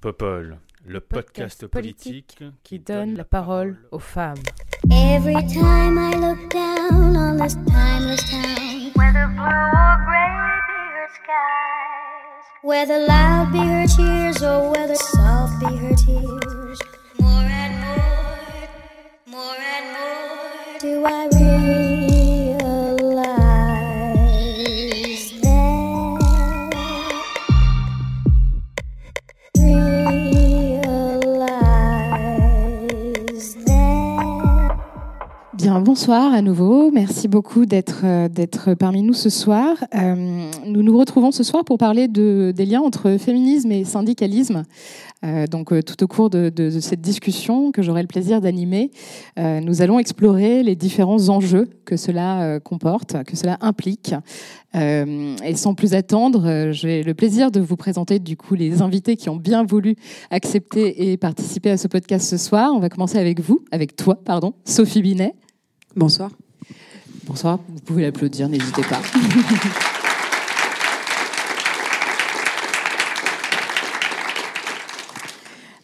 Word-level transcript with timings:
Popol, 0.00 0.60
le 0.86 1.00
podcast, 1.00 1.66
politique 1.66 2.38
qui 2.62 2.78
donne 2.78 3.16
la 3.16 3.24
parole 3.24 3.78
aux 3.90 3.98
femmes. 3.98 4.38
Every 4.92 5.34
time 5.48 5.98
I 5.98 6.14
look 6.14 6.48
down 6.50 7.16
on 7.16 7.36
this 7.36 7.56
timeless 7.66 8.22
town, 8.30 8.92
whether 8.94 9.26
blue 9.26 9.42
or 9.42 9.98
gray 10.06 10.60
be 10.68 10.78
her 10.94 11.08
skies, 11.16 12.44
whether 12.62 13.04
loud 13.08 13.50
be 13.50 13.58
her 13.58 13.86
cheers 13.88 14.40
or 14.40 14.70
whether 14.70 14.94
soft 14.94 15.58
be 15.58 15.76
her 15.76 15.94
tears, 15.96 16.78
more 17.18 17.42
and 17.42 17.74
more, 17.80 18.68
more 19.26 19.56
and 19.58 19.86
more, 19.94 20.78
do 20.78 21.04
I 21.06 21.26
realize 21.32 21.97
bonsoir 35.88 36.34
à 36.34 36.42
nouveau. 36.42 36.90
Merci 36.90 37.28
beaucoup 37.28 37.64
d'être 37.64 38.02
euh, 38.04 38.74
parmi 38.78 39.02
nous 39.02 39.14
ce 39.14 39.30
soir. 39.30 39.74
Euh, 39.94 40.50
nous 40.66 40.82
nous 40.82 40.98
retrouvons 40.98 41.30
ce 41.30 41.42
soir 41.42 41.64
pour 41.64 41.78
parler 41.78 42.08
de, 42.08 42.52
des 42.54 42.66
liens 42.66 42.82
entre 42.82 43.16
féminisme 43.16 43.72
et 43.72 43.84
syndicalisme. 43.84 44.64
Euh, 45.24 45.46
donc, 45.46 45.72
tout 45.86 46.04
au 46.04 46.06
cours 46.06 46.28
de, 46.28 46.78
cette 46.80 47.00
discussion 47.00 47.72
que 47.72 47.80
j'aurai 47.80 48.02
le 48.02 48.06
plaisir 48.06 48.42
d'animer, 48.42 48.90
nous 49.38 49.80
allons 49.80 49.98
explorer 49.98 50.62
les 50.62 50.76
différents 50.76 51.30
enjeux 51.30 51.70
que 51.86 51.96
cela 51.96 52.60
comporte, 52.60 53.24
que 53.24 53.34
cela 53.34 53.56
implique. 53.62 54.14
Et 54.74 55.56
sans 55.56 55.74
plus 55.74 55.94
attendre, 55.94 56.70
j'ai 56.72 57.02
le 57.02 57.14
plaisir 57.14 57.50
de 57.50 57.60
vous 57.60 57.76
présenter 57.76 58.18
du 58.18 58.36
coup 58.36 58.54
les 58.54 58.82
invités 58.82 59.16
qui 59.16 59.30
ont 59.30 59.36
bien 59.36 59.64
voulu 59.64 59.96
accepter 60.30 61.10
et 61.10 61.16
participer 61.16 61.70
à 61.70 61.78
ce 61.78 61.88
podcast 61.88 62.28
ce 62.28 62.36
soir. 62.36 62.72
On 62.74 62.78
va 62.78 62.90
commencer 62.90 63.18
avec 63.18 63.40
vous, 63.40 63.64
avec 63.72 63.96
toi, 63.96 64.20
pardon, 64.22 64.52
Sophie 64.64 65.00
Binet. 65.00 65.34
Bonsoir. 65.98 66.30
Bonsoir, 67.26 67.58
vous 67.68 67.80
pouvez 67.80 68.04
l'applaudir, 68.04 68.48
n'hésitez 68.48 68.82
pas. 68.82 69.02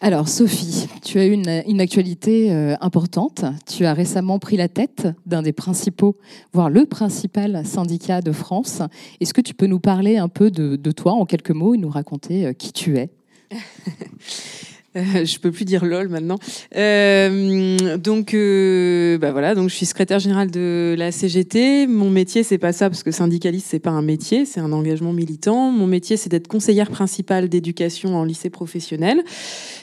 Alors 0.00 0.28
Sophie, 0.28 0.86
tu 1.02 1.18
as 1.18 1.26
une, 1.26 1.64
une 1.66 1.80
actualité 1.80 2.52
euh, 2.52 2.76
importante. 2.80 3.44
Tu 3.66 3.86
as 3.86 3.92
récemment 3.92 4.38
pris 4.38 4.56
la 4.56 4.68
tête 4.68 5.08
d'un 5.26 5.42
des 5.42 5.52
principaux, 5.52 6.16
voire 6.52 6.70
le 6.70 6.86
principal 6.86 7.66
syndicat 7.66 8.20
de 8.20 8.30
France. 8.30 8.82
Est-ce 9.20 9.34
que 9.34 9.40
tu 9.40 9.52
peux 9.52 9.66
nous 9.66 9.80
parler 9.80 10.16
un 10.16 10.28
peu 10.28 10.52
de, 10.52 10.76
de 10.76 10.92
toi 10.92 11.14
en 11.14 11.26
quelques 11.26 11.50
mots 11.50 11.74
et 11.74 11.78
nous 11.78 11.90
raconter 11.90 12.46
euh, 12.46 12.52
qui 12.52 12.72
tu 12.72 12.98
es? 12.98 13.10
Je 15.24 15.38
peux 15.38 15.50
plus 15.50 15.64
dire 15.64 15.84
lol 15.84 16.08
maintenant. 16.08 16.38
Euh, 16.76 17.98
donc, 17.98 18.32
euh, 18.32 19.18
bah 19.18 19.32
voilà, 19.32 19.56
donc 19.56 19.68
je 19.68 19.74
suis 19.74 19.86
secrétaire 19.86 20.20
générale 20.20 20.52
de 20.52 20.94
la 20.96 21.10
CGT. 21.10 21.88
Mon 21.88 22.10
métier, 22.10 22.44
c'est 22.44 22.58
pas 22.58 22.72
ça 22.72 22.88
parce 22.88 23.02
que 23.02 23.10
syndicaliste, 23.10 23.66
c'est 23.70 23.80
pas 23.80 23.90
un 23.90 24.02
métier, 24.02 24.44
c'est 24.44 24.60
un 24.60 24.72
engagement 24.72 25.12
militant. 25.12 25.72
Mon 25.72 25.88
métier, 25.88 26.16
c'est 26.16 26.28
d'être 26.28 26.46
conseillère 26.46 26.90
principale 26.90 27.48
d'éducation 27.48 28.16
en 28.16 28.22
lycée 28.22 28.50
professionnel. 28.50 29.24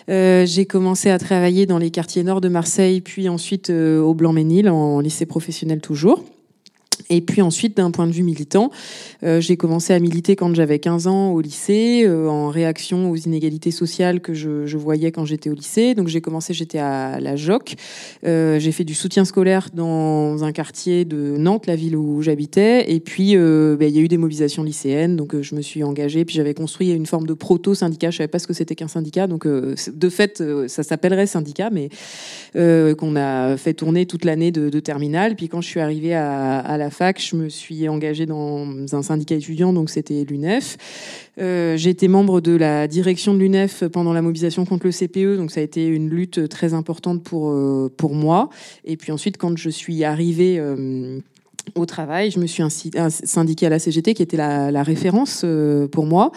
Euh, 0.10 0.46
J'ai 0.46 0.66
commencé 0.66 1.10
à 1.10 1.20
travailler 1.20 1.66
dans 1.66 1.78
les 1.78 1.92
quartiers 1.92 2.24
nord 2.24 2.40
de 2.40 2.48
Marseille, 2.48 3.02
puis 3.02 3.28
ensuite 3.28 3.70
euh, 3.70 4.00
au 4.00 4.14
Blanc-Ménil 4.14 4.70
en 4.70 5.02
lycée 5.02 5.26
professionnel 5.26 5.82
toujours. 5.82 6.24
Et 7.12 7.20
puis 7.20 7.42
ensuite, 7.42 7.76
d'un 7.76 7.92
point 7.92 8.08
de 8.08 8.14
vue 8.14 8.24
militant, 8.24 8.72
euh, 9.24 9.42
j'ai 9.42 9.58
commencé 9.58 9.92
à 9.94 10.00
militer 10.00 10.38
quand 10.38 10.56
j'avais 10.56 10.80
15 10.80 11.08
ans 11.08 11.32
au 11.32 11.42
lycée, 11.42 12.04
euh, 12.06 12.30
en 12.30 12.48
réaction 12.48 13.12
aux 13.12 13.18
inégalités 13.18 13.72
sociales 13.72 14.22
que 14.22 14.34
je, 14.34 14.78
voyais 14.78 15.12
quand 15.12 15.26
j'étais 15.26 15.50
au 15.50 15.54
lycée. 15.54 15.94
Donc 15.94 16.08
j'ai 16.08 16.22
commencé, 16.22 16.54
j'étais 16.54 16.80
à 16.80 17.20
la 17.20 17.36
JOC. 17.36 17.76
Euh, 18.26 18.60
j'ai 18.60 18.72
fait 18.72 18.86
du 18.86 18.96
soutien 18.96 19.26
scolaire 19.26 19.68
dans 19.74 20.46
un 20.46 20.54
quartier 20.54 21.04
de 21.04 21.36
Nantes, 21.38 21.68
la 21.68 21.76
ville 21.76 21.98
où 21.98 22.22
j'habitais. 22.22 22.90
Et 22.90 23.02
puis, 23.02 23.36
ben, 23.36 23.82
il 23.82 23.96
y 23.96 24.00
a 24.00 24.02
eu 24.02 24.08
des 24.08 24.18
mobilisations 24.18 24.64
lycéennes, 24.64 25.18
donc 25.18 25.40
je 25.40 25.54
me 25.54 25.62
suis 25.62 25.84
engagée. 25.84 26.24
Puis 26.24 26.36
j'avais 26.38 26.54
construit 26.54 26.92
une 26.92 27.06
forme 27.06 27.28
de 27.28 27.34
proto-syndicat. 27.34 28.12
Je 28.12 28.18
savais 28.18 28.30
pas 28.30 28.40
ce 28.40 28.48
que 28.48 28.54
c'était 28.54 28.76
qu'un 28.76 28.88
syndicat. 28.88 29.28
Donc 29.28 29.46
de 29.46 30.10
fait, 30.10 30.42
ça 30.68 30.84
s'appellerait 30.84 31.28
syndicat, 31.28 31.70
mais 31.72 31.90
qu'on 32.54 33.16
a 33.18 33.58
fait 33.58 33.74
tourner 33.74 34.06
toute 34.06 34.24
l'année 34.24 34.52
de, 34.52 34.70
de 34.70 34.80
terminale. 34.80 35.36
Puis 35.36 35.50
quand 35.50 35.60
je 35.60 35.68
suis 35.68 35.82
arrivée 35.82 36.16
à, 36.16 36.60
à 36.60 36.78
la 36.78 36.90
je 37.18 37.36
me 37.36 37.50
suis 37.50 37.90
engagée 37.90 38.26
dans 38.26 38.68
un 38.92 39.02
syndicat 39.02 39.36
étudiant, 39.36 39.74
donc 39.74 39.90
c'était 39.90 40.24
l'UNEF. 40.24 40.78
Euh, 41.40 41.76
j'ai 41.76 41.90
été 41.90 42.08
membre 42.08 42.42
de 42.42 42.56
la 42.56 42.88
direction 42.88 43.34
de 43.34 43.40
l'UNEF 43.40 43.84
pendant 43.92 44.14
la 44.14 44.22
mobilisation 44.22 44.66
contre 44.66 44.86
le 44.86 44.92
CPE, 44.92 45.38
donc 45.38 45.52
ça 45.52 45.62
a 45.62 45.64
été 45.64 45.88
une 45.88 46.10
lutte 46.10 46.48
très 46.48 46.74
importante 46.74 47.24
pour, 47.24 47.50
euh, 47.50 47.92
pour 47.98 48.14
moi. 48.14 48.50
Et 48.86 48.98
puis 48.98 49.12
ensuite, 49.12 49.38
quand 49.38 49.58
je 49.58 49.70
suis 49.70 50.04
arrivée... 50.04 50.58
euh, 50.60 51.20
au 51.76 51.86
travail, 51.86 52.32
je 52.32 52.40
me 52.40 52.48
suis 52.48 52.64
syndiquée 53.24 53.68
à 53.68 53.70
la 53.70 53.78
CGT, 53.78 54.16
qui 54.16 54.24
était 54.24 54.36
la, 54.36 54.84
référence 54.84 55.44
euh, 55.46 55.88
pour 55.88 56.08
moi. 56.08 56.32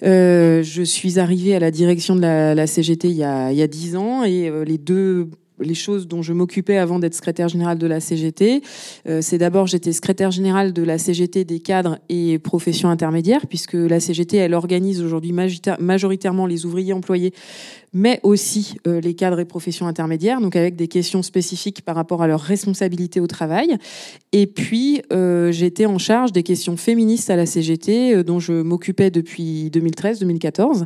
Je 0.00 0.82
suis 0.84 1.18
arrivée 1.18 1.56
à 1.56 1.58
la 1.58 1.72
direction 1.72 2.14
de 2.14 2.20
la, 2.20 2.66
CGT 2.68 3.08
il 3.08 3.16
y 3.16 3.24
a 3.24 3.66
dix 3.66 3.96
ans, 3.96 4.22
et 4.22 4.48
les 4.64 4.78
deux 4.78 5.28
les 5.60 5.74
choses 5.74 6.06
dont 6.06 6.22
je 6.22 6.32
m'occupais 6.32 6.76
avant 6.76 6.98
d'être 6.98 7.14
secrétaire 7.14 7.48
générale 7.48 7.78
de 7.78 7.86
la 7.86 8.00
CGT, 8.00 8.62
euh, 9.08 9.20
c'est 9.22 9.38
d'abord 9.38 9.66
j'étais 9.66 9.92
secrétaire 9.92 10.30
générale 10.30 10.72
de 10.72 10.82
la 10.82 10.98
CGT 10.98 11.44
des 11.44 11.60
cadres 11.60 11.98
et 12.08 12.38
professions 12.38 12.88
intermédiaires, 12.88 13.46
puisque 13.46 13.74
la 13.74 14.00
CGT 14.00 14.36
elle 14.36 14.54
organise 14.54 15.02
aujourd'hui 15.02 15.32
majoritairement 15.32 16.46
les 16.46 16.66
ouvriers 16.66 16.92
employés, 16.92 17.32
mais 17.92 18.20
aussi 18.22 18.76
euh, 18.86 19.00
les 19.00 19.14
cadres 19.14 19.40
et 19.40 19.44
professions 19.44 19.86
intermédiaires, 19.86 20.40
donc 20.40 20.56
avec 20.56 20.76
des 20.76 20.88
questions 20.88 21.22
spécifiques 21.22 21.82
par 21.82 21.96
rapport 21.96 22.22
à 22.22 22.26
leur 22.26 22.40
responsabilité 22.40 23.20
au 23.20 23.26
travail. 23.26 23.76
Et 24.32 24.46
puis 24.46 25.02
euh, 25.12 25.50
j'étais 25.50 25.86
en 25.86 25.98
charge 25.98 26.30
des 26.32 26.42
questions 26.42 26.76
féministes 26.76 27.30
à 27.30 27.36
la 27.36 27.46
CGT, 27.46 28.14
euh, 28.14 28.22
dont 28.22 28.38
je 28.38 28.52
m'occupais 28.52 29.10
depuis 29.10 29.70
2013-2014. 29.72 30.84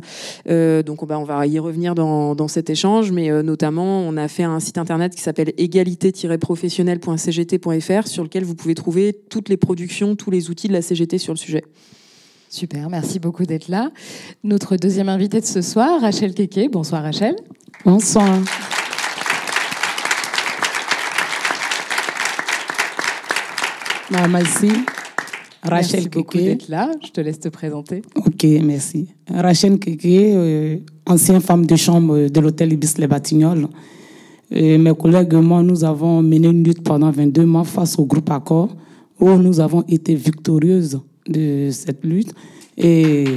Euh, 0.49 0.81
donc 0.83 1.05
bah, 1.05 1.19
on 1.19 1.23
va 1.23 1.45
y 1.45 1.59
revenir 1.59 1.93
dans, 1.95 2.33
dans 2.33 2.47
cet 2.47 2.69
échange, 2.69 3.11
mais 3.11 3.29
euh, 3.29 3.43
notamment 3.43 3.99
on 4.01 4.15
a 4.17 4.27
fait 4.27 4.43
un 4.43 4.59
site 4.59 4.79
internet 4.79 5.15
qui 5.15 5.21
s'appelle 5.21 5.53
égalité-professionnel.cgt.fr 5.57 8.07
sur 8.07 8.23
lequel 8.23 8.43
vous 8.43 8.55
pouvez 8.55 8.75
trouver 8.75 9.15
toutes 9.29 9.49
les 9.49 9.57
productions, 9.57 10.15
tous 10.15 10.31
les 10.31 10.49
outils 10.49 10.67
de 10.67 10.73
la 10.73 10.81
CGT 10.81 11.19
sur 11.19 11.33
le 11.33 11.37
sujet. 11.37 11.63
Super, 12.55 12.89
merci 12.89 13.19
beaucoup 13.19 13.45
d'être 13.45 13.67
là. 13.67 13.91
Notre 14.45 14.77
deuxième 14.77 15.09
invitée 15.09 15.41
de 15.41 15.45
ce 15.45 15.61
soir, 15.61 15.99
Rachel 15.99 16.33
Keke. 16.33 16.71
Bonsoir 16.71 17.03
Rachel. 17.03 17.35
Bonsoir. 17.83 18.29
Ah, 24.13 24.27
merci. 24.29 24.69
Rachel 25.63 26.03
merci 26.03 26.09
beaucoup 26.09 26.37
d'être 26.37 26.69
là. 26.69 26.91
Je 27.05 27.11
te 27.11 27.19
laisse 27.19 27.41
te 27.41 27.49
présenter. 27.49 28.01
Ok, 28.15 28.45
merci. 28.63 29.09
Rachel 29.29 29.77
Keke, 29.77 30.05
euh, 30.05 30.77
ancienne 31.05 31.41
femme 31.41 31.65
de 31.65 31.75
chambre 31.75 32.29
de 32.29 32.39
l'hôtel 32.39 32.71
Ibis 32.71 32.93
Les 32.97 33.07
Batignolles. 33.07 33.67
Et 34.49 34.77
mes 34.77 34.95
collègues 34.95 35.33
et 35.33 35.41
moi, 35.41 35.61
nous 35.61 35.83
avons 35.83 36.21
mené 36.21 36.47
une 36.47 36.63
lutte 36.63 36.85
pendant 36.85 37.11
22 37.11 37.45
mois 37.45 37.65
face 37.65 37.99
au 37.99 38.05
groupe 38.05 38.29
Accord, 38.29 38.73
où 39.19 39.29
nous 39.31 39.59
avons 39.59 39.83
été 39.89 40.15
victorieuses 40.15 41.01
de 41.27 41.69
cette 41.71 42.03
lutte. 42.03 42.33
Et 42.77 43.25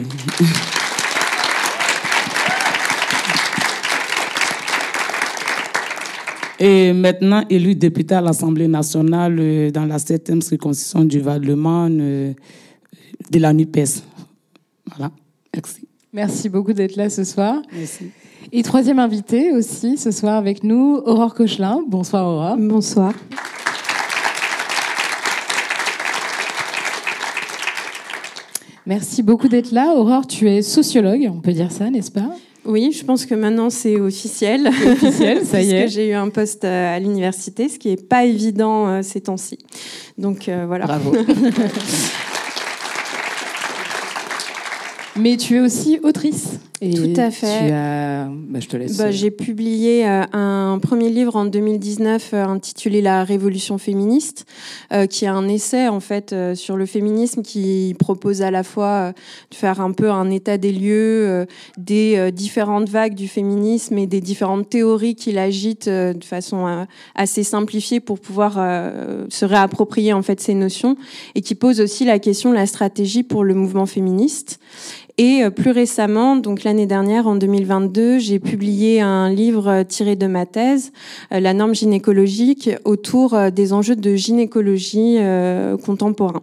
Et 6.60 6.93
maintenant 6.93 7.44
élu 7.49 7.76
député 7.76 8.16
à 8.16 8.21
l'Assemblée 8.21 8.66
nationale 8.66 9.37
euh, 9.38 9.71
dans 9.71 9.84
la 9.84 9.99
7e 9.99 10.41
circonscription 10.41 11.04
du 11.04 11.21
Val-de-Marne 11.21 11.99
euh, 12.00 12.32
de 13.31 13.38
la 13.38 13.53
NUPES. 13.53 14.03
Voilà, 14.87 15.12
merci. 15.55 15.87
Merci 16.12 16.49
beaucoup 16.49 16.72
d'être 16.72 16.97
là 16.97 17.10
ce 17.10 17.22
soir. 17.22 17.62
Merci. 17.72 18.06
Et 18.50 18.62
troisième 18.62 18.99
invitée 18.99 19.52
aussi 19.52 19.99
ce 19.99 20.11
soir 20.11 20.34
avec 20.34 20.64
nous, 20.64 21.00
Aurore 21.05 21.34
Cochelin. 21.34 21.81
Bonsoir 21.87 22.26
Aurore. 22.26 22.56
Bonsoir. 22.58 23.12
Merci 28.88 29.23
beaucoup 29.23 29.49
d'être 29.49 29.70
là. 29.70 29.93
Aurore, 29.94 30.26
tu 30.26 30.49
es 30.49 30.62
sociologue, 30.62 31.29
on 31.31 31.43
peut 31.43 31.52
dire 31.52 31.70
ça, 31.70 31.90
n'est-ce 31.90 32.11
pas? 32.11 32.35
Oui, 32.64 32.90
je 32.99 33.05
pense 33.05 33.26
que 33.26 33.35
maintenant 33.35 33.69
c'est 33.69 34.00
officiel. 34.00 34.67
Officiel, 34.67 35.44
ça 35.44 35.61
y 35.61 35.73
est. 35.73 35.88
J'ai 35.88 36.08
eu 36.08 36.14
un 36.14 36.31
poste 36.31 36.64
euh, 36.64 36.96
à 36.96 36.99
l'université, 36.99 37.69
ce 37.69 37.79
qui 37.79 37.88
n'est 37.88 37.99
pas 37.99 38.25
évident 38.25 38.88
euh, 38.88 39.02
ces 39.02 39.20
temps-ci. 39.20 39.58
Donc 40.17 40.49
euh, 40.49 40.64
voilà. 40.67 40.87
Bravo. 40.87 41.12
Mais 45.17 45.37
tu 45.37 45.56
es 45.56 45.61
aussi 45.61 46.00
autrice. 46.02 46.58
Et 46.81 46.91
Tout 46.91 47.21
à 47.21 47.31
fait. 47.31 47.67
Tu 47.67 47.73
as... 47.73 48.29
bah, 48.29 48.61
je 48.61 48.69
te 48.69 48.77
laisse. 48.77 48.97
Bah, 48.97 49.11
J'ai 49.11 49.31
publié 49.31 50.07
euh, 50.07 50.23
un 50.33 50.79
premier 50.81 51.11
livre 51.11 51.35
en 51.37 51.45
2019 51.45 52.31
euh, 52.35 52.45
intitulé 52.45 53.03
La 53.03 53.25
Révolution 53.25 53.79
féministe, 53.79 54.47
euh, 54.93 55.07
qui 55.07 55.25
est 55.25 55.29
un 55.29 55.49
essai 55.49 55.89
en 55.89 56.01
fait 56.01 56.33
euh, 56.33 56.55
sur 56.55 56.77
le 56.77 56.87
féminisme 56.87 57.43
qui 57.43 57.97
propose 57.99 58.43
à 58.43 58.51
la 58.51 58.63
fois 58.63 58.87
euh, 58.87 59.13
de 59.51 59.57
faire 59.57 59.81
un 59.81 59.93
peu 59.93 60.11
un 60.11 60.31
état 60.31 60.57
des 60.57 60.73
lieux 60.73 61.27
euh, 61.29 61.47
des 61.77 62.15
euh, 62.17 62.31
différentes 62.31 62.89
vagues 62.89 63.15
du 63.15 63.29
féminisme 63.29 63.99
et 63.99 64.07
des 64.07 64.21
différentes 64.21 64.69
théories 64.69 65.17
qu'il 65.17 65.39
agite 65.39 65.89
euh, 65.89 66.13
de 66.13 66.25
façon 66.25 66.67
euh, 66.67 66.85
assez 67.15 67.43
simplifiée 67.43 68.01
pour 68.01 68.21
pouvoir 68.21 68.55
euh, 68.57 69.27
se 69.31 69.45
réapproprier 69.45 70.13
en 70.13 70.23
fait 70.23 70.41
ces 70.41 70.55
notions 70.55 70.97
et 71.35 71.41
qui 71.41 71.55
pose 71.55 71.81
aussi 71.81 72.05
la 72.05 72.19
question 72.19 72.51
de 72.51 72.55
la 72.55 72.67
stratégie 72.67 73.25
pour 73.25 73.43
le 73.43 73.55
mouvement 73.55 73.87
féministe. 73.87 74.61
Et 75.20 75.43
euh, 75.43 75.50
plus 75.50 75.73
récemment, 75.73 76.37
donc 76.37 76.62
l'année 76.62 76.87
dernière, 76.87 77.26
en 77.26 77.35
2022, 77.35 78.20
j'ai 78.20 78.38
publié 78.38 79.00
un 79.00 79.29
livre 79.29 79.69
euh, 79.69 79.82
tiré 79.85 80.15
de 80.15 80.29
ma 80.29 80.47
thèse, 80.47 80.93
euh, 81.32 81.41
La 81.41 81.55
norme 81.55 81.75
gynécologique, 81.75 82.70
autour 82.85 83.37
des 83.50 83.73
enjeux 83.73 83.97
de 83.97 84.15
gynécologie 84.15 85.19
contemporain. 85.85 86.43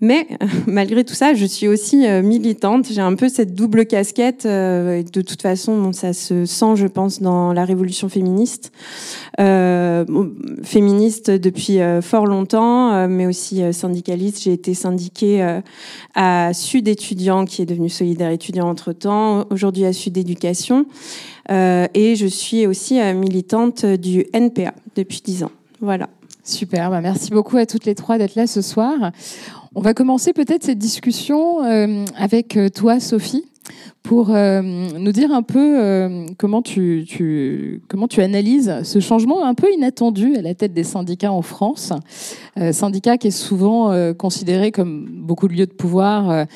Mais 0.00 0.26
malgré 0.66 1.04
tout 1.04 1.14
ça, 1.14 1.34
je 1.34 1.46
suis 1.46 1.68
aussi 1.68 2.06
euh, 2.06 2.22
militante. 2.22 2.86
J'ai 2.90 3.00
un 3.00 3.14
peu 3.14 3.28
cette 3.28 3.54
double 3.54 3.86
casquette. 3.86 4.44
euh, 4.44 5.02
de 5.02 5.22
toute 5.22 5.40
façon, 5.40 5.92
ça 5.92 6.12
se 6.12 6.44
sent, 6.44 6.76
je 6.76 6.86
pense, 6.86 7.22
dans 7.22 7.52
la 7.52 7.64
révolution 7.64 8.08
féministe. 8.08 8.72
Euh, 9.40 10.04
féministe 10.62 11.30
depuis 11.30 11.78
fort 12.02 12.26
longtemps, 12.26 13.08
mais 13.08 13.26
aussi 13.26 13.62
syndicaliste. 13.72 14.42
J'ai 14.42 14.52
été 14.52 14.74
syndiquée 14.74 15.60
à 16.14 16.52
Sud 16.52 16.88
Étudiant, 16.88 17.44
qui 17.44 17.62
est 17.62 17.66
devenu 17.66 17.88
Solidaire 17.88 18.30
Étudiant 18.30 18.68
entre-temps, 18.68 19.46
aujourd'hui 19.50 19.84
à 19.84 19.92
Sud 19.92 20.16
Éducation. 20.16 20.86
Et 21.50 22.14
je 22.16 22.26
suis 22.26 22.66
aussi 22.66 23.00
militante 23.14 23.84
du 23.84 24.26
NPA 24.32 24.74
depuis 24.94 25.22
dix 25.24 25.44
ans. 25.44 25.52
Voilà. 25.80 26.08
Super, 26.44 26.90
bah, 26.90 27.00
merci 27.00 27.30
beaucoup 27.30 27.56
à 27.56 27.66
toutes 27.66 27.86
les 27.86 27.96
trois 27.96 28.18
d'être 28.18 28.36
là 28.36 28.46
ce 28.46 28.62
soir. 28.62 29.10
On 29.78 29.82
va 29.82 29.92
commencer 29.92 30.32
peut-être 30.32 30.64
cette 30.64 30.78
discussion 30.78 31.62
euh, 31.62 32.06
avec 32.16 32.56
euh, 32.56 32.70
toi, 32.70 32.98
Sophie, 32.98 33.44
pour 34.02 34.30
euh, 34.30 34.62
nous 34.62 35.12
dire 35.12 35.30
un 35.32 35.42
peu 35.42 36.26
comment, 36.38 36.62
tu, 36.62 37.82
comment 37.86 38.08
tu 38.08 38.22
analyses 38.22 38.74
ce 38.84 39.00
changement 39.00 39.44
un 39.44 39.52
peu 39.52 39.70
inattendu 39.70 40.34
à 40.34 40.40
la 40.40 40.54
tête 40.54 40.72
des 40.72 40.82
syndicats 40.82 41.30
en 41.30 41.42
France. 41.42 41.92
Euh, 42.56 42.72
syndicat 42.72 43.18
qui 43.18 43.26
est 43.26 43.30
souvent 43.30 43.92
considéré 44.14 44.72
comme 44.72 45.10
beaucoup 45.10 45.46
de 45.46 45.52
lieux 45.52 45.66
de 45.66 45.72
pouvoir 45.72 46.46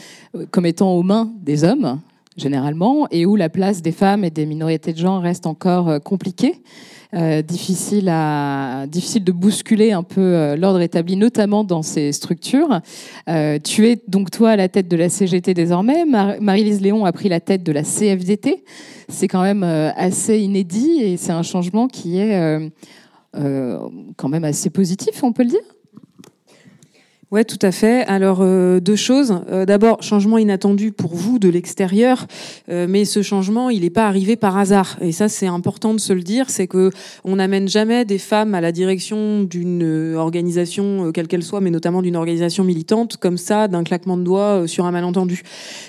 comme 0.51 0.65
étant 0.65 0.95
aux 0.95 1.03
mains 1.03 1.31
des 1.43 1.63
hommes 1.63 2.01
généralement, 2.41 3.07
et 3.11 3.27
où 3.27 3.37
la 3.37 3.49
place 3.49 3.83
des 3.83 3.93
femmes 3.93 4.25
et 4.25 4.31
des 4.31 4.47
minorités 4.47 4.93
de 4.93 4.99
genre 4.99 5.21
reste 5.23 5.47
encore 5.47 5.89
euh, 5.89 5.99
compliquée. 5.99 6.55
Euh, 7.13 7.43
difficile, 7.43 8.13
difficile 8.89 9.25
de 9.25 9.33
bousculer 9.33 9.91
un 9.91 10.05
peu 10.05 10.21
euh, 10.21 10.57
l'ordre 10.57 10.81
établi, 10.81 11.17
notamment 11.17 11.65
dans 11.65 11.83
ces 11.83 12.13
structures. 12.13 12.81
Tu 13.65 13.89
es 13.89 14.01
donc 14.07 14.31
toi 14.31 14.51
à 14.51 14.57
la 14.57 14.69
tête 14.69 14.89
de 14.89 14.97
la 14.97 15.09
CGT 15.09 15.53
désormais. 15.55 16.05
Mar- 16.05 16.37
Marie-Lise 16.41 16.81
Léon 16.81 17.05
a 17.05 17.13
pris 17.13 17.29
la 17.29 17.41
tête 17.41 17.63
de 17.65 17.73
la 17.73 17.83
CFDT. 17.83 18.65
C'est 19.09 19.27
quand 19.29 19.43
même 19.43 19.65
assez 19.65 20.39
inédit 20.39 21.03
et 21.03 21.17
c'est 21.17 21.33
un 21.33 21.43
changement 21.43 21.89
qui 21.89 22.19
est 22.19 22.71
quand 23.33 24.29
même 24.29 24.45
assez 24.45 24.71
positif, 24.71 25.23
on 25.25 25.33
peut 25.33 25.43
le 25.43 25.51
dire. 25.51 25.80
Ouais, 27.33 27.45
tout 27.45 27.61
à 27.63 27.71
fait. 27.71 28.05
Alors 28.07 28.39
euh, 28.41 28.81
deux 28.81 28.97
choses. 28.97 29.43
Euh, 29.53 29.65
D'abord, 29.65 30.03
changement 30.03 30.37
inattendu 30.37 30.91
pour 30.91 31.15
vous 31.15 31.39
de 31.39 31.49
l'extérieur, 31.49 32.27
euh, 32.69 32.87
mais 32.89 33.05
ce 33.05 33.23
changement, 33.23 33.71
il 33.71 33.83
n'est 33.83 33.91
pas 33.91 34.09
arrivé 34.09 34.35
par 34.35 34.59
hasard. 34.59 34.97
Et 35.01 35.13
ça, 35.13 35.29
c'est 35.29 35.47
important 35.47 35.95
de 35.95 36.01
se 36.01 36.13
le 36.13 36.23
dire, 36.23 36.51
c'est 36.51 36.67
que 36.67 36.91
on 37.23 37.37
n'amène 37.37 37.69
jamais 37.69 38.05
des 38.05 38.19
femmes 38.19 38.57
à 38.57 38.61
la 38.61 38.73
direction 38.73 39.45
d'une 39.45 40.17
organisation, 40.17 41.13
quelle 41.13 41.29
qu'elle 41.29 41.45
soit, 41.45 41.61
mais 41.61 41.71
notamment 41.71 42.03
d'une 42.03 42.17
organisation 42.17 42.65
militante, 42.65 43.17
comme 43.17 43.39
ça, 43.39 43.69
d'un 43.69 43.85
claquement 43.85 44.17
de 44.17 44.25
doigts 44.25 44.67
sur 44.67 44.87
un 44.87 44.91
malentendu. 44.91 45.43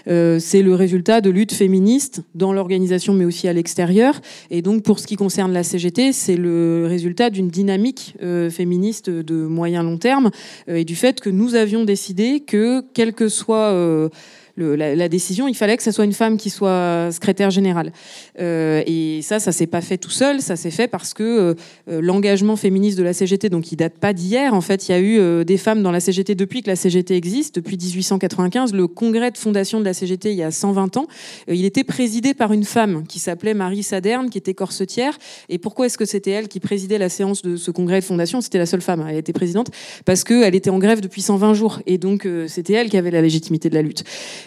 C'est 0.05 0.61
le 0.61 0.75
résultat 0.75 1.21
de 1.21 1.31
luttes 1.31 1.53
féministes 1.53 2.21
dans 2.35 2.53
l'organisation, 2.53 3.13
mais 3.13 3.25
aussi 3.25 3.47
à 3.47 3.53
l'extérieur. 3.53 4.21
Et 4.51 4.61
donc, 4.61 4.83
pour 4.83 4.99
ce 4.99 5.07
qui 5.07 5.15
concerne 5.15 5.51
la 5.53 5.63
CGT, 5.63 6.13
c'est 6.13 6.37
le 6.37 6.85
résultat 6.87 7.31
d'une 7.31 7.47
dynamique 7.47 8.15
féministe 8.51 9.09
de 9.09 9.47
moyen 9.47 9.81
long 9.81 9.97
terme 9.97 10.29
et 10.67 10.85
du 10.85 10.95
fait 10.95 11.19
que 11.19 11.30
nous 11.31 11.55
avions 11.55 11.83
décidé 11.83 12.41
que, 12.41 12.83
quelle 12.93 13.13
que 13.13 13.29
soit 13.29 13.71
euh, 13.71 14.09
la, 14.57 15.09
décision, 15.09 15.47
il 15.47 15.55
fallait 15.55 15.77
que 15.77 15.83
ce 15.83 15.91
soit 15.91 16.05
une 16.05 16.13
femme 16.13 16.37
qui 16.37 16.49
soit 16.49 17.09
secrétaire 17.11 17.51
générale. 17.51 17.91
Euh, 18.39 18.83
et 18.85 19.21
ça, 19.21 19.39
ça 19.39 19.51
s'est 19.51 19.67
pas 19.67 19.81
fait 19.81 19.97
tout 19.97 20.09
seul, 20.09 20.41
ça 20.41 20.55
s'est 20.55 20.71
fait 20.71 20.87
parce 20.87 21.13
que 21.13 21.23
euh, 21.23 21.53
euh, 21.89 22.01
l'engagement 22.01 22.55
féministe 22.55 22.97
de 22.97 23.03
la 23.03 23.13
CGT, 23.13 23.49
donc 23.49 23.71
il 23.71 23.75
date 23.75 23.97
pas 23.97 24.13
d'hier. 24.13 24.53
En 24.53 24.61
fait, 24.61 24.87
il 24.87 24.91
y 24.91 24.95
a 24.95 24.99
eu 24.99 25.45
des 25.45 25.57
femmes 25.57 25.83
dans 25.83 25.91
la 25.91 25.99
CGT 25.99 26.35
depuis 26.35 26.61
que 26.61 26.69
la 26.69 26.75
CGT 26.75 27.15
existe, 27.15 27.55
depuis 27.55 27.77
1895. 27.77 28.73
Le 28.73 28.87
congrès 28.87 29.31
de 29.31 29.37
fondation 29.37 29.79
de 29.79 29.85
la 29.85 29.93
CGT, 29.93 30.31
il 30.31 30.37
y 30.37 30.43
a 30.43 30.51
120 30.51 30.97
ans, 30.97 31.07
il 31.47 31.65
était 31.65 31.83
présidé 31.83 32.33
par 32.33 32.53
une 32.53 32.63
femme 32.63 33.05
qui 33.07 33.19
s'appelait 33.19 33.53
Marie 33.53 33.83
Saderne, 33.83 34.29
qui 34.29 34.37
était 34.37 34.53
corsetière. 34.53 35.17
Et 35.49 35.57
pourquoi 35.57 35.85
est-ce 35.85 35.97
que 35.97 36.05
c'était 36.05 36.31
elle 36.31 36.47
qui 36.47 36.59
présidait 36.59 36.97
la 36.97 37.09
séance 37.09 37.41
de 37.41 37.55
ce 37.55 37.71
congrès 37.71 37.99
de 37.99 38.05
fondation? 38.05 38.41
C'était 38.41 38.57
la 38.57 38.65
seule 38.65 38.81
femme, 38.81 39.05
elle 39.07 39.17
était 39.17 39.33
présidente, 39.33 39.71
parce 40.05 40.23
qu'elle 40.23 40.55
était 40.55 40.69
en 40.69 40.79
grève 40.79 41.01
depuis 41.01 41.21
120 41.21 41.53
jours. 41.53 41.81
Et 41.85 41.97
donc, 41.97 42.27
c'était 42.47 42.73
elle 42.73 42.89
qui 42.89 42.97
avait 42.97 43.11
la 43.11 43.21
légitimité 43.21 43.69
de 43.69 43.75
la 43.75 43.81
lutte. 43.81 44.03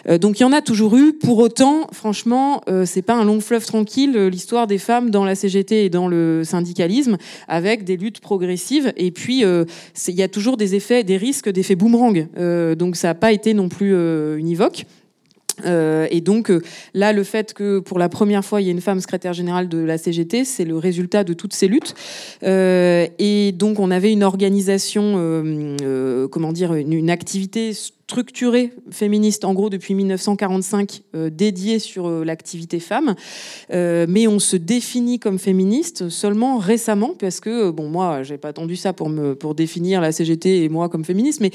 Euh, 0.07 0.17
donc, 0.17 0.39
il 0.39 0.43
y 0.43 0.45
en 0.45 0.51
a 0.51 0.61
toujours 0.61 0.95
eu. 0.97 1.13
Pour 1.13 1.39
autant, 1.39 1.87
franchement, 1.91 2.61
euh, 2.69 2.85
c'est 2.85 3.01
pas 3.01 3.15
un 3.15 3.23
long 3.23 3.39
fleuve 3.39 3.65
tranquille, 3.65 4.13
euh, 4.15 4.29
l'histoire 4.29 4.67
des 4.67 4.77
femmes 4.77 5.09
dans 5.09 5.25
la 5.25 5.35
CGT 5.35 5.85
et 5.85 5.89
dans 5.89 6.07
le 6.07 6.43
syndicalisme, 6.43 7.17
avec 7.47 7.83
des 7.83 7.97
luttes 7.97 8.19
progressives. 8.19 8.93
Et 8.97 9.11
puis, 9.11 9.43
il 9.43 10.13
y 10.15 10.23
a 10.23 10.27
toujours 10.27 10.57
des 10.57 10.75
effets, 10.75 11.03
des 11.03 11.17
risques 11.17 11.49
d'effets 11.49 11.75
boomerang. 11.75 12.27
Donc, 12.77 12.95
ça 12.95 13.09
n'a 13.09 13.15
pas 13.15 13.31
été 13.31 13.53
non 13.53 13.69
plus 13.69 13.93
univoque. 14.37 14.85
Et 15.65 16.21
donc 16.21 16.51
là, 16.93 17.13
le 17.13 17.23
fait 17.23 17.53
que 17.53 17.79
pour 17.79 17.97
la 17.97 18.09
première 18.09 18.43
fois, 18.43 18.61
il 18.61 18.65
y 18.65 18.69
ait 18.69 18.73
une 18.73 18.81
femme 18.81 18.99
secrétaire 18.99 19.33
générale 19.33 19.69
de 19.69 19.77
la 19.77 19.97
CGT, 19.97 20.43
c'est 20.43 20.65
le 20.65 20.77
résultat 20.77 21.23
de 21.23 21.33
toutes 21.33 21.53
ces 21.53 21.67
luttes. 21.67 21.95
Et 22.43 23.51
donc, 23.53 23.79
on 23.79 23.91
avait 23.91 24.11
une 24.11 24.23
organisation, 24.23 25.13
comment 26.31 26.51
dire, 26.51 26.73
une 26.73 27.09
activité 27.09 27.73
structurée 28.07 28.71
féministe, 28.91 29.45
en 29.45 29.55
gros, 29.55 29.71
depuis 29.71 29.95
1945, 29.95 31.01
euh, 31.15 31.31
dédiée 31.31 31.79
sur 31.79 32.07
euh, 32.07 32.23
l'activité 32.23 32.79
femme. 32.79 33.15
Euh, 33.73 34.05
mais 34.07 34.27
on 34.27 34.37
se 34.37 34.57
définit 34.57 35.17
comme 35.17 35.39
féministe 35.39 36.09
seulement 36.09 36.59
récemment, 36.59 37.15
parce 37.17 37.39
que, 37.39 37.69
euh, 37.69 37.71
bon, 37.71 37.89
moi, 37.89 38.21
j'ai 38.21 38.37
pas 38.37 38.49
attendu 38.49 38.75
ça 38.75 38.93
pour, 38.93 39.09
me, 39.09 39.33
pour 39.33 39.55
définir 39.55 40.01
la 40.01 40.11
CGT 40.11 40.63
et 40.63 40.69
moi 40.69 40.87
comme 40.87 41.03
féministe, 41.03 41.41
mais 41.41 41.51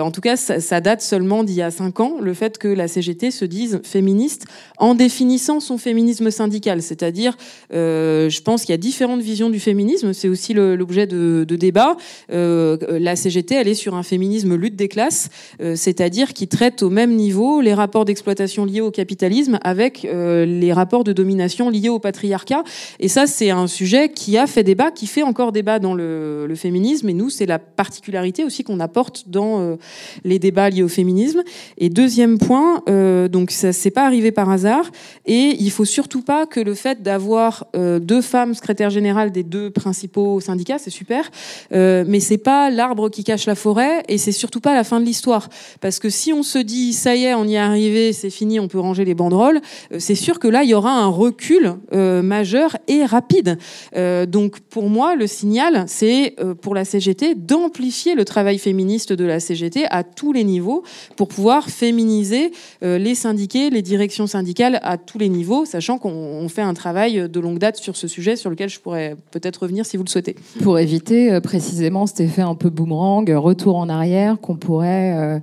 en 0.00 0.10
tout 0.12 0.20
cas, 0.20 0.36
ça, 0.36 0.80
date 0.80 1.02
seulement 1.02 1.42
d'il 1.42 1.56
y 1.56 1.62
a 1.62 1.70
cinq 1.70 1.98
ans, 1.98 2.16
le 2.20 2.34
fait 2.34 2.58
que 2.58 2.68
la 2.68 2.86
CGT 2.86 3.30
se 3.32 3.44
dise 3.44 3.80
féministe 3.82 4.44
en 4.78 4.94
définissant 4.94 5.58
son 5.58 5.78
féminisme 5.78 6.30
syndical. 6.30 6.82
C'est-à-dire, 6.82 7.36
je 7.70 8.40
pense 8.42 8.62
qu'il 8.62 8.72
y 8.72 8.74
a 8.74 8.78
différentes 8.78 9.22
visions 9.22 9.50
du 9.50 9.60
féminisme, 9.60 10.12
c'est 10.12 10.28
aussi 10.28 10.54
l'objet 10.54 11.06
de, 11.06 11.44
de 11.46 11.56
débats. 11.56 11.96
La 12.28 13.16
CGT, 13.16 13.54
elle 13.54 13.68
est 13.68 13.74
sur 13.74 13.94
un 13.94 14.02
féminisme 14.02 14.54
lutte 14.54 14.76
des 14.76 14.88
classes, 14.88 15.28
c'est-à-dire 15.76 16.32
qui 16.32 16.48
traite 16.48 16.82
au 16.82 16.90
même 16.90 17.14
niveau 17.14 17.60
les 17.60 17.74
rapports 17.74 18.04
d'exploitation 18.04 18.64
liés 18.64 18.80
au 18.80 18.90
capitalisme 18.90 19.58
avec 19.62 20.04
euh, 20.04 20.44
les 20.44 20.72
rapports 20.72 21.04
de 21.04 21.12
domination 21.12 21.70
liés 21.70 21.88
au 21.88 21.98
patriarcat. 21.98 22.64
Et 23.00 23.08
ça, 23.08 23.26
c'est 23.26 23.50
un 23.50 23.66
sujet 23.66 24.10
qui 24.10 24.38
a 24.38 24.46
fait 24.46 24.62
débat, 24.62 24.90
qui 24.90 25.06
fait 25.06 25.22
encore 25.22 25.52
débat 25.52 25.78
dans 25.78 25.94
le, 25.94 26.52
féminisme. 26.54 27.08
Et 27.08 27.14
nous, 27.14 27.30
c'est 27.30 27.46
la 27.46 27.58
particularité 27.58 28.44
aussi 28.44 28.62
qu'on 28.62 28.78
apporte 28.78 29.24
dans 29.28 29.60
euh, 29.60 29.76
les 30.22 30.38
débats 30.38 30.68
liés 30.68 30.82
au 30.82 30.88
féminisme. 30.88 31.42
Et 31.78 31.88
deuxième 31.88 32.38
point, 32.38 32.82
euh, 32.88 33.26
donc 33.26 33.50
ça 33.50 33.72
s'est 33.72 33.90
pas 33.90 34.04
arrivé 34.04 34.32
par 34.32 34.50
hasard. 34.50 34.90
Et 35.24 35.56
il 35.58 35.70
faut 35.70 35.86
surtout 35.86 36.22
pas 36.22 36.46
que 36.46 36.60
le 36.60 36.74
fait 36.74 37.02
d'avoir 37.02 37.66
deux 37.74 38.20
femmes 38.20 38.54
secrétaires 38.54 38.90
générales 38.90 39.32
des 39.32 39.42
deux 39.42 39.70
principaux 39.70 40.40
syndicats, 40.40 40.78
c'est 40.78 40.90
super, 40.90 41.30
mais 41.70 42.20
c'est 42.20 42.38
pas 42.38 42.70
l'arbre 42.70 43.08
qui 43.08 43.24
cache 43.24 43.46
la 43.46 43.54
forêt 43.54 44.02
et 44.08 44.18
c'est 44.18 44.32
surtout 44.32 44.60
pas 44.60 44.74
la 44.74 44.84
fin 44.84 45.00
de 45.00 45.04
l'histoire. 45.04 45.48
Parce 45.80 45.98
que 45.98 46.10
si 46.10 46.32
on 46.32 46.42
se 46.42 46.58
dit 46.58 46.92
ça 46.92 47.16
y 47.16 47.24
est, 47.24 47.34
on 47.34 47.44
y 47.44 47.54
est 47.54 47.58
arrivé, 47.58 48.12
c'est 48.12 48.30
fini, 48.30 48.60
on 48.60 48.68
peut 48.68 48.78
ranger 48.78 49.04
les 49.04 49.14
banderoles, 49.14 49.60
euh, 49.92 49.96
c'est 49.98 50.14
sûr 50.14 50.38
que 50.38 50.48
là 50.48 50.64
il 50.64 50.70
y 50.70 50.74
aura 50.74 50.92
un 50.92 51.06
recul 51.06 51.74
euh, 51.92 52.22
majeur 52.22 52.76
et 52.88 53.04
rapide. 53.04 53.58
Euh, 53.96 54.26
donc 54.26 54.60
pour 54.60 54.88
moi, 54.88 55.16
le 55.16 55.26
signal, 55.26 55.84
c'est 55.86 56.36
pour 56.60 56.74
la 56.74 56.84
CGT 56.84 57.34
d'amplifier 57.34 58.14
le 58.14 58.24
travail 58.24 58.58
féministe 58.58 59.12
de 59.12 59.24
la 59.24 59.40
CGT 59.40 59.86
à 59.90 60.02
tous 60.02 60.32
les 60.32 60.44
niveaux 60.44 60.82
pour 61.16 61.28
pouvoir 61.28 61.68
féminiser 61.68 62.52
les 62.82 63.14
syndiqués, 63.14 63.70
les 63.70 63.82
directions 63.82 64.26
syndicales 64.26 64.80
à 64.82 64.96
tous 64.96 65.18
les 65.18 65.28
niveaux, 65.28 65.64
sachant 65.64 65.98
qu'on 65.98 66.10
on 66.10 66.48
fait 66.48 66.62
un 66.62 66.74
travail 66.74 67.28
de 67.28 67.40
longue 67.40 67.58
date 67.58 67.76
sur 67.76 67.96
ce 67.96 68.08
sujet 68.08 68.36
sur 68.36 68.50
lequel 68.50 68.68
je 68.68 68.80
pourrais 68.80 69.16
peut-être 69.30 69.62
revenir 69.62 69.86
si 69.86 69.96
vous 69.96 70.04
le 70.04 70.08
souhaitez. 70.08 70.36
Pour 70.62 70.78
éviter 70.78 71.40
précisément 71.40 72.06
cet 72.06 72.20
effet 72.20 72.42
un 72.42 72.54
peu 72.54 72.70
boomerang, 72.70 73.30
retour 73.30 73.76
en 73.76 73.88
arrière 73.88 74.38
qu'on 74.40 74.56
pourrait 74.56 75.40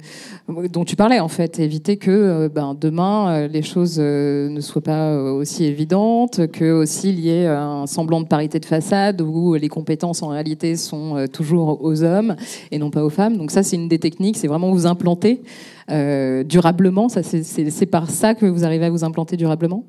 dont 0.47 0.85
tu 0.85 0.95
parlais 0.95 1.19
en 1.19 1.27
fait, 1.27 1.59
éviter 1.59 1.97
que 1.97 2.47
ben, 2.47 2.75
demain 2.79 3.47
les 3.47 3.61
choses 3.61 3.99
ne 3.99 4.59
soient 4.61 4.81
pas 4.81 5.15
aussi 5.17 5.65
évidentes, 5.65 6.47
que 6.51 6.71
aussi 6.71 7.09
il 7.09 7.19
y 7.19 7.29
ait 7.29 7.47
un 7.47 7.85
semblant 7.87 8.21
de 8.21 8.27
parité 8.27 8.59
de 8.59 8.65
façade 8.65 9.21
où 9.21 9.53
les 9.53 9.69
compétences 9.69 10.23
en 10.23 10.29
réalité 10.29 10.75
sont 10.75 11.25
toujours 11.31 11.83
aux 11.83 12.03
hommes 12.03 12.35
et 12.71 12.77
non 12.77 12.89
pas 12.89 13.03
aux 13.03 13.09
femmes. 13.09 13.37
Donc 13.37 13.51
ça 13.51 13.63
c'est 13.63 13.75
une 13.75 13.87
des 13.87 13.99
techniques, 13.99 14.37
c'est 14.37 14.47
vraiment 14.47 14.71
vous 14.71 14.85
implanter 14.87 15.41
durablement. 15.87 17.09
C'est 17.09 17.85
par 17.85 18.09
ça 18.09 18.33
que 18.33 18.45
vous 18.45 18.63
arrivez 18.65 18.85
à 18.85 18.89
vous 18.89 19.03
implanter 19.03 19.37
durablement? 19.37 19.83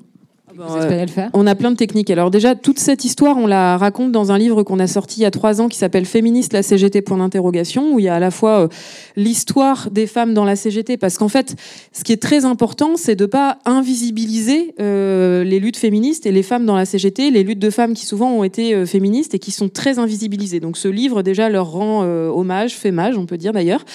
On 1.33 1.47
a 1.47 1.55
plein 1.55 1.71
de 1.71 1.75
techniques. 1.75 2.09
Alors 2.09 2.31
déjà, 2.31 2.55
toute 2.55 2.79
cette 2.79 3.05
histoire, 3.05 3.37
on 3.37 3.47
la 3.47 3.77
raconte 3.77 4.11
dans 4.11 4.31
un 4.31 4.37
livre 4.37 4.63
qu'on 4.63 4.79
a 4.79 4.87
sorti 4.87 5.21
il 5.21 5.23
y 5.23 5.25
a 5.25 5.31
trois 5.31 5.61
ans 5.61 5.67
qui 5.67 5.77
s'appelle 5.77 6.05
Féministe, 6.05 6.53
la 6.53 6.63
CGT, 6.63 7.01
point 7.01 7.17
d'interrogation, 7.17 7.93
où 7.93 7.99
il 7.99 8.05
y 8.05 8.09
a 8.09 8.15
à 8.15 8.19
la 8.19 8.31
fois 8.31 8.61
euh, 8.61 8.67
l'histoire 9.15 9.89
des 9.91 10.07
femmes 10.07 10.33
dans 10.33 10.45
la 10.45 10.55
CGT, 10.55 10.97
parce 10.97 11.17
qu'en 11.17 11.29
fait, 11.29 11.55
ce 11.93 12.03
qui 12.03 12.11
est 12.11 12.21
très 12.21 12.45
important, 12.45 12.97
c'est 12.97 13.15
de 13.15 13.25
pas 13.25 13.59
invisibiliser 13.65 14.73
euh, 14.79 15.43
les 15.43 15.59
luttes 15.59 15.77
féministes 15.77 16.25
et 16.25 16.31
les 16.31 16.43
femmes 16.43 16.65
dans 16.65 16.75
la 16.75 16.85
CGT, 16.85 17.31
les 17.31 17.43
luttes 17.43 17.59
de 17.59 17.69
femmes 17.69 17.93
qui 17.93 18.05
souvent 18.05 18.31
ont 18.31 18.43
été 18.43 18.73
euh, 18.73 18.85
féministes 18.85 19.33
et 19.33 19.39
qui 19.39 19.51
sont 19.51 19.69
très 19.69 19.99
invisibilisées. 19.99 20.59
Donc 20.59 20.77
ce 20.77 20.87
livre, 20.87 21.21
déjà, 21.21 21.49
leur 21.49 21.71
rend 21.71 22.01
hommage, 22.01 22.75
fait 22.75 22.91
mage, 22.91 23.17
on 23.17 23.25
peut 23.25 23.37
dire 23.37 23.53
d'ailleurs. 23.53 23.85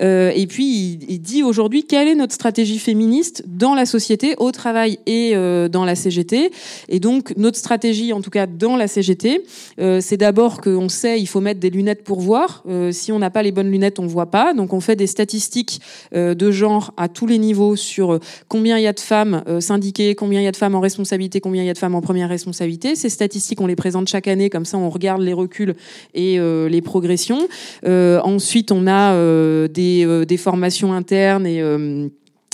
et 0.00 0.46
puis, 0.48 0.64
il, 0.64 0.98
il 1.08 1.20
dit 1.20 1.42
aujourd'hui 1.42 1.84
quelle 1.84 2.08
est 2.08 2.14
notre 2.14 2.34
stratégie 2.34 2.78
féministe 2.78 3.44
dans 3.46 3.74
la 3.74 3.86
société, 3.86 4.34
au 4.38 4.52
travail 4.52 4.98
et 5.06 5.34
dans 5.70 5.84
la 5.84 5.94
CGT. 5.94 6.03
Et 6.88 7.00
donc, 7.00 7.34
notre 7.36 7.58
stratégie, 7.58 8.12
en 8.12 8.20
tout 8.20 8.30
cas 8.30 8.46
dans 8.46 8.76
la 8.76 8.88
CGT, 8.88 9.44
euh, 9.80 10.00
c'est 10.00 10.16
d'abord 10.16 10.60
qu'on 10.60 10.88
sait 10.88 11.20
il 11.20 11.26
faut 11.26 11.40
mettre 11.40 11.60
des 11.60 11.70
lunettes 11.70 12.04
pour 12.04 12.20
voir. 12.20 12.62
Euh, 12.68 12.92
si 12.92 13.12
on 13.12 13.18
n'a 13.18 13.30
pas 13.30 13.42
les 13.42 13.52
bonnes 13.52 13.70
lunettes, 13.70 13.98
on 13.98 14.06
voit 14.06 14.30
pas. 14.30 14.54
Donc, 14.54 14.72
on 14.72 14.80
fait 14.80 14.96
des 14.96 15.06
statistiques 15.06 15.80
euh, 16.14 16.34
de 16.34 16.50
genre 16.50 16.92
à 16.96 17.08
tous 17.08 17.26
les 17.26 17.38
niveaux 17.38 17.76
sur 17.76 18.18
combien 18.48 18.78
il 18.78 18.82
y 18.82 18.86
a 18.86 18.92
de 18.92 19.00
femmes 19.00 19.42
syndiquées, 19.60 20.14
combien 20.14 20.40
il 20.40 20.44
y 20.44 20.48
a 20.48 20.52
de 20.52 20.56
femmes 20.56 20.74
en 20.74 20.80
responsabilité, 20.80 21.40
combien 21.40 21.62
il 21.62 21.66
y 21.66 21.70
a 21.70 21.74
de 21.74 21.78
femmes 21.78 21.94
en 21.94 22.00
première 22.00 22.28
responsabilité. 22.28 22.94
Ces 22.96 23.08
statistiques, 23.08 23.60
on 23.60 23.66
les 23.66 23.76
présente 23.76 24.08
chaque 24.08 24.28
année, 24.28 24.50
comme 24.50 24.64
ça, 24.64 24.78
on 24.78 24.90
regarde 24.90 25.22
les 25.22 25.32
reculs 25.32 25.74
et 26.14 26.38
les 26.38 26.82
progressions. 26.82 27.48
ensuite, 27.84 28.72
on 28.72 28.86
a 28.86 29.14
des, 29.68 30.24
des 30.26 30.36
formations 30.36 30.92
internes 30.92 31.46
et 31.46 31.62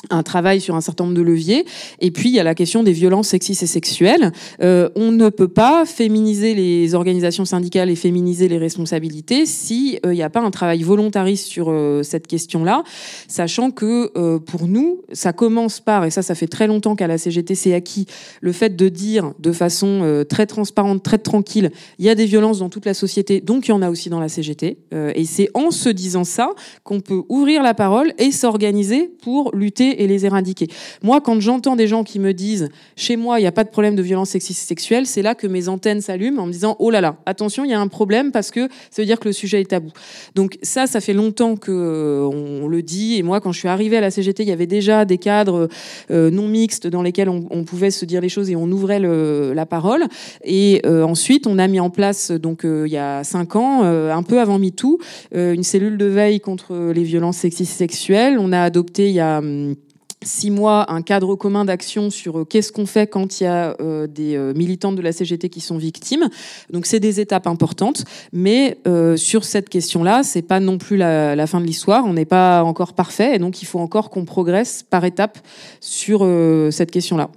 un 0.08 0.22
travail 0.22 0.60
sur 0.60 0.76
un 0.76 0.80
certain 0.80 1.04
nombre 1.04 1.16
de 1.16 1.22
leviers. 1.22 1.64
Et 2.00 2.10
puis, 2.10 2.30
il 2.30 2.34
y 2.34 2.40
a 2.40 2.42
la 2.42 2.54
question 2.54 2.82
des 2.82 2.92
violences 2.92 3.28
sexistes 3.28 3.62
et 3.62 3.66
sexuelles. 3.66 4.32
Euh, 4.62 4.88
on 4.96 5.12
ne 5.12 5.28
peut 5.28 5.48
pas 5.48 5.84
féminiser 5.84 6.54
les 6.54 6.94
organisations 6.94 7.44
syndicales 7.44 7.90
et 7.90 7.96
féminiser 7.96 8.48
les 8.48 8.58
responsabilités 8.58 9.44
si 9.46 9.98
il 10.04 10.10
n'y 10.10 10.22
a 10.22 10.30
pas 10.30 10.40
un 10.40 10.50
travail 10.50 10.82
volontariste 10.82 11.46
sur 11.46 11.66
euh, 11.68 12.02
cette 12.02 12.26
question-là, 12.26 12.82
sachant 13.28 13.70
que 13.70 14.10
euh, 14.16 14.38
pour 14.38 14.66
nous, 14.66 15.02
ça 15.12 15.32
commence 15.32 15.80
par, 15.80 16.04
et 16.04 16.10
ça, 16.10 16.22
ça 16.22 16.34
fait 16.34 16.46
très 16.46 16.66
longtemps 16.66 16.96
qu'à 16.96 17.06
la 17.06 17.18
CGT 17.18 17.54
c'est 17.54 17.74
acquis, 17.74 18.06
le 18.40 18.52
fait 18.52 18.74
de 18.76 18.88
dire 18.88 19.32
de 19.38 19.52
façon 19.52 20.24
très 20.28 20.46
transparente, 20.46 21.02
très 21.02 21.18
tranquille, 21.18 21.70
il 21.98 22.04
y 22.04 22.08
a 22.08 22.14
des 22.14 22.26
violences 22.26 22.60
dans 22.60 22.68
toute 22.68 22.86
la 22.86 22.94
société, 22.94 23.40
donc 23.40 23.66
il 23.66 23.70
y 23.70 23.72
en 23.72 23.82
a 23.82 23.90
aussi 23.90 24.08
dans 24.08 24.20
la 24.20 24.28
CGT. 24.28 24.78
et 24.92 25.24
c'est 25.24 25.48
en 25.54 25.70
se 25.70 25.88
disant 25.88 26.24
ça 26.24 26.50
qu'on 26.84 27.00
peut 27.00 27.22
ouvrir 27.28 27.62
la 27.62 27.74
parole 27.74 28.12
et 28.18 28.30
s'organiser 28.30 29.10
pour 29.22 29.54
lutter 29.54 29.89
et 29.98 30.06
les 30.06 30.26
éradiquer. 30.26 30.68
Moi, 31.02 31.20
quand 31.20 31.40
j'entends 31.40 31.76
des 31.76 31.86
gens 31.86 32.04
qui 32.04 32.18
me 32.18 32.32
disent 32.32 32.68
chez 32.96 33.16
moi, 33.16 33.38
il 33.38 33.42
n'y 33.42 33.48
a 33.48 33.52
pas 33.52 33.64
de 33.64 33.70
problème 33.70 33.96
de 33.96 34.02
violence 34.02 34.30
sexiste 34.30 34.66
sexuelle, 34.66 35.06
c'est 35.06 35.22
là 35.22 35.34
que 35.34 35.46
mes 35.46 35.68
antennes 35.68 36.00
s'allument 36.00 36.42
en 36.42 36.46
me 36.46 36.52
disant 36.52 36.76
oh 36.78 36.90
là 36.90 37.00
là, 37.00 37.16
attention, 37.26 37.64
il 37.64 37.70
y 37.70 37.74
a 37.74 37.80
un 37.80 37.88
problème 37.88 38.32
parce 38.32 38.50
que 38.50 38.68
ça 38.90 39.02
veut 39.02 39.06
dire 39.06 39.18
que 39.18 39.28
le 39.28 39.32
sujet 39.32 39.60
est 39.60 39.70
tabou. 39.70 39.90
Donc 40.34 40.58
ça, 40.62 40.86
ça 40.86 41.00
fait 41.00 41.12
longtemps 41.12 41.56
que 41.56 41.70
euh, 41.70 42.62
on 42.62 42.68
le 42.68 42.82
dit. 42.82 43.16
Et 43.16 43.22
moi, 43.22 43.40
quand 43.40 43.52
je 43.52 43.58
suis 43.58 43.68
arrivée 43.68 43.96
à 43.96 44.00
la 44.00 44.10
CGT, 44.10 44.42
il 44.42 44.48
y 44.48 44.52
avait 44.52 44.66
déjà 44.66 45.04
des 45.04 45.18
cadres 45.18 45.68
euh, 46.10 46.30
non 46.30 46.48
mixtes 46.48 46.86
dans 46.86 47.02
lesquels 47.02 47.28
on, 47.28 47.64
pouvait 47.64 47.90
se 47.90 48.04
dire 48.04 48.20
les 48.20 48.28
choses 48.28 48.50
et 48.50 48.56
on 48.56 48.70
ouvrait 48.70 48.98
la 48.98 49.66
parole. 49.66 50.04
Et 50.44 50.80
euh, 50.86 51.02
ensuite, 51.02 51.46
on 51.46 51.58
a 51.58 51.68
mis 51.68 51.80
en 51.80 51.90
place, 51.90 52.30
donc 52.30 52.62
il 52.64 52.90
y 52.90 52.96
a 52.96 53.22
cinq 53.22 53.54
ans, 53.56 53.82
un 53.82 54.22
peu 54.22 54.40
avant 54.40 54.58
MeToo, 54.58 54.98
une 55.32 55.62
cellule 55.62 55.98
de 55.98 56.06
veille 56.06 56.40
contre 56.40 56.90
les 56.92 57.04
violences 57.04 57.36
sexistes 57.36 57.76
sexuelles. 57.76 58.38
On 58.38 58.52
a 58.52 58.62
adopté 58.62 59.08
il 59.08 59.14
y 59.14 59.20
a 59.20 59.38
hum, 59.38 59.74
six 60.22 60.50
mois 60.50 60.92
un 60.92 61.02
cadre 61.02 61.34
commun 61.34 61.64
d'action 61.64 62.10
sur 62.10 62.40
euh, 62.40 62.44
qu'est-ce 62.44 62.72
qu'on 62.72 62.86
fait 62.86 63.06
quand 63.06 63.40
il 63.40 63.44
y 63.44 63.46
a 63.46 63.76
euh, 63.80 64.06
des 64.06 64.36
euh, 64.36 64.52
militantes 64.54 64.96
de 64.96 65.02
la 65.02 65.12
CGT 65.12 65.48
qui 65.48 65.60
sont 65.60 65.78
victimes. 65.78 66.28
Donc 66.70 66.86
c'est 66.86 67.00
des 67.00 67.20
étapes 67.20 67.46
importantes, 67.46 68.04
mais 68.32 68.78
sur 69.16 69.44
cette 69.44 69.68
question-là, 69.68 70.22
c'est 70.22 70.42
pas 70.42 70.60
non 70.60 70.78
plus 70.78 70.96
la, 70.96 71.46
fin 71.46 71.60
de 71.60 71.66
l'histoire. 71.66 72.04
On 72.06 72.12
n'est 72.12 72.24
pas 72.24 72.62
encore 72.64 72.92
parfait, 72.92 73.34
et 73.34 73.38
donc 73.38 73.62
il 73.62 73.66
faut 73.66 73.78
encore 73.78 74.10
qu'on 74.10 74.24
progresse 74.24 74.84
par 74.88 75.04
étapes 75.04 75.38
sur 75.80 76.26
cette 76.70 76.90
question-là. 76.90 77.30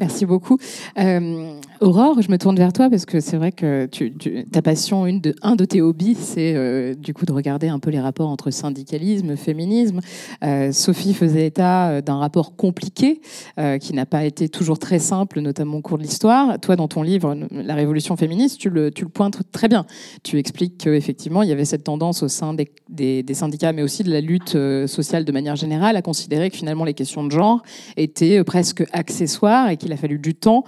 Merci 0.00 0.26
beaucoup. 0.26 0.58
Euh, 0.98 1.54
Aurore, 1.82 2.22
je 2.22 2.30
me 2.30 2.38
tourne 2.38 2.56
vers 2.56 2.72
toi 2.72 2.88
parce 2.88 3.04
que 3.06 3.18
c'est 3.18 3.36
vrai 3.36 3.50
que 3.50 3.88
ta 4.52 4.62
passion, 4.62 5.04
une 5.04 5.20
de, 5.20 5.34
un 5.42 5.56
de 5.56 5.64
tes 5.64 5.82
hobbies, 5.82 6.14
c'est 6.14 6.54
euh, 6.54 6.94
du 6.94 7.12
coup 7.12 7.26
de 7.26 7.32
regarder 7.32 7.66
un 7.66 7.80
peu 7.80 7.90
les 7.90 7.98
rapports 7.98 8.28
entre 8.28 8.52
syndicalisme, 8.52 9.36
féminisme. 9.36 9.98
Euh, 10.44 10.70
Sophie 10.70 11.12
faisait 11.12 11.48
état 11.48 11.88
euh, 11.88 12.00
d'un 12.00 12.18
rapport 12.18 12.54
compliqué 12.54 13.20
qui 13.80 13.94
n'a 13.94 14.06
pas 14.06 14.24
été 14.24 14.48
toujours 14.48 14.78
très 14.78 14.98
simple, 14.98 15.40
notamment 15.40 15.78
au 15.78 15.80
cours 15.80 15.98
de 15.98 16.02
l'histoire. 16.02 16.58
Toi, 16.60 16.76
dans 16.76 16.88
ton 16.88 17.02
livre, 17.02 17.36
La 17.50 17.74
Révolution 17.74 18.16
féministe, 18.16 18.58
tu 18.58 18.70
le, 18.70 18.90
tu 18.90 19.04
le 19.04 19.10
pointes 19.10 19.40
très 19.50 19.68
bien. 19.68 19.84
Tu 20.22 20.38
expliques 20.38 20.78
qu'effectivement, 20.78 21.42
il 21.42 21.48
y 21.48 21.52
avait 21.52 21.64
cette 21.64 21.84
tendance 21.84 22.22
au 22.22 22.28
sein 22.28 22.54
des, 22.54 22.70
des, 23.22 23.34
syndicats, 23.34 23.72
mais 23.72 23.82
aussi 23.82 24.04
de 24.04 24.10
la 24.10 24.20
lutte 24.20 24.56
sociale 24.86 25.24
de 25.24 25.32
manière 25.32 25.56
générale, 25.56 25.96
à 25.96 26.02
considérer 26.02 26.50
que 26.50 26.56
finalement 26.56 26.84
les 26.84 26.94
questions 26.94 27.24
de 27.24 27.30
genre 27.30 27.62
étaient 27.96 28.42
presque 28.44 28.84
accessoires 28.92 29.70
et 29.70 29.76
qu'il 29.76 29.92
a 29.92 29.96
fallu 29.96 30.18
du 30.18 30.34
temps 30.34 30.64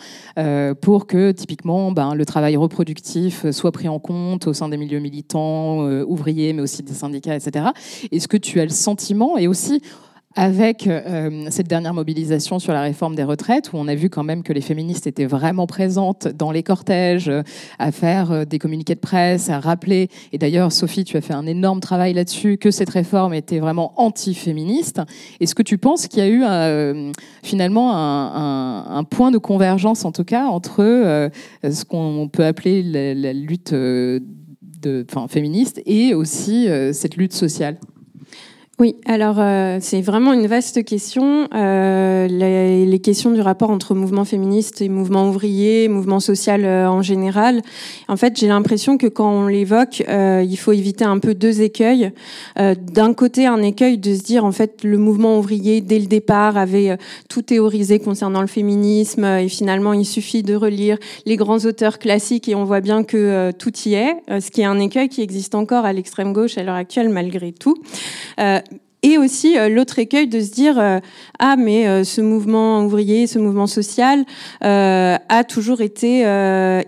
pour 0.81 1.04
que 1.05 1.33
typiquement 1.33 1.93
ben, 1.93 2.15
le 2.15 2.27
travail 2.27 2.57
reproductif 2.57 3.51
soit 3.51 3.73
pris 3.73 3.89
en 3.89 3.99
compte 3.99 4.47
au 4.47 4.53
sein 4.53 4.69
des 4.69 4.77
milieux 4.77 4.99
militants, 4.99 5.87
euh, 5.87 6.05
ouvriers, 6.07 6.53
mais 6.53 6.63
aussi 6.63 6.83
des 6.83 6.95
syndicats, 6.95 7.37
etc. 7.37 7.67
Est-ce 8.11 8.29
que 8.29 8.37
tu 8.37 8.61
as 8.61 8.65
le 8.65 8.71
sentiment, 8.71 9.37
et 9.39 9.47
aussi 9.47 9.83
avec 10.37 10.87
euh, 10.87 11.47
cette 11.51 11.69
dernière 11.69 11.95
mobilisation 11.95 12.59
sur 12.59 12.73
la 12.73 12.83
réforme 12.83 13.15
des 13.15 13.23
retraites, 13.23 13.73
où 13.73 13.77
on 13.77 13.87
a 13.87 13.95
vu 13.95 14.11
quand 14.11 14.25
même 14.25 14.43
que 14.43 14.53
les 14.53 14.61
féministes 14.61 15.07
étaient 15.07 15.27
vraiment 15.27 15.67
présentes 15.67 16.27
dans 16.27 16.51
les 16.51 16.63
cortèges, 16.63 17.29
euh, 17.29 17.43
à 17.79 17.93
faire 17.93 18.33
euh, 18.33 18.45
des 18.45 18.59
communiqués 18.59 18.97
de 18.97 19.01
presse, 19.01 19.49
à 19.49 19.61
rappeler, 19.61 20.09
et 20.33 20.39
d'ailleurs 20.39 20.73
Sophie, 20.73 21.05
tu 21.05 21.17
as 21.17 21.21
fait 21.21 21.35
un 21.35 21.47
énorme 21.47 21.81
travail 21.81 22.15
là-dessus, 22.15 22.59
que 22.59 22.71
cette 22.71 22.91
réforme 22.91 23.33
était 23.33 23.61
vraiment 23.61 23.93
anti-féministe. 23.97 25.01
Est-ce 25.41 25.55
que 25.55 25.63
tu 25.63 25.79
penses 25.79 26.09
qu'il 26.09 26.19
y 26.19 26.23
a 26.23 26.29
eu 26.29 27.13
finalement 27.43 27.93
un, 27.95 29.05
point 29.05 29.31
de 29.31 29.39
convergence, 29.39 30.05
en 30.05 30.13
tout 30.13 30.25
cas, 30.25 30.47
entre 30.47 31.31
ce 31.63 31.85
qu'on 31.85 32.29
peut 32.33 32.45
appeler 32.45 32.83
la, 32.83 33.33
lutte 33.33 33.73
de, 33.73 34.23
féministe 35.29 35.81
et 35.87 36.15
aussi 36.15 36.69
cette 36.93 37.17
lutte 37.17 37.33
sociale? 37.33 37.77
Oui, 38.81 38.97
alors 39.07 39.37
euh, 39.39 39.79
c'est 39.81 40.01
vraiment 40.01 40.33
une 40.33 40.49
vaste 40.49 40.85
question. 40.85 41.47
Euh, 41.55 42.27
les, 42.27 42.85
les, 42.85 42.99
questions 42.99 43.31
du 43.31 43.41
rapport 43.41 43.71
entre 43.71 43.95
mouvement 43.95 44.25
féministe 44.25 44.83
et 44.83 44.89
mouvement 44.89 45.29
ouvrier, 45.29 45.87
mouvement 45.87 46.19
social 46.19 46.65
euh, 46.65 46.89
en 46.89 47.01
général. 47.01 47.63
En 48.09 48.17
fait, 48.17 48.37
j'ai 48.37 48.49
l'impression 48.49 48.99
que 48.99 49.07
quand 49.07 49.31
on 49.31 49.47
l'évoque, 49.47 50.03
euh, 50.09 50.45
il 50.45 50.57
faut 50.57 50.73
éviter 50.73 51.05
un 51.05 51.21
peu 51.21 51.35
deux 51.35 51.63
écueils. 51.63 52.11
Euh, 52.59 52.75
d'un 52.75 53.15
côté, 53.15 53.47
un 53.47 53.63
écueil 53.63 53.97
de 53.97 54.13
se 54.13 54.23
dire 54.23 54.45
en 54.45 54.51
fait 54.51 54.83
le 54.83 54.99
mouvement 54.99 55.39
ouvrier 55.39 55.81
dès 55.81 56.01
le 56.01 56.07
départ 56.07 56.57
avait 56.57 56.99
tout 57.29 57.43
théorisé 57.43 58.01
concernant 58.01 58.41
le 58.41 58.49
féminisme 58.49 59.25
et 59.25 59.49
finalement 59.49 59.93
il 59.93 60.05
suffit 60.05 60.43
de 60.43 60.57
relire 60.57 60.99
les 61.27 61.37
grands 61.37 61.65
auteurs 61.65 62.01
classiques 62.01 62.49
et 62.49 62.57
on 62.57 62.65
voit 62.65 62.81
bien 62.81 63.05
que 63.05 63.53
tout 63.53 63.73
y 63.87 63.95
est. 63.95 64.17
ce 64.29 64.51
qui 64.51 64.63
est 64.63 64.67
un 64.67 64.81
écueil 64.81 65.09
qui 65.09 65.23
existe 65.23 65.55
encore 65.55 65.85
à 65.85 65.93
l'extrême 65.93 66.33
gauche 66.33 66.59
à 66.59 66.65
l'heure 66.65 66.75
actuelle 66.75 67.09
malgré 67.09 67.53
tout. 67.53 67.77
Et 69.05 69.19
aussi 69.19 69.59
euh, 69.59 69.69
l'autre 69.69 69.99
écueil 69.99 70.29
de 70.29 70.41
se 70.41 70.51
dire 70.51 70.79
euh, 70.79 70.99
ah 71.39 71.57
mais 71.57 71.87
euh, 71.87 72.05
ce 72.05 72.23
mouvement 72.23 72.83
ouvrier, 72.83 73.27
ce 73.27 73.39
mouvement 73.39 73.67
social 73.67 74.25
a 74.63 75.45
toujours 75.45 75.83
été 75.83 76.21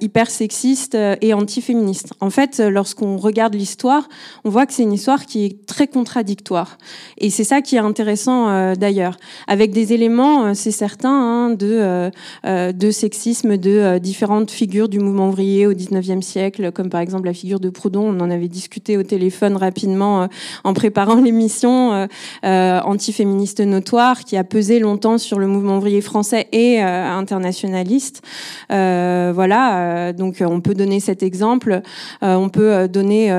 hyper 0.00 0.30
sexiste 0.30 0.96
et 1.20 1.34
anti-féministe. 1.34 2.14
En 2.20 2.30
fait, 2.30 2.60
lorsqu'on 2.60 3.18
regarde 3.18 3.54
l'histoire, 3.54 4.08
on 4.44 4.50
voit 4.50 4.64
que 4.64 4.72
c'est 4.72 4.82
une 4.82 4.94
histoire 4.94 5.26
qui 5.26 5.44
est 5.44 5.66
très 5.66 5.86
contradictoire. 5.86 6.78
Et 7.18 7.28
c'est 7.28 7.44
ça 7.44 7.60
qui 7.60 7.76
est 7.76 7.80
intéressant 7.80 8.74
d'ailleurs, 8.74 9.16
avec 9.46 9.72
des 9.72 9.92
éléments, 9.92 10.54
c'est 10.54 10.70
certain, 10.70 11.10
hein, 11.10 11.50
de 11.50 12.10
de 12.44 12.90
sexisme 12.90 13.56
de 13.58 13.98
différentes 13.98 14.50
figures 14.50 14.88
du 14.88 15.00
mouvement 15.00 15.28
ouvrier 15.28 15.66
au 15.66 15.74
19e 15.74 16.22
siècle, 16.22 16.72
comme 16.72 16.88
par 16.88 17.00
exemple 17.00 17.26
la 17.26 17.34
figure 17.34 17.60
de 17.60 17.68
Proudhon. 17.68 18.14
On 18.14 18.20
en 18.20 18.30
avait 18.30 18.48
discuté 18.48 18.96
au 18.96 19.02
téléphone 19.02 19.56
rapidement 19.56 20.28
en 20.64 20.72
préparant 20.72 21.16
l'émission 21.20 22.05
antiféministe 22.42 23.60
notoire 23.60 24.24
qui 24.24 24.36
a 24.36 24.44
pesé 24.44 24.78
longtemps 24.78 25.18
sur 25.18 25.38
le 25.38 25.46
mouvement 25.46 25.78
ouvrier 25.78 26.00
français 26.00 26.46
et 26.52 26.80
internationaliste. 26.80 28.22
voilà, 28.70 30.12
donc 30.12 30.36
on 30.40 30.60
peut 30.60 30.74
donner 30.74 31.00
cet 31.00 31.22
exemple. 31.22 31.80
on 32.22 32.48
peut 32.48 32.88
donner 32.88 33.30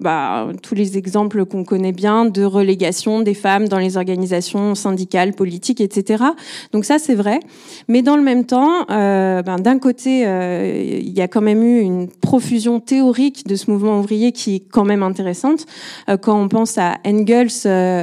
bah, 0.00 0.48
tous 0.62 0.74
les 0.74 0.98
exemples 0.98 1.44
qu'on 1.44 1.64
connaît 1.64 1.92
bien 1.92 2.24
de 2.24 2.44
relégation 2.44 3.20
des 3.20 3.34
femmes 3.34 3.68
dans 3.68 3.78
les 3.78 3.96
organisations 3.96 4.74
syndicales, 4.74 5.32
politiques, 5.32 5.80
etc. 5.80 6.24
Donc 6.72 6.84
ça, 6.84 6.98
c'est 6.98 7.14
vrai. 7.14 7.40
Mais 7.88 8.02
dans 8.02 8.16
le 8.16 8.22
même 8.22 8.44
temps, 8.44 8.84
ben, 8.88 9.58
d'un 9.58 9.78
côté, 9.78 10.20
il 10.20 11.16
y 11.16 11.20
a 11.20 11.28
quand 11.28 11.42
même 11.42 11.62
eu 11.62 11.80
une 11.80 12.08
profusion 12.08 12.80
théorique 12.80 13.46
de 13.46 13.56
ce 13.56 13.70
mouvement 13.70 13.98
ouvrier 13.98 14.32
qui 14.32 14.56
est 14.56 14.60
quand 14.60 14.84
même 14.84 15.02
intéressante. 15.02 15.66
Euh, 16.08 16.16
quand 16.16 16.40
on 16.40 16.48
pense 16.48 16.78
à 16.78 16.98
Engels, 17.06 17.48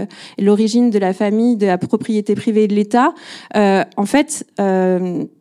euh, 0.01 0.05
l'origine 0.37 0.89
de 0.89 0.99
la 0.99 1.13
famille, 1.13 1.57
de 1.57 1.65
la 1.65 1.77
propriété 1.77 2.35
privée 2.35 2.67
de 2.67 2.75
l'État, 2.75 3.13
euh, 3.55 3.83
en 3.95 4.05
fait, 4.05 4.45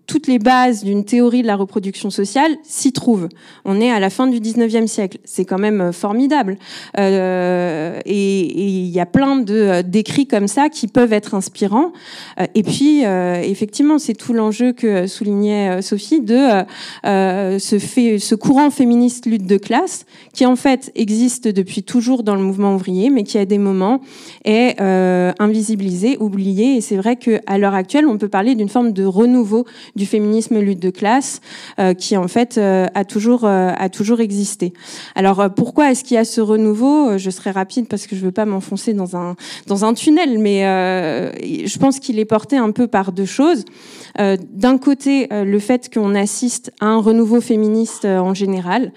toutes 0.06 0.26
les 0.26 0.38
bases 0.38 0.84
d'une 0.84 1.04
théorie 1.04 1.42
de 1.42 1.46
la 1.46 1.56
reproduction 1.56 2.10
sociale 2.10 2.56
s'y 2.62 2.92
trouvent. 2.92 3.28
On 3.64 3.80
est 3.80 3.90
à 3.90 4.00
la 4.00 4.10
fin 4.10 4.26
du 4.26 4.38
19e 4.38 4.86
siècle. 4.86 5.18
C'est 5.24 5.44
quand 5.44 5.58
même 5.58 5.80
euh, 5.80 5.92
formidable. 5.92 6.58
Euh, 6.98 7.98
et 8.04 8.40
il 8.40 8.88
y 8.88 9.00
a 9.00 9.06
plein 9.06 9.36
de 9.36 9.54
euh, 9.54 9.82
d'écrits 9.82 10.26
comme 10.26 10.48
ça 10.48 10.68
qui 10.68 10.86
peuvent 10.86 11.12
être 11.12 11.34
inspirants. 11.34 11.92
et 12.54 12.62
puis, 12.62 13.02
effectivement, 13.02 13.98
c'est 13.98 14.14
tout 14.14 14.32
l'enjeu 14.32 14.72
que 14.72 15.06
soulignait 15.06 15.80
Sophie 15.82 16.20
de 16.20 16.64
ce, 17.04 17.78
fait, 17.78 18.18
ce 18.18 18.34
courant 18.34 18.70
féministe 18.70 19.26
lutte 19.26 19.46
de 19.46 19.56
classe 19.56 20.06
qui, 20.32 20.44
en 20.46 20.56
fait, 20.56 20.92
existe 20.94 21.48
depuis 21.48 21.82
toujours 21.82 22.22
dans 22.22 22.34
le 22.34 22.42
mouvement 22.42 22.74
ouvrier, 22.74 23.10
mais 23.10 23.22
qui, 23.22 23.38
à 23.38 23.44
des 23.44 23.58
moments, 23.58 24.00
est 24.44 24.80
invisibilisé, 25.38 26.16
oublié. 26.18 26.76
Et 26.76 26.80
c'est 26.80 26.96
vrai 26.96 27.16
qu'à 27.16 27.58
l'heure 27.58 27.74
actuelle, 27.74 28.06
on 28.06 28.18
peut 28.18 28.28
parler 28.28 28.54
d'une 28.54 28.68
forme 28.68 28.92
de 28.92 29.04
renouveau 29.04 29.64
du 29.96 30.06
féminisme 30.06 30.60
lutte 30.60 30.80
de 30.80 30.90
classe 30.90 31.40
euh, 31.78 31.94
qui 31.94 32.16
en 32.16 32.28
fait 32.28 32.58
euh, 32.58 32.86
a 32.94 33.04
toujours 33.04 33.44
euh, 33.44 33.70
a 33.76 33.88
toujours 33.88 34.20
existé. 34.20 34.72
Alors 35.14 35.48
pourquoi 35.54 35.90
est-ce 35.90 36.04
qu'il 36.04 36.14
y 36.14 36.18
a 36.18 36.24
ce 36.24 36.40
renouveau? 36.40 37.18
Je 37.18 37.30
serai 37.30 37.50
rapide 37.50 37.88
parce 37.88 38.06
que 38.06 38.14
je 38.14 38.24
veux 38.24 38.32
pas 38.32 38.44
m'enfoncer 38.44 38.92
dans 38.92 39.16
un 39.16 39.36
dans 39.66 39.84
un 39.84 39.94
tunnel, 39.94 40.38
mais 40.38 40.60
je 40.62 41.78
pense 41.78 41.98
qu'il 41.98 42.18
est 42.18 42.24
porté 42.24 42.56
un 42.56 42.70
peu 42.70 42.86
par 42.86 43.12
deux 43.12 43.24
choses. 43.24 43.64
D'un 44.18 44.78
côté, 44.78 45.28
le 45.30 45.58
fait 45.58 45.92
qu'on 45.92 46.14
assiste 46.14 46.72
à 46.80 46.86
un 46.86 46.98
renouveau 46.98 47.40
féministe 47.40 48.04
en 48.04 48.34
général, 48.34 48.92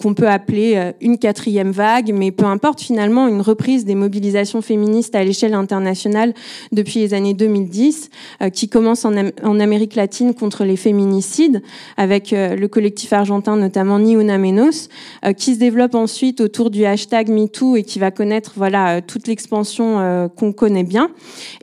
qu'on 0.00 0.14
peut 0.14 0.28
appeler 0.28 0.92
une 1.00 1.18
quatrième 1.18 1.70
vague, 1.70 2.12
mais 2.14 2.30
peu 2.30 2.44
importe 2.44 2.80
finalement 2.80 3.28
une 3.28 3.40
reprise 3.40 3.84
des 3.84 3.94
mobilisations 3.94 4.60
féministes 4.62 5.14
à 5.14 5.24
l'échelle 5.24 5.54
internationale 5.54 6.34
depuis 6.72 7.00
les 7.00 7.14
années 7.14 7.34
2010, 7.34 8.10
qui 8.52 8.68
commence 8.68 9.04
en, 9.04 9.14
en 9.42 9.60
Amérique 9.60 9.94
latine 9.94 10.34
contre 10.42 10.64
les 10.64 10.76
féminicides, 10.76 11.62
avec 11.96 12.32
euh, 12.32 12.56
le 12.56 12.66
collectif 12.66 13.12
argentin 13.12 13.54
notamment 13.56 14.00
Ni 14.00 14.14
Una 14.14 14.38
Menos, 14.38 14.88
euh, 15.24 15.32
qui 15.32 15.54
se 15.54 15.60
développe 15.60 15.94
ensuite 15.94 16.40
autour 16.40 16.68
du 16.68 16.84
hashtag 16.84 17.28
MeToo 17.28 17.76
et 17.76 17.84
qui 17.84 18.00
va 18.00 18.10
connaître 18.10 18.54
voilà 18.56 18.96
euh, 18.96 19.00
toute 19.06 19.28
l'expansion 19.28 20.28
qu'on 20.36 20.52
connaît 20.52 20.82
bien, 20.82 21.10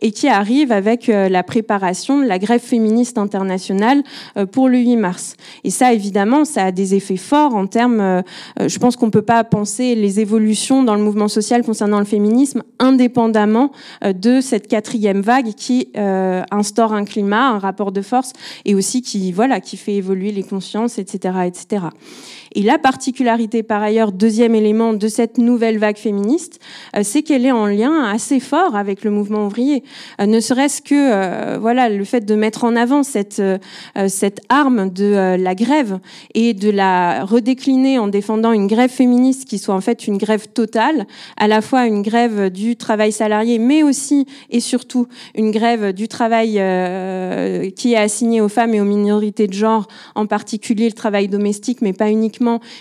et 0.01 0.11
qui 0.11 0.29
arrive 0.29 0.71
avec 0.71 1.07
la 1.07 1.43
préparation 1.43 2.19
de 2.19 2.25
la 2.25 2.39
grève 2.39 2.61
féministe 2.61 3.17
internationale 3.17 4.03
pour 4.51 4.69
le 4.69 4.77
8 4.77 4.97
mars. 4.97 5.35
Et 5.63 5.71
ça, 5.71 5.93
évidemment, 5.93 6.45
ça 6.45 6.65
a 6.65 6.71
des 6.71 6.95
effets 6.95 7.17
forts 7.17 7.55
en 7.55 7.67
termes. 7.67 8.23
je 8.59 8.79
pense 8.79 8.95
qu'on 8.95 9.09
peut 9.09 9.23
pas 9.23 9.43
penser 9.43 9.95
les 9.95 10.19
évolutions 10.19 10.83
dans 10.83 10.95
le 10.95 11.01
mouvement 11.01 11.27
social 11.27 11.63
concernant 11.63 11.99
le 11.99 12.05
féminisme 12.05 12.63
indépendamment 12.79 13.71
de 14.03 14.41
cette 14.41 14.67
quatrième 14.67 15.21
vague 15.21 15.53
qui 15.53 15.89
instaure 15.95 16.93
un 16.93 17.05
climat, 17.05 17.49
un 17.49 17.59
rapport 17.59 17.91
de 17.91 18.01
force 18.01 18.33
et 18.69 18.75
aussi 18.75 19.01
qui, 19.01 19.31
voilà, 19.31 19.61
qui 19.61 19.77
fait 19.77 19.95
évoluer 19.95 20.31
les 20.31 20.43
consciences, 20.43 20.99
etc., 20.99 21.39
etc. 21.47 21.85
Et 22.55 22.63
la 22.63 22.77
particularité, 22.79 23.63
par 23.63 23.81
ailleurs, 23.83 24.11
deuxième 24.11 24.55
élément 24.55 24.93
de 24.93 25.07
cette 25.07 25.37
nouvelle 25.37 25.77
vague 25.77 25.97
féministe, 25.97 26.59
euh, 26.95 27.01
c'est 27.03 27.21
qu'elle 27.21 27.45
est 27.45 27.51
en 27.51 27.67
lien 27.67 28.03
assez 28.03 28.39
fort 28.39 28.75
avec 28.75 29.03
le 29.03 29.11
mouvement 29.11 29.45
ouvrier. 29.45 29.83
Euh, 30.19 30.25
ne 30.25 30.39
serait-ce 30.39 30.81
que, 30.81 30.95
euh, 30.95 31.57
voilà, 31.59 31.89
le 31.89 32.03
fait 32.03 32.25
de 32.25 32.35
mettre 32.35 32.63
en 32.63 32.75
avant 32.75 33.03
cette, 33.03 33.41
cette 34.07 34.41
arme 34.49 34.89
de 34.89 35.35
la 35.37 35.55
grève 35.55 35.99
et 36.33 36.53
de 36.53 36.69
la 36.69 37.25
redécliner 37.25 37.99
en 37.99 38.07
défendant 38.07 38.51
une 38.51 38.67
grève 38.67 38.89
féministe 38.89 39.47
qui 39.47 39.57
soit 39.57 39.75
en 39.75 39.81
fait 39.81 40.07
une 40.07 40.17
grève 40.17 40.47
totale, 40.47 41.05
à 41.37 41.47
la 41.47 41.61
fois 41.61 41.85
une 41.85 42.01
grève 42.01 42.49
du 42.49 42.75
travail 42.75 43.11
salarié, 43.11 43.59
mais 43.59 43.83
aussi 43.83 44.25
et 44.49 44.59
surtout 44.59 45.07
une 45.35 45.51
grève 45.51 45.93
du 45.93 46.07
travail 46.07 46.53
qui 47.75 47.93
est 47.93 47.97
assignée 47.97 48.41
aux 48.41 48.49
femmes 48.49 48.73
et 48.73 48.81
aux 48.81 48.85
minorités 48.85 49.47
de 49.47 49.53
genre, 49.53 49.87
en 50.15 50.25
particulier 50.25 50.87
le 50.87 50.93
travail 50.93 51.27
domestique, 51.27 51.81
mais 51.81 51.93
pas 51.93 52.09
uniquement 52.09 52.38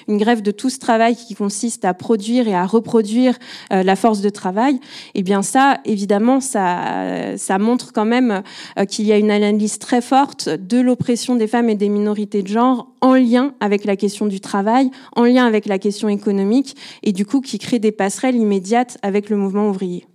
une 0.08 0.18
grève 0.18 0.42
de 0.42 0.50
tout 0.50 0.70
ce 0.70 0.78
travail 0.78 1.16
qui 1.16 1.34
consiste 1.34 1.84
à 1.84 1.94
produire 1.94 2.48
et 2.48 2.54
à 2.54 2.66
reproduire 2.66 3.36
euh, 3.72 3.82
la 3.82 3.96
force 3.96 4.20
de 4.20 4.28
travail, 4.28 4.80
eh 5.14 5.22
bien 5.22 5.42
ça, 5.42 5.78
évidemment, 5.84 6.40
ça, 6.40 7.58
montre 7.58 7.92
quand 7.92 8.04
même 8.04 8.42
euh, 8.78 8.84
qu'il 8.84 9.06
y 9.06 9.12
a 9.12 9.18
une 9.18 9.30
analyse 9.30 9.78
très 9.78 10.00
forte 10.00 10.48
de 10.48 10.80
l'oppression 10.80 11.34
des 11.34 11.46
femmes 11.46 11.68
et 11.68 11.74
des 11.74 11.88
minorités 11.88 12.42
de 12.42 12.48
genre 12.48 12.88
en 13.00 13.14
lien 13.14 13.54
avec 13.60 13.84
la 13.84 13.96
question 13.96 14.26
du 14.26 14.40
travail, 14.40 14.90
en 15.16 15.24
lien 15.24 15.46
avec 15.46 15.66
la 15.66 15.78
question 15.78 16.08
économique, 16.08 16.76
et 17.02 17.12
du 17.12 17.26
coup 17.26 17.40
qui 17.40 17.58
crée 17.58 17.78
des 17.78 17.92
passerelles 17.92 18.36
immédiates 18.36 18.98
avec 19.02 19.30
le 19.30 19.36
mouvement 19.36 19.68
ouvrier. 19.68 20.06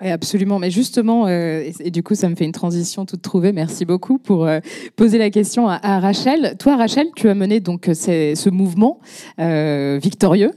Absolument. 0.00 0.58
Mais 0.58 0.70
justement, 0.70 1.26
euh, 1.26 1.70
et, 1.78 1.90
du 1.90 2.02
coup, 2.02 2.14
ça 2.14 2.28
me 2.28 2.34
fait 2.34 2.46
une 2.46 2.52
transition 2.52 3.04
toute 3.04 3.20
trouvée. 3.20 3.52
Merci 3.52 3.84
beaucoup 3.84 4.18
pour 4.18 4.46
euh, 4.46 4.60
poser 4.96 5.18
la 5.18 5.30
question 5.30 5.68
à, 5.68 6.00
Rachel. 6.00 6.56
Toi, 6.58 6.76
Rachel, 6.76 7.08
tu 7.14 7.28
as 7.28 7.34
mené 7.34 7.60
donc 7.60 7.90
ce 7.92 8.50
mouvement 8.50 9.00
euh, 9.38 9.98
victorieux, 10.02 10.52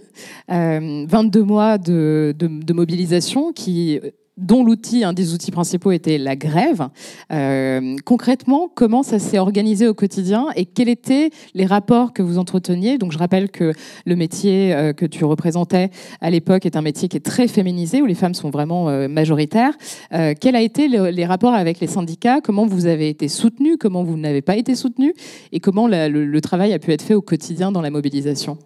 22 0.47 1.43
mois 1.43 1.77
de 1.77 2.73
mobilisation 2.73 3.51
qui 3.51 3.99
dont 4.37 4.63
l'outil, 4.63 5.03
un 5.03 5.13
des 5.13 5.33
outils 5.33 5.51
principaux 5.51 5.91
était 5.91 6.17
la 6.17 6.35
grève. 6.35 6.87
Euh, 7.31 7.95
concrètement, 8.03 8.69
comment 8.73 9.03
ça 9.03 9.19
s'est 9.19 9.37
organisé 9.37 9.87
au 9.87 9.93
quotidien 9.93 10.47
et 10.55 10.65
quels 10.65 10.89
étaient 10.89 11.29
les 11.53 11.65
rapports 11.65 12.13
que 12.13 12.23
vous 12.23 12.39
entreteniez? 12.39 12.97
Donc, 12.97 13.11
je 13.11 13.17
rappelle 13.17 13.51
que 13.51 13.73
le 14.05 14.15
métier 14.15 14.73
euh, 14.73 14.93
que 14.93 15.05
tu 15.05 15.23
représentais 15.25 15.91
à 16.21 16.29
l'époque 16.29 16.65
est 16.65 16.75
un 16.75 16.81
métier 16.81 17.07
qui 17.07 17.17
est 17.17 17.25
très 17.25 17.47
féminisé, 17.47 18.01
où 18.01 18.05
les 18.05 18.15
femmes 18.15 18.33
sont 18.33 18.49
vraiment 18.49 18.89
euh, 18.89 19.07
majoritaires. 19.07 19.73
quels 20.09 20.55
ont 20.55 20.59
été 20.59 20.87
les 20.87 21.25
rapports 21.25 21.53
avec 21.53 21.79
les 21.79 21.87
syndicats? 21.87 22.41
Comment 22.41 22.65
vous 22.65 22.85
avez 22.85 23.09
été 23.09 23.27
soutenus 23.27 23.77
Comment 23.79 24.03
vous 24.03 24.17
n'avez 24.17 24.41
pas 24.41 24.55
été 24.55 24.75
soutenus 24.75 25.13
Et 25.51 25.59
comment 25.59 25.87
le, 25.87 26.39
travail 26.41 26.73
a 26.73 26.79
pu 26.79 26.91
être 26.91 27.01
fait 27.01 27.13
au 27.13 27.21
quotidien 27.21 27.71
dans 27.71 27.81
la 27.81 27.89
mobilisation? 27.89 28.57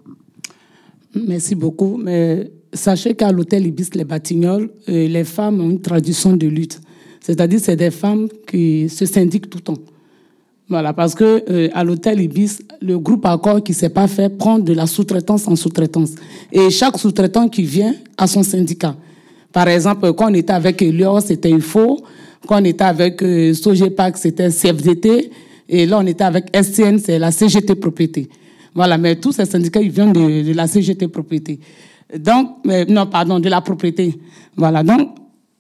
Merci 1.26 1.56
beaucoup. 1.56 1.98
Mais 1.98 2.52
sachez 2.74 3.16
qu'à 3.16 3.32
l'hôtel 3.32 3.66
Ibis 3.66 3.90
Les 3.96 4.04
Batignolles, 4.04 4.70
euh, 4.90 5.08
les 5.08 5.24
femmes 5.24 5.62
ont 5.62 5.70
une 5.70 5.82
tradition 5.82 6.36
de 6.36 6.48
lutte. 6.48 6.80
C'est-à-dire 7.20 7.60
c'est 7.62 7.76
des 7.76 7.92
femmes 7.92 8.28
qui 8.50 8.90
se 8.90 9.06
syndiquent 9.06 9.50
tout 9.50 9.58
le 9.58 9.64
temps. 9.64 9.82
Voilà, 10.70 10.92
parce 10.92 11.16
que 11.16 11.44
euh, 11.50 11.70
à 11.74 11.84
l'hôtel 11.84 12.20
Ibis, 12.20 12.60
le 12.82 13.00
groupe 13.00 13.26
Accord 13.26 13.64
qui 13.64 13.74
s'est 13.74 13.90
pas 13.90 14.08
fait 14.08 14.30
prend 14.30 14.60
de 14.60 14.74
la 14.74 14.86
sous-traitance 14.86 15.48
en 15.48 15.56
sous-traitance. 15.56 16.12
Et 16.52 16.70
chaque 16.70 16.98
sous-traitant 16.98 17.48
qui 17.48 17.64
vient 17.64 17.96
a 18.18 18.28
son 18.28 18.44
syndicat. 18.44 18.96
Par 19.54 19.70
exemple, 19.70 20.12
quand 20.14 20.30
on 20.30 20.34
était 20.34 20.54
avec 20.54 20.82
Elios, 20.82 21.22
c'était 21.22 21.52
UFO. 21.52 22.04
Quand 22.46 22.62
on 22.62 22.66
était 22.66 22.84
avec 22.84 23.24
euh, 23.24 23.54
Sogepac, 23.54 24.18
c'était 24.18 24.50
CFDT. 24.50 25.32
Et 25.70 25.86
là, 25.86 26.00
on 26.00 26.06
était 26.06 26.24
avec 26.24 26.46
SCN, 26.56 26.98
c'est 27.00 27.18
la 27.18 27.32
CGT 27.32 27.76
Propriété. 27.76 28.30
Voilà, 28.78 29.00
mais 29.00 29.16
tous 29.16 29.32
ces 29.32 29.46
syndicats, 29.46 29.82
ils 29.82 29.90
viennent 29.90 30.14
de, 30.14 30.54
la 30.54 30.68
CGT 30.68 31.08
Propriété. 31.08 31.60
Donc, 32.16 32.58
non, 32.88 33.08
pardon, 33.08 33.40
de 33.40 33.50
la 33.50 33.60
propriété. 33.60 34.20
Voilà. 34.56 34.84
Donc, 34.84 35.16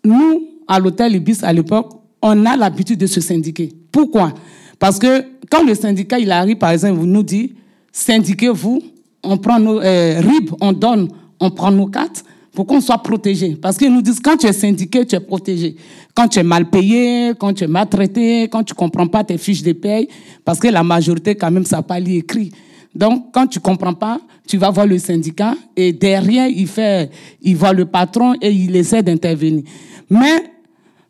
nous, 0.05 0.43
à 0.67 0.77
l'hôtel 0.77 1.15
Ibis, 1.15 1.39
à 1.41 1.51
l'époque, 1.51 1.93
on 2.21 2.45
a 2.45 2.55
l'habitude 2.55 2.99
de 2.99 3.07
se 3.07 3.19
syndiquer. 3.19 3.73
Pourquoi? 3.91 4.33
Parce 4.77 4.99
que 4.99 5.23
quand 5.49 5.63
le 5.65 5.73
syndicat, 5.73 6.19
il 6.19 6.31
arrive, 6.31 6.57
par 6.57 6.69
exemple, 6.69 6.99
vous 6.99 7.07
nous 7.07 7.23
dit, 7.23 7.55
syndiquez-vous, 7.91 8.83
on 9.23 9.37
prend 9.39 9.59
nos 9.59 9.81
euh, 9.81 10.19
RIB, 10.19 10.51
on 10.61 10.71
donne, 10.71 11.07
on 11.39 11.49
prend 11.49 11.71
nos 11.71 11.87
cartes 11.87 12.23
pour 12.53 12.67
qu'on 12.67 12.81
soit 12.81 12.99
protégé. 12.99 13.57
Parce 13.59 13.77
qu'ils 13.77 13.91
nous 13.91 14.03
disent, 14.03 14.19
quand 14.19 14.37
tu 14.37 14.45
es 14.45 14.53
syndiqué, 14.53 15.07
tu 15.07 15.15
es 15.15 15.19
protégé. 15.19 15.75
Quand 16.13 16.27
tu 16.27 16.37
es 16.37 16.43
mal 16.43 16.69
payé, 16.69 17.31
quand 17.39 17.53
tu 17.53 17.63
es 17.63 17.67
maltraité, 17.67 18.43
quand 18.43 18.63
tu 18.63 18.75
comprends 18.75 19.07
pas 19.07 19.23
tes 19.23 19.39
fiches 19.39 19.63
de 19.63 19.73
paye, 19.73 20.07
parce 20.45 20.59
que 20.59 20.67
la 20.67 20.83
majorité, 20.83 21.33
quand 21.33 21.49
même, 21.49 21.65
ça 21.65 21.77
n'a 21.77 21.81
pas 21.81 21.99
écrit. 21.99 22.51
Donc, 22.97 23.31
quand 23.31 23.45
tu 23.45 23.59
comprends 23.59 23.93
pas, 23.93 24.19
tu 24.47 24.57
vas 24.57 24.71
voir 24.71 24.87
le 24.87 24.97
syndicat 24.97 25.53
et 25.75 25.93
derrière, 25.93 26.47
il 26.47 26.67
fait, 26.67 27.11
il 27.41 27.55
voit 27.55 27.71
le 27.73 27.85
patron 27.85 28.33
et 28.41 28.49
il 28.51 28.75
essaie 28.75 29.03
d'intervenir. 29.03 29.63
Mais 30.09 30.51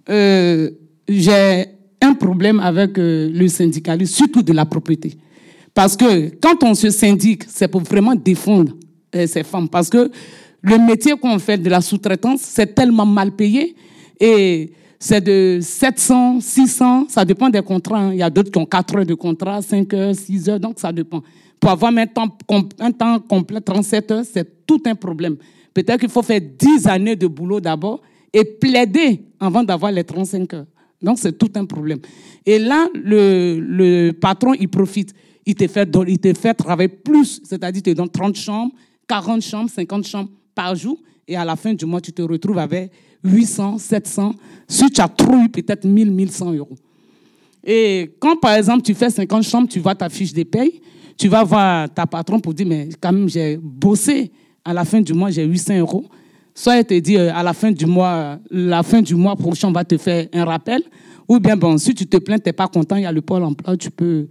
euh, 0.10 0.70
j'ai 1.08 1.66
un 2.02 2.14
problème 2.14 2.60
avec 2.60 3.00
euh, 3.00 3.32
le 3.34 3.48
syndicalisme, 3.48 4.14
surtout 4.14 4.42
de 4.42 4.52
la 4.52 4.66
propriété. 4.66 5.14
Parce 5.74 5.96
que 5.96 6.30
quand 6.42 6.62
on 6.64 6.74
se 6.74 6.90
syndique, 6.90 7.44
c'est 7.48 7.70
pour 7.70 7.82
vraiment 7.82 8.16
défendre 8.16 8.74
euh, 9.16 9.26
ces 9.26 9.44
femmes. 9.44 9.70
Parce 9.70 9.90
que 9.90 10.12
le 10.62 10.78
métier 10.80 11.14
qu'on 11.16 11.40
fait 11.40 11.58
de 11.58 11.70
la 11.70 11.80
sous-traitance, 11.80 12.42
c'est 12.42 12.76
tellement 12.76 13.06
mal 13.06 13.32
payé 13.32 13.76
Et 14.20 14.74
c'est 15.00 15.22
de 15.22 15.60
700, 15.62 16.42
600, 16.42 17.06
ça 17.08 17.24
dépend 17.24 17.50
des 17.50 17.62
contrats. 17.62 18.00
hein. 18.00 18.12
Il 18.12 18.18
y 18.18 18.24
a 18.24 18.30
d'autres 18.30 18.52
qui 18.52 18.58
ont 18.58 18.66
4 18.66 18.98
heures 18.98 19.06
de 19.06 19.14
contrat, 19.14 19.62
5 19.62 19.94
heures, 19.94 20.16
6 20.16 20.50
heures, 20.50 20.60
donc 20.60 20.80
ça 20.80 20.92
dépend. 20.92 21.22
Pour 21.60 21.72
avoir 21.72 21.92
un 21.96 22.06
temps, 22.06 22.38
un 22.80 22.92
temps 22.92 23.20
complet, 23.20 23.62
37 23.62 24.12
heures, 24.12 24.24
c'est 24.26 24.66
tout 24.66 24.82
un 24.86 24.96
problème. 24.96 25.38
Peut-être 25.74 26.00
qu'il 26.00 26.10
faut 26.10 26.22
faire 26.22 26.42
10 26.42 26.88
années 26.88 27.16
de 27.16 27.28
boulot 27.28 27.60
d'abord 27.60 28.02
et 28.34 28.44
plaider 28.44 29.24
avant 29.40 29.64
d'avoir 29.64 29.92
les 29.92 30.04
35 30.04 30.54
heures. 30.54 30.66
Donc 31.02 31.20
c'est 31.20 31.38
tout 31.38 31.52
un 31.56 31.66
problème. 31.66 32.00
Et 32.46 32.60
là, 32.60 32.88
le, 32.94 33.60
le 33.60 34.12
patron, 34.12 34.54
il 34.54 34.70
profite. 34.70 35.14
Il 35.46 35.56
te 35.56 35.68
fait, 35.68 35.88
il 36.08 36.20
te 36.20 36.34
fait 36.34 36.54
travailler 36.54 36.90
plus, 36.90 37.42
c'est-à-dire 37.44 37.80
il 37.80 37.84
te 37.84 37.90
donne 37.92 38.10
30 38.10 38.36
chambres, 38.36 38.74
40 39.08 39.42
chambres, 39.42 39.70
50 39.70 40.06
chambres 40.06 40.30
par 40.54 40.76
jour. 40.76 41.02
Et 41.28 41.36
à 41.36 41.46
la 41.46 41.56
fin 41.56 41.74
du 41.74 41.86
mois, 41.86 42.02
tu 42.02 42.12
te 42.12 42.22
retrouves 42.22 42.58
avec 42.58 42.92
800, 43.24 43.78
700. 43.78 44.36
Si 44.68 44.90
tu 44.90 45.02
as 45.02 45.08
trop 45.08 45.38
eu, 45.38 45.50
peut-être 45.50 45.86
1000, 45.86 46.12
1100 46.12 46.54
euros. 46.54 46.76
Et 47.64 48.12
quand, 48.20 48.38
par 48.38 48.54
exemple, 48.54 48.82
tu 48.82 48.94
fais 48.94 49.10
50 49.10 49.44
chambres, 49.44 49.68
tu 49.68 49.80
vois 49.80 49.96
ta 49.96 50.10
fiche 50.10 50.34
de 50.34 50.44
paye, 50.44 50.82
tu 51.18 51.28
vas 51.28 51.44
voir 51.44 51.90
ta 51.90 52.06
patron 52.06 52.40
pour 52.40 52.54
dire, 52.54 52.68
mais 52.68 52.90
quand 53.02 53.12
même, 53.12 53.28
j'ai 53.28 53.58
bossé. 53.58 54.32
À 54.64 54.74
la 54.74 54.86
fin 54.86 55.02
du 55.02 55.14
mois, 55.14 55.32
j'ai 55.32 55.46
800 55.46 55.80
euros. 55.80 56.06
Soit 56.54 56.78
elle 56.78 56.86
te 56.86 56.94
dit, 57.00 57.18
euh, 57.18 57.34
à 57.34 57.44
la 57.44 57.54
fin 57.54 57.72
du 57.72 57.86
mois, 57.86 58.14
euh, 58.14 58.38
la 58.52 58.84
fin 58.84 59.02
du 59.02 59.16
mois 59.16 59.36
prochain, 59.36 59.70
on 59.70 59.72
va 59.72 59.86
te 59.86 59.98
faire 59.98 60.28
un 60.34 60.44
rappel. 60.44 60.84
Ou 61.28 61.40
bien, 61.40 61.56
bon, 61.56 61.78
si 61.78 61.94
tu 61.94 62.06
te 62.06 62.18
plains, 62.18 62.38
tu 62.38 62.50
n'es 62.50 62.54
pas 62.54 62.68
content, 62.68 62.96
il 62.96 63.04
y 63.04 63.06
a 63.06 63.12
le 63.12 63.22
pôle 63.22 63.44
emploi, 63.44 63.78
tu 63.78 63.90
peux, 63.90 64.28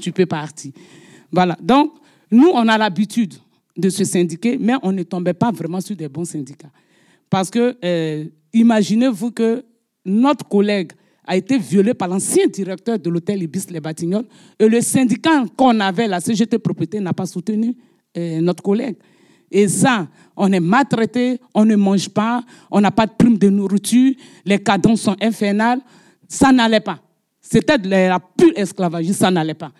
tu 0.00 0.12
peux 0.12 0.26
partir. 0.26 0.72
Voilà. 1.32 1.56
Donc, 1.60 1.92
nous, 2.30 2.50
on 2.52 2.68
a 2.68 2.78
l'habitude 2.78 3.34
de 3.76 3.88
se 3.88 4.04
syndiquer, 4.04 4.58
mais 4.60 4.74
on 4.82 4.92
ne 4.92 5.02
tombait 5.02 5.34
pas 5.34 5.50
vraiment 5.50 5.80
sur 5.80 5.96
des 5.96 6.08
bons 6.08 6.24
syndicats. 6.24 6.70
Parce 7.28 7.50
que, 7.50 7.76
euh, 7.84 8.24
imaginez-vous 8.52 9.30
que 9.30 9.64
notre 10.04 10.46
collègue 10.46 10.92
a 11.30 11.36
été 11.36 11.58
violé 11.58 11.94
par 11.94 12.08
l'ancien 12.08 12.48
directeur 12.48 12.98
de 12.98 13.08
l'hôtel 13.08 13.40
Ibis 13.40 13.66
Les 13.70 13.78
Batignolles 13.78 14.26
et 14.58 14.68
le 14.68 14.80
syndicat 14.80 15.44
qu'on 15.56 15.78
avait, 15.78 16.08
la 16.08 16.18
CGT 16.18 16.58
Propriété, 16.58 16.98
n'a 16.98 17.12
pas 17.12 17.24
soutenu 17.24 17.76
euh, 18.16 18.40
notre 18.40 18.64
collègue. 18.64 18.96
Et 19.48 19.68
ça, 19.68 20.08
on 20.36 20.50
est 20.50 20.58
maltraité, 20.58 21.38
on 21.54 21.64
ne 21.64 21.76
mange 21.76 22.08
pas, 22.08 22.42
on 22.68 22.80
n'a 22.80 22.90
pas 22.90 23.06
de 23.06 23.12
prime 23.16 23.38
de 23.38 23.48
nourriture, 23.48 24.12
les 24.44 24.58
cadences 24.58 25.02
sont 25.02 25.14
infernales. 25.22 25.80
Ça 26.26 26.50
n'allait 26.50 26.80
pas. 26.80 26.98
C'était 27.40 27.78
la 27.78 28.18
pure 28.18 28.50
esclavagie, 28.56 29.14
ça 29.14 29.30
n'allait 29.30 29.54
pas. 29.54 29.70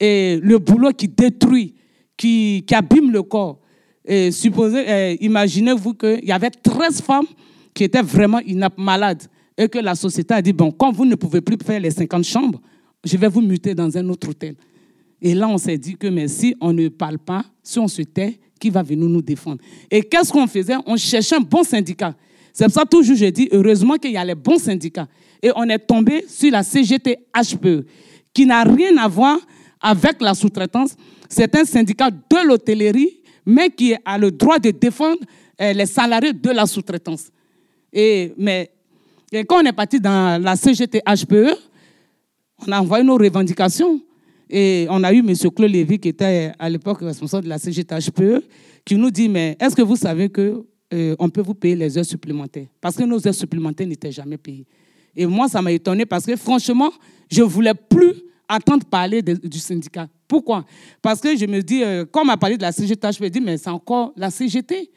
Et 0.00 0.40
le 0.42 0.58
boulot 0.58 0.90
qui 0.90 1.06
détruit, 1.06 1.76
qui, 2.16 2.64
qui 2.66 2.74
abîme 2.74 3.12
le 3.12 3.22
corps. 3.22 3.60
Et 4.04 4.30
euh, 4.44 5.16
imaginez-vous 5.20 5.94
qu'il 5.94 6.24
y 6.24 6.32
avait 6.32 6.50
13 6.50 7.00
femmes 7.00 7.26
qui 7.72 7.84
étaient 7.84 8.02
vraiment 8.02 8.40
malades, 8.76 9.22
et 9.60 9.68
que 9.68 9.78
la 9.78 9.94
société 9.94 10.32
a 10.32 10.40
dit, 10.40 10.54
bon, 10.54 10.70
quand 10.72 10.90
vous 10.90 11.04
ne 11.04 11.16
pouvez 11.16 11.42
plus 11.42 11.58
faire 11.62 11.78
les 11.78 11.90
50 11.90 12.24
chambres, 12.24 12.58
je 13.04 13.14
vais 13.18 13.28
vous 13.28 13.42
muter 13.42 13.74
dans 13.74 13.94
un 13.94 14.08
autre 14.08 14.30
hôtel. 14.30 14.54
Et 15.20 15.34
là, 15.34 15.50
on 15.50 15.58
s'est 15.58 15.76
dit 15.76 15.96
que 15.96 16.06
mais 16.06 16.28
si 16.28 16.56
on 16.62 16.72
ne 16.72 16.88
parle 16.88 17.18
pas, 17.18 17.44
si 17.62 17.78
on 17.78 17.86
se 17.86 18.00
tait, 18.00 18.40
qui 18.58 18.70
va 18.70 18.82
venir 18.82 19.06
nous 19.06 19.20
défendre? 19.20 19.58
Et 19.90 20.02
qu'est-ce 20.02 20.32
qu'on 20.32 20.46
faisait? 20.46 20.76
On 20.86 20.96
cherchait 20.96 21.36
un 21.36 21.40
bon 21.40 21.62
syndicat. 21.62 22.14
C'est 22.54 22.64
pour 22.64 22.72
ça 22.72 22.86
toujours 22.86 23.14
je 23.14 23.26
dis, 23.26 23.50
heureusement 23.52 23.96
qu'il 23.96 24.12
y 24.12 24.16
a 24.16 24.24
les 24.24 24.34
bons 24.34 24.58
syndicats. 24.58 25.06
Et 25.42 25.50
on 25.54 25.64
est 25.64 25.78
tombé 25.78 26.24
sur 26.26 26.50
la 26.50 26.62
CGT 26.62 27.18
HPE, 27.34 27.84
qui 28.32 28.46
n'a 28.46 28.62
rien 28.62 28.96
à 28.96 29.08
voir 29.08 29.36
avec 29.78 30.22
la 30.22 30.32
sous-traitance. 30.32 30.96
C'est 31.28 31.54
un 31.54 31.66
syndicat 31.66 32.10
de 32.10 32.46
l'hôtellerie, 32.46 33.20
mais 33.44 33.68
qui 33.68 33.94
a 34.06 34.16
le 34.16 34.30
droit 34.30 34.58
de 34.58 34.70
défendre 34.70 35.20
euh, 35.60 35.74
les 35.74 35.86
salariés 35.86 36.32
de 36.32 36.48
la 36.48 36.64
sous-traitance. 36.64 37.30
Et, 37.92 38.32
mais 38.38 38.70
et 39.32 39.44
quand 39.44 39.62
on 39.62 39.66
est 39.66 39.72
parti 39.72 40.00
dans 40.00 40.42
la 40.42 40.56
CGT 40.56 41.00
HPE, 41.06 41.56
on 42.66 42.72
a 42.72 42.80
envoyé 42.80 43.04
nos 43.04 43.16
revendications. 43.16 44.00
Et 44.52 44.86
on 44.90 45.04
a 45.04 45.12
eu 45.12 45.18
M. 45.18 45.32
Claude 45.54 45.70
Lévy, 45.70 46.00
qui 46.00 46.08
était 46.08 46.52
à 46.58 46.68
l'époque 46.68 47.00
responsable 47.02 47.44
de 47.44 47.48
la 47.48 47.58
CGT-HPE, 47.58 48.20
E, 48.20 48.42
qui 48.84 48.96
nous 48.96 49.10
dit, 49.10 49.28
mais 49.28 49.56
est-ce 49.60 49.76
que 49.76 49.82
vous 49.82 49.94
savez 49.94 50.28
qu'on 50.28 50.64
on 50.92 51.28
peut 51.30 51.40
vous 51.40 51.54
payer 51.54 51.76
les 51.76 51.96
heures 51.96 52.04
supplémentaires? 52.04 52.66
Parce 52.80 52.96
que 52.96 53.04
nos 53.04 53.24
heures 53.24 53.34
supplémentaires 53.34 53.86
n'étaient 53.86 54.10
jamais 54.10 54.36
payées. 54.36 54.66
Et 55.14 55.24
moi, 55.24 55.48
ça 55.48 55.62
m'a 55.62 55.70
étonné 55.70 56.04
parce 56.04 56.26
que 56.26 56.34
franchement, 56.34 56.90
je 57.30 57.42
ne 57.42 57.46
voulais 57.46 57.74
plus 57.74 58.14
attendre 58.48 58.84
parler 58.84 59.22
du 59.22 59.58
syndicat. 59.60 60.08
Pourquoi? 60.26 60.64
Parce 61.00 61.20
que 61.20 61.36
je 61.36 61.46
me 61.46 61.60
dis, 61.62 61.84
euh, 61.84 62.04
quand 62.10 62.22
on 62.22 62.24
m'a 62.24 62.36
parlé 62.36 62.56
de 62.56 62.62
la 62.62 62.72
CGT, 62.72 63.12
je 63.12 63.22
me 63.22 63.30
dis, 63.30 63.40
mais 63.40 63.56
c'est 63.56 63.70
encore 63.70 64.12
la 64.16 64.30
CGT. 64.30 64.90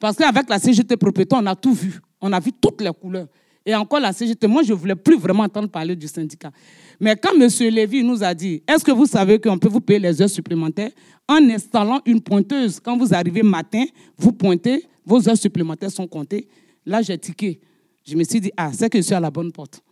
Parce 0.00 0.16
qu'avec 0.16 0.48
la 0.48 0.58
CGT 0.58 0.96
propriété, 0.96 1.36
on 1.38 1.44
a 1.44 1.54
tout 1.54 1.74
vu. 1.74 2.00
On 2.22 2.32
a 2.32 2.40
vu 2.40 2.52
toutes 2.52 2.80
les 2.80 2.90
couleurs. 2.98 3.28
Et 3.68 3.74
encore 3.74 4.00
la 4.00 4.14
CGT, 4.14 4.46
moi, 4.46 4.62
je 4.62 4.72
ne 4.72 4.78
voulais 4.78 4.94
plus 4.94 5.18
vraiment 5.18 5.42
entendre 5.42 5.68
parler 5.68 5.94
du 5.94 6.08
syndicat. 6.08 6.50
Mais 6.98 7.14
quand 7.16 7.38
M. 7.38 7.50
Lévy 7.70 8.02
nous 8.02 8.24
a 8.24 8.32
dit, 8.32 8.62
est-ce 8.66 8.82
que 8.82 8.90
vous 8.92 9.04
savez 9.04 9.38
qu'on 9.38 9.58
peut 9.58 9.68
vous 9.68 9.82
payer 9.82 9.98
les 9.98 10.22
heures 10.22 10.30
supplémentaires? 10.30 10.90
En 11.28 11.46
installant 11.50 12.00
une 12.06 12.22
pointeuse 12.22 12.80
Quand 12.80 12.96
vous 12.96 13.12
arrivez 13.12 13.42
matin, 13.42 13.84
vous 14.16 14.32
pointez, 14.32 14.86
vos 15.04 15.28
heures 15.28 15.36
supplémentaires 15.36 15.90
sont 15.90 16.06
comptées. 16.06 16.48
Là, 16.86 17.02
j'ai 17.02 17.18
tiqué. 17.18 17.60
Je 18.06 18.16
me 18.16 18.24
suis 18.24 18.40
dit, 18.40 18.50
ah, 18.56 18.70
c'est 18.72 18.88
que 18.88 18.96
je 18.96 19.02
suis 19.02 19.14
à 19.14 19.20
la 19.20 19.30
bonne 19.30 19.52
porte. 19.52 19.82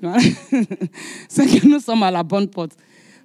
C'est 1.28 1.46
que 1.46 1.66
nous 1.66 1.80
sommes 1.80 2.02
à 2.02 2.10
la 2.10 2.22
bonne 2.22 2.48
porte. 2.48 2.72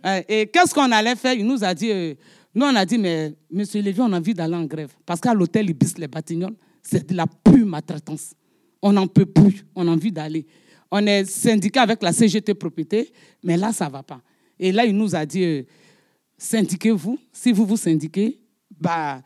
Euh, 0.06 0.22
Et 0.28 0.48
qu'est-ce 0.48 0.74
qu'on 0.74 0.92
allait 0.92 1.16
faire? 1.16 1.34
Il 1.34 1.46
nous 1.46 1.64
a 1.64 1.74
dit, 1.74 1.92
euh, 1.92 2.14
nous 2.56 2.66
on 2.66 2.76
a 2.76 2.86
dit, 2.86 2.98
mais 2.98 3.34
Monsieur 3.50 3.82
Lévy, 3.82 4.02
on 4.02 4.12
a 4.12 4.18
envie 4.18 4.34
d'aller 4.34 4.56
en 4.56 4.66
grève. 4.66 4.92
Parce 5.06 5.22
qu'à 5.22 5.34
l'hôtel 5.34 5.70
Ibis 5.70 5.94
Les 5.98 6.08
Batignolles, 6.08 6.56
c'est 6.82 7.10
de 7.10 7.16
la 7.16 7.26
pure 7.28 7.66
maltraitance. 7.66 8.34
On 8.82 8.94
n'en 8.94 9.08
peut 9.08 9.26
plus, 9.26 9.66
on 9.76 9.88
a 9.88 9.92
envie 9.92 10.12
d'aller. 10.12 10.46
On 10.90 11.06
est 11.06 11.26
syndiqué 11.26 11.80
avec 11.80 12.02
la 12.02 12.12
CGT 12.12 12.54
Propriété, 12.54 13.12
mais 13.44 13.58
là, 13.58 13.72
ça 13.72 13.88
ne 13.88 13.92
va 13.92 14.04
pas. 14.04 14.22
Et 14.60 14.72
là, 14.72 14.86
il 14.86 14.96
nous 14.96 15.16
a 15.16 15.26
dit, 15.26 15.44
euh, 15.44 15.64
syndiquez-vous. 16.38 17.18
Si 17.32 17.52
vous 17.52 17.66
vous 17.66 17.78
syndiquez, 17.78 18.40
bah, 18.80 19.22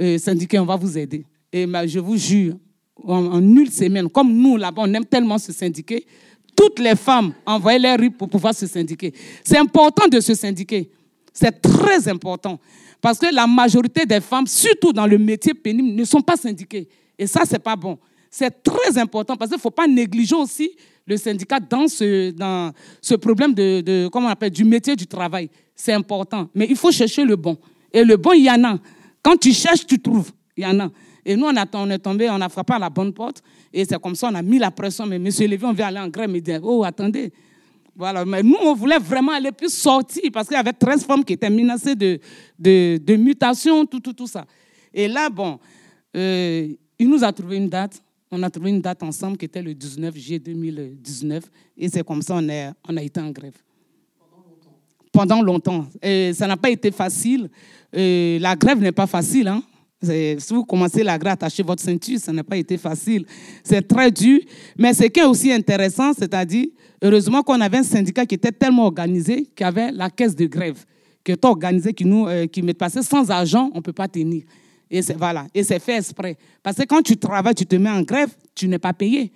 euh, 0.00 0.18
syndiquez, 0.18 0.58
on 0.58 0.64
va 0.64 0.76
vous 0.76 0.96
aider. 0.96 1.24
Et 1.52 1.66
bah, 1.66 1.86
je 1.86 1.98
vous 1.98 2.16
jure, 2.16 2.54
en, 3.04 3.26
en 3.26 3.40
une 3.40 3.70
semaine, 3.70 4.08
comme 4.08 4.32
nous 4.32 4.56
là-bas, 4.56 4.82
on 4.84 4.94
aime 4.94 5.04
tellement 5.04 5.38
se 5.38 5.52
syndiquer, 5.52 6.06
toutes 6.54 6.80
les 6.80 6.96
femmes 6.96 7.32
envoyaient 7.46 7.78
leur 7.78 7.98
RIP 7.98 8.18
pour 8.18 8.28
pouvoir 8.28 8.54
se 8.54 8.66
syndiquer. 8.66 9.12
C'est 9.44 9.58
important 9.58 10.08
de 10.08 10.18
se 10.20 10.34
syndiquer. 10.34 10.90
C'est 11.32 11.60
très 11.62 12.08
important. 12.08 12.58
Parce 13.00 13.18
que 13.18 13.32
la 13.32 13.46
majorité 13.46 14.04
des 14.04 14.20
femmes, 14.20 14.46
surtout 14.46 14.92
dans 14.92 15.06
le 15.06 15.18
métier 15.18 15.54
pénible, 15.54 15.90
ne 15.90 16.04
sont 16.04 16.20
pas 16.20 16.36
syndiquées. 16.36 16.88
Et 17.16 17.26
ça, 17.28 17.44
ce 17.44 17.52
n'est 17.52 17.58
pas 17.60 17.76
bon. 17.76 17.96
C'est 18.30 18.62
très 18.62 18.98
important 18.98 19.36
parce 19.36 19.50
qu'il 19.50 19.56
ne 19.56 19.60
faut 19.62 19.70
pas 19.70 19.86
négliger 19.86 20.34
aussi 20.34 20.70
le 21.06 21.16
syndicat 21.16 21.58
dans 21.60 21.88
ce, 21.88 22.30
dans 22.30 22.72
ce 23.00 23.14
problème 23.14 23.54
de, 23.54 23.80
de- 23.80 24.08
comment 24.12 24.28
on 24.28 24.30
appelle, 24.30 24.50
du 24.50 24.64
métier 24.64 24.94
du 24.94 25.06
travail. 25.06 25.48
C'est 25.74 25.92
important. 25.92 26.48
Mais 26.54 26.66
il 26.68 26.76
faut 26.76 26.92
chercher 26.92 27.24
le 27.24 27.36
bon. 27.36 27.56
Et 27.92 28.04
le 28.04 28.16
bon, 28.16 28.32
il 28.32 28.44
y 28.44 28.50
en 28.50 28.62
a. 28.64 28.78
Quand 29.22 29.36
tu 29.36 29.52
cherches, 29.52 29.86
tu 29.86 29.98
trouves. 29.98 30.30
Il 30.56 30.64
y 30.64 30.66
en 30.66 30.78
a. 30.80 30.90
Et 31.24 31.36
nous, 31.36 31.46
on, 31.46 31.56
a, 31.56 31.64
on 31.74 31.90
est 31.90 31.98
tombé, 31.98 32.28
on 32.30 32.40
a 32.40 32.48
frappé 32.48 32.74
à 32.74 32.78
la 32.78 32.90
bonne 32.90 33.12
porte. 33.12 33.42
Et 33.72 33.84
c'est 33.84 34.00
comme 34.00 34.14
ça, 34.14 34.28
on 34.30 34.34
a 34.34 34.42
mis 34.42 34.58
la 34.58 34.70
pression. 34.70 35.06
Mais 35.06 35.16
M. 35.16 35.24
Lévy, 35.24 35.64
on 35.64 35.72
veut 35.72 35.84
aller 35.84 35.98
en 35.98 36.08
grève. 36.08 36.30
Il 36.34 36.42
dit, 36.42 36.52
oh, 36.62 36.84
attendez. 36.84 37.32
Voilà. 37.96 38.24
Mais 38.24 38.42
nous, 38.42 38.56
on 38.62 38.74
voulait 38.74 38.98
vraiment 38.98 39.32
aller 39.32 39.52
plus 39.52 39.72
sortir 39.72 40.22
parce 40.32 40.46
qu'il 40.48 40.56
y 40.56 40.60
avait 40.60 40.72
13 40.72 41.04
femmes 41.04 41.24
qui 41.24 41.32
étaient 41.34 41.50
menacées 41.50 41.94
de, 41.94 42.18
de, 42.58 42.98
de 43.02 43.16
mutation, 43.16 43.86
tout, 43.86 44.00
tout, 44.00 44.12
tout 44.12 44.26
ça. 44.26 44.44
Et 44.92 45.08
là, 45.08 45.28
bon, 45.30 45.58
euh, 46.16 46.68
il 46.98 47.08
nous 47.08 47.22
a 47.24 47.32
trouvé 47.32 47.56
une 47.56 47.68
date. 47.68 48.02
On 48.30 48.42
a 48.42 48.50
trouvé 48.50 48.70
une 48.70 48.80
date 48.80 49.02
ensemble 49.02 49.36
qui 49.38 49.46
était 49.46 49.62
le 49.62 49.74
19 49.74 50.14
juillet 50.16 50.38
2019. 50.38 51.44
Et 51.76 51.88
c'est 51.88 52.04
comme 52.04 52.20
ça 52.22 52.34
qu'on 52.34 52.48
est- 52.48 52.70
on 52.88 52.96
a 52.96 53.02
été 53.02 53.20
en 53.20 53.30
grève 53.30 53.54
pendant 55.12 55.42
longtemps. 55.42 55.86
Et 56.02 56.32
ça 56.34 56.46
n'a 56.46 56.56
pas 56.56 56.70
été 56.70 56.90
facile. 56.90 57.48
Et 57.92 58.38
la 58.40 58.54
grève 58.54 58.78
n'est 58.80 58.92
pas 58.92 59.06
facile. 59.06 59.48
Hein. 59.48 59.62
Si 60.02 60.36
vous 60.50 60.64
commencez 60.64 61.02
la 61.02 61.18
grève, 61.18 61.32
attachez 61.32 61.62
votre 61.62 61.82
ceinture, 61.82 62.18
ça 62.20 62.32
n'a 62.32 62.44
pas 62.44 62.56
été 62.56 62.76
facile. 62.76 63.24
C'est 63.64 63.82
très 63.88 64.10
dur. 64.12 64.40
Mais 64.76 64.94
ce 64.94 65.04
qui 65.04 65.18
est 65.20 65.24
aussi 65.24 65.50
intéressant, 65.50 66.12
c'est-à-dire, 66.12 66.66
heureusement 67.02 67.42
qu'on 67.42 67.60
avait 67.60 67.78
un 67.78 67.82
syndicat 67.82 68.24
qui 68.26 68.36
était 68.36 68.52
tellement 68.52 68.84
organisé 68.84 69.44
qu'il 69.56 69.64
y 69.64 69.68
avait 69.68 69.90
la 69.90 70.08
caisse 70.10 70.36
de 70.36 70.46
grève, 70.46 70.84
qui 71.24 71.32
était 71.32 71.46
organisée, 71.46 71.92
qui 71.94 72.04
nous 72.04 72.26
euh, 72.28 72.46
qui 72.46 72.62
sans 73.02 73.30
argent, 73.30 73.70
on 73.72 73.78
ne 73.78 73.82
peut 73.82 73.92
pas 73.92 74.06
tenir. 74.06 74.44
Et 74.90 75.02
c'est 75.02 75.16
voilà. 75.16 75.46
Fait 75.54 75.96
exprès. 75.96 76.36
Parce 76.62 76.76
que 76.76 76.84
quand 76.84 77.02
tu 77.02 77.16
travailles, 77.16 77.54
tu 77.54 77.66
te 77.66 77.76
mets 77.76 77.90
en 77.90 78.02
grève, 78.02 78.30
tu 78.54 78.68
n'es 78.68 78.78
pas 78.78 78.92
payé. 78.92 79.30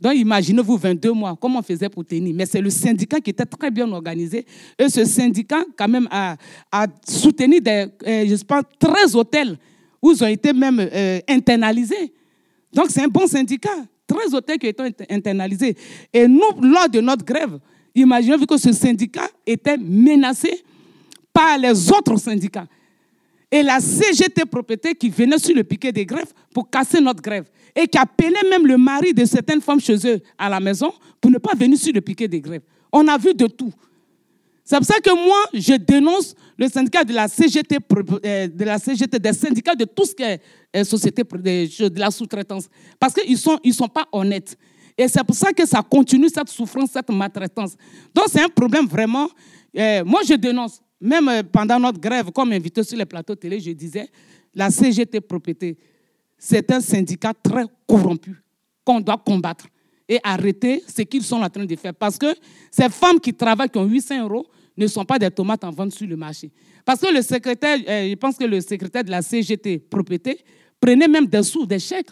Donc, 0.00 0.14
imaginez-vous 0.16 0.76
22 0.76 1.12
mois, 1.12 1.36
comment 1.40 1.60
on 1.60 1.62
faisait 1.62 1.88
pour 1.88 2.04
tenir. 2.04 2.34
Mais 2.34 2.44
c'est 2.44 2.60
le 2.60 2.70
syndicat 2.70 3.20
qui 3.20 3.30
était 3.30 3.44
très 3.46 3.70
bien 3.70 3.90
organisé. 3.92 4.44
Et 4.76 4.88
ce 4.88 5.04
syndicat, 5.04 5.62
quand 5.76 5.86
même, 5.88 6.08
a, 6.10 6.36
a 6.72 6.86
soutenu 7.06 7.60
des, 7.60 7.86
euh, 8.04 8.26
je 8.26 8.42
pense, 8.44 8.64
13 8.80 9.14
hôtels 9.14 9.56
où 10.02 10.10
ils 10.10 10.24
ont 10.24 10.26
été 10.26 10.52
même 10.52 10.80
euh, 10.80 11.20
internalisés. 11.28 12.12
Donc, 12.72 12.86
c'est 12.90 13.02
un 13.04 13.08
bon 13.08 13.28
syndicat. 13.28 13.70
13 14.08 14.34
hôtels 14.34 14.58
qui 14.58 14.66
ont 14.66 14.70
été 14.70 14.82
inter- 14.82 15.06
internalisés. 15.08 15.76
Et 16.12 16.26
nous, 16.26 16.50
lors 16.60 16.88
de 16.88 17.00
notre 17.00 17.24
grève, 17.24 17.60
imaginez-vous 17.94 18.46
que 18.46 18.56
ce 18.58 18.72
syndicat 18.72 19.28
était 19.46 19.76
menacé 19.76 20.64
par 21.32 21.56
les 21.58 21.90
autres 21.92 22.16
syndicats. 22.16 22.66
Et 23.54 23.62
la 23.62 23.80
CGT 23.80 24.46
propriété 24.46 24.94
qui 24.94 25.10
venait 25.10 25.38
sur 25.38 25.54
le 25.54 25.62
piquet 25.62 25.92
des 25.92 26.06
grèves 26.06 26.32
pour 26.54 26.70
casser 26.70 27.02
notre 27.02 27.20
grève. 27.20 27.44
Et 27.76 27.86
qui 27.86 27.98
appelait 27.98 28.48
même 28.48 28.66
le 28.66 28.78
mari 28.78 29.12
de 29.12 29.26
certaines 29.26 29.60
femmes 29.60 29.80
chez 29.80 29.96
eux 30.06 30.20
à 30.38 30.48
la 30.48 30.58
maison 30.58 30.90
pour 31.20 31.30
ne 31.30 31.36
pas 31.36 31.54
venir 31.54 31.78
sur 31.78 31.92
le 31.92 32.00
piquet 32.00 32.26
des 32.26 32.40
grèves. 32.40 32.62
On 32.90 33.06
a 33.08 33.18
vu 33.18 33.34
de 33.34 33.46
tout. 33.46 33.72
C'est 34.64 34.76
pour 34.78 34.86
ça 34.86 35.00
que 35.00 35.14
moi, 35.14 35.36
je 35.52 35.74
dénonce 35.74 36.34
le 36.56 36.66
syndicat 36.68 37.04
de 37.04 37.12
la 37.12 37.28
CGT, 37.28 37.76
euh, 38.24 38.48
de 38.48 38.64
la 38.64 38.78
CGT 38.78 39.18
des 39.18 39.32
syndicats 39.34 39.74
de 39.74 39.84
tout 39.84 40.06
ce 40.06 40.14
qui 40.14 40.22
est 40.22 40.40
euh, 40.74 40.84
société 40.84 41.22
de 41.22 41.98
la 42.00 42.10
sous-traitance. 42.10 42.68
Parce 42.98 43.12
qu'ils 43.12 43.32
ne 43.32 43.36
sont, 43.36 43.58
ils 43.62 43.74
sont 43.74 43.88
pas 43.88 44.06
honnêtes. 44.12 44.56
Et 44.96 45.08
c'est 45.08 45.24
pour 45.24 45.36
ça 45.36 45.52
que 45.52 45.66
ça 45.66 45.82
continue, 45.82 46.28
cette 46.28 46.48
souffrance, 46.48 46.90
cette 46.92 47.10
maltraitance. 47.10 47.74
Donc 48.14 48.26
c'est 48.28 48.42
un 48.42 48.48
problème 48.48 48.86
vraiment. 48.86 49.28
Euh, 49.76 50.04
moi, 50.04 50.20
je 50.26 50.34
dénonce. 50.34 50.80
Même 51.02 51.42
pendant 51.50 51.80
notre 51.80 51.98
grève, 51.98 52.30
comme 52.30 52.52
invité 52.52 52.84
sur 52.84 52.96
les 52.96 53.04
plateaux 53.04 53.34
télé, 53.34 53.58
je 53.58 53.72
disais, 53.72 54.08
la 54.54 54.70
CGT 54.70 55.20
propriété, 55.20 55.76
c'est 56.38 56.70
un 56.70 56.80
syndicat 56.80 57.32
très 57.34 57.64
corrompu 57.88 58.40
qu'on 58.84 59.00
doit 59.00 59.20
combattre 59.24 59.66
et 60.08 60.20
arrêter 60.22 60.80
ce 60.86 61.02
qu'ils 61.02 61.24
sont 61.24 61.42
en 61.42 61.50
train 61.50 61.64
de 61.64 61.74
faire. 61.76 61.92
Parce 61.92 62.16
que 62.16 62.26
ces 62.70 62.88
femmes 62.88 63.18
qui 63.18 63.34
travaillent, 63.34 63.68
qui 63.68 63.78
ont 63.78 63.84
800 63.84 64.22
euros, 64.22 64.46
ne 64.76 64.86
sont 64.86 65.04
pas 65.04 65.18
des 65.18 65.30
tomates 65.30 65.64
en 65.64 65.70
vente 65.70 65.92
sur 65.92 66.06
le 66.06 66.16
marché. 66.16 66.52
Parce 66.84 67.00
que 67.00 67.12
le 67.12 67.20
secrétaire, 67.20 67.78
euh, 67.88 68.10
je 68.10 68.14
pense 68.14 68.36
que 68.36 68.44
le 68.44 68.60
secrétaire 68.60 69.02
de 69.02 69.10
la 69.10 69.22
CGT 69.22 69.80
propriété 69.80 70.38
prenait 70.80 71.08
même 71.08 71.26
des 71.26 71.42
sous, 71.42 71.66
des 71.66 71.80
chèques 71.80 72.10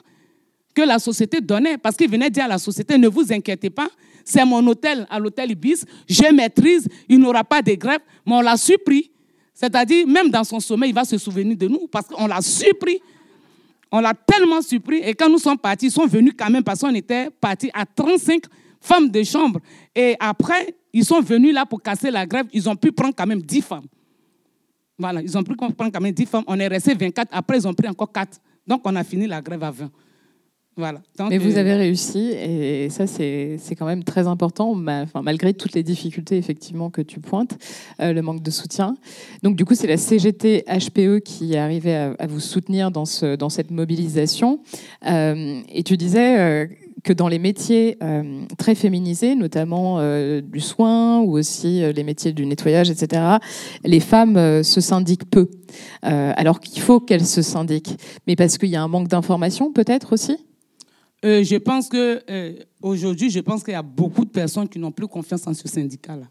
que 0.75 0.83
la 0.83 0.99
société 0.99 1.41
donnait. 1.41 1.79
Parce 1.79 1.97
qu'il 1.97 2.11
venait 2.11 2.31
dire 2.31 2.45
à 2.45 2.49
la 2.49 2.59
société, 2.59 2.99
ne 2.99 3.07
vous 3.07 3.33
inquiétez 3.33 3.71
pas, 3.71 3.89
c'est 4.25 4.45
mon 4.45 4.67
hôtel 4.67 5.07
à 5.11 5.19
l'hôtel 5.19 5.51
Ibis, 5.51 5.85
je 6.09 6.33
maîtrise, 6.35 6.89
il 7.09 7.21
n'y 7.21 7.27
aura 7.27 7.45
pas 7.45 7.63
de 7.63 7.75
grève, 7.75 8.01
mais 8.27 8.35
on 8.35 8.41
l'a 8.41 8.57
surpris. 8.57 9.11
C'est-à-dire, 9.53 10.07
même 10.07 10.31
dans 10.31 10.45
son 10.45 10.59
sommeil, 10.59 10.91
il 10.91 10.95
va 10.95 11.05
se 11.05 11.19
souvenir 11.19 11.57
de 11.57 11.69
nous 11.69 11.87
parce 11.87 12.07
qu'on 12.07 12.27
l'a 12.27 12.41
surpris. 12.41 13.01
On 13.93 14.01
l'a 14.01 14.15
tellement 14.15 14.63
surpris. 14.63 14.99
Et 15.05 15.15
quand 15.15 15.29
nous 15.29 15.39
sommes 15.39 15.59
partis, 15.59 15.87
ils 15.87 15.93
sont 15.93 16.07
venus 16.07 16.33
quand 16.39 16.49
même 16.49 16.63
parce 16.63 16.81
qu'on 16.81 16.95
était 16.95 17.29
partis 17.29 17.71
à 17.75 17.85
35 17.85 18.45
femmes 18.81 19.11
de 19.11 19.23
chambre. 19.23 19.61
Et 19.95 20.17
après, 20.19 20.75
ils 20.93 21.05
sont 21.05 21.21
venus 21.21 21.53
là 21.53 21.67
pour 21.67 21.83
casser 21.83 22.11
la 22.11 22.25
grève. 22.25 22.47
Ils 22.53 22.69
ont 22.69 22.77
pu 22.77 22.91
prendre 22.93 23.15
quand 23.15 23.27
même 23.27 23.43
10 23.43 23.61
femmes. 23.61 23.87
Voilà, 24.99 25.21
ils 25.23 25.37
ont 25.37 25.43
pu 25.43 25.55
prendre 25.55 25.75
quand 25.77 26.01
même 26.01 26.13
10 26.13 26.27
femmes. 26.27 26.45
On 26.47 26.59
est 26.59 26.69
resté 26.69 26.95
24. 26.95 27.29
Après, 27.33 27.59
ils 27.59 27.69
ont 27.69 27.75
pris 27.75 27.89
encore 27.89 28.13
4. 28.13 28.39
Donc, 28.67 28.81
on 28.85 28.95
a 28.97 29.05
fini 29.05 29.27
la 29.27 29.43
grève 29.43 29.63
à 29.63 29.71
20. 29.71 29.91
Voilà. 30.81 31.01
Mais 31.29 31.39
vous 31.39 31.59
avez 31.59 31.75
réussi 31.75 32.33
et 32.33 32.89
ça, 32.91 33.07
c'est 33.07 33.77
quand 33.79 33.87
même 33.87 34.03
très 34.03 34.27
important, 34.27 34.75
malgré 34.75 35.55
toutes 35.55 35.75
les 35.75 35.83
difficultés 35.83 36.37
effectivement 36.37 36.91
que 36.91 37.03
tu 37.03 37.21
pointes, 37.21 37.59
euh, 38.01 38.13
le 38.13 38.23
manque 38.23 38.43
de 38.43 38.51
soutien. 38.51 38.97
Donc 39.43 39.57
du 39.57 39.65
coup, 39.65 39.75
c'est 39.75 39.87
la 39.87 39.99
CGT 39.99 40.65
HPE 40.67 41.21
qui 41.21 41.55
est 41.55 41.59
arrivée 41.59 41.95
à, 41.95 42.27
vous 42.27 42.41
soutenir 42.41 42.91
dans, 42.91 43.05
ce, 43.05 43.37
dans 43.37 43.51
cette 43.51 43.71
mobilisation. 43.71 44.61
Euh, 45.07 45.61
et 45.73 45.83
tu 45.83 45.97
disais 45.97 46.39
euh, 46.39 46.67
que 47.05 47.13
dans 47.13 47.29
les 47.29 47.39
métiers 47.39 47.99
très 48.59 48.75
féminisés, 48.75 49.35
notamment 49.35 50.01
du 50.43 50.61
soin 50.61 51.21
ou 51.21 51.39
aussi 51.39 51.81
les 51.95 52.03
métiers 52.03 52.33
du 52.33 52.45
nettoyage, 52.45 52.91
etc., 52.91 53.39
les 53.85 54.01
femmes 54.01 54.63
se 54.63 54.83
syndiquent 54.83 55.31
peu, 55.31 55.49
alors 56.03 56.61
qu'il 56.61 56.83
faut 56.83 57.01
qu'elles 57.01 57.25
se 57.25 57.41
syndiquent. 57.41 57.97
Mais 58.27 58.37
parce 58.37 58.59
qu'il 58.59 58.69
y 58.69 58.77
a 58.77 58.83
un 58.83 58.89
manque 58.89 59.09
d'information 59.09 59.73
peut-être 59.73 60.13
aussi? 60.13 60.37
Euh, 61.25 61.45
je 61.45 61.57
pense 61.57 61.89
que 61.89 62.23
euh, 62.31 62.55
aujourd'hui, 62.81 63.29
je 63.31 63.41
pense 63.41 63.63
qu'il 63.63 63.73
y 63.73 63.77
a 63.77 63.83
beaucoup 63.83 64.25
de 64.25 64.31
personnes 64.31 64.69
qui 64.69 64.79
n'ont 64.79 64.91
plus 64.91 65.07
confiance 65.07 65.47
en 65.47 65.53
ce 65.53 65.69
syndicat-là. 65.69 66.27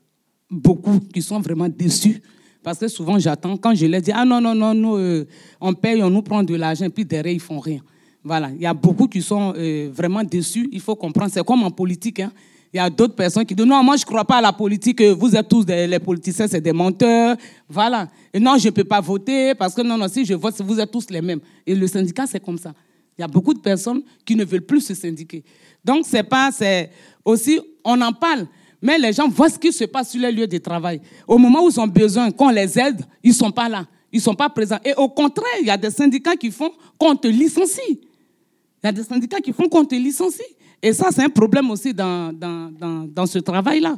Beaucoup 0.49 0.99
qui 0.99 1.21
sont 1.21 1.39
vraiment 1.39 1.69
déçus. 1.69 2.21
Parce 2.63 2.79
que 2.79 2.87
souvent, 2.87 3.19
j'attends, 3.19 3.55
quand 3.55 3.75
je 3.75 3.85
leur 3.85 4.01
dis, 4.01 4.11
ah 4.11 4.25
non, 4.25 4.41
non, 4.41 4.55
non, 4.55 4.73
nous, 4.73 4.95
euh, 4.95 5.27
on 5.61 5.73
paye, 5.73 6.01
on 6.01 6.09
nous 6.09 6.23
prend 6.23 6.43
de 6.43 6.55
l'argent, 6.55 6.89
puis 6.89 7.05
derrière, 7.05 7.33
ils 7.33 7.39
font 7.39 7.59
rien. 7.59 7.79
Voilà, 8.23 8.49
il 8.53 8.61
y 8.61 8.65
a 8.65 8.73
beaucoup 8.73 9.07
qui 9.07 9.21
sont 9.21 9.53
vraiment 9.93 10.23
déçus. 10.23 10.67
Il 10.73 10.81
faut 10.81 10.95
comprendre, 10.95 11.31
c'est 11.31 11.45
comme 11.45 11.63
en 11.63 11.71
politique. 11.71 12.19
Hein. 12.19 12.33
Il 12.73 12.77
y 12.77 12.79
a 12.79 12.89
d'autres 12.89 13.15
personnes 13.15 13.45
qui 13.45 13.55
disent, 13.55 13.65
non, 13.65 13.81
moi, 13.81 13.95
je 13.95 14.01
ne 14.01 14.05
crois 14.05 14.25
pas 14.25 14.37
à 14.37 14.41
la 14.41 14.51
politique, 14.51 15.01
vous 15.01 15.35
êtes 15.35 15.47
tous 15.47 15.65
des, 15.65 15.87
les 15.87 15.99
politiciens, 15.99 16.47
c'est 16.47 16.59
des 16.59 16.73
menteurs. 16.73 17.37
Voilà. 17.69 18.09
Et 18.33 18.39
non, 18.39 18.57
je 18.57 18.67
ne 18.67 18.71
peux 18.71 18.83
pas 18.83 18.99
voter, 18.99 19.55
parce 19.55 19.73
que 19.73 19.81
non, 19.81 19.97
non, 19.97 20.09
si 20.09 20.25
je 20.25 20.33
vote, 20.33 20.61
vous 20.61 20.79
êtes 20.79 20.91
tous 20.91 21.09
les 21.09 21.21
mêmes. 21.21 21.39
Et 21.65 21.73
le 21.73 21.87
syndicat, 21.87 22.25
c'est 22.27 22.43
comme 22.43 22.57
ça. 22.57 22.73
Il 23.19 23.23
y 23.23 23.25
a 23.25 23.27
beaucoup 23.27 23.53
de 23.53 23.59
personnes 23.59 24.01
qui 24.23 24.33
ne 24.33 24.45
veulent 24.45 24.65
plus 24.65 24.79
se 24.79 24.93
syndiquer. 24.95 25.43
Donc, 25.83 26.05
c'est 26.07 26.23
pas, 26.23 26.51
c'est 26.53 26.89
aussi, 27.25 27.59
on 27.83 27.99
en 27.99 28.13
parle, 28.13 28.47
mais 28.81 28.97
les 28.97 29.11
gens 29.11 29.27
voient 29.27 29.49
ce 29.49 29.59
qui 29.59 29.73
se 29.73 29.83
passe 29.83 30.11
sur 30.11 30.21
les 30.21 30.31
lieux 30.31 30.47
de 30.47 30.57
travail. 30.57 31.01
Au 31.27 31.37
moment 31.37 31.65
où 31.65 31.69
ils 31.69 31.77
ont 31.81 31.87
besoin 31.87 32.31
qu'on 32.31 32.47
les 32.47 32.79
aide, 32.79 33.01
ils 33.21 33.33
sont 33.33 33.51
pas 33.51 33.67
là. 33.67 33.85
Ils 34.09 34.21
sont 34.21 34.33
pas 34.33 34.47
présents. 34.47 34.79
Et 34.85 34.93
au 34.95 35.09
contraire, 35.09 35.51
il 35.59 35.67
y 35.67 35.69
a 35.69 35.75
des 35.75 35.91
syndicats 35.91 36.37
qui 36.37 36.49
font 36.49 36.71
qu'on 36.97 37.13
te 37.13 37.27
licencie. 37.27 37.81
Il 37.89 38.85
y 38.85 38.87
a 38.87 38.93
des 38.93 39.03
syndicats 39.03 39.41
qui 39.41 39.51
font 39.51 39.67
qu'on 39.67 39.83
te 39.83 39.95
licencie. 39.95 40.55
Et 40.81 40.93
ça, 40.93 41.09
c'est 41.11 41.23
un 41.23 41.29
problème 41.29 41.69
aussi 41.71 41.93
dans, 41.93 42.31
dans, 42.31 43.05
dans, 43.05 43.25
ce 43.25 43.39
travail-là. 43.39 43.97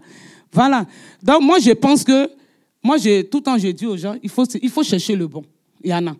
Voilà. 0.51 0.87
Donc, 1.21 1.43
moi, 1.43 1.59
je 1.59 1.73
pense 1.73 2.03
que, 2.03 2.27
moi, 2.83 2.97
j'ai, 2.97 3.23
tout 3.29 3.37
le 3.37 3.43
temps, 3.43 3.57
je 3.59 3.67
dis 3.67 3.85
aux 3.85 3.97
gens, 3.97 4.15
il 4.23 4.31
faut, 4.31 4.45
il 4.59 4.69
faut 4.71 4.81
chercher 4.81 5.15
le 5.15 5.27
bon. 5.27 5.43
Il 5.83 5.91
y 5.91 5.93
en 5.93 6.07
a. 6.07 6.15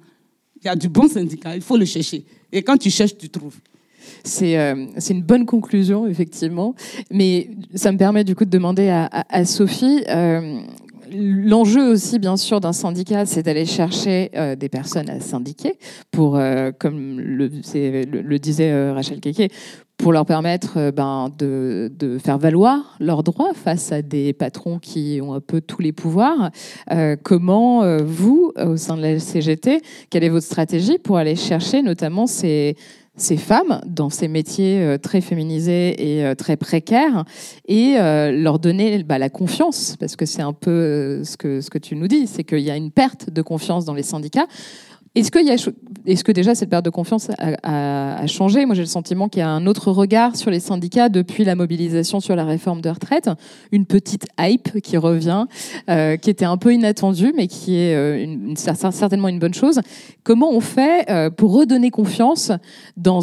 Il 0.63 0.67
y 0.67 0.69
a 0.69 0.75
du 0.75 0.89
bon 0.89 1.07
syndicat, 1.07 1.55
il 1.55 1.61
faut 1.61 1.77
le 1.77 1.85
chercher. 1.85 2.23
Et 2.51 2.61
quand 2.61 2.77
tu 2.77 2.89
cherches, 2.89 3.17
tu 3.17 3.29
trouves. 3.29 3.57
C'est 4.23 4.57
euh, 4.57 4.87
une 5.09 5.23
bonne 5.23 5.45
conclusion, 5.45 6.07
effectivement. 6.07 6.75
Mais 7.09 7.49
ça 7.75 7.91
me 7.91 7.97
permet 7.97 8.23
du 8.23 8.35
coup 8.35 8.45
de 8.45 8.49
demander 8.49 8.89
à, 8.89 9.09
à, 9.11 9.45
Sophie. 9.45 10.03
Euh, 10.09 10.59
L'enjeu 11.13 11.91
aussi, 11.91 12.19
bien 12.19 12.37
sûr, 12.37 12.61
d'un 12.61 12.71
syndicat, 12.71 13.25
c'est 13.25 13.43
d'aller 13.43 13.65
chercher 13.65 14.31
euh, 14.33 14.55
des 14.55 14.69
personnes 14.69 15.09
à 15.09 15.19
syndiquer 15.19 15.77
pour, 16.09 16.39
comme 16.79 17.19
le 17.19 18.37
disait 18.37 18.91
Rachel 18.91 19.19
Keke, 19.19 19.51
pour 20.01 20.11
leur 20.11 20.25
permettre 20.25 20.91
ben, 20.91 21.29
de, 21.37 22.17
faire 22.23 22.37
valoir 22.37 22.97
leurs 22.99 23.23
droits 23.23 23.53
face 23.53 23.91
à 23.91 24.01
des 24.01 24.33
patrons 24.33 24.79
qui 24.79 25.19
ont 25.21 25.33
un 25.33 25.39
peu 25.39 25.61
tous 25.61 25.81
les 25.81 25.91
pouvoirs. 25.91 26.49
Euh, 26.91 27.15
comment, 27.21 27.97
vous, 28.03 28.51
au 28.57 28.77
sein 28.77 28.97
de 28.97 29.01
la 29.01 29.19
CGT, 29.19 29.81
quelle 30.09 30.23
est 30.23 30.29
votre 30.29 30.45
stratégie 30.45 30.97
pour 30.97 31.17
aller 31.17 31.35
chercher 31.35 31.81
notamment 31.81 32.25
ces 32.25 32.75
femmes 33.37 33.81
dans 33.85 34.09
ces 34.09 34.27
métiers 34.27 34.81
euh, 34.81 34.97
très 34.97 35.21
féminisés 35.21 36.17
et 36.17 36.25
euh, 36.25 36.35
très 36.35 36.57
précaires 36.57 37.25
et 37.67 37.95
euh, 37.97 38.31
leur 38.31 38.59
donner 38.59 39.03
bah, 39.03 39.17
la 39.17 39.29
confiance, 39.29 39.95
parce 39.99 40.15
que 40.15 40.25
c'est 40.25 40.41
un 40.41 40.53
peu 40.53 41.23
ce 41.23 41.37
que 41.37 41.77
tu 41.77 41.95
nous 41.95 42.07
dis, 42.07 42.27
c'est 42.27 42.43
qu'il 42.43 42.59
y 42.59 42.71
a 42.71 42.75
une 42.75 42.91
perte 42.91 43.29
de 43.29 43.41
confiance 43.41 43.85
dans 43.85 43.93
les 43.93 44.03
syndicats. 44.03 44.47
Est-ce 45.13 45.29
que, 46.23 46.31
déjà 46.31 46.55
cette 46.55 46.69
perte 46.69 46.85
de 46.85 46.89
confiance 46.89 47.29
a, 47.37 48.25
changé? 48.27 48.65
Moi, 48.65 48.75
j'ai 48.75 48.83
le 48.83 48.87
sentiment 48.87 49.27
qu'il 49.27 49.41
y 49.41 49.43
a 49.43 49.49
un 49.49 49.67
autre 49.67 49.91
regard 49.91 50.37
sur 50.37 50.49
les 50.49 50.61
syndicats 50.61 51.09
depuis 51.09 51.43
la 51.43 51.55
mobilisation 51.55 52.21
sur 52.21 52.33
la 52.37 52.45
réforme 52.45 52.79
de 52.79 52.89
retraite, 52.89 53.29
une 53.73 53.85
petite 53.85 54.25
hype 54.39 54.79
qui 54.79 54.95
revient, 54.95 55.47
euh, 55.89 56.15
qui 56.15 56.29
était 56.29 56.45
un 56.45 56.55
peu 56.55 56.73
inattendue, 56.73 57.33
mais 57.35 57.47
qui 57.47 57.75
est 57.75 57.93
euh, 57.93 58.55
certainement 58.55 59.27
une 59.27 59.39
bonne 59.39 59.53
chose. 59.53 59.81
Comment 60.23 60.49
on 60.49 60.61
fait 60.61 61.09
euh, 61.09 61.29
pour 61.29 61.51
redonner 61.51 61.91
confiance 61.91 62.53
dans 62.95 63.21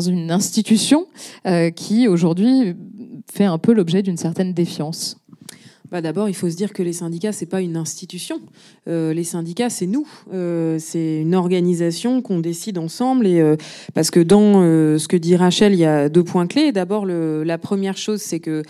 une 0.00 0.30
institution 0.30 1.06
qui 1.76 2.08
aujourd'hui 2.08 2.76
fait 3.30 3.44
un 3.44 3.58
peu 3.58 3.74
l'objet 3.74 4.02
d'une 4.02 4.16
certaine 4.16 4.54
défiance? 4.54 5.18
Bah 5.90 6.02
D'abord, 6.02 6.28
il 6.28 6.34
faut 6.34 6.50
se 6.50 6.56
dire 6.56 6.72
que 6.72 6.82
les 6.82 6.92
syndicats, 6.92 7.32
c'est 7.32 7.46
pas 7.46 7.62
une 7.62 7.76
institution. 7.76 8.40
Euh, 8.88 9.14
les 9.14 9.24
syndicats, 9.24 9.70
c'est 9.70 9.86
nous. 9.86 10.06
Euh, 10.34 10.78
c'est 10.78 11.20
une 11.20 11.34
organisation 11.34 12.20
qu'on 12.20 12.40
décide 12.40 12.76
ensemble. 12.76 13.26
Et, 13.26 13.40
euh, 13.40 13.56
parce 13.94 14.10
que 14.10 14.20
dans 14.20 14.54
ce 14.60 15.08
que 15.08 15.16
dit 15.16 15.36
Rachel, 15.36 15.72
il 15.72 15.78
y 15.80 15.86
a 15.86 16.08
deux 16.08 16.24
points 16.24 16.46
clés. 16.46 16.72
D'abord, 16.72 17.06
la 17.06 17.58
première 17.58 17.96
chose, 17.96 18.20
c'est 18.20 18.40
que 18.40 18.62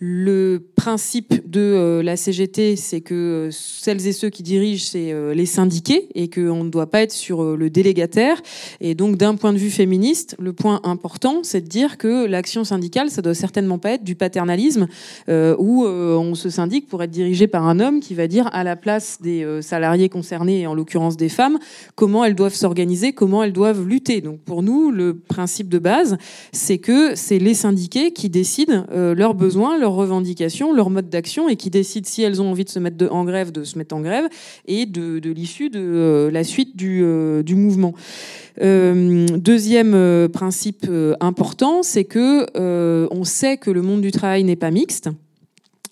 le 0.00 0.60
principe 0.76 1.48
de 1.48 1.60
euh, 1.60 2.02
la 2.02 2.16
CGT, 2.16 2.76
c'est 2.76 3.00
que 3.00 3.14
euh, 3.14 3.50
celles 3.50 4.06
et 4.06 4.12
ceux 4.12 4.28
qui 4.28 4.42
dirigent, 4.42 4.84
c'est 4.90 5.12
euh, 5.12 5.32
les 5.32 5.46
syndiqués 5.46 6.08
et 6.14 6.28
qu'on 6.28 6.64
ne 6.64 6.68
doit 6.68 6.90
pas 6.90 7.00
être 7.00 7.12
sur 7.12 7.56
le 7.56 7.70
délégataire. 7.70 8.42
Et 8.80 8.94
donc, 8.94 9.16
d'un 9.16 9.36
point 9.36 9.52
de 9.52 9.58
vue 9.58 9.70
féministe, 9.70 10.36
le 10.40 10.52
point 10.52 10.80
important, 10.82 11.40
c'est 11.42 11.60
de 11.60 11.68
dire 11.68 11.96
que 11.96 12.26
l'action 12.26 12.64
syndicale, 12.64 13.08
ça 13.08 13.22
doit 13.22 13.34
certainement 13.34 13.78
pas 13.78 13.92
être 13.92 14.04
du 14.04 14.14
paternalisme 14.14 14.88
où 15.28 15.84
on 15.84 16.34
se 16.34 16.50
syndique 16.50 16.86
pour 16.88 17.02
être 17.02 17.10
dirigé 17.10 17.46
par 17.46 17.66
un 17.66 17.80
homme 17.80 18.00
qui 18.00 18.14
va 18.14 18.26
dire 18.26 18.48
à 18.52 18.64
la 18.64 18.76
place 18.76 19.18
des 19.20 19.60
salariés 19.62 20.08
concernés, 20.08 20.60
et 20.60 20.66
en 20.66 20.74
l'occurrence 20.74 21.16
des 21.16 21.28
femmes, 21.28 21.58
comment 21.94 22.24
elles 22.24 22.34
doivent 22.34 22.54
s'organiser, 22.54 23.12
comment 23.12 23.42
elles 23.42 23.52
doivent 23.52 23.86
lutter. 23.86 24.20
Donc, 24.20 24.40
pour 24.40 24.62
nous, 24.62 24.90
le 24.90 25.14
principe 25.14 25.68
de 25.68 25.78
base, 25.78 26.16
c'est 26.52 26.78
que 26.78 27.14
c'est 27.14 27.38
les 27.38 27.54
syndiqués 27.54 28.12
qui 28.12 28.28
décident 28.28 28.84
leurs 28.92 29.34
besoins, 29.34 29.78
leurs 29.78 29.93
revendications, 29.94 30.72
leur 30.72 30.90
mode 30.90 31.08
d'action 31.08 31.48
et 31.48 31.56
qui 31.56 31.70
décident 31.70 32.06
si 32.06 32.22
elles 32.22 32.42
ont 32.42 32.50
envie 32.50 32.64
de 32.64 32.70
se 32.70 32.78
mettre 32.78 33.12
en 33.12 33.24
grève, 33.24 33.52
de 33.52 33.64
se 33.64 33.78
mettre 33.78 33.94
en 33.94 34.00
grève 34.00 34.28
et 34.66 34.86
de, 34.86 35.30
l'issue 35.30 35.70
de 35.70 35.80
euh, 35.80 36.30
la 36.30 36.44
suite 36.44 36.76
du, 36.76 37.02
euh, 37.02 37.42
mouvement. 37.50 37.94
Euh, 38.62 39.26
deuxième 39.36 40.28
principe 40.32 40.86
important, 41.20 41.82
c'est 41.82 42.04
que 42.04 42.46
on 43.10 43.24
sait 43.24 43.56
que 43.56 43.70
le 43.70 43.82
monde 43.82 44.00
du 44.00 44.10
travail 44.10 44.44
n'est 44.44 44.56
pas 44.56 44.70
mixte 44.70 45.08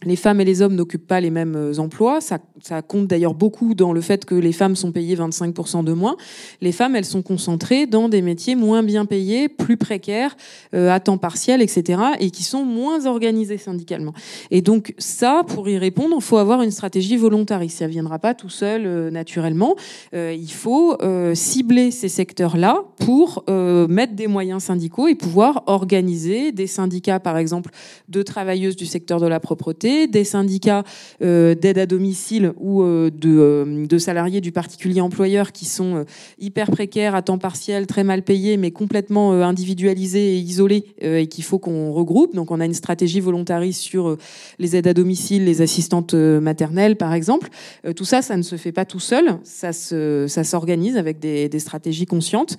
les 0.05 0.17
femmes 0.17 0.41
et 0.41 0.45
les 0.45 0.63
hommes 0.63 0.75
n'occupent 0.75 1.07
pas 1.07 1.21
les 1.21 1.31
mêmes 1.31 1.57
euh, 1.57 1.79
emplois. 1.79 2.21
Ça, 2.21 2.39
compte 2.83 3.07
d'ailleurs 3.07 3.35
beaucoup 3.35 3.75
dans 3.75 3.93
le 3.93 4.01
fait 4.01 4.25
que 4.25 4.35
les 4.35 4.53
femmes 4.53 4.77
sont 4.77 4.93
payées 4.93 5.17
25% 5.17 5.85
de 5.85 5.93
moins. 5.93 6.17
Les 6.61 6.73
femmes, 6.73 6.95
elles 6.95 7.05
sont 7.05 7.23
concentrées 7.23 7.87
dans 7.87 8.09
des 8.09 8.23
métiers 8.23 8.55
moins 8.55 8.83
bien 8.83 9.05
payés, 9.05 9.49
plus 9.49 9.77
précaires, 9.77 10.37
euh, 10.75 10.91
à 10.91 11.01
temps 11.01 11.19
partiel, 11.19 11.61
etc., 11.61 12.01
et 12.21 12.31
qui 12.31 12.43
sont 12.45 12.65
moins 12.65 13.07
organisés 13.07 13.59
syndicalement. 13.59 14.13
Et 14.51 14.63
donc 14.63 14.95
ça, 14.99 15.43
pour 15.47 15.69
y 15.69 15.79
répondre, 15.79 16.17
il 16.17 16.23
faut 16.23 16.39
avoir 16.39 16.63
une 16.63 16.71
stratégie 16.71 17.17
volontariste. 17.17 17.79
Ça 17.79 17.87
ne 17.87 17.91
viendra 17.91 18.19
pas 18.19 18.35
tout 18.35 18.49
seul 18.49 18.87
euh, 18.87 19.11
naturellement. 19.11 19.75
Il 20.13 20.53
faut 20.53 20.97
cibler 21.35 21.91
ces 21.91 22.09
secteurs-là 22.09 22.83
pour 22.99 23.45
mettre 23.49 24.15
des 24.15 24.27
moyens 24.27 24.65
syndicaux 24.65 25.09
et 25.09 25.15
pouvoir 25.15 25.63
organiser 25.67 26.53
des 26.53 26.67
syndicats, 26.67 27.21
par 27.21 27.37
exemple, 27.37 27.71
de 28.09 28.23
travailleuses 28.23 28.77
du 28.77 28.87
secteur 28.87 29.21
de 29.21 29.27
la 29.27 29.41
propreté, 29.41 29.92
des 30.07 30.25
syndicats 30.25 30.85
euh, 31.23 31.55
d'aide 31.55 31.79
à 31.79 31.87
domicile 31.87 32.53
ou 32.59 32.83
euh, 32.83 33.11
de, 33.11 33.39
euh, 33.39 33.87
de 33.87 33.99
salariés 33.99 34.41
du 34.41 34.53
particulier 34.53 35.01
employeur 35.01 35.53
qui 35.53 35.65
sont 35.65 35.97
euh, 35.97 36.05
hyper 36.39 36.71
précaires, 36.71 37.15
à 37.15 37.23
temps 37.23 37.39
partiel, 37.39 37.87
très 37.87 38.05
mal 38.05 38.23
payés, 38.23 38.57
mais 38.57 38.71
complètement 38.71 39.33
individualisés 39.33 40.37
et 40.37 40.39
isolés 40.39 40.85
et 41.01 41.27
qu'il 41.27 41.45
faut 41.45 41.59
qu'on 41.59 41.93
regroupe. 41.93 42.35
Donc 42.35 42.51
on 42.51 42.61
a 42.61 42.65
une 42.65 42.75
stratégie 42.75 43.21
volontariste 43.21 43.81
sur 43.81 44.17
les 44.59 44.77
aides 44.77 44.87
à 44.87 44.95
domicile, 44.95 45.45
les 45.45 45.63
assistantes 45.63 46.15
maternelles, 46.15 46.97
par 46.97 47.13
exemple. 47.13 47.49
Tout 47.97 48.05
ça, 48.05 48.23
ça 48.23 48.37
ne 48.37 48.43
se 48.43 48.57
fait 48.57 48.73
pas 48.73 48.85
tout 48.85 49.01
seul, 49.01 49.39
ça 49.45 49.73
se, 49.73 50.27
ça 50.29 50.45
s'organise 50.45 50.97
avec 50.97 51.19
des, 51.19 51.59
stratégies 51.59 52.07
conscientes. 52.07 52.57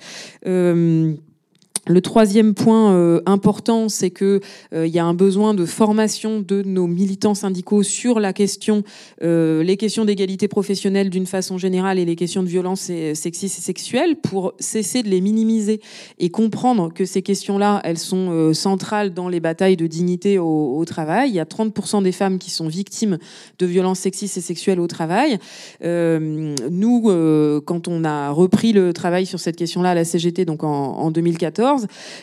Le 1.86 2.00
troisième 2.00 2.54
point 2.54 2.92
euh, 2.94 3.20
important, 3.26 3.88
c'est 3.88 4.10
que 4.10 4.40
euh, 4.72 4.86
il 4.86 4.94
y 4.94 4.98
a 4.98 5.04
un 5.04 5.14
besoin 5.14 5.54
de 5.54 5.66
formation 5.66 6.40
de 6.40 6.62
nos 6.62 6.86
militants 6.86 7.34
syndicaux 7.34 7.82
sur 7.82 8.20
la 8.20 8.32
question, 8.32 8.84
euh, 9.22 9.62
les 9.62 9.76
questions 9.76 10.04
d'égalité 10.04 10.48
professionnelle 10.48 11.10
d'une 11.10 11.26
façon 11.26 11.58
générale 11.58 11.98
et 11.98 12.04
les 12.04 12.16
questions 12.16 12.42
de 12.42 12.48
violence 12.48 12.88
et- 12.90 13.14
sexistes 13.14 13.58
et 13.58 13.62
sexuelles 13.62 14.16
pour 14.16 14.54
cesser 14.58 15.02
de 15.02 15.08
les 15.08 15.20
minimiser 15.20 15.80
et 16.18 16.30
comprendre 16.30 16.92
que 16.92 17.04
ces 17.04 17.22
questions-là, 17.22 17.80
elles 17.84 17.98
sont 17.98 18.30
euh, 18.30 18.52
centrales 18.52 19.12
dans 19.12 19.28
les 19.28 19.40
batailles 19.40 19.76
de 19.76 19.86
dignité 19.86 20.38
au, 20.38 20.84
travail. 20.84 21.30
Il 21.30 21.34
y 21.34 21.40
a 21.40 21.44
30% 21.44 22.02
des 22.02 22.12
femmes 22.12 22.38
qui 22.38 22.50
sont 22.50 22.68
victimes 22.68 23.18
de 23.58 23.66
violences 23.66 24.00
sexistes 24.00 24.36
et 24.36 24.42
sexuelles 24.42 24.80
au 24.80 24.86
travail. 24.86 25.38
Euh, 25.82 26.54
nous, 26.70 27.04
euh, 27.06 27.60
quand 27.64 27.88
on 27.88 28.04
a 28.04 28.30
repris 28.30 28.74
le 28.74 28.92
travail 28.92 29.24
sur 29.24 29.40
cette 29.40 29.56
question-là 29.56 29.90
à 29.90 29.94
la 29.94 30.04
CGT, 30.04 30.44
donc 30.44 30.62
en 30.62 31.10
2014, 31.10 31.73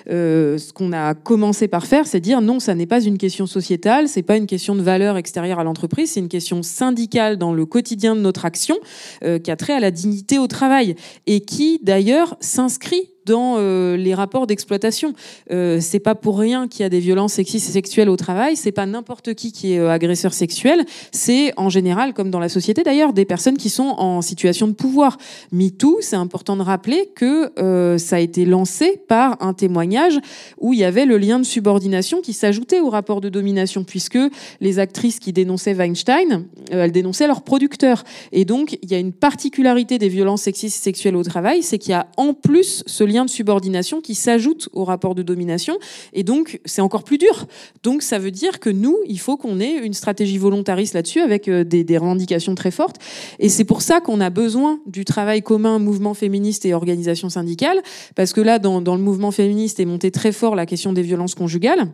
euh, 0.09 0.57
ce 0.57 0.73
qu'on 0.73 0.93
a 0.93 1.13
commencé 1.13 1.67
par 1.67 1.85
faire, 1.85 2.07
c'est 2.07 2.19
dire 2.19 2.41
non, 2.41 2.59
ça 2.59 2.75
n'est 2.75 2.85
pas 2.85 3.01
une 3.01 3.17
question 3.17 3.45
sociétale, 3.45 4.07
c'est 4.07 4.23
pas 4.23 4.37
une 4.37 4.47
question 4.47 4.75
de 4.75 4.81
valeur 4.81 5.17
extérieure 5.17 5.59
à 5.59 5.63
l'entreprise, 5.63 6.11
c'est 6.11 6.19
une 6.19 6.29
question 6.29 6.63
syndicale 6.63 7.37
dans 7.37 7.53
le 7.53 7.65
quotidien 7.65 8.15
de 8.15 8.21
notre 8.21 8.45
action 8.45 8.77
euh, 9.23 9.39
qui 9.39 9.51
a 9.51 9.55
trait 9.55 9.73
à 9.73 9.79
la 9.79 9.91
dignité 9.91 10.39
au 10.39 10.47
travail 10.47 10.95
et 11.27 11.41
qui 11.41 11.79
d'ailleurs 11.83 12.35
s'inscrit 12.39 13.09
dans 13.25 13.55
euh, 13.57 13.97
les 13.97 14.13
rapports 14.13 14.47
d'exploitation. 14.47 15.13
Euh, 15.51 15.79
c'est 15.79 15.99
pas 15.99 16.15
pour 16.15 16.39
rien 16.39 16.67
qu'il 16.67 16.81
y 16.81 16.85
a 16.85 16.89
des 16.89 16.99
violences 16.99 17.33
sexistes 17.33 17.69
et 17.69 17.71
sexuelles 17.71 18.09
au 18.09 18.17
travail. 18.17 18.55
C'est 18.55 18.71
pas 18.71 18.85
n'importe 18.85 19.33
qui 19.33 19.51
qui 19.51 19.73
est 19.73 19.79
euh, 19.79 19.91
agresseur 19.91 20.33
sexuel. 20.33 20.85
C'est 21.11 21.53
en 21.57 21.69
général, 21.69 22.13
comme 22.13 22.31
dans 22.31 22.39
la 22.39 22.49
société 22.49 22.83
d'ailleurs, 22.83 23.13
des 23.13 23.25
personnes 23.25 23.57
qui 23.57 23.69
sont 23.69 23.95
en 23.97 24.21
situation 24.21 24.67
de 24.67 24.73
pouvoir. 24.73 25.17
MeToo, 25.51 25.97
c'est 26.01 26.15
important 26.15 26.55
de 26.55 26.61
rappeler 26.61 27.09
que 27.15 27.51
euh, 27.59 27.97
ça 27.97 28.17
a 28.17 28.19
été 28.19 28.45
lancé 28.45 29.01
par 29.07 29.41
un 29.41 29.53
témoignage 29.53 30.19
où 30.59 30.73
il 30.73 30.79
y 30.79 30.83
avait 30.83 31.05
le 31.05 31.17
lien 31.17 31.39
de 31.39 31.45
subordination 31.45 32.21
qui 32.21 32.33
s'ajoutait 32.33 32.79
au 32.79 32.89
rapport 32.89 33.21
de 33.21 33.29
domination, 33.29 33.83
puisque 33.83 34.19
les 34.59 34.79
actrices 34.79 35.19
qui 35.19 35.33
dénonçaient 35.33 35.73
Weinstein, 35.73 36.45
elles 36.71 36.91
dénonçaient 36.91 37.27
leurs 37.27 37.43
producteurs. 37.43 38.03
Et 38.31 38.45
donc, 38.45 38.77
il 38.81 38.91
y 38.91 38.95
a 38.95 38.99
une 38.99 39.13
particularité 39.13 39.97
des 39.97 40.09
violences 40.09 40.43
sexistes 40.43 40.77
et 40.77 40.83
sexuelles 40.83 41.15
au 41.15 41.23
travail, 41.23 41.63
c'est 41.63 41.77
qu'il 41.77 41.91
y 41.91 41.95
a 41.95 42.07
en 42.17 42.33
plus 42.33 42.83
ce 42.85 43.03
lien 43.03 43.20
de 43.25 43.29
subordination 43.29 44.01
qui 44.01 44.15
s'ajoute 44.15 44.69
au 44.73 44.83
rapport 44.83 45.15
de 45.15 45.23
domination. 45.23 45.77
Et 46.13 46.23
donc, 46.23 46.59
c'est 46.65 46.81
encore 46.81 47.03
plus 47.03 47.17
dur. 47.17 47.47
Donc, 47.83 48.01
ça 48.01 48.19
veut 48.19 48.31
dire 48.31 48.59
que 48.59 48.69
nous, 48.69 48.97
il 49.07 49.19
faut 49.19 49.37
qu'on 49.37 49.59
ait 49.59 49.77
une 49.77 49.93
stratégie 49.93 50.37
volontariste 50.37 50.93
là-dessus 50.93 51.21
avec 51.21 51.47
euh, 51.47 51.63
des, 51.63 51.83
des 51.83 51.97
revendications 51.97 52.55
très 52.55 52.71
fortes. 52.71 52.97
Et 53.39 53.49
c'est 53.49 53.65
pour 53.65 53.81
ça 53.81 54.01
qu'on 54.01 54.21
a 54.21 54.29
besoin 54.29 54.79
du 54.85 55.05
travail 55.05 55.41
commun, 55.41 55.79
mouvement 55.79 56.13
féministe 56.13 56.65
et 56.65 56.73
organisation 56.73 57.29
syndicale. 57.29 57.81
Parce 58.15 58.33
que 58.33 58.41
là, 58.41 58.59
dans, 58.59 58.81
dans 58.81 58.95
le 58.95 59.01
mouvement 59.01 59.31
féministe 59.31 59.79
est 59.79 59.85
montée 59.85 60.11
très 60.11 60.31
fort 60.31 60.55
la 60.55 60.65
question 60.65 60.93
des 60.93 61.01
violences 61.01 61.35
conjugales. 61.35 61.91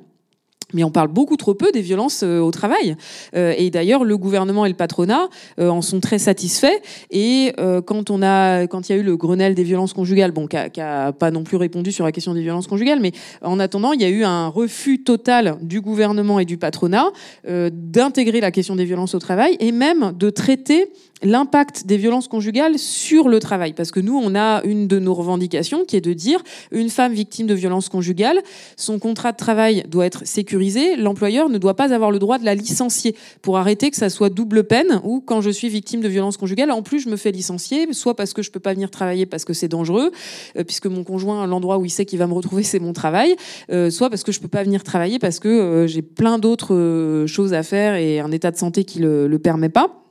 Mais 0.74 0.84
on 0.84 0.92
parle 0.92 1.08
beaucoup 1.08 1.38
trop 1.38 1.54
peu 1.54 1.72
des 1.72 1.82
violences 1.82 2.24
euh, 2.24 2.40
au 2.40 2.52
travail. 2.52 2.98
Euh, 3.36 3.54
et 3.58 3.70
d'ailleurs, 3.70 4.04
le 4.04 4.18
gouvernement 4.18 4.66
et 4.66 4.70
le 4.70 4.76
patronat 4.76 5.30
euh, 5.60 5.70
en 5.70 5.82
sont 5.82 6.02
très 6.02 6.20
satisfaits. 6.20 6.68
Et 7.10 7.54
quand 7.86 8.10
il 8.10 8.22
y 8.22 8.96
a 8.96 8.98
eu 8.98 9.04
le 9.04 9.16
Grenelle 9.16 9.56
des 9.56 9.64
violences 9.64 9.94
conjugales, 9.94 10.32
bon, 10.32 10.48
qui 10.48 10.58
a, 10.58 10.70
qui 10.70 10.82
a 10.82 11.14
pas 11.14 11.32
non 11.32 11.44
plus 11.44 11.58
répondu 11.58 11.92
sur 11.92 12.04
la 12.04 12.12
question 12.12 12.34
des 12.34 12.42
violences 12.42 12.68
conjugales, 12.68 13.00
mais 13.00 13.12
en 13.42 13.60
attendant, 13.60 13.94
il 13.94 14.02
y 14.02 14.06
a 14.06 14.10
eu 14.10 14.24
un 14.24 14.48
refus 14.48 15.04
total 15.04 15.58
du 15.62 15.82
gouvernement 15.82 16.40
et 16.40 16.46
du 16.46 16.58
patronat 16.58 17.12
d'intégrer 17.48 18.42
la 18.42 18.52
question 18.52 18.76
des 18.76 18.86
violences 18.86 19.16
au 19.16 19.20
travail 19.20 19.58
et 19.60 19.72
même 19.72 20.14
de 20.18 20.30
traiter 20.30 20.90
l'impact 21.24 21.86
des 21.86 21.98
violences 21.98 22.28
conjugales 22.28 22.78
sur 22.78 23.30
le 23.30 23.40
travail. 23.40 23.74
Parce 23.74 23.92
que 23.92 24.00
nous, 24.00 24.18
on 24.18 24.36
a 24.36 24.62
une 24.64 24.88
de 24.88 25.00
nos 25.00 25.14
revendications 25.14 25.86
qui 25.86 25.96
est 25.96 26.02
de 26.02 26.14
dire 26.14 26.44
une 26.72 26.90
femme 26.90 27.14
victime 27.14 27.48
de 27.48 27.54
violences 27.54 27.90
conjugales, 27.90 28.42
son 28.76 29.00
contrat 29.00 29.32
de 29.32 29.38
travail 29.38 29.84
doit 29.88 30.06
être 30.06 30.26
sécurisé, 30.26 30.57
l'employeur 30.98 31.50
ne 31.50 31.58
doit 31.58 31.76
pas 31.76 31.94
avoir 31.94 32.12
le 32.12 32.20
droit 32.20 32.38
de 32.38 32.46
la 32.46 32.56
licencier 32.56 33.16
pour 33.42 33.58
arrêter 33.58 33.90
que 33.92 33.98
ça 33.98 34.10
soit 34.10 34.30
double 34.30 34.64
peine 34.64 35.02
ou 35.04 35.22
quand 35.22 35.42
je 35.42 35.50
suis 35.50 35.70
victime 35.70 36.02
de 36.02 36.08
violences 36.08 36.38
conjugales, 36.38 36.72
en 36.72 36.82
plus 36.82 37.00
je 37.00 37.10
me 37.10 37.16
fais 37.16 37.32
licencier, 37.32 37.92
soit 37.94 38.16
parce 38.16 38.34
que 38.34 38.42
je 38.42 38.52
peux 38.52 38.60
pas 38.60 38.74
venir 38.74 38.92
travailler 38.92 39.26
parce 39.26 39.46
que 39.46 39.54
c'est 39.54 39.68
dangereux, 39.68 40.12
euh, 40.58 40.64
puisque 40.64 40.88
mon 40.88 41.04
conjoint, 41.04 41.46
l'endroit 41.48 41.78
où 41.78 41.86
il 41.86 41.90
sait 41.90 42.06
qu'il 42.06 42.20
va 42.20 42.28
me 42.28 42.34
retrouver, 42.34 42.64
c'est 42.64 42.80
mon 42.80 42.94
travail, 42.94 43.36
euh, 43.72 43.90
soit 43.90 44.10
parce 44.10 44.24
que 44.24 44.32
je 44.32 44.40
peux 44.40 44.48
pas 44.48 44.64
venir 44.64 44.84
travailler 44.84 45.20
parce 45.20 45.40
que 45.40 45.48
euh, 45.48 45.88
j'ai 45.88 46.02
plein 46.02 46.40
d'autres 46.40 47.26
choses 47.28 47.54
à 47.54 47.64
faire 47.64 47.96
et 47.96 48.20
un 48.20 48.32
état 48.32 48.52
de 48.52 48.58
santé 48.58 48.84
qui 48.84 49.00
le, 49.00 49.28
le 49.28 49.40
permet 49.40 49.70
pas. 49.70 50.07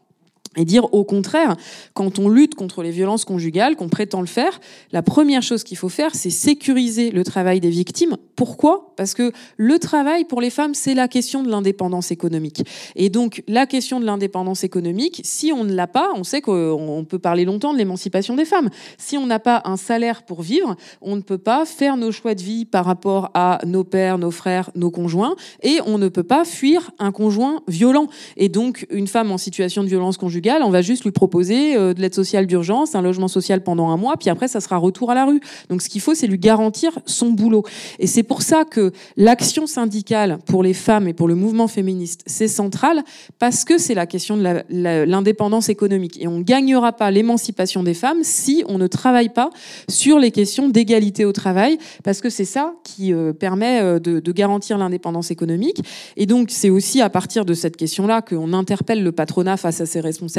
Et 0.56 0.64
dire 0.64 0.92
au 0.92 1.04
contraire, 1.04 1.56
quand 1.94 2.18
on 2.18 2.28
lutte 2.28 2.54
contre 2.54 2.82
les 2.82 2.90
violences 2.90 3.24
conjugales, 3.24 3.76
qu'on 3.76 3.88
prétend 3.88 4.20
le 4.20 4.26
faire, 4.26 4.60
la 4.92 5.02
première 5.02 5.42
chose 5.42 5.64
qu'il 5.64 5.76
faut 5.76 5.88
faire, 5.88 6.14
c'est 6.14 6.30
sécuriser 6.30 7.10
le 7.10 7.24
travail 7.24 7.60
des 7.60 7.70
victimes. 7.70 8.16
Pourquoi? 8.36 8.94
Parce 8.96 9.14
que 9.14 9.32
le 9.56 9.78
travail 9.78 10.24
pour 10.24 10.40
les 10.40 10.50
femmes, 10.50 10.74
c'est 10.74 10.94
la 10.94 11.08
question 11.08 11.42
de 11.42 11.50
l'indépendance 11.50 12.10
économique. 12.10 12.62
Et 12.94 13.08
donc, 13.10 13.42
la 13.48 13.66
question 13.66 14.00
de 14.00 14.04
l'indépendance 14.04 14.64
économique, 14.64 15.20
si 15.24 15.52
on 15.52 15.64
ne 15.64 15.74
l'a 15.74 15.86
pas, 15.86 16.10
on 16.16 16.24
sait 16.24 16.40
qu'on 16.40 17.06
peut 17.08 17.18
parler 17.18 17.44
longtemps 17.44 17.72
de 17.72 17.78
l'émancipation 17.78 18.34
des 18.34 18.44
femmes. 18.44 18.70
Si 18.98 19.16
on 19.16 19.26
n'a 19.26 19.38
pas 19.38 19.62
un 19.64 19.76
salaire 19.76 20.22
pour 20.22 20.42
vivre, 20.42 20.76
on 21.00 21.16
ne 21.16 21.22
peut 21.22 21.38
pas 21.38 21.64
faire 21.64 21.96
nos 21.96 22.12
choix 22.12 22.34
de 22.34 22.42
vie 22.42 22.64
par 22.64 22.84
rapport 22.84 23.30
à 23.34 23.58
nos 23.66 23.84
pères, 23.84 24.18
nos 24.18 24.30
frères, 24.30 24.70
nos 24.74 24.90
conjoints, 24.90 25.34
et 25.62 25.80
on 25.86 25.98
ne 25.98 26.08
peut 26.08 26.22
pas 26.22 26.44
fuir 26.44 26.90
un 26.98 27.12
conjoint 27.12 27.62
violent. 27.68 28.08
Et 28.36 28.48
donc, 28.48 28.86
une 28.90 29.06
femme 29.06 29.30
en 29.30 29.38
situation 29.38 29.82
de 29.82 29.88
violence 29.88 30.16
conjugale, 30.16 30.45
on 30.62 30.70
va 30.70 30.82
juste 30.82 31.04
lui 31.04 31.10
proposer 31.10 31.76
euh, 31.76 31.94
de 31.94 32.00
l'aide 32.00 32.14
sociale 32.14 32.46
d'urgence, 32.46 32.94
un 32.94 33.02
logement 33.02 33.28
social 33.28 33.62
pendant 33.62 33.90
un 33.90 33.96
mois, 33.96 34.16
puis 34.16 34.30
après, 34.30 34.48
ça 34.48 34.60
sera 34.60 34.76
retour 34.76 35.10
à 35.10 35.14
la 35.14 35.24
rue. 35.24 35.40
Donc, 35.68 35.82
ce 35.82 35.88
qu'il 35.88 36.00
faut, 36.00 36.14
c'est 36.14 36.26
lui 36.26 36.38
garantir 36.38 36.98
son 37.06 37.30
boulot. 37.30 37.64
Et 37.98 38.06
c'est 38.06 38.22
pour 38.22 38.42
ça 38.42 38.64
que 38.64 38.92
l'action 39.16 39.66
syndicale 39.66 40.38
pour 40.46 40.62
les 40.62 40.74
femmes 40.74 41.08
et 41.08 41.12
pour 41.12 41.28
le 41.28 41.34
mouvement 41.34 41.68
féministe, 41.68 42.22
c'est 42.26 42.48
central, 42.48 43.02
parce 43.38 43.64
que 43.64 43.78
c'est 43.78 43.94
la 43.94 44.06
question 44.06 44.36
de 44.36 44.62
l'indépendance 44.70 45.68
économique. 45.68 46.18
Et 46.20 46.28
on 46.28 46.40
gagnera 46.40 46.92
pas 46.92 47.10
l'émancipation 47.10 47.82
des 47.82 47.94
femmes 47.94 48.20
si 48.22 48.64
on 48.68 48.78
ne 48.78 48.86
travaille 48.86 49.30
pas 49.30 49.50
sur 49.88 50.18
les 50.18 50.30
questions 50.30 50.68
d'égalité 50.68 51.24
au 51.24 51.32
travail, 51.32 51.78
parce 52.04 52.20
que 52.20 52.30
c'est 52.30 52.44
ça 52.44 52.74
qui 52.84 53.12
euh, 53.12 53.32
permet 53.32 53.80
euh, 53.80 53.98
de, 53.98 54.20
de 54.20 54.32
garantir 54.32 54.78
l'indépendance 54.78 55.30
économique. 55.30 55.82
Et 56.16 56.26
donc, 56.26 56.50
c'est 56.50 56.70
aussi 56.70 57.00
à 57.00 57.10
partir 57.10 57.44
de 57.44 57.54
cette 57.54 57.76
question-là 57.76 58.22
qu'on 58.22 58.52
interpelle 58.52 59.02
le 59.02 59.12
patronat 59.12 59.56
face 59.56 59.80
à 59.80 59.86
ses 59.86 60.00
responsabilités, 60.00 60.35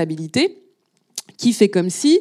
qui 1.38 1.54
fait 1.54 1.70
comme 1.70 1.90
si 1.90 2.20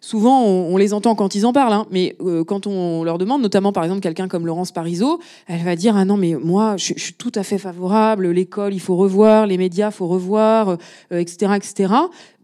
souvent 0.00 0.42
on, 0.42 0.74
on 0.74 0.76
les 0.76 0.94
entend 0.94 1.14
quand 1.14 1.34
ils 1.34 1.46
en 1.46 1.52
parlent, 1.52 1.72
hein, 1.72 1.86
mais 1.90 2.16
euh, 2.20 2.44
quand 2.44 2.66
on 2.66 3.04
leur 3.04 3.18
demande, 3.18 3.42
notamment 3.42 3.72
par 3.72 3.84
exemple 3.84 4.00
quelqu'un 4.00 4.28
comme 4.28 4.46
Laurence 4.46 4.72
Parisot, 4.72 5.20
elle 5.46 5.62
va 5.62 5.76
dire 5.76 5.96
ah 5.96 6.04
non 6.04 6.16
mais 6.16 6.34
moi 6.34 6.76
je, 6.76 6.94
suis 6.96 7.14
tout 7.14 7.32
à 7.34 7.42
fait 7.42 7.58
favorable, 7.58 8.28
l'école 8.30 8.74
il 8.74 8.80
faut 8.80 8.96
revoir, 8.96 9.46
les 9.46 9.58
médias 9.58 9.90
faut 9.90 10.06
revoir, 10.06 10.76
euh, 11.12 11.18
etc 11.18 11.52
etc. 11.56 11.92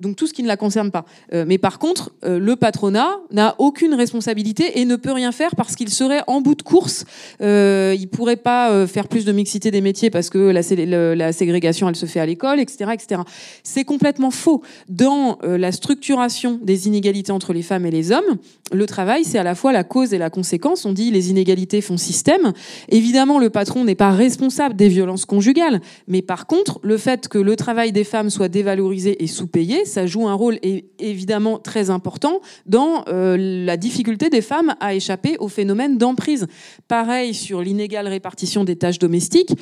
Donc 0.01 0.17
tout 0.17 0.27
ce 0.27 0.35
qui 0.35 0.43
ne 0.43 0.49
la 0.49 0.57
concerne 0.59 0.91
pas. 0.91 1.07
Euh, 1.33 1.45
mais 1.49 1.57
par 1.57 1.79
contre, 1.79 2.13
euh, 2.25 2.39
le 2.39 2.55
patronat 2.57 3.19
n'a 3.33 3.55
aucune 3.59 3.95
responsabilité 3.95 4.79
et 4.79 4.85
ne 4.85 4.97
peut 4.97 5.13
rien 5.13 5.33
faire 5.33 5.57
parce 5.57 5.75
qu'il 5.75 5.89
serait 5.89 6.21
en 6.27 6.43
bout 6.43 6.55
de 6.55 6.63
course. 6.63 7.05
Euh, 7.41 7.97
il 7.99 8.09
pourrait 8.09 8.37
pas 8.37 8.71
euh, 8.71 8.87
faire 8.87 9.09
plus 9.09 9.25
de 9.25 9.33
mixité 9.33 9.71
des 9.71 9.81
métiers 9.81 10.11
parce 10.11 10.29
que 10.29 10.39
la, 10.39 10.61
le- 10.61 11.15
la 11.15 11.33
ségrégation 11.33 11.89
elle 11.89 11.97
se 11.97 12.05
fait 12.07 12.21
à 12.21 12.27
l'école, 12.27 12.61
etc., 12.61 12.91
etc. 12.93 13.23
C'est 13.63 13.85
complètement 13.85 14.31
faux. 14.31 14.63
Dans 14.91 15.39
euh, 15.45 15.57
la 15.57 15.73
structuration 15.73 16.59
des 16.63 16.89
inégalités 16.89 17.33
entre 17.33 17.46
entre 17.47 17.53
les 17.53 17.63
femmes 17.63 17.87
et 17.87 17.93
les 17.93 18.11
hommes, 18.11 18.39
le 18.73 18.87
travail, 18.87 19.23
c'est 19.23 19.39
à 19.39 19.45
la 19.45 19.55
fois 19.55 19.73
la 19.73 19.85
cause 19.85 20.13
et 20.13 20.19
la 20.19 20.31
conséquence. 20.31 20.85
On 20.85 20.93
dit 20.93 21.13
les 21.13 21.31
inégalités 21.31 21.81
font 21.81 21.97
système. 21.97 22.53
Évidemment, 22.89 23.39
le 23.39 23.51
patron 23.51 23.85
n'est 23.85 23.95
pas 23.95 24.11
responsable 24.11 24.75
des 24.75 24.89
violences 24.89 25.27
conjugales, 25.27 25.81
mais 26.09 26.23
par 26.23 26.49
contre, 26.49 26.81
le 26.83 26.99
fait 26.99 27.29
que 27.29 27.39
le 27.39 27.55
travail 27.55 27.93
des 27.93 28.03
femmes 28.03 28.31
soit 28.31 28.49
dévalorisé 28.49 29.23
et 29.23 29.29
sous-payé, 29.29 29.85
ça 29.85 30.07
joue 30.07 30.27
un 30.27 30.35
rôle 30.35 30.59
évidemment 30.99 31.61
très 31.61 31.89
important 31.91 32.41
dans 32.67 33.05
euh, 33.07 33.37
la 33.39 33.77
difficulté 33.77 34.29
des 34.29 34.43
femmes 34.43 34.75
à 34.81 34.95
échapper 34.95 35.37
au 35.39 35.47
phénomène 35.47 35.99
d'emprise. 35.99 36.49
Pareil 36.89 37.33
sur 37.33 37.61
l'inégale 37.63 38.09
répartition 38.09 38.65
des 38.65 38.75
tâches 38.75 38.99
domestiques 38.99 39.53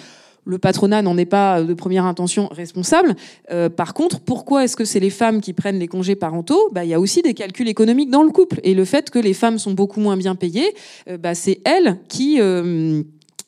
le 0.45 0.59
patronat 0.59 1.03
n'en 1.03 1.17
est 1.17 1.25
pas 1.25 1.63
de 1.63 1.75
première 1.75 2.05
intention 2.05 2.49
responsable. 2.49 3.15
Euh, 3.51 3.69
par 3.69 3.95
contre, 3.95 4.21
pourquoi 4.21 4.65
est-ce 4.65 4.77
que 4.77 4.85
c'est 4.85 5.01
les 5.01 5.11
femmes 5.11 5.41
qui 5.41 5.53
prennent 5.53 5.79
les 5.79 5.89
congés 5.89 6.17
parentaux? 6.17 6.71
Bah, 6.73 6.85
Il 6.85 6.91
y 6.91 6.95
a 6.95 7.01
aussi 7.01 7.23
des 7.23 7.35
calculs 7.35 7.69
économiques 7.69 8.11
dans 8.11 8.23
le 8.23 8.31
couple. 8.31 8.61
Et 8.63 8.75
le 8.75 8.85
fait 8.85 9.11
que 9.11 9.19
les 9.19 9.35
femmes 9.35 9.59
sont 9.59 9.73
beaucoup 9.73 10.01
moins 10.01 10.17
bien 10.17 10.35
payées, 10.35 10.75
euh, 11.09 11.17
bah, 11.17 11.35
c'est 11.35 11.61
elles 11.65 11.99
qui... 12.09 12.41
Euh, 12.41 13.03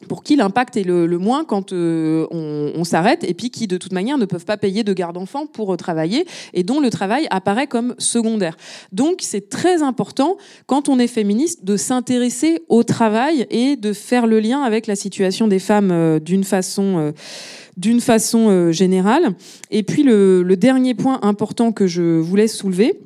pour 0.09 0.23
qui 0.23 0.37
l'impact 0.37 0.77
est 0.77 0.85
le, 0.85 1.07
moins 1.19 1.45
quand 1.45 1.73
euh, 1.73 2.27
on, 2.31 2.85
s'arrête 2.85 3.25
et 3.25 3.35
puis 3.35 3.51
qui 3.51 3.67
de 3.67 3.77
toute 3.77 3.93
manière 3.93 4.19
ne 4.19 4.27
peuvent 4.27 4.45
pas 4.45 4.57
payer 4.57 4.85
de 4.85 4.93
garde 4.93 5.17
enfants 5.17 5.47
pour 5.47 5.73
euh, 5.73 5.77
travailler 5.77 6.27
et 6.55 6.63
dont 6.63 6.81
le 6.81 6.91
travail 6.91 7.27
apparaît 7.31 7.67
comme 7.67 7.95
secondaire. 7.99 8.57
Donc 8.93 9.21
c'est 9.23 9.49
très 9.49 9.83
important 9.83 10.37
quand 10.67 10.89
on 10.89 10.99
est 10.99 11.07
féministe 11.07 11.65
de 11.65 11.77
s'intéresser 11.77 12.63
au 12.69 12.85
travail 12.85 13.47
et 13.51 13.77
de 13.77 13.93
faire 13.93 14.27
le 14.27 14.39
lien 14.39 14.63
avec 14.63 14.87
la 14.87 14.97
situation 14.97 15.49
des 15.49 15.59
femmes 15.59 15.91
euh, 15.91 16.19
d'une 16.21 16.45
façon 16.45 17.13
d'une 17.77 18.01
façon 18.01 18.73
générale. 18.73 19.35
Et 19.71 19.83
puis 19.83 20.03
le, 20.03 20.43
le 20.43 20.57
dernier 20.57 20.95
point 20.95 21.19
important 21.23 21.73
que 21.73 21.87
je 21.87 22.19
voulais 22.19 22.49
soulever, 22.49 22.99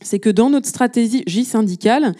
c'est 0.00 0.18
que 0.18 0.30
dans 0.30 0.50
notre 0.50 0.66
stratégie 0.66 1.44
syndicale, 1.44 2.14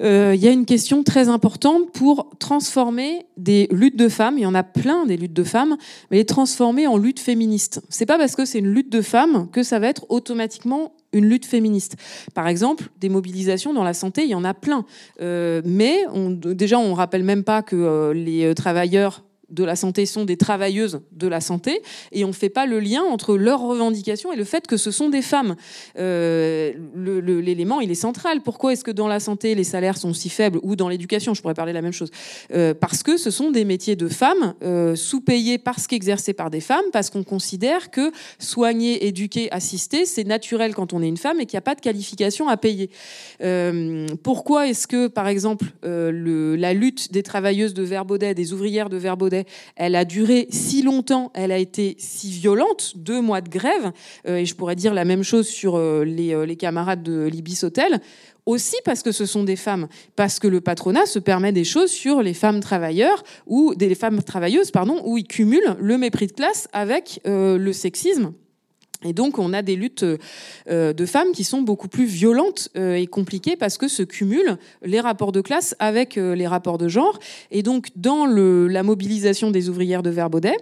euh, 0.00 0.32
il 0.34 0.42
y 0.42 0.48
a 0.48 0.50
une 0.50 0.66
question 0.66 1.02
très 1.02 1.28
importante 1.28 1.92
pour 1.92 2.30
transformer 2.38 3.26
des 3.36 3.68
luttes 3.70 3.96
de 3.96 4.08
femmes, 4.08 4.38
il 4.38 4.42
y 4.42 4.46
en 4.46 4.54
a 4.54 4.62
plein 4.62 5.06
des 5.06 5.16
luttes 5.16 5.32
de 5.32 5.44
femmes, 5.44 5.76
mais 6.10 6.18
les 6.18 6.26
transformer 6.26 6.86
en 6.86 6.96
luttes 6.96 7.20
féministes. 7.20 7.82
C'est 7.88 8.06
pas 8.06 8.18
parce 8.18 8.36
que 8.36 8.44
c'est 8.44 8.58
une 8.58 8.72
lutte 8.72 8.90
de 8.90 9.02
femmes 9.02 9.48
que 9.50 9.62
ça 9.62 9.78
va 9.78 9.88
être 9.88 10.06
automatiquement 10.08 10.92
une 11.12 11.28
lutte 11.28 11.46
féministe. 11.46 11.96
Par 12.34 12.46
exemple, 12.48 12.90
des 13.00 13.08
mobilisations 13.08 13.72
dans 13.72 13.84
la 13.84 13.94
santé, 13.94 14.24
il 14.24 14.30
y 14.30 14.34
en 14.34 14.44
a 14.44 14.54
plein. 14.54 14.84
Euh, 15.20 15.62
mais 15.64 16.04
déjà, 16.44 16.78
on 16.78 16.94
rappelle 16.94 17.22
même 17.22 17.44
pas 17.44 17.62
que 17.62 17.76
euh, 17.76 18.12
les 18.12 18.54
travailleurs 18.54 19.24
de 19.50 19.64
la 19.64 19.76
santé 19.76 20.06
sont 20.06 20.24
des 20.24 20.36
travailleuses 20.36 21.00
de 21.12 21.28
la 21.28 21.40
santé 21.40 21.80
et 22.10 22.24
on 22.24 22.28
ne 22.28 22.32
fait 22.32 22.48
pas 22.48 22.66
le 22.66 22.80
lien 22.80 23.02
entre 23.02 23.36
leurs 23.36 23.60
revendications 23.60 24.32
et 24.32 24.36
le 24.36 24.44
fait 24.44 24.66
que 24.66 24.76
ce 24.76 24.90
sont 24.90 25.08
des 25.08 25.22
femmes. 25.22 25.54
Euh, 25.98 26.72
l'élément, 26.94 27.80
il 27.80 27.90
est 27.90 27.94
central. 27.94 28.40
Pourquoi 28.42 28.72
est-ce 28.72 28.82
que 28.82 28.90
dans 28.90 29.06
la 29.06 29.20
santé, 29.20 29.54
les 29.54 29.64
salaires 29.64 29.98
sont 29.98 30.12
si 30.14 30.30
faibles 30.30 30.58
ou 30.62 30.74
dans 30.74 30.88
l'éducation, 30.88 31.34
je 31.34 31.42
pourrais 31.42 31.54
parler 31.54 31.72
la 31.72 31.82
même 31.82 31.92
chose 31.92 32.10
euh, 32.52 32.74
Parce 32.74 33.02
que 33.02 33.16
ce 33.16 33.30
sont 33.30 33.50
des 33.50 33.64
métiers 33.64 33.94
de 33.94 34.08
femmes 34.08 34.54
euh, 34.64 34.96
sous-payés 34.96 35.58
parce 35.58 35.86
qu'exercés 35.86 36.32
par 36.32 36.50
des 36.50 36.60
femmes, 36.60 36.84
parce 36.92 37.10
qu'on 37.10 37.24
considère 37.24 37.90
que 37.90 38.10
soigner, 38.40 39.06
éduquer, 39.06 39.50
assister, 39.52 40.06
c'est 40.06 40.24
naturel 40.24 40.74
quand 40.74 40.92
on 40.92 41.02
est 41.02 41.08
une 41.08 41.16
femme 41.16 41.40
et 41.40 41.46
qu'il 41.46 41.56
n'y 41.56 41.58
a 41.58 41.62
pas 41.62 41.76
de 41.76 41.80
qualification 41.80 42.48
à 42.48 42.56
payer. 42.56 42.90
pourquoi 44.22 44.68
est-ce 44.68 44.86
que, 44.86 45.06
par 45.06 45.28
exemple, 45.28 45.66
la 45.82 46.74
lutte 46.74 47.12
des 47.12 47.22
travailleuses 47.22 47.74
de 47.74 47.82
Verbaudet, 47.82 48.34
des 48.34 48.52
ouvrières 48.52 48.88
de 48.88 48.96
Verbaudet, 48.96 49.35
elle 49.76 49.94
a 49.94 50.04
duré 50.04 50.46
si 50.50 50.82
longtemps, 50.82 51.30
elle 51.34 51.52
a 51.52 51.58
été 51.58 51.96
si 51.98 52.30
violente, 52.30 52.92
deux 52.96 53.20
mois 53.20 53.40
de 53.40 53.48
grève, 53.48 53.92
euh, 54.26 54.36
et 54.36 54.46
je 54.46 54.54
pourrais 54.54 54.76
dire 54.76 54.94
la 54.94 55.04
même 55.04 55.22
chose 55.22 55.48
sur 55.48 55.76
euh, 55.76 56.04
euh, 56.06 56.46
les, 56.46 56.56
camarades 56.56 57.02
de 57.02 57.26
l'Ibis 57.26 57.62
Hotel, 57.62 58.00
aussi 58.46 58.76
parce 58.84 59.02
que 59.02 59.12
ce 59.12 59.26
sont 59.26 59.44
des 59.44 59.56
femmes, 59.56 59.88
parce 60.14 60.38
que 60.38 60.48
le 60.48 60.60
patronat 60.60 61.06
se 61.06 61.18
permet 61.18 61.52
des 61.52 61.64
choses 61.64 61.90
sur 61.90 62.22
les 62.22 62.34
femmes 62.34 62.60
travailleurs 62.60 63.24
ou 63.46 63.74
des 63.74 63.94
femmes 63.94 64.22
travailleuses, 64.22 64.70
pardon, 64.70 65.02
où 65.04 65.18
il 65.18 65.26
cumule 65.26 65.76
le 65.80 65.98
mépris 65.98 66.28
de 66.28 66.32
classe 66.32 66.68
avec 66.72 67.20
le 67.24 67.72
sexisme 67.72 68.32
et 69.06 69.12
donc, 69.12 69.38
on 69.38 69.52
a 69.52 69.62
des 69.62 69.76
luttes 69.76 70.04
euh, 70.68 70.92
de 70.92 71.06
femmes 71.06 71.32
qui 71.32 71.44
sont 71.44 71.62
beaucoup 71.62 71.88
plus 71.88 72.06
violentes 72.06 72.68
euh, 72.76 72.94
et 72.94 73.06
compliquées 73.06 73.56
parce 73.56 73.78
que 73.78 73.88
se 73.88 74.02
cumulent 74.02 74.58
les 74.82 75.00
rapports 75.00 75.32
de 75.32 75.40
classe 75.40 75.76
avec 75.78 76.18
euh, 76.18 76.34
les 76.34 76.46
rapports 76.46 76.78
de 76.78 76.88
genre. 76.88 77.18
Et 77.50 77.62
donc, 77.62 77.88
dans 77.96 78.26
la 78.26 78.82
mobilisation 78.82 79.50
des 79.50 79.68
ouvrières 79.68 80.02
de 80.02 80.10
Verbaudet, 80.10 80.56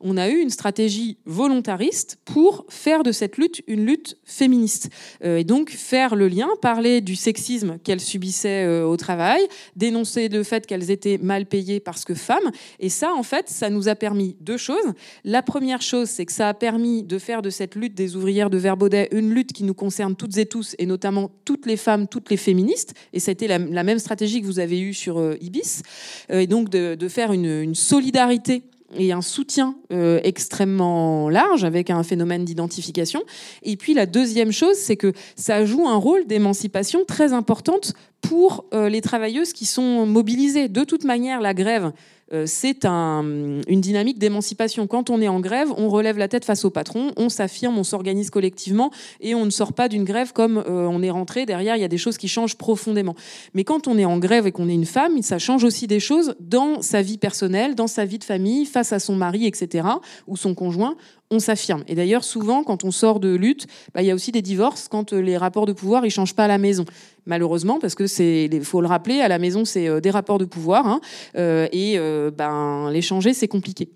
on 0.00 0.16
a 0.16 0.28
eu 0.28 0.38
une 0.38 0.50
stratégie 0.50 1.18
volontariste 1.26 2.18
pour 2.24 2.64
faire 2.68 3.02
de 3.02 3.12
cette 3.12 3.36
lutte 3.36 3.62
une 3.66 3.84
lutte 3.84 4.16
féministe. 4.24 4.90
et 5.22 5.44
donc, 5.44 5.70
faire 5.70 6.14
le 6.16 6.28
lien, 6.28 6.48
parler 6.62 7.00
du 7.00 7.16
sexisme 7.16 7.78
qu'elles 7.84 8.00
subissaient 8.00 8.82
au 8.82 8.96
travail, 8.96 9.42
dénoncer 9.76 10.28
le 10.28 10.42
fait 10.42 10.66
qu'elles 10.66 10.90
étaient 10.90 11.18
mal 11.18 11.46
payées 11.46 11.80
parce 11.80 12.04
que 12.04 12.14
femmes. 12.14 12.50
Et 12.78 12.88
ça, 12.88 13.12
en 13.14 13.22
fait, 13.22 13.48
ça 13.48 13.70
nous 13.70 13.88
a 13.88 13.94
permis 13.94 14.36
deux 14.40 14.56
choses. 14.56 14.92
La 15.24 15.42
première 15.42 15.82
chose, 15.82 16.08
c'est 16.08 16.26
que 16.26 16.32
ça 16.32 16.48
a 16.48 16.54
permis 16.54 17.02
de 17.02 17.18
faire 17.18 17.42
de 17.42 17.50
cette 17.50 17.74
lutte 17.74 17.94
des 17.94 18.16
ouvrières 18.16 18.50
de 18.50 18.58
Verbaudet, 18.58 19.08
une 19.12 19.32
lutte 19.32 19.52
qui 19.52 19.64
nous 19.64 19.74
concerne 19.74 20.16
toutes 20.16 20.36
et 20.38 20.46
tous, 20.46 20.74
et 20.78 20.86
notamment 20.86 21.30
toutes 21.44 21.66
les 21.66 21.76
femmes, 21.76 22.06
toutes 22.08 22.30
les 22.30 22.36
féministes. 22.36 22.94
Et 23.12 23.20
ça 23.20 23.30
a 23.30 23.32
été 23.32 23.48
la, 23.48 23.58
même 23.58 23.98
stratégie 23.98 24.40
que 24.40 24.46
vous 24.46 24.58
avez 24.58 24.80
eue 24.80 24.94
sur 24.94 25.18
euh, 25.18 25.36
Ibis. 25.40 25.82
Euh, 26.30 26.40
et 26.40 26.46
donc 26.46 26.68
de, 26.68 27.08
faire 27.08 27.32
une, 27.32 27.74
solidarité 27.74 28.62
et 28.96 29.12
un 29.12 29.22
soutien 29.22 29.76
euh, 29.92 30.20
extrêmement 30.24 31.28
large 31.28 31.64
avec 31.64 31.90
un 31.90 32.02
phénomène 32.02 32.44
d'identification. 32.44 33.22
Et 33.62 33.76
puis 33.76 33.94
la 33.94 34.06
deuxième 34.06 34.52
chose, 34.52 34.76
c'est 34.76 34.96
que 34.96 35.12
ça 35.36 35.64
joue 35.64 35.88
un 35.88 35.96
rôle 35.96 36.26
d'émancipation 36.26 37.04
très 37.06 37.32
importante 37.32 37.94
pour 38.20 38.66
les 38.72 39.00
travailleuses 39.00 39.54
qui 39.54 39.64
sont 39.64 40.04
mobilisées. 40.04 40.68
De 40.68 40.84
toute 40.84 41.04
manière, 41.04 41.40
la 41.40 41.54
grève, 41.54 41.90
euh, 42.32 42.44
c'est 42.46 42.84
une 42.84 43.80
dynamique 43.80 44.18
d'émancipation. 44.18 44.86
Quand 44.86 45.10
on 45.10 45.20
est 45.20 45.28
en 45.28 45.40
grève, 45.40 45.68
on 45.76 45.88
relève 45.88 46.18
la 46.18 46.28
tête 46.28 46.44
face 46.44 46.64
au 46.64 46.70
patron, 46.70 47.12
on 47.16 47.28
s'affirme, 47.28 47.78
on 47.78 47.84
s'organise 47.84 48.30
collectivement 48.30 48.90
et 49.20 49.34
on 49.34 49.44
ne 49.44 49.50
sort 49.50 49.72
pas 49.72 49.88
d'une 49.88 50.04
grève 50.04 50.32
comme 50.32 50.58
euh, 50.58 50.86
on 50.88 51.02
est 51.02 51.10
rentré. 51.10 51.46
Derrière, 51.46 51.76
il 51.76 51.80
y 51.80 51.84
a 51.84 51.88
des 51.88 51.98
choses 51.98 52.18
qui 52.18 52.28
changent 52.28 52.56
profondément. 52.56 53.14
Mais 53.54 53.64
quand 53.64 53.88
on 53.88 53.98
est 53.98 54.04
en 54.04 54.18
grève 54.18 54.46
et 54.46 54.52
qu'on 54.52 54.68
est 54.68 54.74
une 54.74 54.86
femme, 54.86 55.20
ça 55.22 55.38
change 55.38 55.64
aussi 55.64 55.86
des 55.86 56.00
choses 56.00 56.34
dans 56.40 56.82
sa 56.82 57.02
vie 57.02 57.18
personnelle, 57.18 57.74
dans 57.74 57.86
sa 57.86 58.04
vie 58.04 58.18
de 58.18 58.24
famille, 58.24 58.64
face 58.64 58.92
à 58.92 58.98
son 58.98 59.16
mari, 59.16 59.46
etc., 59.46 59.88
ou 60.26 60.36
son 60.36 60.54
conjoint 60.54 60.96
on 61.30 61.38
s'affirme. 61.38 61.84
Et 61.86 61.94
d'ailleurs, 61.94 62.24
souvent, 62.24 62.64
quand 62.64 62.84
on 62.84 62.90
sort 62.90 63.20
de 63.20 63.34
lutte, 63.34 63.66
bah, 63.94 64.02
il 64.02 64.06
y 64.06 64.10
a 64.10 64.14
aussi 64.14 64.32
des 64.32 64.42
divorces 64.42 64.88
quand 64.88 65.12
euh, 65.12 65.20
les 65.20 65.36
rapports 65.36 65.66
de 65.66 65.72
pouvoir 65.72 66.04
ils 66.04 66.10
changent 66.10 66.34
pas 66.34 66.44
à 66.44 66.48
la 66.48 66.58
maison. 66.58 66.84
Malheureusement, 67.26 67.78
parce 67.78 67.94
que 67.94 68.06
c'est, 68.06 68.50
faut 68.62 68.80
le 68.80 68.88
rappeler, 68.88 69.20
à 69.20 69.28
la 69.28 69.38
maison 69.38 69.64
c'est 69.64 69.88
euh, 69.88 70.00
des 70.00 70.10
rapports 70.10 70.38
de 70.38 70.44
pouvoir, 70.44 70.86
hein, 70.86 71.00
euh, 71.36 71.68
et 71.72 71.98
ben 72.36 72.90
les 72.90 73.02
changer 73.02 73.32
c'est 73.34 73.48
compliqué. 73.48 73.88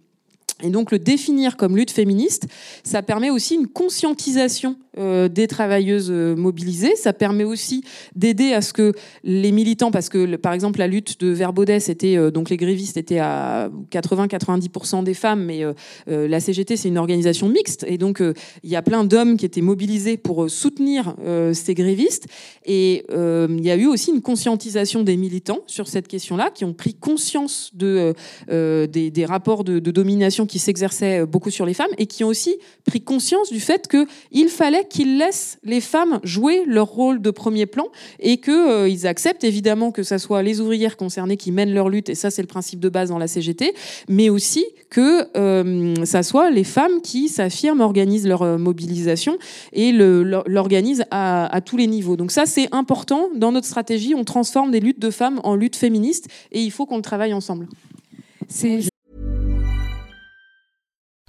Et 0.63 0.71
donc 0.71 0.93
le 0.93 0.99
définir 0.99 1.57
comme 1.57 1.77
lutte 1.77 1.91
féministe, 1.91 2.47
ça 2.85 3.03
permet 3.03 3.31
aussi 3.31 3.55
une 3.57 3.67
conscientisation 3.67 4.77
euh, 4.97 5.29
des 5.29 5.49
travailleuses 5.49 6.11
euh, 6.13 6.37
mobilisées. 6.37 6.95
Ça 6.95 7.13
permet 7.13 7.43
aussi 7.43 7.83
d'aider 8.15 8.53
à 8.53 8.63
ce 8.63 8.73
que 8.73 8.93
les 9.25 9.51
militants, 9.51 9.91
parce 9.91 10.09
que 10.09 10.37
par 10.37 10.53
exemple 10.53 10.79
la 10.79 10.87
lutte 10.87 11.19
de 11.21 11.29
Verbaudet, 11.29 11.81
c'était 11.81 12.17
euh, 12.17 12.31
donc 12.31 12.49
les 12.49 12.57
grévistes 12.57 12.97
étaient 12.97 13.19
à 13.19 13.71
80-90% 13.91 15.03
des 15.03 15.15
femmes, 15.15 15.45
mais 15.45 15.65
la 16.07 16.41
CGT 16.41 16.77
c'est 16.77 16.89
une 16.89 16.99
organisation 16.99 17.49
mixte 17.49 17.85
et 17.89 17.99
donc 17.99 18.23
il 18.63 18.71
y 18.71 18.77
a 18.77 18.83
plein 18.83 19.05
d'hommes 19.05 19.37
qui 19.37 19.47
étaient 19.47 19.61
mobilisés 19.61 20.17
pour 20.17 20.49
soutenir 20.51 21.15
ces 21.53 21.75
grévistes. 21.75 22.27
Et 22.65 23.05
il 23.11 23.65
y 23.65 23.71
a 23.71 23.77
eu 23.77 23.87
aussi 23.87 24.11
une 24.11 24.21
conscientisation 24.21 25.03
des 25.03 25.17
militants 25.17 25.61
sur 25.67 25.89
cette 25.89 26.09
question-là, 26.09 26.51
qui 26.51 26.65
ont 26.65 26.75
pris 26.75 26.95
conscience 26.95 27.71
de 27.75 28.15
des, 28.49 29.27
rapports 29.27 29.65
de, 29.65 29.79
de 29.79 29.91
domination 29.91 30.47
qui 30.47 30.59
s'exerçaient 30.59 31.27
beaucoup 31.27 31.51
sur 31.51 31.67
les 31.67 31.75
femmes 31.75 31.93
et 31.99 32.07
qui 32.07 32.25
ont 32.25 32.29
aussi 32.29 32.57
pris 32.87 33.01
conscience 33.01 33.51
du 33.51 33.61
fait 33.61 33.89
qu'il 33.89 34.49
fallait 34.49 34.84
qu'ils 34.89 35.19
laissent 35.19 35.59
les 35.63 35.81
femmes 35.81 36.21
jouer 36.23 36.65
leur 36.67 36.89
rôle 36.89 37.21
de 37.21 37.31
premier 37.31 37.67
plan 37.67 37.87
et 38.21 38.39
qu'ils 38.39 38.53
euh, 38.53 39.05
acceptent 39.05 39.45
évidemment 39.45 39.93
que 39.93 40.03
ce 40.03 40.19
soit 40.19 40.43
les 40.43 40.61
ouvrières 40.61 40.97
concernées 40.97 41.37
qui 41.37 41.53
mènent 41.53 41.73
leur 41.73 41.89
lutte, 41.89 42.09
et 42.09 42.15
ça 42.15 42.31
c'est 42.31 42.43
le 42.43 42.49
principe 42.49 42.81
de 42.81 42.89
base 42.89 43.09
dans 43.09 43.19
la 43.19 43.27
CGT, 43.27 43.75
mais 44.09 44.29
aussi 44.29 44.65
que 44.91 45.27
euh, 45.37 45.95
ça 46.05 46.23
soit 46.23 46.51
les 46.51 46.65
femmes 46.65 47.01
qui 47.03 47.29
s'affirment, 47.29 47.81
organisent 47.81 48.27
leur 48.27 48.43
euh, 48.43 48.59
mobilisation 48.59 49.39
et 49.73 49.93
l'organisent 49.93 51.05
à, 51.11 51.47
à 51.55 51.61
tous 51.61 51.77
les 51.77 51.87
niveaux. 51.87 52.17
Donc 52.17 52.31
ça 52.31 52.47
c'est 52.47 52.69
important 52.73 53.29
dans 53.35 53.53
notre 53.53 53.67
stratégie, 53.67 54.15
on 54.15 54.25
transforme 54.25 54.71
des 54.71 54.81
luttes 54.81 55.01
de 55.01 55.11
femmes 55.11 55.41
en 55.45 55.55
luttes 55.55 55.77
féministes 55.77 56.29
et 56.53 56.61
il 56.61 56.71
faut 56.71 56.87
qu'on 56.87 56.97
le 56.97 57.03
travaille 57.03 57.33
ensemble. 57.33 57.69
C'est 58.49 58.81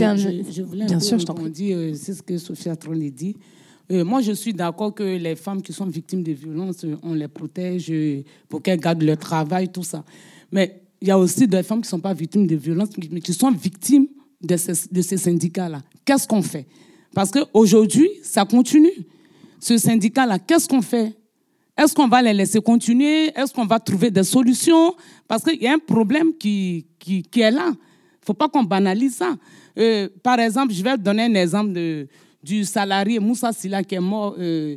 Un- 0.00 0.16
Je, 0.16 0.28
je 0.50 0.62
voulais 0.62 0.84
un 0.84 0.86
Bien 0.86 0.98
peu 0.98 1.04
sûr, 1.04 1.18
je 1.18 1.24
prie. 1.26 1.34
rebondir, 1.36 1.76
euh, 1.76 1.92
c'est 1.94 2.14
ce 2.14 2.22
que 2.22 2.38
Sophie 2.38 2.68
a 2.70 2.76
trop 2.76 2.94
dit. 2.94 3.36
Euh, 3.90 4.04
moi, 4.04 4.22
je 4.22 4.32
suis 4.32 4.54
d'accord 4.54 4.94
que 4.94 5.02
les 5.02 5.36
femmes 5.36 5.60
qui 5.60 5.72
sont 5.72 5.84
victimes 5.86 6.22
de 6.22 6.32
violences, 6.32 6.84
euh, 6.84 6.96
on 7.02 7.12
les 7.12 7.28
protège 7.28 7.92
pour 8.48 8.62
qu'elles 8.62 8.80
gardent 8.80 9.02
leur 9.02 9.18
travail, 9.18 9.68
tout 9.70 9.82
ça. 9.82 10.02
Mais 10.50 10.80
il 11.00 11.08
y 11.08 11.10
a 11.10 11.18
aussi 11.18 11.46
des 11.46 11.62
femmes 11.62 11.80
qui 11.80 11.86
ne 11.86 11.90
sont 11.90 12.00
pas 12.00 12.14
victimes 12.14 12.46
de 12.46 12.56
violences, 12.56 12.88
mais 13.10 13.20
qui 13.20 13.34
sont 13.34 13.50
victimes 13.50 14.06
de 14.42 14.56
ces, 14.56 14.72
de 14.90 15.02
ces 15.02 15.18
syndicats-là. 15.18 15.82
Qu'est-ce 16.04 16.26
qu'on 16.26 16.42
fait? 16.42 16.66
Parce 17.14 17.30
qu'aujourd'hui, 17.30 18.08
ça 18.22 18.44
continue. 18.46 18.90
Ce 19.60 19.76
syndicat-là, 19.76 20.38
qu'est-ce 20.38 20.66
qu'on 20.68 20.80
fait? 20.82 21.14
Est-ce 21.76 21.94
qu'on 21.94 22.08
va 22.08 22.22
les 22.22 22.32
laisser 22.32 22.60
continuer? 22.60 23.26
Est-ce 23.38 23.52
qu'on 23.52 23.66
va 23.66 23.78
trouver 23.78 24.10
des 24.10 24.24
solutions? 24.24 24.94
Parce 25.28 25.42
qu'il 25.44 25.62
y 25.62 25.66
a 25.66 25.74
un 25.74 25.78
problème 25.78 26.32
qui, 26.38 26.86
qui, 26.98 27.22
qui 27.22 27.40
est 27.40 27.50
là. 27.50 27.66
Il 27.68 28.24
ne 28.24 28.26
faut 28.26 28.34
pas 28.34 28.48
qu'on 28.48 28.62
banalise 28.64 29.16
ça. 29.16 29.36
Euh, 29.78 30.08
par 30.22 30.38
exemple, 30.38 30.72
je 30.72 30.82
vais 30.82 30.96
donner 30.98 31.24
un 31.24 31.34
exemple 31.34 31.78
du 32.42 32.64
salarié 32.64 33.18
Moussa 33.18 33.52
Silla 33.52 33.82
qui 33.82 33.94
est 33.94 34.00
mort, 34.00 34.34
euh, 34.38 34.76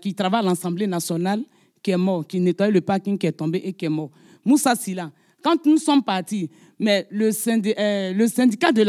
qui 0.00 0.14
travaille 0.14 0.40
à 0.40 0.44
l'Assemblée 0.44 0.86
nationale, 0.86 1.42
qui 1.82 1.90
est 1.90 1.96
mort, 1.96 2.26
qui 2.26 2.40
nettoyait 2.40 2.72
le 2.72 2.80
parking, 2.80 3.18
qui 3.18 3.26
est 3.26 3.32
tombé 3.32 3.60
et 3.64 3.72
qui 3.72 3.84
est 3.84 3.90
mort. 3.90 4.10
Moussa 4.44 4.74
Silla, 4.74 5.10
quand 5.42 5.64
nous 5.66 5.78
sommes 5.78 6.02
partis, 6.02 6.48
mais 6.78 7.06
le, 7.10 7.30
euh, 7.78 8.28
syndicat 8.28 8.72
de 8.72 8.82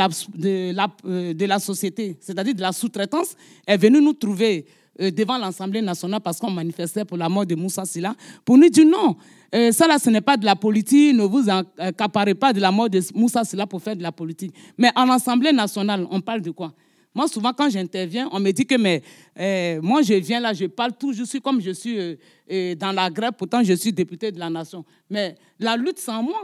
la, 1.45 1.59
société, 1.59 2.17
c'est-à-dire 2.19 2.55
de 2.55 2.61
la 2.61 2.71
sous-traitance, 2.71 3.35
est 3.65 3.77
venu 3.77 4.01
nous 4.01 4.13
trouver 4.13 4.65
devant 4.99 5.37
l'Assemblée 5.37 5.81
nationale 5.81 6.21
parce 6.21 6.39
qu'on 6.39 6.51
manifestait 6.51 7.05
pour 7.05 7.17
la 7.17 7.29
mort 7.29 7.45
de 7.45 7.55
Moussa 7.55 7.85
Silla, 7.85 8.15
pour 8.45 8.57
nous 8.57 8.69
dire 8.69 8.85
non, 8.85 9.15
euh, 9.55 9.71
ça 9.71 9.87
là, 9.87 9.99
ce 9.99 10.09
n'est 10.09 10.21
pas 10.21 10.37
de 10.37 10.45
la 10.45 10.55
politique, 10.55 11.15
ne 11.15 11.23
vous 11.23 11.45
accaparez 11.77 12.35
pas 12.35 12.53
de 12.53 12.59
la 12.59 12.71
mort 12.71 12.89
de 12.89 13.01
Moussa 13.15 13.43
Silla 13.43 13.67
pour 13.67 13.81
faire 13.81 13.95
de 13.95 14.03
la 14.03 14.11
politique. 14.11 14.53
Mais 14.77 14.89
en 14.95 15.09
Assemblée 15.09 15.51
nationale, 15.51 16.07
on 16.09 16.21
parle 16.21 16.41
de 16.41 16.51
quoi? 16.51 16.73
Moi, 17.15 17.27
souvent, 17.27 17.53
quand 17.53 17.69
j'interviens, 17.69 18.27
on 18.31 18.39
me 18.39 18.51
dit 18.51 18.65
que 18.65 18.75
mais, 18.75 19.03
euh, 19.39 19.79
moi, 19.81 20.01
je 20.01 20.15
viens 20.15 20.39
là, 20.39 20.53
je 20.53 20.65
parle 20.65 20.93
tout, 20.93 21.13
je 21.13 21.23
suis 21.23 21.39
comme 21.39 21.61
je 21.61 21.71
suis 21.71 21.99
euh, 21.99 22.15
euh, 22.51 22.75
dans 22.75 22.91
la 22.91 23.09
grève, 23.09 23.33
pourtant 23.37 23.63
je 23.63 23.73
suis 23.73 23.93
député 23.93 24.31
de 24.31 24.39
la 24.39 24.49
nation. 24.49 24.83
Mais 25.09 25.35
la 25.59 25.77
lutte, 25.77 26.01
en 26.07 26.23
moi. 26.23 26.41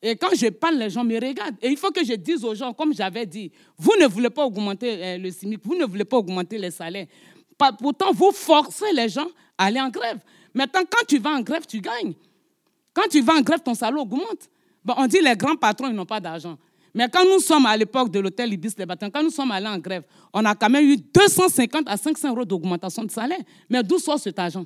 Et 0.00 0.16
quand 0.16 0.28
je 0.34 0.46
parle, 0.48 0.76
les 0.76 0.90
gens 0.90 1.04
me 1.04 1.14
regardent. 1.14 1.56
Et 1.60 1.68
il 1.68 1.76
faut 1.76 1.90
que 1.90 2.04
je 2.04 2.14
dise 2.14 2.44
aux 2.44 2.54
gens, 2.54 2.72
comme 2.72 2.94
j'avais 2.94 3.26
dit, 3.26 3.50
vous 3.76 3.92
ne 4.00 4.06
voulez 4.06 4.30
pas 4.30 4.46
augmenter 4.46 5.04
euh, 5.04 5.18
le 5.18 5.30
SMIC, 5.30 5.60
vous 5.62 5.74
ne 5.74 5.84
voulez 5.84 6.04
pas 6.04 6.16
augmenter 6.16 6.56
les 6.56 6.70
salaires. 6.70 7.06
Pourtant, 7.58 8.12
vous 8.12 8.32
forcez 8.32 8.92
les 8.92 9.08
gens 9.08 9.28
à 9.56 9.64
aller 9.66 9.80
en 9.80 9.88
grève. 9.88 10.18
Maintenant, 10.54 10.82
quand 10.88 11.04
tu 11.06 11.18
vas 11.18 11.30
en 11.30 11.40
grève, 11.40 11.66
tu 11.66 11.80
gagnes. 11.80 12.14
Quand 12.94 13.08
tu 13.10 13.20
vas 13.20 13.34
en 13.34 13.40
grève, 13.42 13.60
ton 13.60 13.74
salaire 13.74 14.00
augmente. 14.00 14.48
Bon, 14.84 14.94
on 14.96 15.06
dit 15.06 15.20
les 15.20 15.36
grands 15.36 15.56
patrons, 15.56 15.88
ils 15.88 15.94
n'ont 15.94 16.06
pas 16.06 16.20
d'argent. 16.20 16.56
Mais 16.94 17.08
quand 17.08 17.24
nous 17.24 17.40
sommes 17.40 17.66
à 17.66 17.76
l'époque 17.76 18.10
de 18.10 18.18
l'hôtel 18.18 18.52
Ibis 18.52 18.74
les 18.78 18.86
Bâtiments, 18.86 19.10
quand 19.12 19.22
nous 19.22 19.30
sommes 19.30 19.50
allés 19.50 19.66
en 19.66 19.78
grève, 19.78 20.04
on 20.32 20.44
a 20.44 20.54
quand 20.54 20.70
même 20.70 20.84
eu 20.84 20.96
250 20.96 21.82
à 21.86 21.96
500 21.96 22.30
euros 22.30 22.44
d'augmentation 22.44 23.04
de 23.04 23.10
salaire. 23.10 23.40
Mais 23.68 23.82
d'où 23.82 23.98
sort 23.98 24.18
cet 24.18 24.38
argent? 24.38 24.64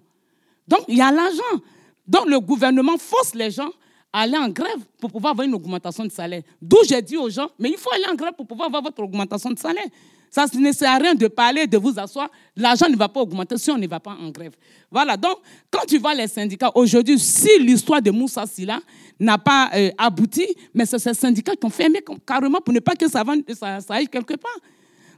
Donc, 0.67 0.81
il 0.89 0.97
y 0.97 1.03
a 1.03 1.11
l'argent. 1.11 1.63
Donc, 2.07 2.27
le 2.27 2.39
gouvernement 2.41 2.97
force 2.97 3.35
les 3.35 3.51
gens 3.51 3.71
à 4.13 4.21
aller 4.21 4.37
en 4.37 4.49
grève 4.49 4.85
pour 5.01 5.11
pouvoir 5.11 5.33
avoir 5.33 5.47
une 5.47 5.55
augmentation 5.55 6.05
de 6.05 6.11
salaire. 6.11 6.43
D'où 6.61 6.79
j'ai 6.89 7.03
dit 7.03 7.17
aux 7.17 7.31
gens, 7.31 7.49
mais 7.59 7.71
il 7.71 7.77
faut 7.77 7.93
aller 7.93 8.07
en 8.11 8.15
grève 8.15 8.35
pour 8.35 8.47
pouvoir 8.47 8.69
avoir 8.69 8.83
votre 8.83 9.03
augmentation 9.03 9.51
de 9.51 9.59
salaire. 9.59 9.87
Ça 10.35 10.47
ne 10.55 10.73
sert 10.73 10.91
à 10.91 10.97
rien 10.97 11.15
de 11.15 11.29
parler, 11.29 11.67
de 11.67 11.77
vous 11.77 11.93
asseoir. 11.99 12.31
L'argent 12.57 12.89
ne 12.89 12.97
va 12.97 13.07
pas 13.07 13.21
augmenter 13.21 13.59
si 13.59 13.71
on 13.71 13.77
ne 13.77 13.87
va 13.87 14.01
pas 14.01 14.17
en 14.19 14.31
grève. 14.31 14.55
Voilà, 14.91 15.15
donc, 15.15 15.37
quand 15.71 15.85
tu 15.87 15.99
vois 15.99 16.15
les 16.15 16.27
syndicats, 16.27 16.71
aujourd'hui, 16.75 17.19
si 17.19 17.59
l'histoire 17.59 18.01
de 18.01 18.11
Moussa 18.11 18.47
Silla 18.47 18.81
n'a 19.21 19.37
pas 19.37 19.71
euh, 19.75 19.91
abouti, 19.99 20.47
mais 20.73 20.87
c'est 20.87 20.99
ces 20.99 21.13
syndicats 21.13 21.55
qui 21.55 21.67
ont 21.67 21.71
fermé 21.71 22.03
carrément 22.27 22.63
pour 22.63 22.73
ne 22.73 22.81
pas 22.81 22.95
que 22.95 23.07
ça, 23.11 23.23
ça 23.55 23.95
aille 23.95 24.09
quelque 24.09 24.33
part. 24.37 24.57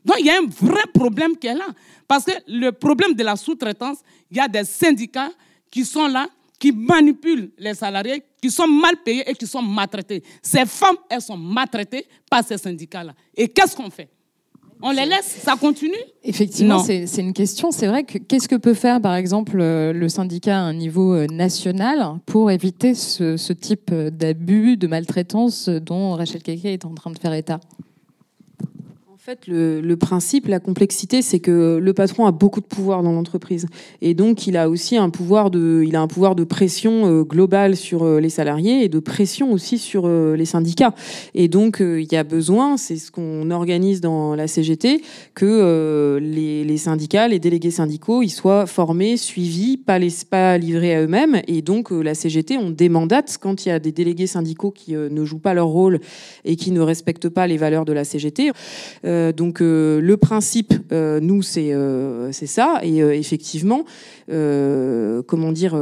Donc, 0.05 0.17
il 0.19 0.27
y 0.27 0.31
a 0.31 0.39
un 0.39 0.47
vrai 0.49 0.83
problème 0.93 1.37
qui 1.37 1.47
est 1.47 1.55
là. 1.55 1.69
Parce 2.09 2.25
que 2.25 2.33
le 2.49 2.73
problème 2.73 3.15
de 3.15 3.23
la 3.23 3.37
sous-traitance, 3.37 3.99
il 4.33 4.37
y 4.39 4.41
a 4.41 4.49
des 4.49 4.65
syndicats 4.65 5.31
qui 5.71 5.85
sont 5.85 6.09
là, 6.09 6.27
qui 6.59 6.73
manipulent 6.73 7.53
les 7.57 7.75
salariés, 7.75 8.25
qui 8.43 8.51
sont 8.51 8.67
mal 8.67 8.97
payés 9.05 9.31
et 9.31 9.35
qui 9.37 9.47
sont 9.47 9.63
maltraités. 9.63 10.25
Ces 10.43 10.67
femmes, 10.67 10.97
elles 11.09 11.23
sont 11.23 11.37
maltraitées 11.37 12.05
par 12.29 12.45
ces 12.45 12.59
syndicats-là. 12.59 13.15
Et 13.37 13.47
qu'est-ce 13.47 13.77
qu'on 13.77 13.91
fait? 13.91 14.09
On 14.87 14.91
les 14.91 15.07
laisse 15.07 15.41
Ça 15.43 15.57
continue 15.57 15.95
Effectivement, 16.23 16.79
c'est 16.79 17.07
une 17.17 17.33
question. 17.33 17.71
C'est 17.71 17.87
vrai 17.87 18.05
que 18.05 18.19
qu'est-ce 18.19 18.49
que 18.49 18.55
peut 18.55 18.75
faire, 18.75 19.01
par 19.01 19.15
exemple, 19.15 19.59
euh, 19.59 19.95
le 19.95 20.11
syndicat 20.11 20.59
à 20.59 20.61
un 20.61 20.75
niveau 20.75 21.15
euh, 21.15 21.27
national 21.27 22.21
pour 22.27 22.51
éviter 22.51 22.95
ce, 22.95 23.39
ce 23.39 23.55
type 23.55 23.91
euh, 23.93 24.11
d'abus, 24.11 24.77
de 24.77 24.87
maltraitance 24.87 25.71
dont 25.71 26.13
Rachel 26.13 26.43
Keke 26.43 26.67
est 26.67 26.85
en 26.85 26.95
train 26.95 27.11
de 27.11 27.19
faire 27.19 27.33
état? 27.33 27.61
En 29.15 29.17
fait, 29.17 29.47
le, 29.47 29.95
principe, 29.95 30.49
la 30.49 30.59
complexité, 30.59 31.23
c'est 31.23 31.39
que 31.39 31.79
le 31.81 31.95
patron 31.95 32.27
a 32.27 32.33
beaucoup 32.33 32.61
de 32.61 32.67
pouvoir 32.67 33.05
dans 33.05 33.13
l'entreprise, 33.13 33.67
et 34.03 34.13
donc 34.13 34.49
il 34.49 34.57
a 34.57 34.69
aussi 34.69 34.97
un 34.97 35.09
pouvoir 35.09 35.53
de, 35.53 35.85
il 35.87 35.95
a 35.95 36.01
un 36.01 36.09
pouvoir 36.09 36.35
de 36.35 36.43
pression 36.43 37.07
euh, 37.07 37.23
globale 37.23 37.77
sur 37.77 38.03
euh, 38.03 38.19
les 38.19 38.29
salariés 38.29 38.83
et 38.83 38.89
de 38.89 38.99
pression 38.99 39.53
aussi 39.53 39.79
sur 39.79 40.07
euh, 40.07 40.35
les 40.35 40.47
syndicats. 40.47 40.97
Et 41.35 41.47
donc 41.47 41.79
il 41.81 42.13
y 42.13 42.17
a 42.17 42.25
besoin, 42.25 42.77
c'est 42.77 42.97
ce 42.97 43.13
qu'on 43.13 43.53
organise 43.53 44.01
dans 44.01 44.35
la 44.35 44.49
CGT, 44.49 45.01
que 45.35 46.19
les, 46.21 46.65
les 46.65 46.77
syndicats, 46.77 47.29
les 47.29 47.39
délégués 47.39 47.71
syndicaux, 47.71 48.21
ils 48.21 48.31
soient 48.31 48.67
formés, 48.67 49.17
suivis, 49.17 49.77
pas 49.77 50.01
les 50.01 50.11
pas 50.29 50.59
livrés 50.59 50.97
à 50.97 51.03
eux-mêmes. 51.03 51.41
Et 51.47 51.63
donc 51.63 51.93
la 51.93 52.15
CGT, 52.15 52.59
on 52.59 52.71
démandate 52.71 53.39
quand 53.41 53.65
il 53.65 53.69
y 53.69 53.73
a 53.73 53.79
des 53.79 53.93
délégués 53.93 54.27
syndicaux 54.27 54.73
qui 54.73 54.95
ne 54.95 55.25
jouent 55.25 55.39
pas 55.39 55.55
leur 55.55 55.69
rôle 55.69 56.01
et 56.45 56.57
qui 56.57 56.73
ne 56.73 56.81
respectent 56.81 57.29
pas 57.29 57.47
les 57.47 57.59
valeurs 57.59 57.85
de 57.85 57.93
la 57.93 58.03
CGT. 58.03 58.51
Euh, 59.05 59.33
donc 59.33 59.61
euh, 59.61 60.01
le 60.01 60.17
principe, 60.17 60.75
euh, 60.93 61.21
nous, 61.21 61.43
c'est 61.43 61.73
c'est 62.33 62.47
ça. 62.47 62.81
Et 62.83 62.99
effectivement, 62.99 63.85
comment 64.29 65.53
dire, 65.53 65.79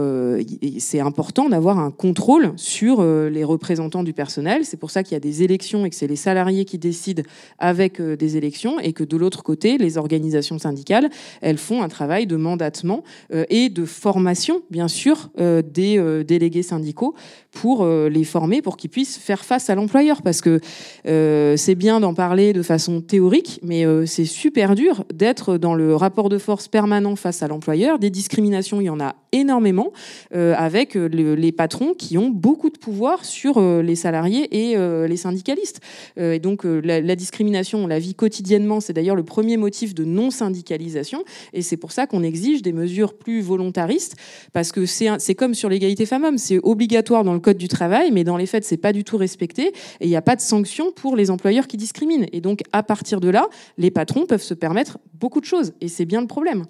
c'est 0.78 1.00
important 1.00 1.48
d'avoir 1.48 1.78
un 1.78 1.90
contrôle 1.90 2.52
sur 2.56 3.02
les 3.02 3.44
représentants 3.44 4.02
du 4.02 4.12
personnel. 4.12 4.64
C'est 4.64 4.76
pour 4.76 4.90
ça 4.90 5.02
qu'il 5.02 5.12
y 5.12 5.16
a 5.16 5.20
des 5.20 5.42
élections 5.42 5.84
et 5.84 5.90
que 5.90 5.96
c'est 5.96 6.06
les 6.06 6.16
salariés 6.16 6.64
qui 6.64 6.78
décident 6.78 7.22
avec 7.58 8.00
des 8.00 8.36
élections 8.36 8.78
et 8.80 8.92
que 8.92 9.04
de 9.04 9.16
l'autre 9.16 9.42
côté, 9.42 9.78
les 9.78 9.98
organisations 9.98 10.58
syndicales, 10.58 11.08
elles 11.40 11.58
font 11.58 11.82
un 11.82 11.88
travail 11.88 12.26
de 12.26 12.36
mandatement 12.36 13.02
et 13.48 13.68
de 13.68 13.84
formation, 13.84 14.62
bien 14.70 14.88
sûr, 14.88 15.30
des 15.36 16.24
délégués 16.26 16.62
syndicaux 16.62 17.14
pour 17.50 17.86
les 17.86 18.24
former, 18.24 18.62
pour 18.62 18.76
qu'ils 18.76 18.90
puissent 18.90 19.18
faire 19.18 19.44
face 19.44 19.70
à 19.70 19.74
l'employeur. 19.74 20.22
Parce 20.22 20.40
que 20.40 20.60
c'est 21.04 21.74
bien 21.74 22.00
d'en 22.00 22.14
parler 22.14 22.52
de 22.52 22.62
façon 22.62 23.00
théorique, 23.12 23.60
mais 23.62 23.84
euh, 23.84 24.06
c'est 24.06 24.24
super 24.24 24.74
dur 24.74 25.04
d'être 25.12 25.58
dans 25.58 25.74
le 25.74 25.94
rapport 25.94 26.30
de 26.30 26.38
force 26.38 26.66
permanent 26.66 27.14
face 27.14 27.42
à 27.42 27.46
l'employeur. 27.46 27.98
Des 27.98 28.08
discriminations, 28.08 28.80
il 28.80 28.84
y 28.84 28.90
en 28.90 29.00
a 29.00 29.16
énormément, 29.32 29.92
euh, 30.34 30.54
avec 30.56 30.96
euh, 30.96 31.08
le- 31.08 31.34
les 31.34 31.52
patrons 31.52 31.92
qui 31.92 32.16
ont 32.16 32.30
beaucoup 32.30 32.70
de 32.70 32.78
pouvoir 32.78 33.26
sur 33.26 33.60
les 33.60 33.96
salariés 33.96 34.48
et 34.50 34.76
les 35.08 35.16
syndicalistes. 35.16 35.80
Et 36.16 36.38
donc 36.38 36.64
la, 36.64 37.00
la 37.00 37.16
discrimination, 37.16 37.84
on 37.84 37.86
la 37.86 37.98
vit 37.98 38.14
quotidiennement. 38.14 38.80
C'est 38.80 38.94
d'ailleurs 38.94 39.16
le 39.16 39.24
premier 39.24 39.58
motif 39.58 39.94
de 39.94 40.04
non-syndicalisation. 40.04 41.24
Et 41.52 41.60
c'est 41.60 41.76
pour 41.76 41.92
ça 41.92 42.06
qu'on 42.06 42.22
exige 42.22 42.62
des 42.62 42.72
mesures 42.72 43.12
plus 43.14 43.42
volontaristes, 43.42 44.16
parce 44.54 44.72
que 44.72 44.86
c'est 44.86 45.34
comme 45.34 45.54
sur 45.54 45.68
l'égalité 45.68 46.06
femmes-hommes, 46.06 46.38
c'est 46.38 46.60
obligatoire 46.62 47.24
dans 47.24 47.34
le 47.34 47.40
code 47.40 47.58
du 47.58 47.68
travail, 47.68 48.10
mais 48.10 48.24
dans 48.24 48.38
les 48.38 48.46
faits, 48.46 48.64
c'est 48.64 48.78
pas 48.78 48.92
du 48.92 49.04
tout 49.04 49.18
respecté, 49.18 49.64
et 50.00 50.06
il 50.06 50.08
n'y 50.08 50.16
a 50.16 50.22
pas 50.22 50.36
de 50.36 50.40
sanction 50.40 50.92
pour 50.92 51.16
les 51.16 51.30
employeurs 51.30 51.66
qui 51.66 51.76
discriminent. 51.76 52.26
Et 52.32 52.40
donc, 52.40 52.60
à 52.72 52.82
partir 52.82 53.01
de 53.03 53.28
là, 53.28 53.48
les 53.78 53.90
patrons 53.90 54.26
peuvent 54.26 54.42
se 54.42 54.55
permettre 54.55 54.98
beaucoup 55.14 55.40
de 55.40 55.44
choses, 55.44 55.72
et 55.80 55.88
c'est 55.88 56.05
bien 56.05 56.20
le 56.20 56.26
problème. 56.26 56.64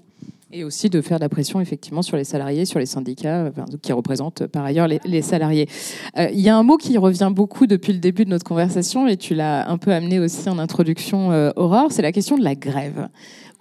Et 0.55 0.64
aussi 0.64 0.91
de 0.91 1.01
faire 1.01 1.18
de 1.18 1.24
la 1.24 1.30
pression 1.30 1.62
effectivement 1.62 2.03
sur 2.03 2.18
les 2.18 2.24
salariés, 2.24 2.66
sur 2.66 2.78
les 2.78 2.85
syndicats, 2.85 3.51
qui 3.80 3.93
représentent 3.93 4.47
par 4.47 4.64
ailleurs 4.64 4.87
les, 4.87 5.01
les 5.07 5.22
salariés. 5.22 5.66
Euh, 6.18 6.28
Il 6.30 6.41
y 6.41 6.51
a 6.51 6.57
un 6.57 6.62
mot 6.62 6.76
qui 6.76 6.99
revient 6.99 7.30
beaucoup 7.35 7.66
depuis 7.66 7.95
le 7.95 7.99
début 7.99 8.26
de 8.26 8.30
notre 8.30 8.45
conversation, 8.45 9.09
et 9.09 9.16
tu 9.16 9.35
l'as 9.35 9.70
un 9.70 9.78
peu 9.78 9.93
amené 9.93 10.18
aussi 10.18 10.51
en 10.51 10.59
introduction, 10.59 11.33
euh, 11.33 11.53
Aurore, 11.57 11.91
c'est 11.91 12.03
la 12.03 12.12
question 12.12 12.37
de 12.37 12.45
la 12.45 12.55
grève. 12.55 13.09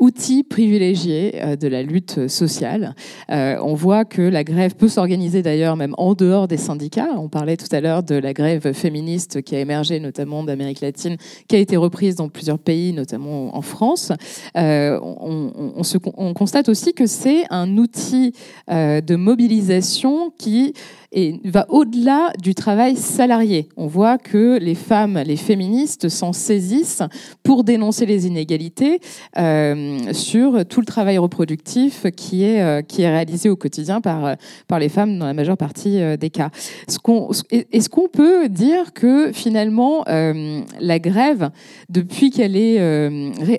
Outil 0.02 0.44
privilégié 0.44 1.34
euh, 1.36 1.56
de 1.56 1.68
la 1.68 1.84
lutte 1.84 2.28
sociale. 2.28 2.96
Euh, 3.30 3.58
on 3.62 3.76
voit 3.76 4.04
que 4.04 4.24
la 4.24 4.44
grève 4.44 4.74
peut 4.74 4.88
s'organiser 4.88 5.44
d'ailleurs 5.44 5.76
même 5.76 5.94
en 6.00 6.16
dehors 6.16 6.48
des 6.48 6.58
syndicats. 6.58 7.12
On 7.18 7.30
parlait 7.30 7.56
tout 7.56 7.68
à 7.72 7.82
l'heure 7.82 8.02
de 8.02 8.16
la 8.16 8.34
grève 8.34 8.74
féministe 8.74 9.44
qui 9.44 9.56
a 9.56 9.60
émergé 9.60 10.00
notamment 10.00 10.44
d'Amérique 10.44 10.82
latine, 10.82 11.18
qui 11.48 11.56
a 11.56 11.60
été 11.60 11.78
reprise 11.78 12.16
dans 12.16 12.30
plusieurs 12.30 12.58
pays, 12.58 12.94
notamment 12.94 13.56
en 13.56 13.62
France. 13.62 14.12
Euh, 14.58 15.00
on, 15.00 16.34
constate 16.34 16.68
aussi 16.68 16.96
que 16.96 17.06
c'est 17.06 17.44
un 17.52 17.78
outil 17.78 18.34
de 18.68 19.16
mobilisation 19.16 20.32
qui 20.36 20.74
et 21.12 21.40
va 21.44 21.66
au-delà 21.70 22.32
du 22.42 22.56
travail 22.56 22.96
salarié. 22.96 23.68
On 23.76 23.88
voit 23.88 24.18
que 24.18 24.58
les 24.60 24.76
femmes, 24.76 25.22
les 25.26 25.36
féministes 25.36 26.08
s'en 26.08 26.32
saisissent 26.32 27.04
pour 27.44 27.64
dénoncer 27.64 28.06
les 28.06 28.28
inégalités 28.28 29.00
euh, 29.38 30.14
sur 30.14 30.66
tout 30.66 30.80
le 30.80 30.86
travail 30.86 31.18
reproductif 31.18 32.06
qui 32.16 32.44
est, 32.46 32.62
euh, 32.62 32.82
qui 32.82 33.02
est 33.02 33.10
réalisé 33.10 33.50
au 33.50 33.58
quotidien 33.58 34.00
par, 34.00 34.36
par 34.68 34.80
les 34.80 34.90
femmes 34.90 35.20
dans 35.20 35.26
la 35.26 35.34
majeure 35.34 35.58
partie 35.58 36.02
euh, 36.02 36.16
des 36.16 36.30
cas. 36.30 36.50
Est-ce 36.88 37.90
qu'on 37.90 38.08
peut 38.08 38.48
dire 38.48 38.94
que 38.94 39.32
finalement 39.34 40.04
la 40.06 41.00
grève, 41.00 41.50
depuis 41.90 42.30
qu'elle 42.30 42.56
est 42.56 42.80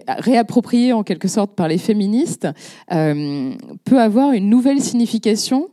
réappropriée 0.08 0.92
en 0.92 1.02
quelque 1.02 1.28
sorte 1.28 1.54
par 1.54 1.68
les 1.68 1.78
féministes, 1.78 2.48
peut 2.88 4.00
avoir 4.00 4.32
une 4.32 4.48
nouvelle 4.48 4.80
signification 4.80 5.68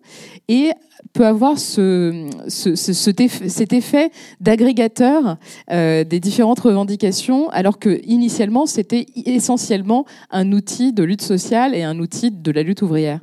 et 0.47 0.71
peut 1.13 1.25
avoir 1.25 1.57
ce, 1.59 2.27
cet 2.47 3.73
effet 3.73 4.11
d'agrégateur 4.39 5.37
euh, 5.71 6.03
des 6.03 6.19
différentes 6.19 6.59
revendications, 6.59 7.49
alors 7.49 7.79
que 7.79 7.99
initialement 8.05 8.65
c'était 8.65 9.05
essentiellement 9.25 10.05
un 10.29 10.51
outil 10.51 10.93
de 10.93 11.03
lutte 11.03 11.21
sociale 11.21 11.75
et 11.75 11.83
un 11.83 11.99
outil 11.99 12.31
de 12.31 12.51
la 12.51 12.63
lutte 12.63 12.81
ouvrière. 12.81 13.19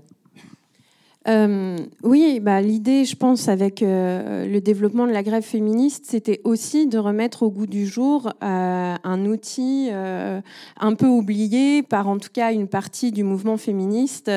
Euh, 1.29 1.77
oui, 2.03 2.39
bah, 2.41 2.61
l'idée, 2.61 3.05
je 3.05 3.17
pense, 3.17 3.49
avec 3.49 3.83
euh, 3.83 4.47
le 4.47 4.61
développement 4.61 5.07
de 5.07 5.13
la 5.13 5.23
grève 5.23 5.43
féministe, 5.43 6.05
c'était 6.09 6.41
aussi 6.45 6.87
de 6.87 6.99
remettre 6.99 7.43
au 7.43 7.51
goût 7.51 7.67
du 7.67 7.87
jour 7.87 8.33
euh, 8.45 8.95
un 9.03 9.27
outil 9.27 9.91
un 9.91 10.95
peu 10.95 11.07
oublié 11.07 11.83
par 11.83 12.09
en 12.09 12.19
tout 12.19 12.29
cas 12.33 12.53
une 12.53 12.69
partie 12.69 13.13
du 13.13 13.25
mouvement 13.25 13.57
féministe, 13.57 14.31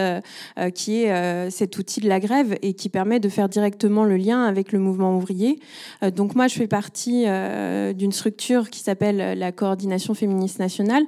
qui 0.73 1.03
est 1.03 1.49
cet 1.49 1.77
outil 1.77 2.01
de 2.01 2.07
la 2.07 2.19
grève 2.19 2.57
et 2.61 2.73
qui 2.73 2.89
permet 2.89 3.19
de 3.19 3.29
faire 3.29 3.49
directement 3.49 4.03
le 4.03 4.17
lien 4.17 4.43
avec 4.43 4.71
le 4.71 4.79
mouvement 4.79 5.15
ouvrier. 5.15 5.59
donc 6.15 6.35
moi, 6.35 6.47
je 6.47 6.55
fais 6.55 6.67
partie 6.67 7.25
d'une 7.95 8.11
structure 8.11 8.69
qui 8.69 8.79
s'appelle 8.79 9.37
la 9.37 9.51
Coordination 9.51 10.13
féministe 10.13 10.59
nationale, 10.59 11.03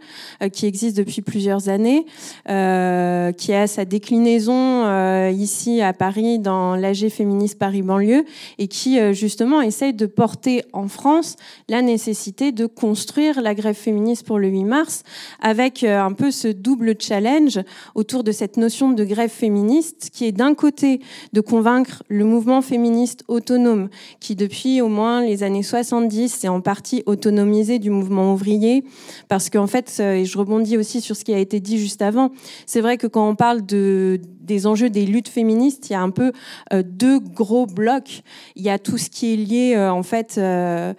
qui 0.52 0.66
existe 0.66 0.98
depuis 0.98 1.22
plusieurs 1.22 1.70
années, 1.70 2.06
qui 2.46 3.54
a 3.54 3.68
sa 3.68 3.86
déclinaison 3.86 5.30
ici 5.30 5.71
à 5.80 5.94
Paris 5.94 6.40
dans 6.40 6.76
l'AG 6.76 7.08
féministe 7.10 7.58
Paris 7.58 7.84
banlieue 7.84 8.26
et 8.58 8.68
qui 8.68 9.00
euh, 9.00 9.14
justement 9.14 9.62
essaye 9.62 9.94
de 9.94 10.06
porter 10.06 10.64
en 10.74 10.90
France 10.90 11.38
la 11.70 11.82
nécessité 11.82 12.52
de 12.52 12.66
construire 12.66 13.42
la 13.42 13.56
grève 13.56 13.76
féministe 13.76 14.26
pour 14.26 14.40
le 14.40 14.50
8 14.50 14.64
mars 14.66 15.04
avec 15.40 15.84
euh, 15.84 16.02
un 16.02 16.12
peu 16.12 16.32
ce 16.32 16.50
double 16.50 16.96
challenge 17.00 17.60
autour 17.96 18.24
de 18.24 18.32
cette 18.32 18.58
notion 18.58 18.92
de 18.92 19.04
grève 19.06 19.30
féministe 19.30 20.10
qui 20.12 20.26
est 20.26 20.32
d'un 20.32 20.54
côté 20.54 21.00
de 21.32 21.40
convaincre 21.42 22.04
le 22.10 22.26
mouvement 22.26 22.62
féministe 22.62 23.24
autonome 23.30 23.90
qui 24.20 24.36
depuis 24.36 24.82
au 24.82 24.90
moins 24.90 25.24
les 25.24 25.44
années 25.44 25.64
70 25.64 26.30
s'est 26.30 26.48
en 26.48 26.60
partie 26.60 27.04
autonomisé 27.06 27.80
du 27.80 27.92
mouvement 27.92 28.34
ouvrier 28.34 28.84
parce 29.30 29.50
qu'en 29.50 29.68
fait 29.68 29.96
euh, 30.00 30.16
et 30.16 30.26
je 30.26 30.38
rebondis 30.38 30.78
aussi 30.78 31.00
sur 31.00 31.16
ce 31.16 31.24
qui 31.24 31.34
a 31.34 31.40
été 31.40 31.60
dit 31.60 31.78
juste 31.78 32.02
avant 32.02 32.32
c'est 32.66 32.82
vrai 32.82 32.98
que 32.98 33.08
quand 33.08 33.30
on 33.30 33.36
parle 33.36 33.66
de 33.66 34.20
des 34.42 34.68
enjeux 34.68 34.90
des 34.90 35.06
luttes 35.06 35.30
féministes, 35.30 35.90
il 35.90 35.94
y 35.94 35.96
a 35.96 36.02
un 36.02 36.10
peu 36.10 36.32
euh, 36.74 36.84
deux 36.86 37.20
gros 37.20 37.66
blocs. 37.66 38.22
Il 38.56 38.64
y 38.64 38.70
a 38.70 38.80
tout 38.80 38.98
ce 38.98 39.10
qui 39.10 39.34
est 39.34 39.36
lié 39.36 39.74
euh, 39.76 39.92
en 39.92 40.04
fait 40.04 40.36
euh, 40.38 40.94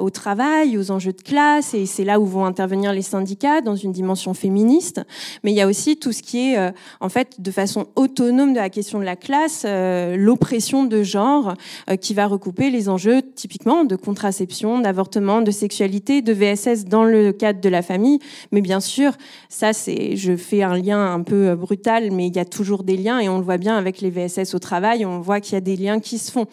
au 0.00 0.10
travail, 0.10 0.78
aux 0.78 0.90
enjeux 0.90 1.12
de 1.12 1.22
classe, 1.22 1.74
et 1.74 1.86
c'est 1.86 2.04
là 2.04 2.20
où 2.20 2.26
vont 2.26 2.44
intervenir 2.44 2.92
les 2.92 3.02
syndicats 3.02 3.60
dans 3.60 3.76
une 3.76 3.92
dimension 3.92 4.34
féministe. 4.34 5.00
Mais 5.42 5.52
il 5.52 5.56
y 5.56 5.60
a 5.60 5.66
aussi 5.66 5.96
tout 5.96 6.12
ce 6.12 6.22
qui 6.22 6.52
est 6.52 6.72
en 7.00 7.08
fait 7.08 7.40
de 7.40 7.50
façon 7.50 7.86
autonome 7.96 8.52
de 8.52 8.58
la 8.58 8.70
question 8.70 8.98
de 8.98 9.04
la 9.04 9.16
classe, 9.16 9.66
l'oppression 9.66 10.84
de 10.84 11.02
genre, 11.02 11.54
qui 12.00 12.14
va 12.14 12.26
recouper 12.26 12.70
les 12.70 12.88
enjeux 12.88 13.22
typiquement 13.22 13.84
de 13.84 13.96
contraception, 13.96 14.80
d'avortement, 14.80 15.42
de 15.42 15.50
sexualité, 15.50 16.22
de 16.22 16.32
VSS 16.32 16.84
dans 16.84 17.04
le 17.04 17.32
cadre 17.32 17.60
de 17.60 17.68
la 17.68 17.82
famille. 17.82 18.18
Mais 18.52 18.60
bien 18.60 18.80
sûr, 18.80 19.12
ça 19.48 19.72
c'est, 19.72 20.16
je 20.16 20.36
fais 20.36 20.62
un 20.62 20.76
lien 20.76 21.12
un 21.12 21.22
peu 21.22 21.54
brutal, 21.54 22.10
il 22.26 22.36
y 22.36 22.38
a 22.38 22.44
toujours 22.44 22.82
des 22.82 22.96
liens 22.96 23.18
et 23.18 23.28
on 23.28 23.38
le 23.38 23.44
voit 23.44 23.58
bien 23.58 23.76
avec 23.76 24.00
les 24.00 24.10
VSS 24.10 24.54
au 24.54 24.58
travail, 24.58 25.04
on 25.04 25.20
voit 25.20 25.40
qu'il 25.40 25.54
y 25.54 25.56
a 25.56 25.60
des 25.60 25.76
liens 25.76 26.00
qui 26.00 26.18
se 26.18 26.30
font. 26.30 26.46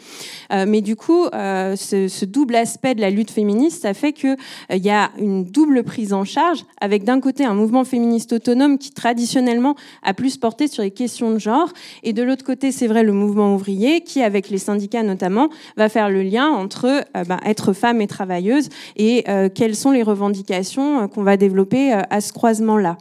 Euh, 0.52 0.66
mais 0.68 0.82
du 0.82 0.96
coup, 0.96 1.26
euh, 1.34 1.76
ce, 1.76 2.26
double 2.26 2.56
aspect 2.56 2.96
de 2.96 3.02
la 3.02 3.10
lutte 3.10 3.32
féministe, 3.32 3.84
ça 3.84 3.94
fait 3.94 4.14
qu'il 4.14 4.38
euh, 4.72 4.76
y 4.76 4.90
a 4.90 5.12
une 5.18 5.46
double 5.46 5.84
prise 5.84 6.14
en 6.14 6.24
charge 6.24 6.66
avec 6.82 7.04
d'un 7.04 7.20
côté 7.20 7.46
un 7.46 7.54
mouvement 7.54 7.84
féministe 7.84 8.34
autonome 8.34 8.78
qui 8.78 8.92
traditionnellement 8.92 9.76
a 10.04 10.14
plus 10.14 10.38
porté 10.38 10.68
sur 10.68 10.84
les 10.84 10.92
questions 10.92 11.32
de 11.32 11.40
genre 11.40 11.72
et 12.04 12.14
de 12.14 12.24
l'autre 12.24 12.44
côté, 12.44 12.72
c'est 12.72 12.88
vrai, 12.88 13.04
le 13.04 13.14
mouvement 13.14 13.56
ouvrier 13.56 14.02
qui, 14.02 14.22
avec 14.22 14.50
les 14.50 14.58
syndicats 14.58 15.04
notamment, 15.04 15.50
va 15.78 15.90
faire 15.90 16.10
le 16.10 16.22
lien 16.22 16.48
entre 16.50 17.06
bah, 17.28 17.40
être 17.46 17.74
femme 17.74 18.02
et 18.02 18.08
travailleuse 18.08 18.70
et 18.96 19.24
quelles 19.54 19.76
sont 19.76 19.92
les 19.92 20.04
revendications 20.04 21.08
qu'on 21.08 21.24
va 21.24 21.38
développer 21.38 21.94
à 21.94 22.22
ce 22.22 22.34
croisement-là. 22.34 22.98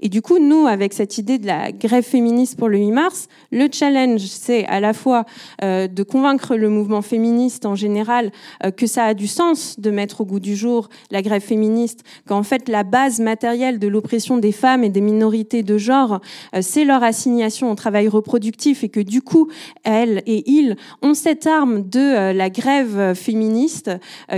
Et 0.00 0.08
du 0.08 0.20
coup, 0.20 0.38
nous, 0.38 0.66
avec 0.66 0.92
cette 0.92 1.18
idée 1.18 1.38
de 1.38 1.46
la 1.46 1.70
grève 1.70 2.01
féministe 2.02 2.58
pour 2.58 2.68
le 2.68 2.78
8 2.78 2.90
mars. 2.90 3.28
Le 3.50 3.68
challenge, 3.70 4.20
c'est 4.20 4.64
à 4.66 4.80
la 4.80 4.92
fois 4.92 5.24
euh, 5.62 5.88
de 5.88 6.02
convaincre 6.02 6.56
le 6.56 6.68
mouvement 6.68 7.02
féministe 7.02 7.66
en 7.66 7.74
général 7.74 8.30
euh, 8.64 8.70
que 8.70 8.86
ça 8.86 9.04
a 9.04 9.14
du 9.14 9.26
sens 9.26 9.78
de 9.78 9.90
mettre 9.90 10.22
au 10.22 10.24
goût 10.24 10.40
du 10.40 10.56
jour 10.56 10.88
la 11.10 11.22
grève 11.22 11.42
féministe, 11.42 12.00
qu'en 12.26 12.42
fait 12.42 12.68
la 12.68 12.82
base 12.82 13.20
matérielle 13.20 13.78
de 13.78 13.88
l'oppression 13.88 14.38
des 14.38 14.52
femmes 14.52 14.84
et 14.84 14.88
des 14.88 15.00
minorités 15.00 15.62
de 15.62 15.78
genre, 15.78 16.20
euh, 16.54 16.60
c'est 16.62 16.84
leur 16.84 17.02
assignation 17.02 17.70
au 17.70 17.74
travail 17.74 18.08
reproductif 18.08 18.84
et 18.84 18.88
que 18.88 19.00
du 19.00 19.22
coup, 19.22 19.48
elles 19.84 20.22
et 20.26 20.50
ils 20.50 20.76
ont 21.02 21.14
cette 21.14 21.46
arme 21.46 21.88
de 21.88 22.32
la 22.32 22.50
grève 22.50 23.14
féministe 23.14 23.90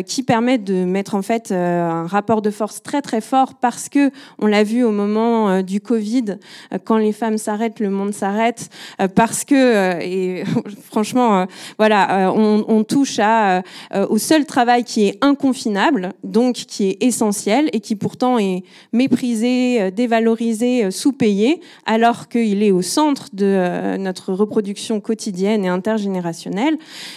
qui 0.07 0.23
permet 0.23 0.59
de 0.59 0.85
mettre 0.85 1.15
en 1.15 1.23
fait 1.23 1.53
un 1.53 2.07
rapport 2.07 2.43
de 2.43 2.51
force 2.51 2.83
très 2.83 3.03
très 3.03 3.21
fort 3.21 3.55
parce 3.55 3.89
que 3.89 4.11
on 4.39 4.47
l'a 4.47 4.62
vu 4.62 4.85
au 4.85 4.91
moment 4.91 5.62
du 5.62 5.81
Covid, 5.81 6.37
quand 6.85 6.97
les 6.97 7.12
femmes 7.12 7.39
s'arrêtent 7.39 7.54
le 7.81 7.91
monde 7.91 8.13
s'arrête, 8.13 8.71
euh, 9.01 9.09
parce 9.09 9.45
que, 9.45 9.55
euh, 9.55 9.99
et 10.01 10.45
franchement, 10.91 11.41
euh, 11.41 11.45
voilà, 11.79 12.33
on, 12.35 12.85
touche 12.85 13.19
à, 13.19 13.63
au 14.11 14.19
seul 14.19 14.45
travail 14.45 14.85
qui 14.85 15.07
est 15.07 15.19
inconfinable, 15.23 16.13
donc 16.23 16.55
qui 16.55 16.91
est 16.91 17.03
essentiel 17.03 17.71
et 17.73 17.81
qui 17.81 17.97
pourtant 17.97 18.39
est 18.39 18.63
méprisé, 18.93 19.91
dévalorisé, 19.91 20.91
sous-payé, 20.91 21.61
alors 21.87 22.29
qu'il 22.29 22.63
est 22.63 22.71
au 22.71 22.83
centre 22.83 23.29
de 23.33 23.97
notre 23.97 24.35
reproduction 24.35 25.01
quotidienne 25.01 25.65
et 25.65 25.69
intergénérationnelle. 25.69 26.77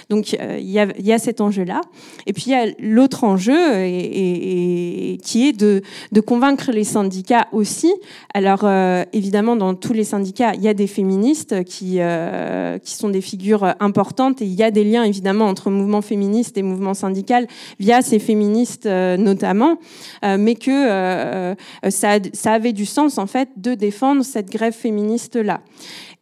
Donc 0.09 0.33
il 0.33 0.69
y 0.69 0.79
a, 0.79 1.19
cet 1.19 1.41
enjeu-là. 1.41 1.81
Et 2.27 2.33
puis 2.33 2.45
il 2.47 2.51
y 2.51 2.55
a 2.55 2.67
l'autre 2.79 3.25
enjeu 3.25 3.57
et, 3.83 5.17
qui 5.21 5.49
est 5.49 5.57
de 5.57 5.81
convaincre 6.21 6.71
les 6.71 6.85
syndicats 6.85 7.47
aussi. 7.51 7.93
Alors 8.33 8.65
évidemment, 9.11 9.57
dans 9.57 9.75
tous 9.75 9.93
les 9.93 10.05
syndicats, 10.05 10.26
il 10.29 10.61
y 10.61 10.67
a 10.67 10.73
des 10.73 10.87
féministes 10.87 11.63
qui, 11.63 11.97
euh, 11.99 12.77
qui 12.79 12.93
sont 12.93 13.09
des 13.09 13.21
figures 13.21 13.75
importantes 13.79 14.41
et 14.41 14.45
il 14.45 14.53
y 14.53 14.63
a 14.63 14.71
des 14.71 14.83
liens 14.83 15.03
évidemment 15.03 15.45
entre 15.45 15.69
mouvement 15.69 16.01
féministe 16.01 16.57
et 16.57 16.63
mouvement 16.63 16.93
syndical 16.93 17.47
via 17.79 18.01
ces 18.01 18.19
féministes 18.19 18.85
euh, 18.85 19.17
notamment, 19.17 19.77
euh, 20.23 20.37
mais 20.39 20.55
que 20.55 21.55
ça, 21.89 22.17
ça 22.33 22.53
avait 22.53 22.73
du 22.73 22.85
sens 22.85 23.17
en 23.17 23.27
fait 23.27 23.49
de 23.57 23.73
défendre 23.73 24.23
cette 24.23 24.49
grève 24.49 24.73
féministe 24.73 25.35
là. 25.35 25.61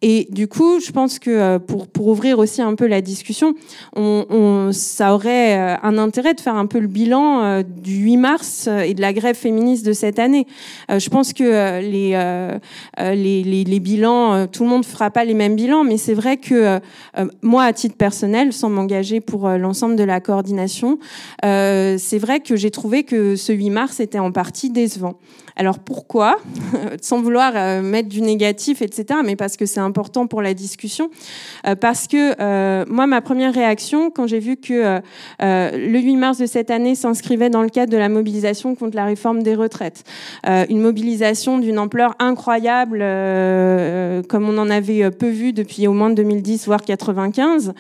Et 0.01 0.27
du 0.29 0.47
coup, 0.47 0.79
je 0.79 0.91
pense 0.91 1.19
que 1.19 1.29
euh, 1.29 1.59
pour, 1.59 1.87
pour 1.87 2.07
ouvrir 2.07 2.37
aussi 2.37 2.61
un 2.61 2.75
peu 2.75 2.85
la 2.85 3.01
discussion, 3.01 3.55
on, 3.95 4.25
on, 4.29 4.71
ça 4.71 5.13
aurait 5.13 5.57
euh, 5.57 5.75
un 5.83 5.97
intérêt 5.97 6.33
de 6.33 6.41
faire 6.41 6.55
un 6.55 6.65
peu 6.65 6.79
le 6.79 6.87
bilan 6.87 7.43
euh, 7.43 7.63
du 7.63 7.95
8 7.95 8.17
mars 8.17 8.67
et 8.67 8.93
de 8.93 9.01
la 9.01 9.13
grève 9.13 9.35
féministe 9.35 9.85
de 9.85 9.93
cette 9.93 10.19
année. 10.19 10.47
Je 10.89 11.09
pense 11.09 11.33
que 11.33 11.79
les, 11.79 12.11
les, 12.99 13.43
les, 13.43 13.63
les 13.63 13.79
bilans, 13.79 14.47
tout 14.47 14.63
le 14.63 14.69
monde 14.69 14.81
ne 14.81 14.85
fera 14.85 15.09
pas 15.09 15.25
les 15.25 15.33
mêmes 15.33 15.55
bilans, 15.55 15.83
mais 15.83 15.97
c'est 15.97 16.13
vrai 16.13 16.37
que 16.37 16.79
moi, 17.41 17.63
à 17.63 17.73
titre 17.73 17.95
personnel, 17.95 18.53
sans 18.53 18.69
m'engager 18.69 19.21
pour 19.21 19.49
l'ensemble 19.49 19.95
de 19.95 20.03
la 20.03 20.19
coordination, 20.19 20.99
c'est 21.41 22.19
vrai 22.19 22.39
que 22.39 22.55
j'ai 22.55 22.71
trouvé 22.71 23.03
que 23.03 23.35
ce 23.35 23.53
8 23.53 23.69
mars 23.69 23.99
était 23.99 24.19
en 24.19 24.31
partie 24.31 24.69
décevant. 24.69 25.15
Alors 25.56 25.80
pourquoi? 25.80 26.38
Sans 27.01 27.22
vouloir 27.22 27.82
mettre 27.82 28.10
du 28.10 28.22
négatif, 28.22 28.82
etc., 28.82 29.20
mais 29.24 29.36
parce 29.36 29.58
que 29.58 29.66
c'est 29.66 29.80
important 29.80 30.28
pour 30.28 30.41
la 30.41 30.53
discussion 30.53 31.10
euh, 31.66 31.76
parce 31.76 32.08
que 32.08 32.36
euh, 32.39 32.86
moi, 32.88 33.08
ma 33.08 33.22
première 33.22 33.53
réaction 33.53 34.10
quand 34.10 34.28
j'ai 34.28 34.39
vu 34.39 34.58
que 34.58 34.99
euh, 35.41 35.72
le 35.72 35.99
8 35.99 36.16
mars 36.18 36.38
de 36.38 36.45
cette 36.45 36.72
année 36.72 36.95
s'inscrivait 36.95 37.49
dans 37.49 37.62
le 37.62 37.70
cadre 37.70 37.91
de 37.91 37.97
la 37.97 38.10
mobilisation 38.10 38.76
contre 38.76 38.95
la 38.95 39.06
réforme 39.06 39.43
des 39.43 39.56
retraites, 39.56 40.03
une 40.45 40.82
mobilisation 40.82 41.58
d'une 41.60 41.80
ampleur 41.80 42.16
incroyable, 42.20 42.99
comme 44.28 44.49
on 44.49 44.58
en 44.58 44.70
avait 44.70 45.10
peu 45.12 45.30
vu 45.30 45.53
depuis 45.53 45.88
au 45.88 45.93
moins 45.93 46.10
2010 46.10 46.66
voire 46.66 46.82
95, 46.82 47.74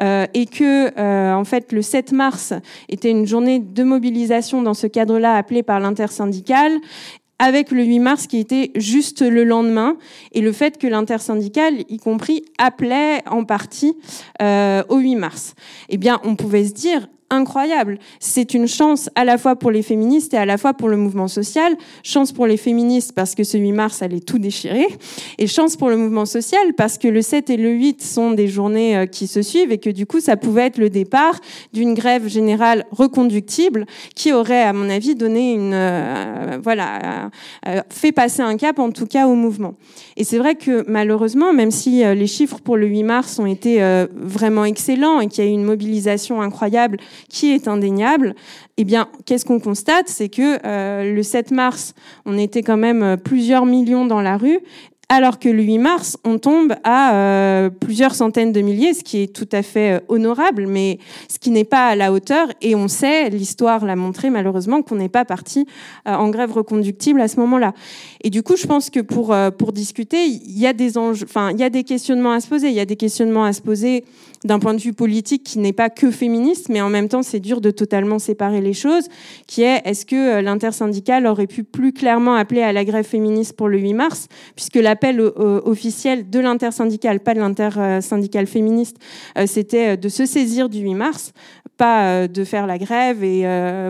et 0.00 0.46
que 0.46 1.34
en 1.34 1.44
fait 1.44 1.72
le 1.72 1.82
7 1.82 2.12
mars 2.12 2.52
était 2.88 3.10
une 3.10 3.26
journée 3.26 3.58
de 3.58 3.84
mobilisation 3.84 4.62
dans 4.62 4.74
ce 4.74 4.86
cadre-là 4.86 5.34
appelé 5.34 5.62
par 5.62 5.80
l'intersyndicale 5.80 6.72
avec 7.38 7.70
le 7.70 7.84
8 7.84 7.98
mars 8.00 8.26
qui 8.26 8.38
était 8.38 8.72
juste 8.74 9.22
le 9.22 9.44
lendemain 9.44 9.96
et 10.32 10.40
le 10.40 10.52
fait 10.52 10.78
que 10.78 10.86
l'intersyndicale, 10.86 11.84
y 11.88 11.98
compris, 11.98 12.44
appelait 12.58 13.22
en 13.26 13.44
partie 13.44 13.96
euh, 14.42 14.82
au 14.88 14.98
8 14.98 15.16
mars. 15.16 15.54
Eh 15.88 15.96
bien, 15.96 16.20
on 16.24 16.36
pouvait 16.36 16.64
se 16.64 16.72
dire, 16.72 17.08
incroyable. 17.30 17.98
C'est 18.20 18.54
une 18.54 18.66
chance 18.66 19.10
à 19.14 19.24
la 19.24 19.38
fois 19.38 19.56
pour 19.56 19.70
les 19.70 19.82
féministes 19.82 20.34
et 20.34 20.38
à 20.38 20.46
la 20.46 20.56
fois 20.56 20.74
pour 20.74 20.88
le 20.88 20.96
mouvement 20.96 21.28
social. 21.28 21.76
Chance 22.02 22.32
pour 22.32 22.46
les 22.46 22.56
féministes 22.56 23.12
parce 23.12 23.34
que 23.34 23.44
ce 23.44 23.58
8 23.58 23.72
mars 23.72 24.02
allait 24.02 24.20
tout 24.20 24.38
déchirer. 24.38 24.86
Et 25.38 25.46
chance 25.46 25.76
pour 25.76 25.90
le 25.90 25.96
mouvement 25.96 26.24
social 26.24 26.74
parce 26.76 26.96
que 26.98 27.08
le 27.08 27.22
7 27.22 27.50
et 27.50 27.56
le 27.56 27.70
8 27.70 28.02
sont 28.02 28.30
des 28.30 28.48
journées 28.48 28.96
euh, 28.96 29.06
qui 29.06 29.26
se 29.26 29.42
suivent 29.42 29.72
et 29.72 29.78
que 29.78 29.90
du 29.90 30.06
coup, 30.06 30.20
ça 30.20 30.36
pouvait 30.36 30.66
être 30.66 30.78
le 30.78 30.90
départ 30.90 31.38
d'une 31.72 31.94
grève 31.94 32.28
générale 32.28 32.86
reconductible 32.90 33.86
qui 34.14 34.32
aurait, 34.32 34.62
à 34.62 34.72
mon 34.72 34.88
avis, 34.88 35.14
donné 35.14 35.52
une, 35.52 35.74
euh, 35.74 36.58
voilà, 36.62 37.30
euh, 37.66 37.80
fait 37.90 38.12
passer 38.12 38.42
un 38.42 38.56
cap 38.56 38.78
en 38.78 38.90
tout 38.90 39.06
cas 39.06 39.26
au 39.26 39.34
mouvement. 39.34 39.74
Et 40.16 40.24
c'est 40.24 40.38
vrai 40.38 40.54
que 40.54 40.84
malheureusement, 40.88 41.52
même 41.52 41.70
si 41.70 42.02
les 42.02 42.26
chiffres 42.26 42.58
pour 42.58 42.76
le 42.76 42.86
8 42.86 43.02
mars 43.02 43.38
ont 43.38 43.46
été 43.46 43.80
vraiment 44.14 44.64
excellents 44.64 45.20
et 45.20 45.28
qu'il 45.28 45.44
y 45.44 45.46
a 45.46 45.50
eu 45.50 45.52
une 45.52 45.64
mobilisation 45.64 46.40
incroyable 46.42 46.98
qui 47.28 47.52
est 47.52 47.68
indéniable, 47.68 48.34
eh 48.76 48.84
bien, 48.84 49.08
qu'est-ce 49.26 49.44
qu'on 49.44 49.60
constate? 49.60 50.08
C'est 50.08 50.28
que 50.28 50.58
euh, 50.64 51.14
le 51.14 51.22
7 51.22 51.50
mars, 51.50 51.94
on 52.24 52.38
était 52.38 52.62
quand 52.62 52.76
même 52.76 53.02
euh, 53.02 53.16
plusieurs 53.16 53.66
millions 53.66 54.06
dans 54.06 54.20
la 54.20 54.36
rue 54.36 54.60
alors 55.10 55.38
que 55.38 55.48
le 55.48 55.62
8 55.62 55.78
mars, 55.78 56.18
on 56.24 56.38
tombe 56.38 56.74
à 56.84 57.14
euh, 57.14 57.70
plusieurs 57.70 58.14
centaines 58.14 58.52
de 58.52 58.60
milliers, 58.60 58.92
ce 58.92 59.02
qui 59.02 59.22
est 59.22 59.34
tout 59.34 59.48
à 59.52 59.62
fait 59.62 59.96
euh, 59.96 60.00
honorable, 60.08 60.66
mais 60.66 60.98
ce 61.28 61.38
qui 61.38 61.50
n'est 61.50 61.64
pas 61.64 61.86
à 61.86 61.96
la 61.96 62.12
hauteur. 62.12 62.48
Et 62.60 62.74
on 62.74 62.88
sait, 62.88 63.30
l'histoire 63.30 63.86
l'a 63.86 63.96
montré 63.96 64.28
malheureusement, 64.28 64.82
qu'on 64.82 64.96
n'est 64.96 65.08
pas 65.08 65.24
parti 65.24 65.66
euh, 66.06 66.14
en 66.14 66.28
grève 66.28 66.52
reconductible 66.52 67.22
à 67.22 67.28
ce 67.28 67.40
moment-là. 67.40 67.72
Et 68.22 68.28
du 68.28 68.42
coup, 68.42 68.56
je 68.56 68.66
pense 68.66 68.90
que 68.90 69.00
pour 69.00 69.34
pour 69.58 69.72
discuter, 69.72 70.26
il 70.26 70.58
y 70.58 70.66
a 70.66 70.72
des 70.72 70.98
enjeux, 70.98 71.26
enfin, 71.28 71.50
il 71.52 71.58
y 71.58 71.62
a 71.62 71.70
des 71.70 71.84
questionnements 71.84 72.32
à 72.32 72.40
se 72.40 72.48
poser. 72.48 72.68
Il 72.68 72.74
y 72.74 72.80
a 72.80 72.84
des 72.84 72.96
questionnements 72.96 73.44
à 73.44 73.52
se 73.52 73.62
poser 73.62 74.04
d'un 74.44 74.58
point 74.58 74.74
de 74.74 74.80
vue 74.80 74.92
politique 74.92 75.42
qui 75.42 75.58
n'est 75.58 75.72
pas 75.72 75.90
que 75.90 76.10
féministe, 76.10 76.68
mais 76.68 76.80
en 76.80 76.90
même 76.90 77.08
temps, 77.08 77.22
c'est 77.22 77.40
dur 77.40 77.60
de 77.60 77.70
totalement 77.70 78.18
séparer 78.18 78.60
les 78.60 78.72
choses. 78.72 79.08
Qui 79.46 79.62
est, 79.62 79.82
est-ce 79.84 80.04
que 80.04 80.40
l'intersyndicale 80.40 81.26
aurait 81.26 81.46
pu 81.46 81.64
plus 81.64 81.92
clairement 81.92 82.34
appeler 82.34 82.62
à 82.62 82.72
la 82.72 82.84
grève 82.84 83.06
féministe 83.06 83.56
pour 83.56 83.68
le 83.68 83.78
8 83.78 83.94
mars, 83.94 84.28
puisque 84.54 84.76
la 84.76 84.96
l'appel 84.98 85.20
officiel 85.20 86.28
de 86.28 86.40
l'intersyndicale, 86.40 87.20
pas 87.20 87.34
de 87.34 87.38
l'intersyndicale 87.38 88.46
féministe, 88.46 88.96
euh, 89.36 89.46
c'était 89.46 89.90
euh, 89.90 89.96
de 89.96 90.08
se 90.08 90.26
saisir 90.26 90.68
du 90.68 90.80
8 90.80 90.94
mars, 90.94 91.32
pas 91.76 92.02
euh, 92.02 92.26
de 92.26 92.42
faire 92.42 92.66
la 92.66 92.78
grève 92.78 93.22
et 93.22 93.42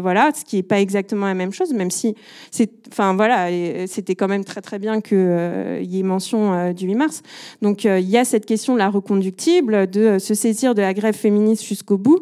voilà, 0.03 0.31
ce 0.35 0.45
qui 0.45 0.57
n'est 0.57 0.63
pas 0.63 0.81
exactement 0.81 1.27
la 1.27 1.35
même 1.35 1.53
chose, 1.53 1.73
même 1.73 1.91
si 1.91 2.15
c'est, 2.51 2.71
enfin 2.93 3.15
voilà, 3.15 3.49
c'était 3.87 4.15
quand 4.15 4.29
même 4.29 4.45
très 4.45 4.61
très 4.61 4.79
bien 4.79 5.01
qu'il 5.01 5.81
y 5.83 5.99
ait 5.99 6.03
mention 6.03 6.73
du 6.73 6.87
8 6.87 6.95
mars. 6.95 7.23
Donc 7.63 7.85
il 7.85 8.09
y 8.09 8.19
a 8.19 8.25
cette 8.25 8.45
question 8.45 8.75
de 8.75 8.79
la 8.79 8.91
reconductible, 8.91 9.89
de 9.89 10.19
se 10.19 10.35
saisir 10.35 10.75
de 10.75 10.83
la 10.83 10.93
grève 10.93 11.15
féministe 11.15 11.65
jusqu'au 11.65 11.97
bout. 11.97 12.21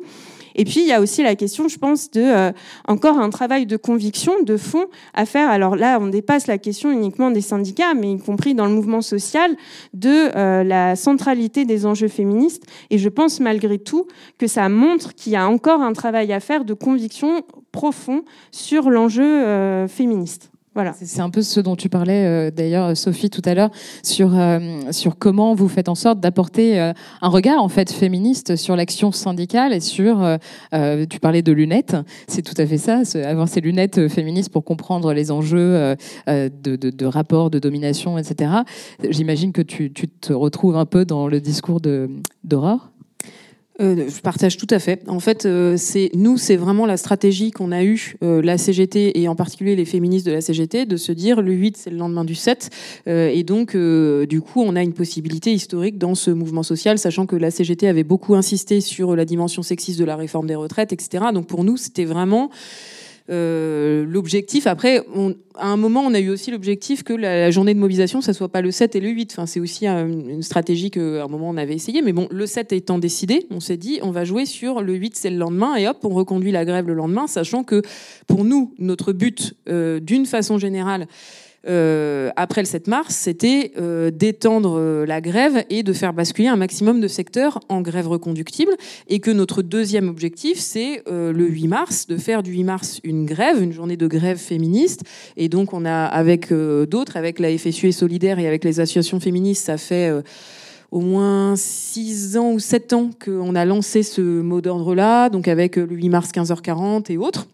Et 0.56 0.64
puis 0.64 0.80
il 0.80 0.86
y 0.86 0.92
a 0.92 1.00
aussi 1.00 1.22
la 1.22 1.36
question, 1.36 1.68
je 1.68 1.78
pense, 1.78 2.10
de 2.10 2.22
euh, 2.22 2.50
encore 2.88 3.18
un 3.18 3.30
travail 3.30 3.66
de 3.66 3.76
conviction, 3.76 4.42
de 4.42 4.56
fond 4.56 4.86
à 5.14 5.26
faire. 5.26 5.48
Alors 5.48 5.76
là, 5.76 5.98
on 6.00 6.08
dépasse 6.08 6.46
la 6.48 6.58
question 6.58 6.90
uniquement 6.90 7.30
des 7.30 7.42
syndicats, 7.42 7.94
mais 7.94 8.12
y 8.12 8.18
compris 8.18 8.54
dans 8.54 8.66
le 8.66 8.72
mouvement 8.72 9.02
social, 9.02 9.54
de 9.92 10.34
euh, 10.36 10.64
la 10.64 10.96
centralité 10.96 11.66
des 11.66 11.86
enjeux 11.86 12.08
féministes. 12.08 12.64
Et 12.90 12.98
je 12.98 13.08
pense 13.08 13.38
malgré 13.38 13.78
tout 13.78 14.06
que 14.38 14.46
ça 14.46 14.68
montre 14.68 15.14
qu'il 15.14 15.32
y 15.32 15.36
a 15.36 15.46
encore 15.46 15.82
un 15.82 15.92
travail 15.92 16.32
à 16.32 16.40
faire 16.40 16.64
de 16.64 16.74
conviction 16.74 17.42
profond 17.70 18.24
sur 18.50 18.88
l'enjeu 18.88 19.22
euh, 19.22 19.86
féministe. 19.86 20.50
Voilà. 20.76 20.92
C'est 20.92 21.22
un 21.22 21.30
peu 21.30 21.40
ce 21.40 21.58
dont 21.58 21.74
tu 21.74 21.88
parlais 21.88 22.26
euh, 22.26 22.50
d'ailleurs, 22.50 22.94
Sophie, 22.94 23.30
tout 23.30 23.40
à 23.46 23.54
l'heure, 23.54 23.70
sur, 24.02 24.38
euh, 24.38 24.60
sur 24.90 25.16
comment 25.16 25.54
vous 25.54 25.68
faites 25.68 25.88
en 25.88 25.94
sorte 25.94 26.20
d'apporter 26.20 26.78
euh, 26.78 26.92
un 27.22 27.28
regard 27.30 27.62
en 27.62 27.70
fait 27.70 27.90
féministe 27.90 28.56
sur 28.56 28.76
l'action 28.76 29.10
syndicale 29.10 29.72
et 29.72 29.80
sur. 29.80 30.36
tu 31.08 31.18
parlais 31.18 31.40
de 31.40 31.52
lunettes, 31.52 31.96
c'est 32.28 32.42
tout 32.42 32.54
à 32.58 32.66
fait 32.66 32.76
ça, 32.76 33.00
avoir 33.24 33.48
ces 33.48 33.62
lunettes 33.62 34.08
féministes 34.08 34.50
pour 34.50 34.64
comprendre 34.64 35.14
les 35.14 35.30
enjeux 35.30 35.96
de, 36.26 36.50
de, 36.76 36.90
de 36.90 37.06
rapport, 37.06 37.48
de 37.48 37.58
domination, 37.58 38.18
etc. 38.18 38.50
J'imagine 39.08 39.52
que 39.52 39.62
tu, 39.62 39.90
tu, 39.94 40.08
te 40.08 40.34
retrouves 40.34 40.76
un 40.76 40.84
peu 40.84 41.06
dans 41.06 41.26
le 41.26 41.40
discours 41.40 41.80
d'Aurore? 42.44 42.90
Euh, 43.80 44.08
je 44.08 44.20
partage 44.20 44.56
tout 44.56 44.66
à 44.70 44.78
fait. 44.78 45.02
En 45.06 45.20
fait, 45.20 45.44
euh, 45.44 45.76
c'est 45.76 46.10
nous, 46.14 46.38
c'est 46.38 46.56
vraiment 46.56 46.86
la 46.86 46.96
stratégie 46.96 47.50
qu'on 47.50 47.72
a 47.72 47.84
eue, 47.84 48.16
euh, 48.22 48.40
la 48.40 48.56
CGT 48.56 49.20
et 49.20 49.28
en 49.28 49.36
particulier 49.36 49.76
les 49.76 49.84
féministes 49.84 50.26
de 50.26 50.32
la 50.32 50.40
CGT, 50.40 50.86
de 50.86 50.96
se 50.96 51.12
dire 51.12 51.42
le 51.42 51.52
8 51.52 51.76
c'est 51.76 51.90
le 51.90 51.96
lendemain 51.96 52.24
du 52.24 52.34
7, 52.34 52.70
et 53.06 53.44
donc 53.44 53.76
du 53.76 54.40
coup 54.40 54.62
on 54.62 54.76
a 54.76 54.82
une 54.82 54.92
possibilité 54.92 55.52
historique 55.52 55.98
dans 55.98 56.14
ce 56.14 56.30
mouvement 56.30 56.62
social, 56.62 56.98
sachant 56.98 57.26
que 57.26 57.36
la 57.36 57.50
CGT 57.50 57.86
avait 57.88 58.04
beaucoup 58.04 58.34
insisté 58.34 58.80
sur 58.80 59.14
la 59.14 59.24
dimension 59.24 59.62
sexiste 59.62 59.98
de 59.98 60.04
la 60.04 60.16
réforme 60.16 60.46
des 60.46 60.54
retraites, 60.54 60.92
etc. 60.92 61.26
Donc 61.32 61.46
pour 61.46 61.64
nous, 61.64 61.76
c'était 61.76 62.04
vraiment 62.04 62.50
euh, 62.50 63.05
l'objectif, 63.28 64.66
après, 64.66 65.04
on, 65.14 65.34
à 65.58 65.68
un 65.68 65.76
moment, 65.76 66.02
on 66.02 66.14
a 66.14 66.20
eu 66.20 66.30
aussi 66.30 66.50
l'objectif 66.50 67.02
que 67.02 67.12
la, 67.12 67.50
journée 67.50 67.74
de 67.74 67.78
mobilisation, 67.78 68.20
ça 68.20 68.32
soit 68.32 68.48
pas 68.48 68.60
le 68.60 68.70
7 68.70 68.96
et 68.96 69.00
le 69.00 69.08
8. 69.08 69.32
Enfin, 69.32 69.46
c'est 69.46 69.60
aussi 69.60 69.86
une 69.86 70.42
stratégie 70.42 70.90
qu'à 70.90 71.24
un 71.24 71.28
moment, 71.28 71.50
on 71.50 71.56
avait 71.56 71.74
essayé. 71.74 72.02
Mais 72.02 72.12
bon, 72.12 72.28
le 72.30 72.46
7 72.46 72.72
étant 72.72 72.98
décidé, 72.98 73.46
on 73.50 73.60
s'est 73.60 73.76
dit, 73.76 73.98
on 74.02 74.10
va 74.10 74.24
jouer 74.24 74.46
sur 74.46 74.82
le 74.82 74.94
8, 74.94 75.16
c'est 75.16 75.30
le 75.30 75.38
lendemain. 75.38 75.76
Et 75.76 75.88
hop, 75.88 75.98
on 76.04 76.10
reconduit 76.10 76.52
la 76.52 76.64
grève 76.64 76.86
le 76.86 76.94
lendemain, 76.94 77.26
sachant 77.26 77.64
que 77.64 77.82
pour 78.26 78.44
nous, 78.44 78.74
notre 78.78 79.12
but, 79.12 79.54
euh, 79.68 80.00
d'une 80.00 80.26
façon 80.26 80.58
générale, 80.58 81.06
euh, 81.68 82.30
après 82.36 82.60
le 82.62 82.66
7 82.66 82.86
mars, 82.86 83.14
c'était 83.14 83.72
euh, 83.78 84.10
d'étendre 84.10 84.78
euh, 84.78 85.06
la 85.06 85.20
grève 85.20 85.64
et 85.68 85.82
de 85.82 85.92
faire 85.92 86.12
basculer 86.12 86.48
un 86.48 86.56
maximum 86.56 87.00
de 87.00 87.08
secteurs 87.08 87.60
en 87.68 87.80
grève 87.80 88.08
reconductible. 88.08 88.72
Et 89.08 89.20
que 89.20 89.30
notre 89.30 89.62
deuxième 89.62 90.08
objectif, 90.08 90.58
c'est 90.58 91.02
le 91.06 91.46
8 91.46 91.68
mars, 91.68 92.06
de 92.06 92.16
faire 92.16 92.42
du 92.42 92.52
8 92.52 92.64
mars 92.64 93.00
une 93.04 93.26
grève, 93.26 93.62
une 93.62 93.72
journée 93.72 93.96
de 93.96 94.06
grève 94.06 94.38
féministe. 94.38 95.02
Et 95.36 95.48
donc, 95.48 95.72
on 95.72 95.84
a, 95.84 96.04
avec 96.04 96.52
d'autres, 96.52 97.16
avec 97.16 97.38
la 97.38 97.56
FSU 97.56 97.88
et 97.88 97.92
Solidaire 97.92 98.38
et 98.38 98.46
avec 98.46 98.64
les 98.64 98.80
associations 98.80 99.20
féministes, 99.20 99.66
ça 99.66 99.78
fait 99.78 100.12
au 100.90 101.00
moins 101.00 101.54
6 101.56 102.36
ans 102.36 102.52
ou 102.52 102.58
7 102.58 102.92
ans 102.92 103.10
qu'on 103.24 103.54
a 103.54 103.64
lancé 103.64 104.02
ce 104.02 104.20
mot 104.20 104.60
d'ordre-là, 104.60 105.28
donc 105.28 105.48
avec 105.48 105.76
le 105.76 105.86
8 105.88 106.08
mars 106.08 106.30
15h40 106.30 107.12
et 107.12 107.18
autres. 107.18 107.46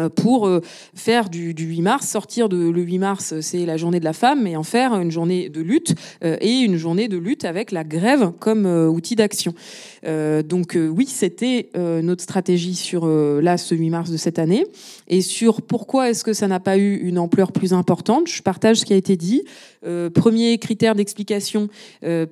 Euh, 0.00 0.08
pour 0.08 0.46
euh, 0.46 0.60
faire 0.94 1.28
du, 1.28 1.52
8 1.52 1.82
mars, 1.82 2.06
sortir 2.06 2.48
de 2.48 2.70
le 2.70 2.82
8 2.82 2.98
mars, 2.98 3.40
c'est 3.40 3.66
la 3.66 3.76
journée 3.76 4.00
de 4.00 4.04
la 4.04 4.12
femme, 4.12 4.42
mais 4.42 4.56
en 4.56 4.62
faire 4.62 4.94
une 4.94 5.10
journée 5.10 5.48
de 5.48 5.60
lutte 5.60 5.94
euh, 6.24 6.36
et 6.40 6.60
une 6.60 6.76
journée 6.76 7.08
de 7.08 7.16
lutte 7.16 7.44
avec 7.44 7.70
la 7.72 7.84
grève 7.84 8.32
comme 8.38 8.66
outil 8.66 9.16
d'action. 9.16 9.54
donc 10.04 10.76
oui, 10.76 11.06
c'était 11.06 11.70
notre 11.74 12.22
stratégie 12.22 12.74
sur 12.74 13.06
là 13.06 13.56
ce 13.56 13.74
8 13.74 13.90
mars 13.90 14.10
de 14.10 14.16
cette 14.16 14.38
année 14.38 14.66
et 15.08 15.20
sur 15.20 15.62
pourquoi 15.62 16.10
est-ce 16.10 16.24
que 16.24 16.32
ça 16.32 16.48
n'a 16.48 16.60
pas 16.60 16.78
eu 16.78 16.96
une 16.96 17.18
ampleur 17.18 17.52
plus 17.52 17.72
importante. 17.72 18.28
Je 18.28 18.42
partage 18.42 18.78
ce 18.78 18.84
qui 18.84 18.92
a 18.92 18.96
été 18.96 19.16
dit. 19.16 19.42
premier 20.14 20.58
critère 20.58 20.94
d'explication, 20.94 21.68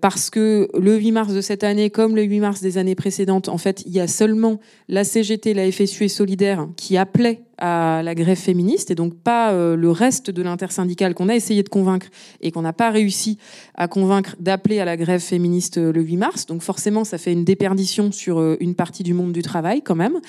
parce 0.00 0.30
que 0.30 0.68
le 0.78 0.96
8 0.96 1.12
mars 1.12 1.32
de 1.32 1.40
cette 1.40 1.64
année, 1.64 1.90
comme 1.90 2.16
le 2.16 2.22
8 2.22 2.40
mars 2.40 2.60
des 2.60 2.78
années 2.78 2.94
précédentes, 2.94 3.48
en 3.48 3.58
fait, 3.58 3.82
il 3.86 3.92
y 3.92 4.00
a 4.00 4.06
seulement 4.06 4.60
la 4.88 5.04
CGT, 5.04 5.54
la 5.54 5.70
FSU 5.70 6.04
et 6.04 6.08
Solidaire 6.08 6.68
qui 6.76 6.96
appelaient 6.96 7.42
à 7.58 8.02
la 8.04 8.14
grève 8.14 8.38
féministe 8.38 8.90
et 8.90 8.94
donc 8.94 9.14
pas 9.14 9.52
euh, 9.52 9.76
le 9.76 9.90
reste 9.90 10.30
de 10.30 10.42
l'intersyndicale 10.42 11.14
qu'on 11.14 11.28
a 11.28 11.34
essayé 11.34 11.62
de 11.62 11.68
convaincre 11.68 12.06
et 12.40 12.52
qu'on 12.52 12.62
n'a 12.62 12.72
pas 12.72 12.90
réussi 12.90 13.38
à 13.74 13.88
convaincre 13.88 14.36
d'appeler 14.38 14.78
à 14.78 14.84
la 14.84 14.96
grève 14.96 15.20
féministe 15.20 15.78
euh, 15.78 15.92
le 15.92 16.00
8 16.00 16.16
mars. 16.16 16.46
Donc 16.46 16.62
forcément, 16.62 17.04
ça 17.04 17.18
fait 17.18 17.32
une 17.32 17.44
déperdition 17.44 18.12
sur 18.12 18.38
euh, 18.38 18.56
une 18.60 18.74
partie 18.74 19.02
du 19.02 19.12
monde 19.12 19.32
du 19.32 19.42
travail 19.42 19.82
quand 19.82 19.96
même. 19.96 20.20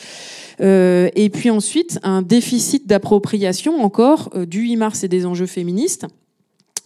et 0.59 1.29
puis 1.31 1.49
ensuite, 1.49 1.99
un 2.03 2.21
déficit 2.21 2.87
d'appropriation 2.87 3.81
encore 3.83 4.31
du 4.47 4.61
8 4.61 4.75
mars 4.77 5.03
et 5.03 5.07
des 5.07 5.25
enjeux 5.25 5.45
féministes, 5.45 6.07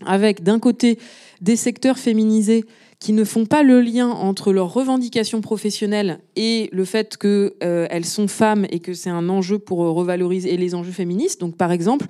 avec 0.06 0.44
d'un 0.44 0.60
côté 0.60 1.00
des 1.42 1.56
secteurs 1.56 1.98
féminisés 1.98 2.66
qui 3.04 3.12
ne 3.12 3.26
font 3.26 3.46
pas 3.46 3.64
le 3.64 3.82
lien 3.82 4.08
entre 4.08 4.54
leurs 4.54 4.74
revendications 4.74 5.42
professionnelles 5.42 6.20
et 6.38 6.70
le 6.72 6.86
fait 6.86 7.18
qu'elles 7.18 7.52
euh, 7.62 8.04
sont 8.04 8.30
femmes 8.30 8.66
et 8.70 8.80
que 8.80 8.94
c'est 8.94 9.10
un 9.10 9.28
enjeu 9.28 9.60
pour 9.60 9.84
euh, 9.84 9.92
revaloriser 9.92 10.56
les 10.56 10.74
enjeux 10.74 10.94
féministes. 10.94 11.42
Donc, 11.42 11.58
par 11.58 11.74
exemple, 11.74 12.06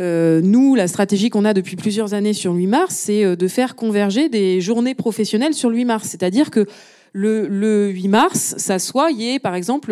euh, 0.00 0.40
nous, 0.42 0.74
la 0.74 0.88
stratégie 0.88 1.28
qu'on 1.28 1.44
a 1.44 1.52
depuis 1.52 1.76
plusieurs 1.76 2.14
années 2.14 2.32
sur 2.32 2.54
le 2.54 2.60
8 2.60 2.66
mars, 2.66 2.94
c'est 2.94 3.36
de 3.36 3.46
faire 3.48 3.76
converger 3.76 4.30
des 4.30 4.62
journées 4.62 4.94
professionnelles 4.94 5.52
sur 5.52 5.68
le 5.68 5.76
8 5.76 5.84
mars. 5.84 6.08
C'est-à-dire 6.08 6.50
que 6.50 6.64
le, 7.12 7.46
le 7.46 7.90
8 7.90 8.08
mars 8.08 8.54
s'assoit, 8.56 9.10
il 9.10 9.20
y 9.20 9.34
ait 9.34 9.38
par 9.38 9.54
exemple 9.54 9.88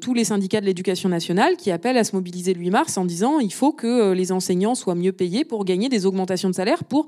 tous 0.00 0.12
les 0.12 0.24
syndicats 0.24 0.60
de 0.60 0.66
l'éducation 0.66 1.08
nationale 1.08 1.56
qui 1.56 1.70
appellent 1.70 1.98
à 1.98 2.04
se 2.04 2.16
mobiliser 2.16 2.52
le 2.52 2.60
8 2.60 2.70
mars 2.70 2.98
en 2.98 3.04
disant 3.04 3.38
il 3.38 3.52
faut 3.52 3.72
que 3.72 4.10
les 4.12 4.32
enseignants 4.32 4.74
soient 4.74 4.96
mieux 4.96 5.12
payés 5.12 5.44
pour 5.44 5.64
gagner 5.64 5.88
des 5.88 6.04
augmentations 6.04 6.50
de 6.50 6.54
salaire 6.54 6.82
pour 6.82 7.06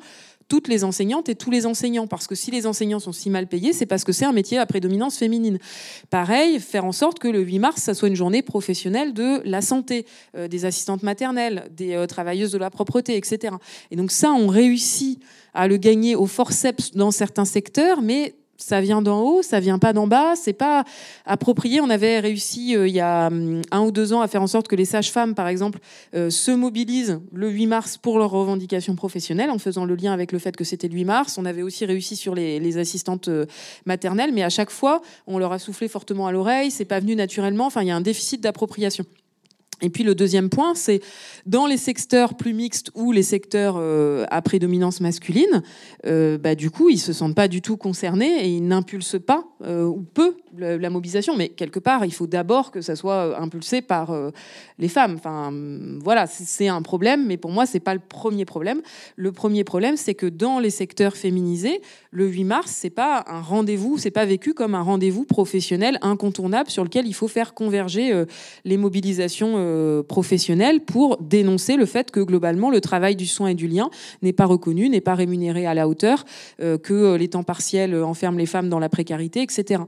toutes 0.50 0.68
les 0.68 0.84
enseignantes 0.84 1.30
et 1.30 1.36
tous 1.36 1.50
les 1.50 1.64
enseignants. 1.64 2.06
Parce 2.06 2.26
que 2.26 2.34
si 2.34 2.50
les 2.50 2.66
enseignants 2.66 2.98
sont 2.98 3.12
si 3.12 3.30
mal 3.30 3.46
payés, 3.46 3.72
c'est 3.72 3.86
parce 3.86 4.04
que 4.04 4.12
c'est 4.12 4.26
un 4.26 4.32
métier 4.32 4.58
à 4.58 4.66
prédominance 4.66 5.16
féminine. 5.16 5.58
Pareil, 6.10 6.58
faire 6.58 6.84
en 6.84 6.92
sorte 6.92 7.20
que 7.20 7.28
le 7.28 7.40
8 7.40 7.60
mars, 7.60 7.82
ça 7.82 7.94
soit 7.94 8.08
une 8.08 8.16
journée 8.16 8.42
professionnelle 8.42 9.14
de 9.14 9.40
la 9.44 9.62
santé, 9.62 10.04
euh, 10.36 10.48
des 10.48 10.64
assistantes 10.64 11.04
maternelles, 11.04 11.70
des 11.70 11.94
euh, 11.94 12.06
travailleuses 12.06 12.50
de 12.50 12.58
la 12.58 12.68
propreté, 12.68 13.16
etc. 13.16 13.54
Et 13.92 13.96
donc 13.96 14.10
ça, 14.10 14.32
on 14.32 14.48
réussit 14.48 15.22
à 15.54 15.68
le 15.68 15.76
gagner 15.76 16.16
au 16.16 16.26
forceps 16.26 16.90
dans 16.92 17.12
certains 17.12 17.44
secteurs, 17.44 18.02
mais 18.02 18.34
ça 18.62 18.80
vient 18.80 19.02
d'en 19.02 19.20
haut, 19.20 19.42
ça 19.42 19.58
vient 19.60 19.78
pas 19.78 19.92
d'en 19.92 20.06
bas, 20.06 20.36
c'est 20.36 20.52
pas 20.52 20.84
approprié. 21.24 21.80
On 21.80 21.90
avait 21.90 22.20
réussi 22.20 22.76
euh, 22.76 22.86
il 22.86 22.94
y 22.94 23.00
a 23.00 23.26
hum, 23.28 23.62
un 23.70 23.80
ou 23.80 23.90
deux 23.90 24.12
ans 24.12 24.20
à 24.20 24.28
faire 24.28 24.42
en 24.42 24.46
sorte 24.46 24.68
que 24.68 24.76
les 24.76 24.84
sages-femmes, 24.84 25.34
par 25.34 25.48
exemple, 25.48 25.80
euh, 26.14 26.30
se 26.30 26.50
mobilisent 26.50 27.20
le 27.32 27.48
8 27.48 27.66
mars 27.66 27.96
pour 27.96 28.18
leurs 28.18 28.30
revendications 28.30 28.94
professionnelles, 28.94 29.50
en 29.50 29.58
faisant 29.58 29.84
le 29.84 29.94
lien 29.94 30.12
avec 30.12 30.32
le 30.32 30.38
fait 30.38 30.56
que 30.56 30.64
c'était 30.64 30.88
le 30.88 30.94
8 30.94 31.04
mars. 31.04 31.38
On 31.38 31.44
avait 31.44 31.62
aussi 31.62 31.84
réussi 31.84 32.16
sur 32.16 32.34
les, 32.34 32.78
assistantes 32.78 33.28
euh, 33.28 33.46
maternelles, 33.86 34.32
mais 34.32 34.42
à 34.42 34.50
chaque 34.50 34.70
fois, 34.70 35.02
on 35.26 35.38
leur 35.38 35.52
a 35.52 35.58
soufflé 35.58 35.88
fortement 35.88 36.26
à 36.26 36.32
l'oreille, 36.32 36.70
c'est 36.70 36.84
pas 36.84 37.00
venu 37.00 37.16
naturellement. 37.16 37.66
Enfin, 37.66 37.82
il 37.82 37.88
y 37.88 37.90
a 37.90 37.96
un 37.96 38.00
déficit 38.00 38.40
d'appropriation. 38.40 39.04
Et 39.82 39.90
puis 39.90 40.04
le 40.04 40.14
deuxième 40.14 40.48
point, 40.50 40.74
c'est 40.74 41.00
dans 41.46 41.66
les 41.66 41.76
secteurs 41.76 42.36
plus 42.36 42.54
mixtes 42.54 42.90
ou 42.94 43.12
les 43.12 43.22
secteurs 43.22 43.76
euh, 43.78 44.24
à 44.30 44.42
prédominance 44.42 45.00
masculine, 45.00 45.62
euh, 46.06 46.38
bah, 46.38 46.54
du 46.54 46.70
coup, 46.70 46.90
ils 46.90 46.98
se 46.98 47.12
sentent 47.12 47.34
pas 47.34 47.48
du 47.48 47.62
tout 47.62 47.76
concernés 47.76 48.44
et 48.44 48.48
ils 48.48 48.66
n'impulsent 48.66 49.20
pas 49.24 49.44
euh, 49.64 49.84
ou 49.84 50.02
peu 50.02 50.36
la, 50.56 50.90
mobilisation. 50.90 51.36
Mais 51.36 51.48
quelque 51.48 51.78
part, 51.78 52.04
il 52.04 52.12
faut 52.12 52.26
d'abord 52.26 52.70
que 52.70 52.80
ça 52.80 52.96
soit 52.96 53.38
impulsé 53.40 53.82
par 53.82 54.10
euh, 54.10 54.30
les 54.78 54.88
femmes. 54.88 55.14
Enfin, 55.16 55.48
hum, 55.48 55.98
voilà, 56.02 56.26
c'est- 56.26 56.68
un 56.70 56.82
problème, 56.82 57.26
mais 57.26 57.36
pour 57.36 57.50
moi, 57.50 57.66
c'est 57.66 57.80
pas 57.80 57.94
le 57.94 58.00
premier 58.00 58.44
problème. 58.44 58.80
Le 59.16 59.32
premier 59.32 59.64
problème, 59.64 59.96
c'est 59.96 60.14
que 60.14 60.26
dans 60.26 60.60
les 60.60 60.70
secteurs 60.70 61.16
féminisés, 61.16 61.80
le 62.12 62.28
8 62.28 62.44
mars, 62.44 62.70
c'est 62.70 62.90
pas 62.90 63.24
un 63.26 63.40
rendez-vous, 63.40 63.98
c'est 63.98 64.10
pas 64.10 64.24
vécu 64.24 64.54
comme 64.54 64.74
un 64.74 64.82
rendez-vous 64.82 65.24
professionnel 65.24 65.98
incontournable 66.02 66.70
sur 66.70 66.84
lequel 66.84 67.06
il 67.06 67.14
faut 67.14 67.28
faire 67.28 67.54
converger 67.54 68.12
euh, 68.12 68.26
les 68.64 68.76
mobilisations 68.76 69.54
euh, 69.56 70.02
professionnelles 70.02 70.80
pour 70.80 71.16
dénoncer 71.18 71.76
le 71.76 71.86
fait 71.86 72.10
que 72.10 72.20
globalement 72.20 72.70
le 72.70 72.80
travail 72.80 73.16
du 73.16 73.26
soin 73.26 73.48
et 73.48 73.54
du 73.54 73.66
lien 73.66 73.90
n'est 74.22 74.32
pas 74.32 74.46
reconnu, 74.46 74.88
n'est 74.88 75.00
pas 75.00 75.14
rémunéré 75.14 75.66
à 75.66 75.74
la 75.74 75.88
hauteur, 75.88 76.24
euh, 76.60 76.78
que 76.78 76.92
euh, 76.92 77.18
les 77.18 77.28
temps 77.28 77.42
partiels 77.42 77.94
euh, 77.94 78.04
enferment 78.04 78.38
les 78.38 78.46
femmes 78.46 78.68
dans 78.68 78.78
la 78.78 78.88
précarité, 78.88 79.42
etc. 79.42 79.82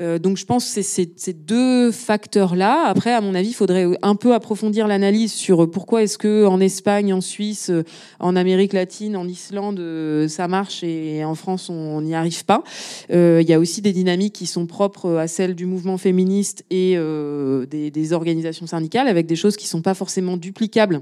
Euh, 0.00 0.18
donc 0.18 0.36
je 0.36 0.44
pense 0.46 0.64
que 0.64 0.82
c'est 0.82 1.18
ces- 1.18 1.32
deux 1.32 1.90
facteurs-là. 1.90 2.84
Après, 2.86 3.12
à 3.12 3.20
mon 3.20 3.34
avis, 3.34 3.48
il 3.48 3.54
faudrait 3.54 3.86
un 4.02 4.14
peu 4.14 4.34
approfondir 4.34 4.86
l'analyse 4.88 5.32
sur 5.32 5.70
pourquoi 5.70 6.02
est-ce 6.02 6.16
que 6.18 6.46
en 6.46 6.60
Espagne, 6.60 7.12
en 7.12 7.20
Suisse, 7.20 7.70
euh, 7.70 7.82
en 8.18 8.34
Amérique 8.36 8.72
latine, 8.72 9.16
en 9.16 9.28
Islande, 9.28 9.78
euh, 9.80 10.26
ça 10.28 10.48
marche 10.48 10.82
et 10.82 11.24
en 11.24 11.34
France, 11.34 11.68
on 11.68 12.00
n'y 12.00 12.14
arrive 12.14 12.44
pas. 12.44 12.62
Il 13.10 13.48
y 13.48 13.52
a 13.52 13.58
aussi 13.58 13.82
des 13.82 13.92
dynamiques 13.92 14.34
qui 14.34 14.46
sont 14.46 14.66
propres 14.66 15.16
à 15.16 15.28
celles 15.28 15.54
du 15.54 15.66
mouvement 15.66 15.98
féministe 15.98 16.64
et 16.70 16.94
euh, 16.96 17.66
des, 17.66 17.90
des 17.90 18.12
organisations 18.12 18.66
syndicales, 18.66 19.08
avec 19.08 19.26
des 19.26 19.36
choses 19.36 19.56
qui 19.56 19.66
sont 19.66 19.82
pas 19.82 19.94
forcément 19.94 20.36
duplicables 20.36 21.00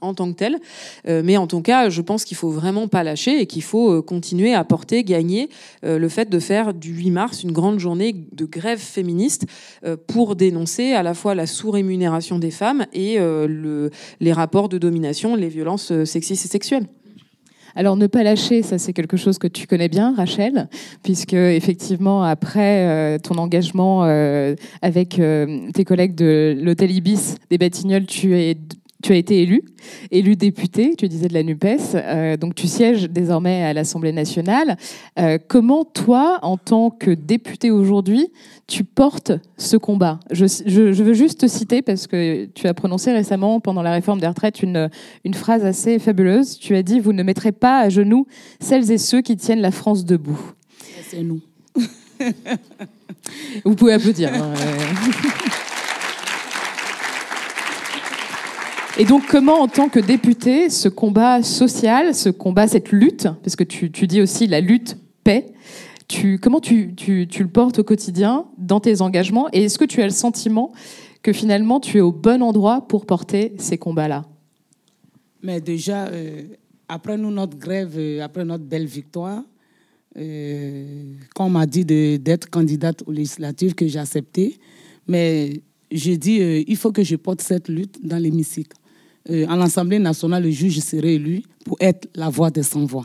en 0.00 0.14
tant 0.14 0.30
que 0.32 0.36
telles. 0.36 0.58
Euh, 1.08 1.22
mais 1.24 1.36
en 1.36 1.46
tout 1.46 1.62
cas, 1.62 1.88
je 1.88 2.02
pense 2.02 2.24
qu'il 2.24 2.36
faut 2.36 2.50
vraiment 2.50 2.88
pas 2.88 3.02
lâcher 3.02 3.40
et 3.40 3.46
qu'il 3.46 3.62
faut 3.62 3.92
euh, 3.92 4.02
continuer 4.02 4.54
à 4.54 4.64
porter, 4.64 5.04
gagner 5.04 5.48
euh, 5.84 5.98
le 5.98 6.08
fait 6.08 6.30
de 6.30 6.38
faire 6.38 6.74
du 6.74 6.92
8 6.92 7.10
mars 7.10 7.42
une 7.42 7.52
grande 7.52 7.78
journée 7.78 8.14
de 8.32 8.44
grève 8.44 8.78
féministe 8.78 9.46
pour 10.06 10.36
dénoncer 10.36 10.92
à 10.92 11.02
la 11.02 11.14
fois 11.14 11.34
la 11.34 11.46
sous-rémunération 11.46 12.38
des 12.38 12.50
femmes 12.50 12.86
et 12.92 13.18
le, 13.18 13.90
les 14.20 14.32
rapports 14.32 14.68
de 14.68 14.78
domination, 14.78 15.36
les 15.36 15.48
violences 15.48 15.92
sexistes 16.04 16.44
et 16.44 16.48
sexuelles. 16.48 16.86
Alors 17.76 17.96
ne 17.96 18.06
pas 18.06 18.22
lâcher, 18.22 18.62
ça 18.62 18.78
c'est 18.78 18.92
quelque 18.92 19.16
chose 19.16 19.38
que 19.38 19.46
tu 19.46 19.66
connais 19.66 19.88
bien, 19.88 20.14
Rachel, 20.16 20.68
puisque 21.02 21.34
effectivement 21.34 22.22
après 22.22 23.18
ton 23.20 23.36
engagement 23.36 24.02
avec 24.82 25.20
tes 25.74 25.84
collègues 25.84 26.14
de 26.14 26.56
l'hôtel 26.60 26.90
Ibis 26.90 27.36
des 27.50 27.58
Batignolles, 27.58 28.06
tu 28.06 28.36
es 28.36 28.56
tu 29.02 29.12
as 29.12 29.16
été 29.16 29.42
élu, 29.42 29.62
élu 30.10 30.36
député, 30.36 30.94
tu 30.96 31.08
disais 31.08 31.28
de 31.28 31.34
la 31.34 31.42
NUPES, 31.42 31.94
euh, 31.94 32.36
donc 32.36 32.54
tu 32.54 32.66
sièges 32.66 33.08
désormais 33.08 33.62
à 33.64 33.72
l'Assemblée 33.72 34.12
nationale. 34.12 34.76
Euh, 35.18 35.38
comment 35.48 35.84
toi, 35.84 36.38
en 36.42 36.56
tant 36.56 36.90
que 36.90 37.10
député 37.10 37.70
aujourd'hui, 37.70 38.28
tu 38.66 38.84
portes 38.84 39.32
ce 39.56 39.76
combat? 39.76 40.20
Je, 40.30 40.46
je, 40.66 40.92
je 40.92 41.02
veux 41.02 41.14
juste 41.14 41.40
te 41.40 41.46
citer, 41.46 41.82
parce 41.82 42.06
que 42.06 42.46
tu 42.46 42.66
as 42.66 42.74
prononcé 42.74 43.12
récemment, 43.12 43.60
pendant 43.60 43.82
la 43.82 43.92
réforme 43.92 44.20
des 44.20 44.26
retraites, 44.26 44.62
une, 44.62 44.90
une 45.24 45.34
phrase 45.34 45.64
assez 45.64 45.98
fabuleuse. 45.98 46.58
Tu 46.58 46.76
as 46.76 46.82
dit, 46.82 47.00
vous 47.00 47.12
ne 47.12 47.22
mettrez 47.22 47.52
pas 47.52 47.80
à 47.80 47.88
genoux 47.88 48.26
celles 48.60 48.90
et 48.90 48.98
ceux 48.98 49.22
qui 49.22 49.36
tiennent 49.36 49.60
la 49.60 49.70
France 49.70 50.04
debout. 50.04 50.40
C'est 51.08 51.22
nous. 51.22 51.40
Vous 53.64 53.74
pouvez 53.74 53.94
applaudir. 53.94 54.30
hein, 54.32 54.52
Et 58.98 59.04
donc, 59.04 59.22
comment, 59.28 59.60
en 59.60 59.68
tant 59.68 59.88
que 59.88 60.00
député, 60.00 60.68
ce 60.68 60.88
combat 60.88 61.42
social, 61.42 62.14
ce 62.14 62.28
combat, 62.28 62.66
cette 62.66 62.90
lutte, 62.90 63.28
parce 63.42 63.56
que 63.56 63.64
tu, 63.64 63.90
tu 63.90 64.06
dis 64.06 64.20
aussi 64.20 64.46
la 64.46 64.60
lutte 64.60 64.96
paix, 65.24 65.46
tu, 66.08 66.38
comment 66.38 66.60
tu, 66.60 66.94
tu, 66.96 67.28
tu, 67.28 67.44
le 67.44 67.48
portes 67.48 67.78
au 67.78 67.84
quotidien 67.84 68.46
dans 68.58 68.80
tes 68.80 69.00
engagements 69.00 69.48
Et 69.52 69.64
est-ce 69.64 69.78
que 69.78 69.84
tu 69.84 70.02
as 70.02 70.06
le 70.06 70.12
sentiment 70.12 70.72
que 71.22 71.32
finalement 71.32 71.78
tu 71.78 71.98
es 71.98 72.00
au 72.00 72.10
bon 72.10 72.42
endroit 72.42 72.88
pour 72.88 73.06
porter 73.06 73.52
ces 73.58 73.78
combats-là? 73.78 74.24
Mais 75.42 75.60
déjà, 75.60 76.06
euh, 76.06 76.42
après 76.88 77.16
nous, 77.16 77.30
notre 77.30 77.56
grève, 77.56 77.94
euh, 77.96 78.22
après 78.22 78.44
notre 78.44 78.64
belle 78.64 78.86
victoire, 78.86 79.42
euh, 80.16 81.14
quand 81.36 81.46
on 81.46 81.50
m'a 81.50 81.66
dit 81.66 81.84
d'être 81.84 82.50
candidate 82.50 83.04
aux 83.06 83.12
législatives, 83.12 83.74
que 83.74 83.86
j'ai 83.86 84.00
accepté, 84.00 84.58
mais 85.06 85.62
j'ai 85.92 86.16
dit 86.16 86.64
il 86.66 86.76
faut 86.76 86.90
que 86.90 87.04
je 87.04 87.14
porte 87.14 87.40
cette 87.40 87.68
lutte 87.68 88.04
dans 88.04 88.18
l'hémicycle. 88.18 88.79
Euh, 89.28 89.46
à 89.48 89.56
l'Assemblée 89.56 89.98
nationale, 89.98 90.44
le 90.44 90.50
juge 90.50 90.80
serait 90.80 91.14
élu 91.14 91.42
pour 91.64 91.76
être 91.80 92.08
la 92.14 92.28
voix 92.30 92.50
des 92.50 92.62
sans-voix. 92.62 93.04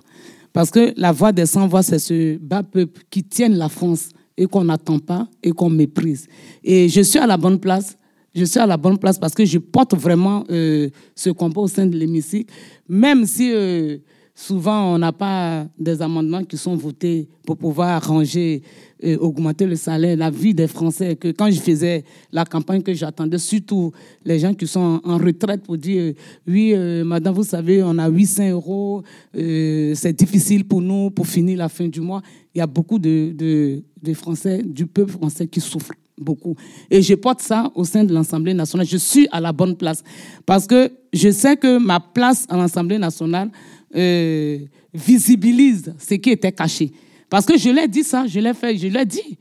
Parce 0.53 0.72
que 0.72 0.93
la 0.95 1.11
voix 1.11 1.34
des 1.34 1.45
sans-voix, 1.45 1.84
c'est 1.84 1.99
ce 1.99 2.38
bas 2.38 2.63
peuple 2.63 3.01
qui 3.09 3.24
tienne 3.24 3.57
la 3.57 3.68
France 3.68 4.09
et 4.38 4.45
qu'on 4.45 4.63
n'attend 4.63 4.99
pas 4.99 5.28
et 5.43 5.51
qu'on 5.51 5.70
méprise. 5.70 6.28
Et 6.63 6.88
je 6.88 7.01
suis 7.01 7.20
à 7.20 7.28
la 7.28 7.38
bonne 7.38 7.59
place. 7.59 7.97
Je 8.34 8.43
suis 8.45 8.59
à 8.59 8.66
la 8.66 8.78
bonne 8.78 8.97
place 8.97 9.18
parce 9.18 9.34
que 9.34 9.45
je 9.45 9.57
porte 9.57 9.95
vraiment 9.95 10.43
euh, 10.49 10.89
ce 11.16 11.30
combat 11.30 11.61
au 11.61 11.68
sein 11.68 11.86
de 11.86 11.97
l'hémicycle, 11.97 12.53
même 12.88 13.26
si 13.26 13.51
euh, 13.53 13.97
souvent 14.36 14.94
on 14.94 14.98
n'a 14.98 15.14
pas 15.14 15.66
des 15.80 16.02
amendements 16.02 16.44
qui 16.44 16.58
sont 16.58 16.76
votés 16.76 17.30
pour 17.46 17.56
pouvoir 17.56 17.90
arranger, 17.90 18.62
euh, 19.04 19.18
augmenter 19.18 19.66
le 19.66 19.78
salaire, 19.78 20.18
la 20.18 20.30
vie 20.30 20.54
des 20.54 20.68
Français. 20.68 21.16
Que 21.16 21.30
quand 21.30 21.50
je 21.50 21.60
faisais 21.60 22.04
la 22.34 22.44
campagne, 22.44 22.82
que 22.82 22.94
j'attendais 22.94 23.38
surtout 23.38 23.94
les 24.26 24.38
gens 24.38 24.54
qui 24.54 24.68
sont 24.68 25.00
en, 25.04 25.18
retraite 25.18 25.64
pour 25.64 25.78
dire 25.78 26.14
oui, 26.46 26.74
euh, 26.76 27.06
madame, 27.06 27.34
vous 27.34 27.44
savez, 27.44 27.82
on 27.82 27.98
a 27.98 28.10
800 28.10 28.50
euros, 28.50 29.04
euh, 29.38 29.94
c'est 29.96 30.14
difficile 30.14 30.66
pour 30.66 30.82
nous 30.82 31.10
pour 31.12 31.26
finir 31.26 31.58
la 31.58 31.70
fin 31.70 31.88
du 31.88 32.02
mois. 32.02 32.22
Il 32.54 32.60
y 32.60 32.62
a 32.62 32.68
beaucoup 32.68 33.00
de, 33.00 33.32
de 33.32 34.14
Français, 34.14 34.62
du 34.64 34.86
peuple 34.86 35.14
français 35.14 35.48
qui 35.48 35.62
souffrent 35.62 35.94
beaucoup. 36.18 36.56
Et 36.90 37.02
je 37.02 37.14
porte 37.16 37.42
ça 37.42 37.72
au 37.76 37.84
sein 37.84 38.04
de 38.04 38.14
l'Assemblée 38.14 38.54
nationale. 38.54 38.88
Je 38.88 38.98
suis 38.98 39.28
à 39.32 39.40
la 39.40 39.52
bonne 39.52 39.76
place 39.76 40.04
parce 40.46 40.66
que 40.68 40.92
je 41.14 41.30
sais 41.30 41.58
que 41.58 41.78
ma 41.78 42.00
place 42.00 42.46
à 42.50 42.58
l'Assemblée 42.58 42.98
nationale 42.98 43.50
euh, 43.96 44.60
visibilise 44.93 45.93
ce 46.00 46.16
qui 46.16 46.32
était 46.32 46.52
caché. 46.52 46.91
Parce 47.30 47.46
que 47.46 47.58
je 47.58 47.70
l'ai 47.70 47.88
dit 47.88 48.04
ça, 48.04 48.26
je 48.28 48.39
l'ai 48.39 48.54
fait, 48.54 48.78
je 48.78 48.88
l'ai 48.88 49.06
dit. 49.06 49.38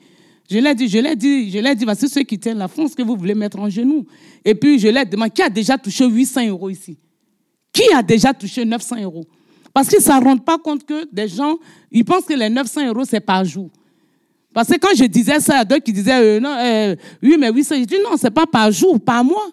Je 0.50 0.58
l'ai 0.58 0.74
dit, 0.74 0.88
je 0.88 0.98
l'ai 0.98 1.16
dit, 1.16 1.50
je 1.50 1.58
l'ai 1.58 1.74
dit, 1.74 1.86
parce 1.86 2.00
que 2.00 2.08
ceux 2.08 2.22
qui 2.22 2.38
tiennent 2.38 2.58
la 2.58 2.68
France 2.68 2.94
que 2.94 3.02
vous 3.02 3.16
voulez 3.16 3.34
mettre 3.34 3.58
en 3.58 3.70
genoux. 3.70 4.04
Et 4.44 4.54
puis 4.54 4.78
je 4.78 4.88
l'ai 4.88 5.04
demandé, 5.04 5.30
qui 5.30 5.42
a 5.42 5.48
déjà 5.48 5.78
touché 5.78 6.06
800 6.06 6.48
euros 6.48 6.68
ici? 6.68 6.98
Qui 7.72 7.92
a 7.94 8.02
déjà 8.02 8.34
touché 8.34 8.64
900 8.64 9.02
euros? 9.02 9.24
Parce 9.72 9.88
qu'ils 9.88 9.98
ne 9.98 10.04
s'en 10.04 10.20
rendent 10.20 10.44
pas 10.44 10.58
compte 10.58 10.84
que 10.84 11.08
des 11.12 11.28
gens, 11.28 11.58
ils 11.90 12.04
pensent 12.04 12.26
que 12.26 12.34
les 12.34 12.48
900 12.48 12.86
euros, 12.88 13.04
c'est 13.04 13.20
par 13.20 13.44
jour. 13.44 13.70
Parce 14.52 14.68
que 14.68 14.78
quand 14.78 14.94
je 14.96 15.04
disais 15.04 15.40
ça 15.40 15.58
à 15.58 15.64
d'autres 15.64 15.82
qui 15.82 15.92
disaient, 15.92 16.20
euh, 16.20 16.40
non, 16.40 16.54
euh, 16.56 16.94
oui, 17.22 17.36
mais 17.38 17.50
800, 17.50 17.74
je 17.80 17.84
dis 17.84 17.96
non, 18.04 18.16
c'est 18.16 18.30
pas 18.30 18.46
par 18.46 18.70
jour, 18.70 19.00
par 19.00 19.24
mois. 19.24 19.50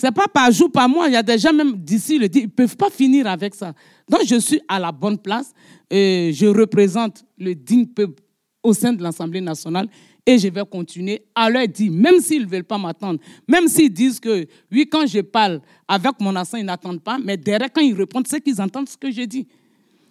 C'est 0.00 0.12
pas 0.12 0.28
par 0.28 0.50
jour, 0.50 0.72
par 0.72 0.88
mois. 0.88 1.08
Il 1.08 1.12
y 1.12 1.16
a 1.16 1.22
des 1.22 1.36
gens 1.36 1.52
même 1.52 1.74
d'ici, 1.76 2.16
ils 2.16 2.22
ne 2.22 2.46
peuvent 2.46 2.74
pas 2.74 2.88
finir 2.88 3.26
avec 3.26 3.54
ça. 3.54 3.74
Donc, 4.08 4.22
je 4.24 4.36
suis 4.36 4.58
à 4.66 4.78
la 4.78 4.90
bonne 4.90 5.18
place. 5.18 5.52
Je 5.90 6.46
représente 6.46 7.22
le 7.36 7.54
digne 7.54 7.84
peuple 7.84 8.22
au 8.62 8.72
sein 8.72 8.94
de 8.94 9.02
l'Assemblée 9.02 9.42
nationale. 9.42 9.88
Et 10.24 10.38
je 10.38 10.48
vais 10.48 10.62
continuer 10.64 11.22
à 11.34 11.50
leur 11.50 11.68
dire, 11.68 11.92
même 11.92 12.18
s'ils 12.20 12.44
ne 12.44 12.48
veulent 12.48 12.64
pas 12.64 12.78
m'attendre, 12.78 13.20
même 13.46 13.68
s'ils 13.68 13.92
disent 13.92 14.18
que, 14.18 14.46
oui, 14.72 14.88
quand 14.90 15.06
je 15.06 15.20
parle 15.20 15.60
avec 15.86 16.12
mon 16.18 16.34
accent, 16.34 16.56
ils 16.56 16.64
n'attendent 16.64 17.02
pas, 17.02 17.18
mais 17.22 17.36
derrière, 17.36 17.70
quand 17.70 17.82
ils 17.82 17.94
répondent, 17.94 18.26
c'est 18.26 18.40
qu'ils 18.40 18.60
entendent 18.62 18.88
ce 18.88 18.96
que 18.96 19.10
je 19.10 19.22
dis. 19.22 19.46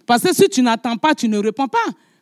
Parce 0.05 0.21
que 0.21 0.35
si 0.35 0.47
tu 0.49 0.61
n'attends 0.61 0.97
pas, 0.97 1.15
tu 1.15 1.27
ne 1.27 1.39
réponds 1.39 1.67
pas. 1.67 1.77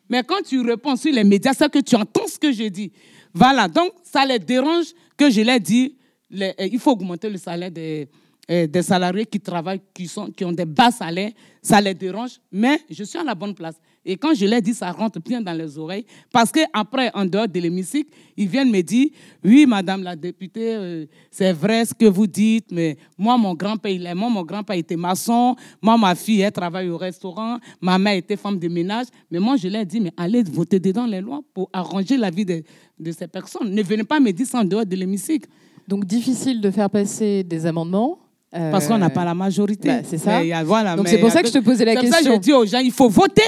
Mais 0.10 0.24
quand 0.24 0.42
tu 0.46 0.62
réponds 0.62 0.96
sur 0.96 1.12
les 1.12 1.26
médias, 1.26 1.54
c'est 1.54 1.70
que 1.70 1.80
tu 1.80 1.98
entends 1.98 2.28
ce 2.28 2.40
que 2.40 2.54
je 2.54 2.70
dis. 2.70 2.94
Voilà, 3.34 3.68
donc 3.68 3.92
ça 4.04 4.26
les 4.26 4.40
dérange 4.40 4.86
que 5.18 5.30
je 5.30 5.42
leur 5.42 5.60
dis, 5.60 5.96
euh, 6.34 6.52
il 6.60 6.80
faut 6.80 6.92
augmenter 6.92 7.30
le 7.30 7.38
salaire 7.38 7.72
des, 7.72 8.08
euh, 8.50 8.68
des 8.68 8.82
salariés 8.82 9.26
qui 9.26 9.40
travaillent, 9.40 9.82
qui, 9.94 10.08
sont, 10.08 10.32
qui 10.32 10.46
ont 10.46 10.52
des 10.52 10.66
bas 10.66 10.92
salaires, 10.92 11.32
ça 11.62 11.82
les 11.82 11.94
dérange, 11.94 12.40
mais 12.52 12.80
je 12.90 13.04
suis 13.04 13.18
à 13.20 13.24
la 13.24 13.36
bonne 13.36 13.54
place. 13.54 13.76
Et 14.10 14.16
quand 14.16 14.34
je 14.34 14.46
leur 14.46 14.62
dis, 14.62 14.74
ça 14.74 14.90
rentre 14.92 15.20
bien 15.20 15.42
dans 15.42 15.52
les 15.52 15.78
oreilles, 15.78 16.06
parce 16.32 16.50
qu'après, 16.50 17.12
en 17.14 17.26
dehors 17.26 17.48
de 17.48 17.60
l'hémicycle, 17.60 18.10
ils 18.38 18.48
viennent 18.48 18.72
me 18.72 18.82
dire, 18.82 19.10
oui, 19.44 19.66
madame 19.68 20.02
la 20.02 20.16
députée, 20.16 20.76
euh, 20.76 21.06
c'est 21.30 21.52
vrai 21.52 21.84
ce 21.84 21.94
que 21.94 22.06
vous 22.06 22.26
dites, 22.26 22.68
mais 22.72 22.96
moi, 23.18 23.38
mon 23.38 23.54
grand-père, 23.54 23.92
il 23.92 24.06
est, 24.06 24.16
moi, 24.16 24.30
mon 24.30 24.44
grand-père 24.44 24.78
était 24.78 24.96
maçon, 24.96 25.56
moi, 25.82 25.98
ma 25.98 26.16
fille, 26.16 26.40
elle 26.40 26.54
travaille 26.54 26.88
au 26.90 26.96
restaurant, 26.98 27.58
ma 27.82 28.00
mère 28.00 28.14
était 28.16 28.38
femme 28.38 28.58
de 28.58 28.70
ménage, 28.70 29.08
mais 29.30 29.40
moi, 29.40 29.58
je 29.58 29.68
leur 29.68 29.86
dis, 29.86 30.00
mais 30.00 30.14
allez 30.16 30.42
voter 30.44 30.80
dedans 30.80 31.06
les 31.06 31.20
lois 31.20 31.42
pour 31.54 31.70
arranger 31.74 32.16
la 32.16 32.30
vie 32.30 32.46
de, 32.46 32.64
de 32.98 33.12
ces 33.12 33.28
personnes. 33.28 33.70
Ne 33.72 33.84
venez 33.84 34.06
pas 34.06 34.22
me 34.22 34.32
dire 34.32 34.48
ça 34.48 34.60
en 34.60 34.64
dehors 34.64 34.86
de 34.86 34.96
l'hémicycle. 34.96 35.50
Donc 35.86 36.06
difficile 36.06 36.62
de 36.62 36.72
faire 36.72 36.90
passer 36.90 37.44
des 37.44 37.66
amendements. 37.66 38.20
euh, 38.56 38.72
Parce 38.72 38.88
qu'on 38.88 38.98
n'a 38.98 39.10
pas 39.10 39.26
la 39.26 39.34
majorité. 39.36 39.90
bah, 39.90 40.00
c'est 40.04 40.18
ça. 40.18 40.42
Mais 40.42 40.64
voilà, 40.64 40.96
Donc 40.96 41.08
c'est 41.10 41.18
pour 41.18 41.30
ça 41.32 41.42
que 41.42 41.50
je 41.50 41.54
te 41.54 41.60
posais 41.60 41.84
la 41.84 41.94
C'est 41.94 42.00
pour 42.00 42.08
ça 42.10 42.20
que 42.20 42.24
question. 42.24 42.36
je 42.36 42.40
dis 42.40 42.54
aux 42.54 42.66
gens, 42.66 42.80
il 42.80 42.92
faut 42.92 43.10
voter. 43.10 43.42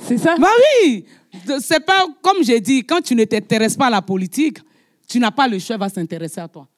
C'est 0.00 0.18
ça? 0.18 0.36
Bah 0.38 0.48
oui, 0.84 1.04
c'est 1.60 1.84
pas 1.84 2.06
comme 2.22 2.42
j'ai 2.42 2.60
dit, 2.60 2.84
quand 2.84 3.00
tu 3.00 3.14
ne 3.14 3.24
t'intéresses 3.24 3.76
pas 3.76 3.86
à 3.86 3.90
la 3.90 4.02
politique, 4.02 4.58
tu 5.08 5.18
n'as 5.18 5.30
pas 5.30 5.48
le 5.48 5.58
choix, 5.58 5.76
va 5.76 5.88
s'intéresser 5.88 6.40
à 6.40 6.48
toi. 6.48 6.68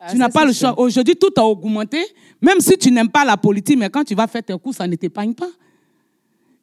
Ah, 0.00 0.10
tu 0.10 0.16
n'as 0.16 0.28
pas 0.28 0.44
le 0.44 0.52
choix. 0.52 0.78
Aujourd'hui, 0.78 1.14
tout 1.16 1.32
a 1.36 1.44
augmenté. 1.44 2.04
Même 2.40 2.60
si 2.60 2.76
tu 2.76 2.90
n'aimes 2.90 3.10
pas 3.10 3.24
la 3.24 3.36
politique, 3.36 3.78
mais 3.78 3.88
quand 3.88 4.02
tu 4.02 4.14
vas 4.14 4.26
faire 4.26 4.42
tes 4.42 4.58
cours, 4.58 4.74
ça 4.74 4.86
ne 4.86 4.96
t'épargne 4.96 5.34
pas. 5.34 5.50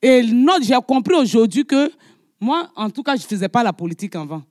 Et 0.02 0.24
non, 0.24 0.58
j'ai 0.62 0.76
compris 0.86 1.16
aujourd'hui 1.16 1.66
que 1.66 1.92
moi, 2.40 2.70
en 2.76 2.90
tout 2.90 3.04
cas, 3.04 3.16
je 3.16 3.24
ne 3.24 3.28
faisais 3.28 3.50
pas 3.50 3.64
la 3.64 3.74
politique 3.74 4.16
avant. 4.16 4.44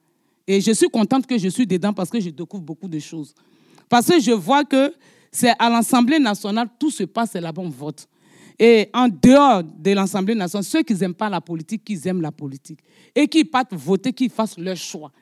Et 0.47 0.61
je 0.61 0.73
suis 0.73 0.89
contente 0.89 1.27
que 1.27 1.37
je 1.37 1.49
suis 1.49 1.66
dedans 1.66 1.93
parce 1.93 2.09
que 2.09 2.19
je 2.19 2.31
découvre 2.31 2.62
beaucoup 2.62 2.89
de 2.89 2.99
choses. 2.99 3.35
Parce 3.89 4.07
que 4.07 4.21
je 4.21 4.33
vois 4.33 4.64
que 4.64 4.95
c'est 5.31 5.53
à 5.59 5.69
l'Assemblée 5.69 6.19
nationale, 6.19 6.69
tout 6.79 6.91
se 6.91 7.05
passe, 7.05 7.31
c'est 7.33 7.41
là-bas 7.41 7.62
on 7.62 7.69
vote. 7.69 8.09
Et 8.59 8.90
en 8.92 9.09
dehors 9.09 9.62
de 9.62 9.92
l'Assemblée 9.92 10.34
nationale, 10.34 10.64
ceux 10.64 10.82
qui 10.82 10.94
n'aiment 10.94 11.14
pas 11.14 11.28
la 11.28 11.40
politique, 11.40 11.84
qui 11.84 12.00
aiment 12.09 12.20
la 12.22 12.32
politique. 12.32 12.80
Et 13.14 13.28
qui 13.28 13.44
partent 13.44 13.74
voter, 13.74 14.12
qui 14.12 14.28
fassent 14.28 14.59
leur 14.59 14.76
choix. 14.76 15.12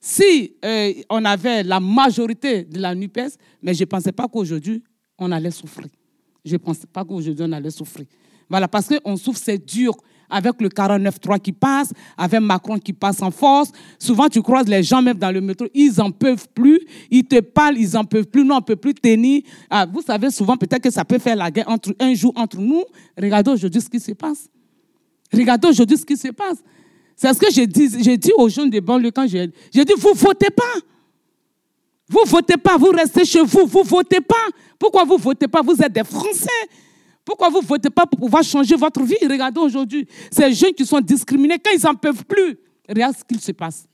Si 0.00 0.54
euh, 0.64 0.92
on 1.08 1.24
avait 1.24 1.62
la 1.62 1.80
majorité 1.80 2.64
de 2.64 2.78
la 2.78 2.94
NUPES, 2.94 3.38
mais 3.62 3.74
je 3.74 3.80
ne 3.80 3.86
pensais 3.86 4.12
pas 4.12 4.28
qu'aujourd'hui, 4.28 4.82
on 5.18 5.32
allait 5.32 5.50
souffrir. 5.50 5.88
Je 6.44 6.52
ne 6.52 6.58
pensais 6.58 6.86
pas 6.86 7.04
qu'aujourd'hui, 7.04 7.44
on 7.48 7.52
allait 7.52 7.70
souffrir. 7.70 8.06
Voilà, 8.48 8.68
parce 8.68 8.88
qu'on 8.88 9.16
souffre, 9.16 9.40
c'est 9.42 9.58
dur. 9.58 9.94
Avec 10.30 10.60
le 10.60 10.68
49-3 10.68 11.40
qui 11.40 11.52
passe, 11.52 11.92
avec 12.16 12.40
Macron 12.40 12.78
qui 12.78 12.92
passe 12.92 13.22
en 13.22 13.30
force. 13.30 13.70
Souvent, 13.98 14.28
tu 14.28 14.42
croises 14.42 14.68
les 14.68 14.82
gens, 14.82 15.02
même 15.02 15.18
dans 15.18 15.30
le 15.30 15.40
métro, 15.40 15.66
ils 15.74 15.92
n'en 15.98 16.10
peuvent 16.10 16.46
plus. 16.54 16.80
Ils 17.10 17.24
te 17.24 17.40
parlent, 17.40 17.78
ils 17.78 17.90
n'en 17.92 18.04
peuvent 18.04 18.26
plus. 18.26 18.44
Nous, 18.44 18.52
on 18.52 18.58
ne 18.58 18.62
peut 18.62 18.76
plus 18.76 18.94
tenir. 18.94 19.42
Ah, 19.70 19.86
vous 19.86 20.02
savez, 20.02 20.30
souvent, 20.30 20.56
peut-être 20.56 20.82
que 20.82 20.90
ça 20.90 21.04
peut 21.04 21.18
faire 21.18 21.36
la 21.36 21.50
guerre 21.50 21.68
entre, 21.68 21.94
un 22.00 22.14
jour 22.14 22.32
entre 22.36 22.58
nous. 22.58 22.84
Regardez 23.20 23.50
aujourd'hui 23.50 23.80
ce 23.80 23.88
qui 23.88 24.00
se 24.00 24.12
passe. 24.12 24.48
Regardez 25.32 25.68
aujourd'hui 25.68 25.96
ce 25.96 26.04
qui 26.04 26.16
se 26.16 26.28
passe. 26.28 26.58
C'est 27.16 27.32
ce 27.32 27.38
que 27.38 27.50
j'ai 27.52 27.66
dit, 27.66 27.88
j'ai 28.02 28.16
dit 28.16 28.32
aux 28.36 28.48
jeunes 28.48 28.70
de 28.70 28.80
banlieue 28.80 29.10
quand 29.10 29.26
j'ai 29.26 29.50
j'ai 29.72 29.84
dit, 29.84 29.92
vous 29.96 30.14
votez 30.14 30.50
pas. 30.50 30.80
Vous 32.08 32.24
votez 32.26 32.56
pas, 32.56 32.76
vous 32.76 32.90
restez 32.90 33.24
chez 33.24 33.42
vous, 33.42 33.66
vous 33.66 33.82
votez 33.82 34.20
pas. 34.20 34.46
Pourquoi 34.78 35.04
vous 35.04 35.16
votez 35.16 35.48
pas? 35.48 35.62
Vous 35.62 35.80
êtes 35.80 35.92
des 35.92 36.04
Français. 36.04 36.48
Pourquoi 37.24 37.48
vous 37.48 37.60
votez 37.60 37.90
pas 37.90 38.06
pour 38.06 38.20
pouvoir 38.20 38.42
changer 38.42 38.76
votre 38.76 39.02
vie? 39.02 39.16
Regardez 39.22 39.60
aujourd'hui, 39.60 40.06
ces 40.30 40.52
jeunes 40.52 40.74
qui 40.74 40.84
sont 40.84 41.00
discriminés, 41.00 41.58
quand 41.58 41.70
ils 41.74 41.82
n'en 41.82 41.94
peuvent 41.94 42.24
plus, 42.24 42.58
regarde 42.88 43.16
ce 43.16 43.24
qu'il 43.24 43.40
se 43.40 43.52
passe. 43.52 43.86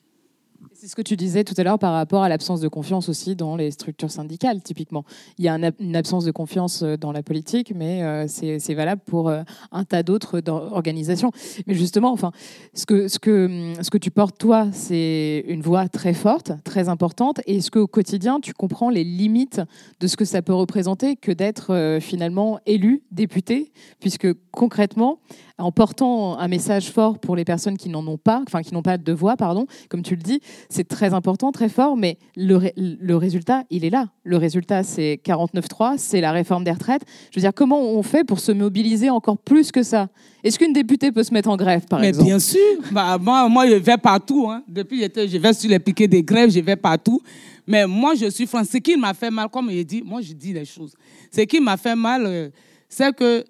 C'est 0.81 0.89
ce 0.89 0.97
que 0.97 1.03
tu 1.03 1.15
disais 1.15 1.45
tout 1.45 1.53
à 1.59 1.63
l'heure 1.63 1.79
par 1.79 1.93
rapport 1.93 2.23
à 2.23 2.31
l'absence 2.31 2.63
de 2.63 2.69
confiance 2.69 3.11
aussi 3.11 3.37
dans 3.37 3.55
les 3.55 3.71
structures 3.71 4.11
syndicales, 4.11 4.63
typiquement. 4.63 5.05
Il 5.37 5.45
y 5.45 5.49
a 5.49 5.59
une 5.79 5.95
absence 5.95 6.25
de 6.25 6.31
confiance 6.31 6.83
euh, 6.83 6.97
dans 6.97 7.13
la 7.13 7.23
politique, 7.23 7.75
mais 7.77 8.03
euh, 8.03 8.25
c'est 8.29 8.73
valable 8.73 9.03
pour 9.05 9.29
euh, 9.29 9.43
un 9.73 9.85
tas 9.85 10.03
d'autres 10.03 10.41
organisations. 10.49 11.33
Mais 11.67 11.75
justement, 11.75 12.11
enfin, 12.13 12.33
ce 12.73 12.87
que, 12.87 13.09
ce 13.09 13.19
que, 13.19 13.75
ce 13.83 13.91
que 13.91 13.99
tu 13.99 14.11
portes, 14.11 14.39
toi, 14.39 14.69
c'est 14.73 15.45
une 15.49 15.61
voix 15.61 15.87
très 15.91 16.15
forte, 16.15 16.53
très 16.65 16.89
importante. 16.89 17.43
Et 17.45 17.57
est-ce 17.57 17.71
qu'au 17.71 17.87
quotidien, 17.87 18.41
tu 18.41 18.55
comprends 18.55 18.89
les 18.89 19.05
limites 19.05 19.61
de 20.01 20.07
ce 20.07 20.17
que 20.17 20.25
ça 20.25 20.41
peut 20.41 20.55
représenter 20.55 21.17
que 21.17 21.31
d'être 21.31 21.99
finalement 22.01 22.59
élu, 22.65 23.03
député, 23.11 23.71
puisque 23.99 24.29
concrètement, 24.51 25.19
en 25.61 25.73
portant 25.73 26.39
un 26.39 26.49
message 26.49 26.91
fort 26.91 27.19
pour 27.19 27.37
les 27.37 27.45
personnes 27.45 27.77
qui 27.77 27.89
n'en 27.89 28.07
ont 28.07 28.19
pas, 28.19 28.43
enfin 28.47 28.63
qui 28.63 28.73
n'ont 28.75 28.83
pas 28.83 28.99
de 28.99 29.13
voix, 29.13 29.37
pardon, 29.37 29.67
comme 29.89 30.03
tu 30.03 30.17
le 30.17 30.23
dis, 30.23 30.41
c'est 30.69 30.89
très 30.89 31.15
important, 31.15 31.53
très 31.53 31.69
fort, 31.69 31.97
mais 31.97 32.19
le, 32.37 32.57
ré- 32.57 32.75
le 32.77 33.17
résultat, 33.17 33.65
il 33.71 33.85
est 33.85 33.91
là. 33.91 34.09
Le 34.25 34.37
résultat, 34.37 34.83
c'est 34.83 35.21
49.3, 35.25 35.95
c'est 35.99 36.21
la 36.21 36.33
réforme 36.33 36.65
des 36.65 36.71
retraites. 36.73 37.03
Je 37.31 37.37
veux 37.39 37.43
dire, 37.43 37.53
comment 37.55 37.81
on 37.81 38.03
fait 38.03 38.25
pour 38.25 38.41
se 38.41 38.53
mobiliser 38.53 39.11
encore 39.11 39.39
plus 39.39 39.71
que 39.73 39.83
ça? 39.83 40.09
Est-ce 40.43 40.59
qu'une 40.59 40.73
députée 40.73 41.13
peut 41.13 41.23
se 41.23 41.33
mettre 41.35 41.51
en 41.51 41.57
grève, 41.57 41.87
par 41.87 42.01
Mais 42.01 42.09
exemple? 42.09 42.27
bien 42.27 42.39
sûr, 42.39 42.59
bah, 42.93 43.19
moi, 43.19 43.49
moi, 43.49 43.69
je 43.69 43.75
vais 43.75 43.97
partout. 43.99 44.49
hein. 44.51 44.63
Depuis 44.69 45.01
je 45.03 45.39
vais 45.39 45.53
sur 45.53 45.69
les 45.71 45.79
piquets 45.79 46.09
des 46.09 46.23
grèves, 46.23 46.51
je 46.51 46.61
vais 46.61 46.77
partout. 46.77 47.21
Mais 47.67 47.87
moi, 47.87 48.15
je 48.15 48.27
suis 48.31 48.47
français. 48.47 48.71
Ce 48.73 48.79
qui 48.79 48.97
m'a 48.97 49.15
fait 49.15 49.31
mal, 49.31 49.49
comme 49.49 49.69
il 49.71 49.85
dit, 49.85 50.03
moi, 50.05 50.21
je 50.23 50.33
dis 50.33 50.53
les 50.53 50.65
choses. 50.65 50.95
Ce 51.31 51.43
qui 51.43 51.61
m'a 51.61 51.77
fait 51.77 51.95
mal, 51.95 52.23
euh, 52.27 52.49
c'est 52.89 53.15
que 53.15 53.45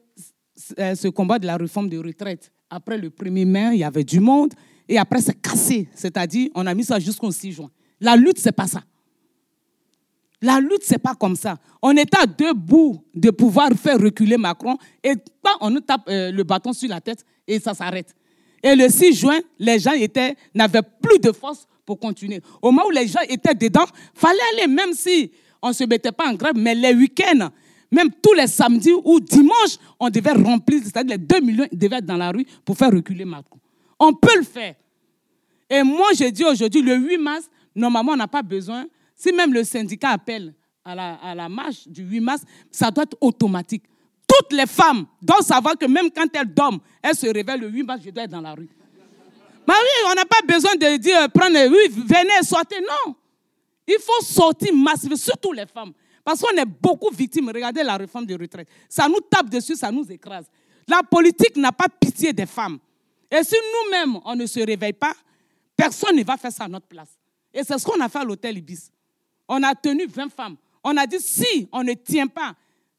ce 0.95 1.09
combat 1.09 1.39
de 1.39 1.47
la 1.47 1.57
réforme 1.57 1.89
des 1.89 1.99
retraites, 1.99 2.53
après 2.69 2.99
le 2.99 3.11
1er 3.11 3.47
mai, 3.47 3.71
il 3.73 3.79
y 3.79 3.85
avait 3.85 4.05
du 4.05 4.21
monde. 4.21 4.53
Et 4.89 4.99
après, 4.99 5.21
c'est 5.21 5.41
cassé. 5.41 5.89
C'est-à-dire, 5.95 6.51
on 6.55 6.67
a 6.67 6.75
mis 6.75 6.85
ça 6.85 6.99
jusqu'au 6.99 7.31
6 7.31 7.53
juin. 7.53 7.71
La 8.01 8.17
lutte, 8.17 8.39
c'est 8.39 8.53
pas 8.53 8.67
ça. 8.67 8.83
La 10.43 10.59
lutte, 10.59 10.83
c'est 10.83 10.99
pas 10.99 11.15
comme 11.15 11.37
ça. 11.37 11.59
On 11.83 11.95
est 11.97 12.15
à 12.17 12.27
deux 12.27 12.55
bouts 12.55 13.05
de 13.15 13.31
pouvoir 13.31 13.71
faire 13.73 13.99
reculer 13.99 14.39
Macron 14.39 14.77
et 15.05 15.15
pas 15.43 15.57
on 15.61 15.71
nous 15.71 15.81
tape 15.81 16.03
euh, 16.09 16.31
le 16.31 16.43
bâton 16.45 16.73
sur 16.73 16.89
la 16.89 17.01
tête 17.01 17.25
et 17.47 17.61
ça 17.61 17.75
s'arrête. 17.75 18.15
Et 18.63 18.75
le 18.75 18.89
6 18.89 19.15
juin, 19.15 19.39
les 19.59 19.79
gens 19.79 19.93
étaient 19.93 20.35
n'avaient 20.55 20.83
plus 20.83 21.19
de 21.19 21.33
force 21.33 21.67
pour 21.85 21.99
continuer. 21.99 22.41
Au 22.63 22.71
moment 22.71 22.87
où 22.87 22.91
les 22.91 23.07
gens 23.07 23.21
étaient 23.29 23.55
dedans, 23.55 23.85
fallait 24.15 24.39
aller, 24.55 24.67
même 24.67 24.93
si 24.95 25.31
on 25.61 25.69
ne 25.69 25.73
se 25.75 25.85
mettait 25.85 26.13
pas 26.13 26.29
en 26.29 26.35
grève, 26.35 26.55
mais 26.57 26.75
les 26.75 26.95
week-ends, 26.95 27.51
même 27.91 28.11
tous 28.23 28.35
les 28.35 28.47
samedis 28.47 28.93
ou 29.05 29.21
dimanches, 29.21 29.79
on 29.99 30.09
devait 30.09 30.33
remplir, 30.33 30.81
c'est-à-dire 30.83 31.17
les 31.17 31.19
2 31.19 31.41
millions 31.41 31.67
devaient 31.73 31.97
être 31.97 32.07
dans 32.07 32.17
la 32.17 32.31
rue 32.31 32.47
pour 32.65 32.77
faire 32.77 32.91
reculer 32.91 33.25
Macron. 33.25 33.59
On 33.99 34.13
peut 34.13 34.37
le 34.37 34.45
faire. 34.45 34.75
Et 35.69 35.83
moi, 35.83 36.09
je 36.17 36.25
dis 36.31 36.45
aujourd'hui, 36.45 36.83
le 36.83 36.97
8 36.97 37.19
mars, 37.19 37.51
normalement, 37.75 38.13
on 38.13 38.17
n'a 38.17 38.29
pas 38.29 38.43
besoin. 38.43 38.87
Si 39.15 39.33
même 39.33 39.53
le 39.53 39.65
syndicat 39.65 40.11
appelle 40.11 40.55
à 40.85 40.95
la, 40.95 41.15
à 41.15 41.35
la 41.35 41.49
marche 41.49 41.87
du 41.87 42.03
8 42.03 42.21
mars, 42.21 42.43
ça 42.71 42.91
doit 42.91 43.05
être 43.05 43.17
automatique. 43.21 43.85
Toutes 44.27 44.53
les 44.53 44.67
femmes 44.67 45.07
doivent 45.21 45.43
savoir 45.43 45.77
que 45.77 45.87
même 45.87 46.11
quand 46.11 46.27
elles 46.35 46.53
dorment, 46.53 46.79
elles 47.03 47.15
se 47.15 47.27
réveillent 47.27 47.61
le 47.61 47.69
8 47.69 47.83
mars, 47.83 48.01
je 48.05 48.11
dois 48.11 48.25
être 48.25 48.31
dans 48.31 48.41
la 48.41 48.55
rue. 48.55 48.69
Mais 49.67 49.75
oui, 49.75 50.11
on 50.11 50.15
n'a 50.15 50.25
pas 50.25 50.41
besoin 50.47 50.75
de 50.75 50.97
dire, 50.97 51.29
prenez, 51.33 51.69
oui, 51.69 51.89
venez, 51.89 52.43
sortez. 52.43 52.81
Non. 52.81 53.15
Il 53.87 53.99
faut 54.01 54.25
sortir 54.25 54.75
massivement, 54.75 55.17
surtout 55.17 55.53
les 55.53 55.67
femmes. 55.67 55.93
Parce 56.25 56.41
qu'on 56.41 56.57
est 56.57 56.67
beaucoup 56.67 57.11
victimes. 57.11 57.49
Regardez 57.49 57.83
la 57.83 57.97
réforme 57.97 58.27
des 58.27 58.37
retraites. 58.37 58.69
Ça 58.89 59.09
nous 59.09 59.21
tape 59.21 59.49
dessus, 59.49 59.77
ça 59.77 59.91
nous 59.91 60.11
écrase. 60.11 60.47
La 60.87 61.03
politique 61.03 61.57
n'a 61.57 61.73
pas 61.73 61.89
pitié 61.89 62.33
des 62.33 62.47
femmes. 62.47 62.79
Et 63.31 63.43
si 63.45 63.55
nous-mêmes, 63.55 64.21
on 64.25 64.35
ne 64.35 64.47
se 64.47 64.61
réveille 64.61 64.93
pas, 64.93 65.15
personne 65.77 66.17
ne 66.17 66.25
va 66.25 66.37
faire 66.37 66.53
ça 66.53 66.65
à 66.65 66.69
notre 66.69 66.87
place. 66.87 67.11
Et 67.55 67.63
c'est 67.65 67.79
ce 67.79 67.85
qu'on 67.85 68.01
a 68.01 68.09
fait 68.09 68.19
à 68.19 68.25
l'hôtel 68.25 68.59
Ibis. 68.59 68.91
On 69.49 69.63
a 69.63 69.75
tenu 69.75 70.07
20 70.07 70.29
femmes. 70.31 70.57
On 70.83 70.97
a 70.97 71.07
dit, 71.07 71.21
si 71.21 71.69
on 71.73 71.83
ne 71.83 71.93
tient 71.95 72.27
pas, 72.27 72.55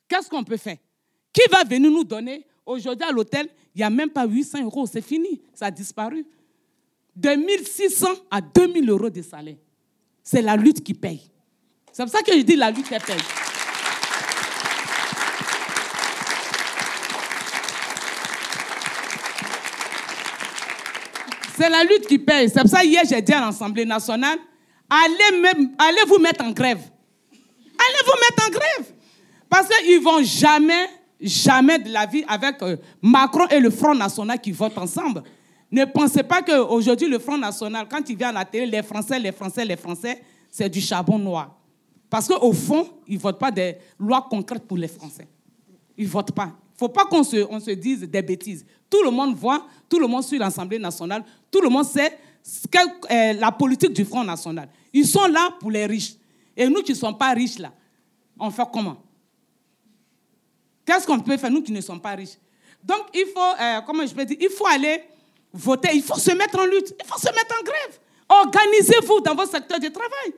qu'est-ce 0.08 0.30
qu'on 0.30 0.44
peut 0.44 0.58
faire? 0.58 0.78
Qui 1.34 1.42
va 1.52 1.64
venir 1.64 1.92
nous 1.92 2.04
donner? 2.04 2.46
Aujourd'hui, 2.66 3.08
à 3.08 3.12
l'hôtel, 3.12 3.50
il 3.74 3.80
n'y 3.80 3.84
a 3.84 3.90
même 3.90 4.10
pas 4.10 4.26
800 4.26 4.64
euros. 4.64 4.86
C'est 4.86 5.02
fini. 5.02 5.42
Ça 5.54 5.68
a 5.68 5.72
disparu. 5.72 6.26
De 7.16 7.30
1600 7.30 8.08
à 8.30 8.42
2000 8.42 8.90
euros 8.90 9.10
de 9.10 9.22
salaire. 9.22 9.58
C'est 10.24 10.42
la 10.42 10.56
lutte 10.56 10.84
qui 10.84 10.94
paye. 10.94 11.22
C'est 11.94 12.04
pour 12.04 12.12
ça 12.12 12.22
que 12.22 12.34
je 12.34 12.42
dis 12.42 12.56
la 12.56 12.72
lutte 12.72 12.86
elle 12.90 13.02
paye. 13.02 13.18
C'est 21.58 21.70
la 21.70 21.84
lutte 21.84 22.08
qui 22.08 22.18
paye. 22.18 22.50
C'est 22.50 22.62
pour 22.62 22.70
ça 22.70 22.84
hier 22.84 23.04
j'ai 23.08 23.22
dit 23.22 23.34
à 23.34 23.42
l'Assemblée 23.42 23.86
nationale, 23.86 24.40
allez, 24.90 25.40
même, 25.40 25.72
allez 25.78 26.02
vous 26.08 26.18
mettre 26.18 26.44
en 26.44 26.52
grève. 26.52 26.80
Allez 27.30 28.06
vous 28.06 28.20
mettre 28.20 28.48
en 28.48 28.52
grève. 28.52 28.94
Parce 29.50 29.68
qu'ils 29.68 30.00
ne 30.00 30.04
vont 30.04 30.24
jamais, 30.24 30.88
jamais 31.20 31.78
de 31.78 31.92
la 31.92 32.06
vie 32.06 32.24
avec 32.28 32.62
euh, 32.62 32.78
Macron 33.02 33.48
et 33.48 33.60
le 33.60 33.70
Front 33.70 33.96
National 33.96 34.40
qui 34.40 34.52
votent 34.52 34.78
ensemble. 34.78 35.24
Ne 35.70 35.86
pensez 35.86 36.24
pas 36.24 36.42
qu'aujourd'hui, 36.42 37.08
le 37.10 37.20
Front 37.20 37.38
National, 37.38 37.86
quand 37.90 38.10
il 38.10 38.18
vient 38.18 38.30
à 38.30 38.34
la 38.34 38.46
télé, 38.46 38.66
les 38.66 38.84
Français, 38.84 39.20
les 39.20 39.32
Français, 39.32 39.66
les 39.66 39.78
Français, 39.78 40.22
c'est 40.50 40.70
du 40.70 40.82
charbon 40.82 41.20
noir. 41.20 41.61
Parce 42.12 42.28
qu'au 42.28 42.52
fond, 42.52 42.90
ils 43.08 43.16
ne 43.16 43.20
votent 43.22 43.40
pas 43.40 43.52
des 43.52 43.78
lois 43.98 44.28
concrètes 44.30 44.68
pour 44.68 44.78
les 44.78 44.90
Français. 44.90 45.30
Ils 45.98 46.04
ne 46.04 46.10
votent 46.10 46.34
pas. 46.34 46.52
faut 46.78 46.90
pas 46.90 47.06
qu'on 47.06 47.24
se, 47.24 47.48
on 47.50 47.58
se 47.58 47.72
dise 47.72 48.02
des 48.02 48.22
bêtises. 48.22 48.66
Tout 48.90 49.02
le 49.02 49.12
monde 49.12 49.34
voit, 49.34 49.66
tout 49.88 49.98
le 49.98 50.08
monde 50.08 50.22
suit 50.22 50.38
l'Assemblée 50.38 50.78
nationale, 50.78 51.24
tout 51.50 51.62
le 51.62 51.70
monde 51.70 51.86
sait 51.86 52.20
euh, 52.76 53.34
la 53.34 53.50
politique 53.54 53.94
du 53.94 54.04
Front 54.04 54.26
national. 54.26 54.68
Ils 54.92 55.08
sont 55.08 55.26
là 55.28 55.52
pour 55.58 55.72
les 55.72 55.86
riches. 55.86 56.16
Et 56.58 56.68
nous 56.68 56.82
qui 56.84 56.92
ne 56.92 56.98
sommes 56.98 57.18
pas 57.18 57.32
riches, 57.32 57.60
là, 57.60 57.72
on 58.38 58.52
fait 58.52 58.64
comment? 58.74 58.98
Qu'est-ce 60.86 61.08
qu'on 61.08 61.22
peut 61.22 61.38
faire, 61.38 61.50
nous 61.50 61.62
qui 61.62 61.72
ne 61.72 61.80
sommes 61.80 62.02
pas 62.02 62.16
riches? 62.16 62.38
Donc, 62.84 63.04
il 63.14 63.28
faut, 63.34 63.40
euh, 63.40 63.80
comment 63.88 64.06
je 64.06 64.14
peux 64.14 64.26
dire, 64.26 64.38
il 64.38 64.50
faut 64.50 64.68
aller 64.68 65.02
voter, 65.54 65.92
il 65.94 66.04
faut 66.04 66.20
se 66.20 66.32
mettre 66.32 66.60
en 66.60 66.66
lutte, 66.66 66.94
il 67.00 67.08
faut 67.08 67.20
se 67.20 67.34
mettre 67.34 67.56
en 67.58 67.64
grève. 67.64 68.00
Organisez-vous 68.28 69.22
dans 69.22 69.34
votre 69.34 69.52
secteur 69.52 69.80
de 69.80 69.88
travail. 69.88 70.34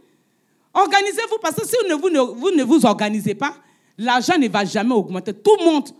Organisez-vous 0.74 1.38
parce 1.42 1.56
que 1.56 1.68
si 1.68 1.76
vous 2.00 2.10
ne 2.10 2.64
vous, 2.64 2.86
organisez 2.86 3.36
pas, 3.36 3.54
l'argent 3.98 4.38
ne 4.38 4.48
va 4.48 4.66
jamais 4.66 4.94
augmenter. 4.94 5.34
Tout 5.34 5.58
monte. 5.64 5.94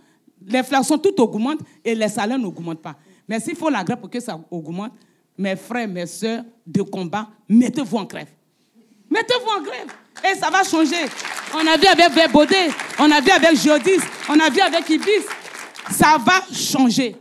L'inflation, 0.46 0.98
tout 0.98 1.20
augmente 1.22 1.60
et 1.86 1.96
les 1.96 2.10
salaires 2.10 2.40
n'augmentent 2.40 2.82
pas. 2.82 2.96
Mais 3.28 3.40
s'il 3.40 3.56
faut 3.56 3.70
la 3.70 3.84
grève 3.84 4.00
pour 4.00 4.10
que 4.10 4.20
ça 4.20 4.38
augmente, 4.52 4.92
mes 5.38 5.56
frères, 5.56 5.88
mes 5.88 6.06
soeurs 6.06 6.44
de 6.66 6.82
combat, 6.82 7.30
mettez-vous 7.48 7.98
en 7.98 8.04
grève. 8.04 8.28
Mettez-vous 9.10 9.60
en 9.60 9.62
grève. 9.62 9.88
Et 10.30 10.36
ça 10.38 10.50
va 10.50 10.64
changer. 10.64 11.06
On 11.54 11.66
a 11.66 11.78
vu 11.78 11.86
avec 11.86 12.12
Verbaudet, 12.12 12.70
on 13.00 13.12
a 13.12 13.22
vu 13.22 13.30
avec 13.30 13.56
Jodis, 13.56 14.04
on 14.30 14.40
a 14.40 14.50
vu 14.50 14.60
avec 14.60 14.90
Ibis. 14.90 15.26
Ça 15.92 16.18
va 16.18 16.42
changer. 16.52 17.16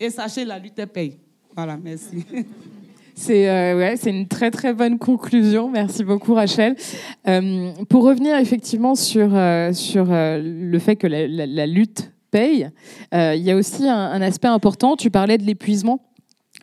Et 0.00 0.10
sachez, 0.10 0.44
la 0.44 0.58
lutte 0.58 0.84
paye. 0.86 1.18
Voilà, 1.54 1.76
merci. 1.76 2.24
C'est 3.14 3.48
euh, 3.48 3.78
ouais, 3.78 3.96
c'est 3.96 4.10
une 4.10 4.26
très 4.26 4.50
très 4.50 4.74
bonne 4.74 4.98
conclusion. 4.98 5.70
Merci 5.70 6.04
beaucoup 6.04 6.34
Rachel. 6.34 6.74
Euh, 7.28 7.72
pour 7.88 8.04
revenir 8.04 8.36
effectivement 8.38 8.94
sur 8.94 9.34
euh, 9.34 9.72
sur 9.72 10.06
le 10.08 10.78
fait 10.78 10.96
que 10.96 11.06
la, 11.06 11.66
lutte 11.66 12.12
paye, 12.30 12.68
il 13.12 13.40
y 13.40 13.50
a 13.50 13.56
aussi 13.56 13.88
un 13.88 14.20
aspect 14.20 14.48
important. 14.48 14.96
Tu 14.96 15.10
parlais 15.10 15.38
de 15.38 15.44
l'épuisement. 15.44 16.00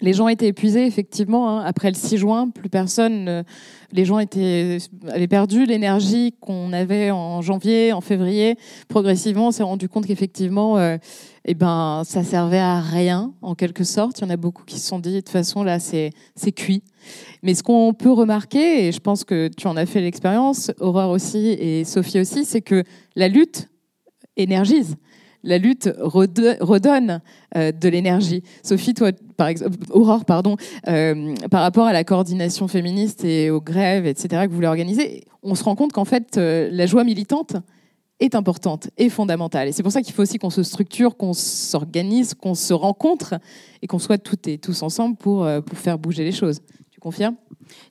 Les 0.02 0.14
gens 0.14 0.28
étaient 0.28 0.48
épuisés 0.48 0.86
effectivement 0.86 1.50
hein. 1.50 1.64
après 1.66 1.90
le 1.90 1.96
6 1.96 2.18
juin. 2.18 2.50
Plus 2.50 2.70
personne. 2.70 3.44
les 3.92 4.06
gens 4.06 4.20
étaient 4.20 4.78
avaient 5.08 5.28
perdu 5.28 5.66
l'énergie 5.66 6.34
qu'on 6.42 6.74
avait 6.74 7.12
en 7.12 7.42
janvier, 7.42 7.94
en 7.94 8.02
février. 8.02 8.56
Progressivement, 8.88 9.48
on 9.48 9.52
s'est 9.52 9.64
rendu 9.64 9.88
compte 9.88 10.08
qu'effectivement. 10.08 10.78
euh, 10.78 10.98
eh 11.46 11.56
ben, 11.56 12.04
ça 12.06 12.24
servait 12.24 12.60
à 12.60 12.80
rien, 12.80 13.34
en 13.42 13.56
quelque 13.56 13.84
sorte. 13.84 14.20
Il 14.20 14.24
y 14.24 14.28
en 14.28 14.30
a 14.30 14.38
beaucoup 14.38 14.64
qui 14.64 14.80
se 14.80 14.88
sont 14.88 15.00
dit, 15.00 15.14
de 15.14 15.20
toute 15.22 15.30
façon, 15.30 15.64
là, 15.64 15.80
c'est 15.80 16.12
c'est 16.36 16.52
cuit. 16.52 16.84
Mais 17.42 17.56
ce 17.56 17.64
qu'on 17.64 17.94
peut 17.94 18.12
remarquer, 18.12 18.88
et 18.88 18.92
je 18.92 19.00
pense 19.00 19.24
que 19.24 19.50
tu 19.56 19.68
en 19.68 19.76
as 19.76 19.88
fait 19.88 20.02
l'expérience, 20.02 20.72
Aurore 20.80 21.10
aussi 21.10 21.48
et 21.48 21.84
Sophie 21.84 22.20
aussi, 22.20 22.46
c'est 22.46 22.62
que 22.62 22.84
la 23.16 23.28
lutte 23.28 23.70
énergise. 24.38 24.96
La 25.44 25.58
lutte 25.58 25.90
redonne 26.00 27.22
euh, 27.56 27.72
de 27.72 27.90
l'énergie. 27.90 28.44
Sophie, 28.64 28.94
toi, 28.94 29.12
par 29.38 29.48
exemple, 29.48 29.78
Aurore, 29.90 30.26
pardon, 30.26 30.56
euh, 30.88 31.34
par 31.50 31.62
rapport 31.62 31.88
à 31.88 31.94
la 31.94 32.04
coordination 32.04 32.68
féministe 32.68 33.26
et 33.26 33.50
aux 33.50 33.62
grèves, 33.62 34.06
etc., 34.06 34.44
que 34.44 34.50
vous 34.50 34.56
voulez 34.56 34.68
organiser, 34.68 35.24
on 35.42 35.56
se 35.56 35.64
rend 35.64 35.76
compte 35.76 35.94
qu'en 35.94 36.06
fait, 36.06 36.38
euh, 36.38 36.70
la 36.72 36.86
joie 36.86 37.04
militante 37.04 37.56
est 38.20 38.36
importante 38.36 38.90
et 38.98 39.10
fondamentale. 39.10 39.68
Et 39.68 39.72
c'est 39.72 39.82
pour 39.82 39.92
ça 39.92 40.04
qu'il 40.04 40.14
faut 40.14 40.22
aussi 40.22 40.38
qu'on 40.38 40.52
se 40.52 40.62
structure, 40.62 41.18
qu'on 41.18 41.34
s'organise, 41.34 42.36
qu'on 42.36 42.54
se 42.54 42.74
rencontre 42.74 43.34
et 43.82 43.88
qu'on 43.88 43.98
soit 43.98 44.20
toutes 44.20 44.48
et 44.48 44.60
tous 44.60 44.84
ensemble 44.84 45.16
pour, 45.16 45.48
pour 45.66 45.78
faire 45.80 45.98
bouger 45.98 46.24
les 46.24 46.32
choses. 46.32 46.60
Tu 46.92 47.00
confirmes? 47.00 47.36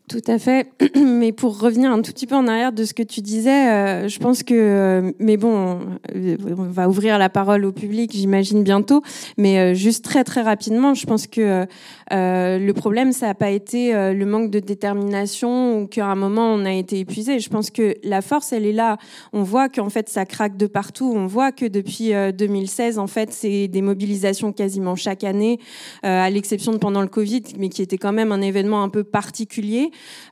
Tout 0.09 0.23
à 0.27 0.39
fait. 0.39 0.73
Mais 0.97 1.31
pour 1.31 1.61
revenir 1.61 1.93
un 1.93 2.03
tout 2.03 2.13
petit 2.13 2.27
peu 2.27 2.35
en 2.35 2.49
arrière 2.49 2.73
de 2.73 2.85
ce 2.85 2.95
que 2.95 3.03
tu 3.03 3.21
disais, 3.21 3.71
euh, 3.71 4.09
je 4.09 4.19
pense 4.19 4.43
que, 4.43 4.55
euh, 4.55 5.13
mais 5.21 5.37
bon, 5.37 5.81
euh, 6.17 6.37
on 6.59 6.65
va 6.65 6.89
ouvrir 6.89 7.17
la 7.17 7.29
parole 7.29 7.65
au 7.65 7.71
public, 7.71 8.11
j'imagine 8.13 8.65
bientôt. 8.65 9.03
Mais 9.39 9.75
juste 9.75 10.05
très 10.05 10.25
très 10.25 10.43
rapidement, 10.43 10.95
je 10.95 11.07
pense 11.07 11.27
que 11.27 11.67
le 12.11 12.73
problème, 12.73 13.13
ça 13.13 13.27
n'a 13.27 13.35
pas 13.35 13.51
été 13.51 13.93
le 13.93 14.25
manque 14.27 14.51
de 14.51 14.59
détermination 14.59 15.81
ou 15.81 15.87
qu'à 15.87 16.07
un 16.07 16.17
moment 16.17 16.55
on 16.55 16.65
a 16.65 16.73
été 16.73 16.99
épuisé. 16.99 17.39
Je 17.39 17.49
pense 17.49 17.71
que 17.71 17.95
la 18.03 18.21
force, 18.23 18.53
elle 18.53 18.67
est 18.67 18.73
là. 18.73 18.99
On 19.33 19.43
voit 19.43 19.69
qu'en 19.69 19.91
fait 19.91 20.09
ça 20.09 20.25
craque 20.27 20.57
de 20.57 20.67
partout. 20.67 21.13
On 21.15 21.27
voit 21.27 21.53
que 21.53 21.67
depuis 21.67 22.15
euh, 22.15 22.33
2016, 22.33 22.99
en 22.99 23.07
fait, 23.07 23.33
c'est 23.33 23.69
des 23.69 23.83
mobilisations 23.83 24.53
quasiment 24.53 24.97
chaque 24.97 25.25
année, 25.25 25.59
à 26.03 26.29
l'exception 26.31 26.73
de 26.73 26.79
pendant 26.79 27.03
le 27.03 27.09
Covid, 27.09 27.43
mais 27.59 27.69
qui 27.69 27.83
était 27.83 27.99
quand 27.99 28.13
même 28.13 28.33
un 28.33 28.41
événement 28.41 28.83
un 28.83 28.89
peu 28.89 29.05
particulier. 29.05 29.70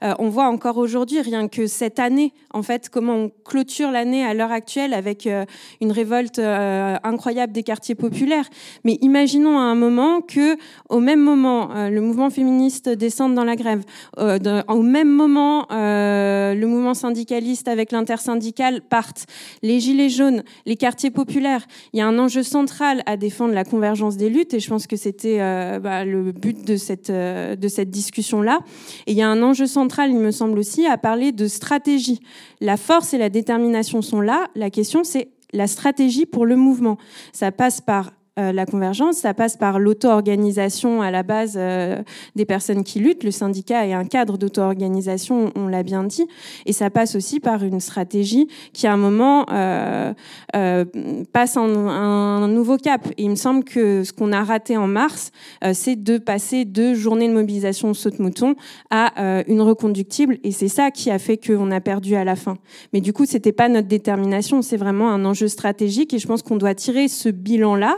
Euh, 0.03 0.15
on 0.19 0.29
voit 0.29 0.47
encore 0.47 0.79
aujourd'hui, 0.79 1.21
rien 1.21 1.49
que 1.49 1.67
cette 1.67 1.99
année, 1.99 2.33
en 2.53 2.63
fait, 2.63 2.89
comment 2.89 3.15
on 3.15 3.31
clôture 3.45 3.91
l'année 3.91 4.25
à 4.25 4.35
l'heure 4.35 4.53
actuelle 4.53 4.95
avec 4.95 5.27
euh, 5.27 5.45
une 5.81 5.93
révolte 5.93 6.39
euh, 6.39 6.97
incroyable 7.03 7.53
des 7.53 7.63
quartiers 7.63 7.95
populaires. 7.95 8.49
Mais 8.85 8.99
imaginons 9.01 9.59
à 9.59 9.63
un 9.63 9.75
moment 9.75 10.21
que, 10.21 10.57
au 10.89 11.01
même 11.01 11.21
moment, 11.21 11.89
le 11.89 12.01
mouvement 12.01 12.31
féministe 12.31 12.89
descende 12.89 13.35
dans 13.35 13.45
la 13.45 13.57
grève. 13.57 13.83
Au 14.17 14.83
même 14.83 15.09
moment, 15.09 15.67
le 15.71 16.65
mouvement 16.65 16.95
syndicaliste 16.95 17.69
avec 17.69 17.93
l'intersyndicale 17.93 18.83
partent. 18.83 19.27
Les 19.63 19.81
gilets 19.81 20.09
jaunes, 20.09 20.43
les 20.67 20.77
quartiers 20.77 21.11
populaires. 21.11 21.67
Il 21.93 21.99
y 21.99 22.03
a 22.03 22.07
un 22.07 22.19
enjeu 22.19 22.43
central 22.43 23.03
à 23.07 23.17
défendre 23.17 23.55
la 23.55 23.65
convergence 23.65 24.17
des 24.17 24.29
luttes, 24.29 24.55
et 24.55 24.61
je 24.61 24.69
pense 24.69 24.87
que 24.87 24.97
c'était 24.97 25.39
bah, 25.81 26.05
le 26.05 26.33
but 26.33 26.65
de 26.65 26.77
cette 26.77 27.11
de 27.11 27.69
cette 27.69 27.91
discussion 27.91 28.43
là. 28.43 28.61
Et 29.07 29.13
il 29.13 29.17
y 29.19 29.23
a 29.23 29.28
un 29.29 29.43
enjeu 29.43 29.67
central, 29.67 30.11
il 30.11 30.19
me 30.19 30.31
semble 30.31 30.59
aussi, 30.59 30.87
à 30.87 30.99
parler 30.99 31.33
de 31.33 31.47
stratégie. 31.47 32.21
La 32.61 32.77
force 32.77 33.15
et 33.15 33.19
la 33.19 33.31
détermination 33.31 34.03
sont 34.03 34.21
là. 34.21 34.49
La 34.55 34.71
question, 34.71 35.05
c'est 35.05 35.29
la 35.53 35.67
stratégie 35.67 36.27
pour 36.27 36.47
le 36.47 36.57
mouvement. 36.57 36.99
Ça 37.33 37.53
passe 37.53 37.81
par 37.81 38.13
euh, 38.39 38.53
la 38.53 38.67
convergence, 38.67 39.17
ça 39.17 39.35
passe 39.35 39.57
par 39.57 39.79
l'auto-organisation 39.79 41.03
à 41.03 41.11
la 41.11 41.23
base 41.23 41.55
euh, 41.57 42.03
des 42.37 42.45
personnes 42.45 42.85
qui 42.85 43.01
luttent. 43.01 43.25
Le 43.25 43.31
syndicat 43.31 43.87
est 43.87 43.93
un 43.93 44.05
cadre 44.05 44.39
d'auto-organisation, 44.39 45.53
on 45.57 45.67
l'a 45.67 45.83
bien 45.83 46.05
dit, 46.05 46.27
et 46.67 46.73
ça 46.73 46.91
passe 46.91 47.15
aussi 47.15 47.41
par 47.41 47.65
une 47.65 47.81
stratégie 47.81 48.49
qui, 48.73 48.87
à 48.87 48.93
un 48.93 48.97
moment, 48.97 49.47
euh, 49.51 50.13
euh, 50.57 50.85
passe 51.33 51.57
un, 51.57 52.49
nouveau 52.49 52.77
cap. 52.77 53.07
Et 53.17 53.25
il 53.25 53.31
me 53.31 53.35
semble 53.35 53.65
que 53.65 54.05
ce 54.05 54.13
qu'on 54.13 54.33
a 54.33 54.43
raté 54.43 54.77
en 54.77 54.87
mars, 54.87 55.33
euh, 55.65 55.73
c'est 55.75 55.97
de 55.97 56.19
passer 56.19 56.65
de 56.65 56.95
journées 56.95 57.29
de 57.29 57.35
mobilisation 57.35 57.95
saute-mouton 57.95 58.55
à 58.91 59.13
une 59.49 59.61
reconductible, 59.61 60.39
et 60.45 60.53
c'est 60.53 60.69
ça 60.69 60.91
qui 60.91 61.11
a 61.11 61.19
fait 61.19 61.37
qu'on 61.37 61.71
a 61.71 61.81
perdu 61.81 62.15
à 62.15 62.25
la 62.25 62.37
fin. 62.37 62.57
Mais 62.93 63.01
du 63.01 63.13
coup, 63.13 63.27
c'était 63.27 63.53
pas 63.53 63.69
notre 63.69 63.89
détermination, 63.89 64.63
c'est 64.63 64.77
vraiment 64.77 65.11
un 65.11 65.25
enjeu 65.25 65.49
stratégique, 65.49 66.15
et 66.15 66.19
je 66.19 66.27
pense 66.27 66.43
qu'on 66.43 66.57
doit 66.57 66.75
tirer 66.75 67.09
ce 67.09 67.29
bilan-là 67.29 67.97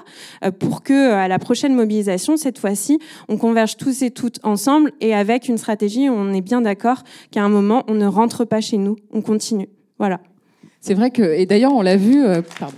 pour 0.59 0.83
que 0.83 1.13
à 1.13 1.29
la 1.29 1.39
prochaine 1.39 1.75
mobilisation, 1.75 2.37
cette 2.37 2.59
fois-ci, 2.59 2.99
on 3.29 3.37
converge 3.37 3.77
tous 3.77 4.03
et 4.03 4.11
toutes 4.11 4.39
ensemble 4.43 4.93
et 5.01 5.15
avec 5.15 5.49
une 5.49 5.59
stratégie, 5.59 6.09
on 6.09 6.33
est 6.33 6.41
bien 6.41 6.61
d'accord 6.61 7.03
qu'à 7.31 7.43
un 7.43 7.49
moment, 7.49 7.85
on 7.89 7.95
ne 7.95 8.07
rentre 8.07 8.45
pas 8.45 8.61
chez 8.61 8.77
nous, 8.77 8.97
on 9.13 9.23
continue. 9.23 9.69
Voilà. 9.99 10.21
C'est 10.81 10.95
vrai 10.95 11.11
que, 11.11 11.23
et 11.23 11.47
d'ailleurs, 11.47 11.75
on 11.75 11.83
l'a 11.83 11.97
vu. 11.97 12.25
euh, 12.25 12.43
pardon. 12.59 12.77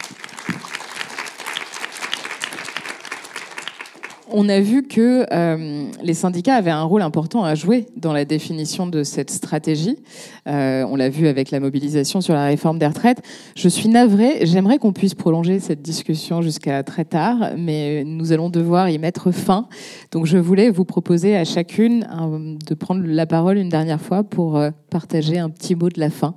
On 4.35 4.49
a 4.49 4.61
vu 4.61 4.83
que 4.83 5.27
euh, 5.31 5.85
les 6.03 6.15
syndicats 6.15 6.55
avaient 6.55 6.71
un 6.71 6.85
rôle 6.85 7.03
important 7.03 7.45
à 7.45 7.55
jouer 7.55 7.87
dans 7.97 8.15
la 8.15 8.25
définition 8.25 8.87
de 8.87 9.03
cette 9.03 9.31
stratégie. 9.31 9.99
Euh, 10.47 10.87
on 10.89 10.97
l'a 10.97 11.11
vu 11.11 11.29
avec 11.29 11.51
la 11.51 11.61
mobilisation 11.61 12.23
sur 12.23 12.33
la 12.33 12.47
réforme 12.47 12.79
des 12.79 12.87
retraites. 12.87 13.21
Je 13.55 13.69
suis 13.69 13.91
navrée, 13.91 14.47
j'aimerais 14.47 14.79
qu'on 14.79 14.95
puisse 14.95 15.15
prolonger 15.15 15.61
cette 15.61 15.83
discussion 15.83 16.41
jusqu'à 16.41 16.83
très 16.83 17.05
tard, 17.05 17.51
mais 17.59 18.05
nous 18.05 18.33
allons 18.33 18.49
devoir 18.49 18.89
y 18.89 18.99
mettre 18.99 19.33
fin. 19.33 19.69
Donc 20.13 20.25
je 20.25 20.39
voulais 20.39 20.71
vous 20.71 20.87
proposer 20.87 21.37
à 21.37 21.45
chacune 21.45 22.09
euh, 22.11 22.57
de 22.67 22.75
prendre 22.75 23.03
la 23.05 23.27
parole 23.27 23.59
une 23.59 23.69
dernière 23.69 24.01
fois 24.01 24.25
pour 24.25 24.57
euh, 24.57 24.71
partager 24.89 25.39
un 25.39 25.51
petit 25.51 25.75
mot 25.75 25.91
de 25.91 26.01
la 26.01 26.09
fin. 26.09 26.35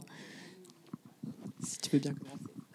Si 1.63 1.77
tu 1.79 1.91
veux 1.91 1.99
bien 1.99 2.11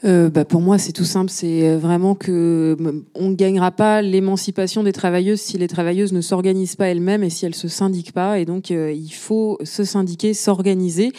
Euh, 0.04 0.30
bah, 0.30 0.44
pour 0.44 0.60
moi, 0.60 0.78
c'est 0.78 0.92
tout 0.92 1.04
simple. 1.04 1.30
C'est 1.30 1.68
euh, 1.68 1.78
vraiment 1.78 2.14
que 2.14 2.76
on 3.14 3.30
ne 3.30 3.34
gagnera 3.34 3.70
pas 3.70 4.00
l'émancipation 4.00 4.82
des 4.82 4.92
travailleuses 4.92 5.40
si 5.40 5.58
les 5.58 5.68
travailleuses 5.68 6.12
ne 6.12 6.20
s'organisent 6.20 6.76
pas 6.76 6.86
elles-mêmes 6.86 7.22
et 7.22 7.30
si 7.30 7.44
elles 7.44 7.54
se 7.54 7.68
syndiquent 7.68 8.12
pas. 8.12 8.38
Et 8.38 8.44
donc, 8.44 8.70
euh, 8.70 8.92
il 8.92 9.12
faut 9.12 9.58
se 9.62 9.84
syndiquer, 9.84 10.34
s'organiser, 10.34 11.12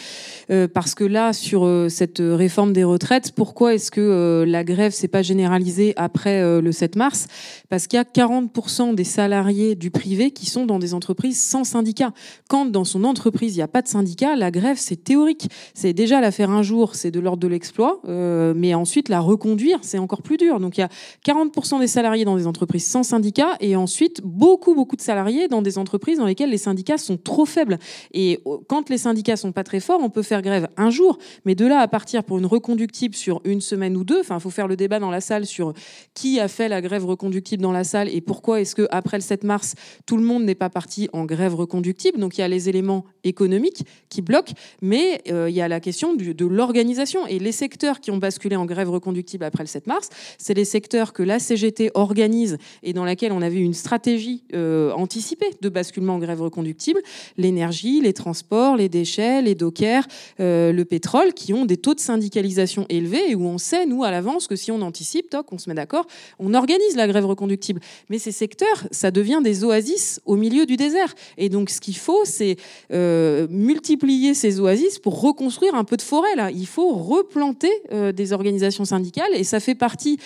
parce 0.74 0.94
que 0.94 1.04
là, 1.04 1.32
sur 1.32 1.68
cette 1.88 2.20
réforme 2.20 2.72
des 2.72 2.84
retraites, 2.84 3.32
pourquoi 3.32 3.74
est-ce 3.74 3.90
que 3.90 4.44
la 4.46 4.64
grève 4.64 4.92
s'est 4.92 5.08
pas 5.08 5.22
généralisée 5.22 5.94
après 5.96 6.60
le 6.60 6.72
7 6.72 6.96
mars? 6.96 7.26
Parce 7.70 7.86
qu'il 7.86 7.96
y 7.96 8.00
a 8.00 8.04
40% 8.04 8.94
des 8.94 9.04
salariés 9.04 9.74
du 9.74 9.90
privé 9.90 10.30
qui 10.30 10.46
sont 10.46 10.66
dans 10.66 10.78
des 10.78 10.94
entreprises 10.94 11.42
sans 11.42 11.64
syndicat. 11.64 12.12
Quand 12.48 12.66
dans 12.66 12.84
son 12.84 13.04
entreprise 13.04 13.54
il 13.54 13.58
n'y 13.58 13.62
a 13.62 13.68
pas 13.68 13.82
de 13.82 13.88
syndicat, 13.88 14.36
la 14.36 14.50
grève 14.50 14.76
c'est 14.78 15.02
théorique. 15.02 15.48
C'est 15.74 15.94
déjà 15.94 16.20
la 16.20 16.30
faire 16.30 16.50
un 16.50 16.62
jour, 16.62 16.94
c'est 16.94 17.10
de 17.10 17.20
l'ordre 17.20 17.40
de 17.40 17.48
l'exploit, 17.48 18.00
mais 18.06 18.71
mais 18.72 18.76
ensuite 18.76 19.10
la 19.10 19.20
reconduire, 19.20 19.80
c'est 19.82 19.98
encore 19.98 20.22
plus 20.22 20.38
dur. 20.38 20.58
Donc 20.58 20.78
il 20.78 20.80
y 20.80 20.84
a 20.84 20.88
40% 21.26 21.78
des 21.80 21.86
salariés 21.86 22.24
dans 22.24 22.36
des 22.36 22.46
entreprises 22.46 22.86
sans 22.86 23.02
syndicat 23.02 23.58
et 23.60 23.76
ensuite 23.76 24.22
beaucoup, 24.24 24.74
beaucoup 24.74 24.96
de 24.96 25.02
salariés 25.02 25.46
dans 25.46 25.60
des 25.60 25.76
entreprises 25.76 26.16
dans 26.16 26.24
lesquelles 26.24 26.48
les 26.48 26.56
syndicats 26.56 26.96
sont 26.96 27.18
trop 27.18 27.44
faibles. 27.44 27.78
Et 28.14 28.42
quand 28.68 28.88
les 28.88 28.96
syndicats 28.96 29.36
sont 29.36 29.52
pas 29.52 29.62
très 29.62 29.78
forts, 29.78 30.00
on 30.02 30.08
peut 30.08 30.22
faire 30.22 30.40
grève 30.40 30.68
un 30.78 30.88
jour, 30.88 31.18
mais 31.44 31.54
de 31.54 31.66
là 31.66 31.80
à 31.80 31.88
partir 31.88 32.24
pour 32.24 32.38
une 32.38 32.46
reconductible 32.46 33.14
sur 33.14 33.42
une 33.44 33.60
semaine 33.60 33.94
ou 33.94 34.04
deux, 34.04 34.20
enfin, 34.20 34.36
il 34.38 34.40
faut 34.40 34.48
faire 34.48 34.68
le 34.68 34.76
débat 34.76 34.98
dans 34.98 35.10
la 35.10 35.20
salle 35.20 35.44
sur 35.44 35.74
qui 36.14 36.40
a 36.40 36.48
fait 36.48 36.70
la 36.70 36.80
grève 36.80 37.04
reconductible 37.04 37.62
dans 37.62 37.72
la 37.72 37.84
salle 37.84 38.08
et 38.08 38.22
pourquoi 38.22 38.62
est-ce 38.62 38.74
que 38.74 38.88
après 38.90 39.18
le 39.18 39.22
7 39.22 39.44
mars, 39.44 39.74
tout 40.06 40.16
le 40.16 40.22
monde 40.22 40.44
n'est 40.44 40.54
pas 40.54 40.70
parti 40.70 41.10
en 41.12 41.26
grève 41.26 41.54
reconductible. 41.54 42.18
Donc 42.18 42.38
il 42.38 42.40
y 42.40 42.44
a 42.44 42.48
les 42.48 42.70
éléments 42.70 43.04
économiques 43.22 43.84
qui 44.08 44.22
bloquent, 44.22 44.54
mais 44.80 45.20
euh, 45.30 45.50
il 45.50 45.54
y 45.54 45.60
a 45.60 45.68
la 45.68 45.80
question 45.80 46.14
de 46.14 46.46
l'organisation 46.46 47.26
et 47.26 47.38
les 47.38 47.52
secteurs 47.52 48.00
qui 48.00 48.10
ont 48.10 48.16
basculé 48.16 48.56
en 48.56 48.61
grève 48.66 48.90
reconductible 48.90 49.44
après 49.44 49.62
le 49.62 49.68
7 49.68 49.86
mars, 49.86 50.08
c'est 50.38 50.54
les 50.54 50.64
secteurs 50.64 51.12
que 51.12 51.22
la 51.22 51.38
CGT 51.38 51.90
organise 51.94 52.58
et 52.82 52.92
dans 52.92 53.04
laquelle 53.04 53.32
on 53.32 53.42
avait 53.42 53.60
une 53.60 53.74
stratégie 53.74 54.44
euh, 54.54 54.92
anticipée 54.92 55.50
de 55.60 55.68
basculement 55.68 56.14
en 56.14 56.18
grève 56.18 56.42
reconductible, 56.42 57.00
l'énergie, 57.36 58.00
les 58.00 58.12
transports, 58.12 58.76
les 58.76 58.88
déchets, 58.88 59.42
les 59.42 59.54
dockers, 59.54 60.06
euh, 60.40 60.72
le 60.72 60.84
pétrole, 60.84 61.32
qui 61.34 61.52
ont 61.52 61.64
des 61.64 61.76
taux 61.76 61.94
de 61.94 62.00
syndicalisation 62.00 62.86
élevés 62.88 63.30
et 63.30 63.34
où 63.34 63.44
on 63.44 63.58
sait, 63.58 63.86
nous, 63.86 64.04
à 64.04 64.10
l'avance, 64.10 64.46
que 64.46 64.56
si 64.56 64.70
on 64.70 64.80
anticipe, 64.82 65.30
toc, 65.30 65.52
on 65.52 65.58
se 65.58 65.68
met 65.68 65.74
d'accord, 65.74 66.06
on 66.38 66.54
organise 66.54 66.96
la 66.96 67.06
grève 67.06 67.26
reconductible. 67.26 67.80
Mais 68.08 68.18
ces 68.18 68.32
secteurs, 68.32 68.86
ça 68.90 69.10
devient 69.10 69.40
des 69.42 69.64
oasis 69.64 70.20
au 70.24 70.36
milieu 70.36 70.66
du 70.66 70.76
désert. 70.76 71.14
Et 71.38 71.48
donc, 71.48 71.70
ce 71.70 71.80
qu'il 71.80 71.96
faut, 71.96 72.24
c'est 72.24 72.56
euh, 72.92 73.46
multiplier 73.50 74.34
ces 74.34 74.60
oasis 74.60 74.98
pour 74.98 75.20
reconstruire 75.20 75.74
un 75.74 75.84
peu 75.84 75.96
de 75.96 76.02
forêt. 76.02 76.34
Là. 76.36 76.50
Il 76.50 76.66
faut 76.66 76.92
replanter 76.94 77.70
des 78.14 78.32
organisations 78.32 78.51
syndicales 78.84 79.34
et 79.34 79.44
ça 79.44 79.60
fait 79.60 79.74
partie 79.74 80.18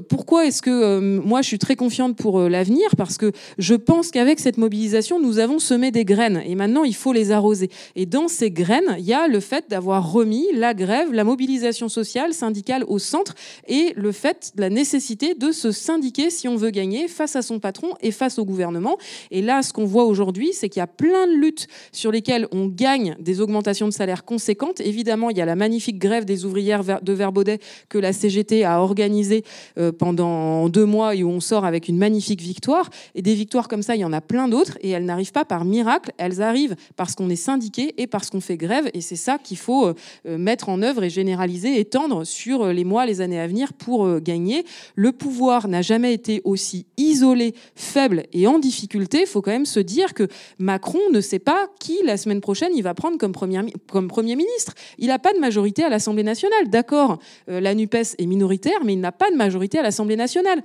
pourquoi 0.00 0.46
est-ce 0.46 0.62
que 0.62 0.70
euh, 0.70 1.00
moi 1.00 1.42
je 1.42 1.48
suis 1.48 1.58
très 1.58 1.76
confiante 1.76 2.16
pour 2.16 2.40
euh, 2.40 2.48
l'avenir? 2.48 2.88
Parce 2.96 3.18
que 3.18 3.32
je 3.58 3.74
pense 3.74 4.10
qu'avec 4.10 4.40
cette 4.40 4.58
mobilisation, 4.58 5.20
nous 5.20 5.38
avons 5.38 5.58
semé 5.58 5.90
des 5.90 6.04
graines 6.04 6.42
et 6.44 6.54
maintenant 6.54 6.84
il 6.84 6.94
faut 6.94 7.12
les 7.12 7.32
arroser. 7.32 7.70
Et 7.94 8.06
dans 8.06 8.28
ces 8.28 8.50
graines, 8.50 8.96
il 8.98 9.04
y 9.04 9.14
a 9.14 9.28
le 9.28 9.40
fait 9.40 9.66
d'avoir 9.68 10.12
remis 10.12 10.46
la 10.54 10.74
grève, 10.74 11.12
la 11.12 11.24
mobilisation 11.24 11.88
sociale, 11.88 12.32
syndicale 12.32 12.84
au 12.88 12.98
centre 12.98 13.34
et 13.68 13.92
le 13.96 14.12
fait 14.12 14.52
de 14.54 14.60
la 14.60 14.70
nécessité 14.70 15.34
de 15.34 15.52
se 15.52 15.72
syndiquer 15.72 16.30
si 16.30 16.48
on 16.48 16.56
veut 16.56 16.70
gagner 16.70 17.08
face 17.08 17.36
à 17.36 17.42
son 17.42 17.58
patron 17.58 17.90
et 18.00 18.10
face 18.10 18.38
au 18.38 18.44
gouvernement. 18.44 18.98
Et 19.30 19.42
là, 19.42 19.62
ce 19.62 19.72
qu'on 19.72 19.84
voit 19.84 20.04
aujourd'hui, 20.04 20.50
c'est 20.52 20.68
qu'il 20.68 20.80
y 20.80 20.82
a 20.82 20.86
plein 20.86 21.26
de 21.26 21.34
luttes 21.34 21.68
sur 21.92 22.12
lesquelles 22.12 22.48
on 22.52 22.66
gagne 22.66 23.16
des 23.18 23.40
augmentations 23.40 23.88
de 23.88 23.92
salaire 23.92 24.24
conséquentes. 24.24 24.80
Évidemment, 24.80 25.30
il 25.30 25.38
y 25.38 25.40
a 25.40 25.46
la 25.46 25.56
magnifique 25.56 25.98
grève 25.98 26.24
des 26.24 26.44
ouvrières 26.44 26.82
de 27.02 27.12
Verbaudet 27.12 27.58
que 27.88 27.98
la 27.98 28.12
CGT 28.12 28.64
a 28.64 28.80
organisée 28.80 29.44
euh, 29.78 29.85
pendant 29.92 30.68
deux 30.68 30.84
mois 30.84 31.14
et 31.14 31.22
où 31.22 31.30
on 31.30 31.40
sort 31.40 31.64
avec 31.64 31.88
une 31.88 31.96
magnifique 31.96 32.40
victoire. 32.40 32.90
Et 33.14 33.22
des 33.22 33.34
victoires 33.34 33.68
comme 33.68 33.82
ça, 33.82 33.96
il 33.96 34.00
y 34.00 34.04
en 34.04 34.12
a 34.12 34.20
plein 34.20 34.48
d'autres 34.48 34.78
et 34.80 34.90
elles 34.90 35.04
n'arrivent 35.04 35.32
pas 35.32 35.44
par 35.44 35.64
miracle, 35.64 36.12
elles 36.18 36.42
arrivent 36.42 36.76
parce 36.96 37.14
qu'on 37.14 37.30
est 37.30 37.36
syndiqué 37.36 37.94
et 37.98 38.06
parce 38.06 38.30
qu'on 38.30 38.40
fait 38.40 38.56
grève. 38.56 38.90
Et 38.94 39.00
c'est 39.00 39.16
ça 39.16 39.38
qu'il 39.38 39.56
faut 39.56 39.86
euh, 39.86 39.94
mettre 40.38 40.68
en 40.68 40.82
œuvre 40.82 41.04
et 41.04 41.10
généraliser, 41.10 41.78
étendre 41.78 42.24
sur 42.24 42.66
les 42.68 42.84
mois, 42.84 43.06
les 43.06 43.20
années 43.20 43.40
à 43.40 43.46
venir 43.46 43.72
pour 43.72 44.06
euh, 44.06 44.20
gagner. 44.20 44.64
Le 44.94 45.12
pouvoir 45.12 45.68
n'a 45.68 45.82
jamais 45.82 46.12
été 46.12 46.40
aussi 46.44 46.86
isolé, 46.96 47.54
faible 47.74 48.24
et 48.32 48.46
en 48.46 48.58
difficulté. 48.58 49.20
Il 49.22 49.26
faut 49.26 49.42
quand 49.42 49.50
même 49.50 49.66
se 49.66 49.80
dire 49.80 50.14
que 50.14 50.28
Macron 50.58 51.00
ne 51.12 51.20
sait 51.20 51.38
pas 51.38 51.68
qui 51.78 51.98
la 52.04 52.16
semaine 52.16 52.40
prochaine 52.40 52.70
il 52.74 52.82
va 52.82 52.94
prendre 52.94 53.18
comme 53.18 53.32
premier, 53.32 53.60
comme 53.90 54.08
premier 54.08 54.36
ministre. 54.36 54.74
Il 54.98 55.08
n'a 55.08 55.18
pas 55.18 55.32
de 55.32 55.38
majorité 55.38 55.84
à 55.84 55.88
l'Assemblée 55.88 56.22
nationale. 56.22 56.68
D'accord, 56.68 57.18
la 57.46 57.74
NUPES 57.74 58.16
est 58.18 58.26
minoritaire, 58.26 58.78
mais 58.84 58.94
il 58.94 59.00
n'a 59.00 59.12
pas 59.12 59.30
de 59.30 59.36
majorité 59.36 59.65
à 59.74 59.82
l'Assemblée 59.82 60.16
nationale. 60.16 60.62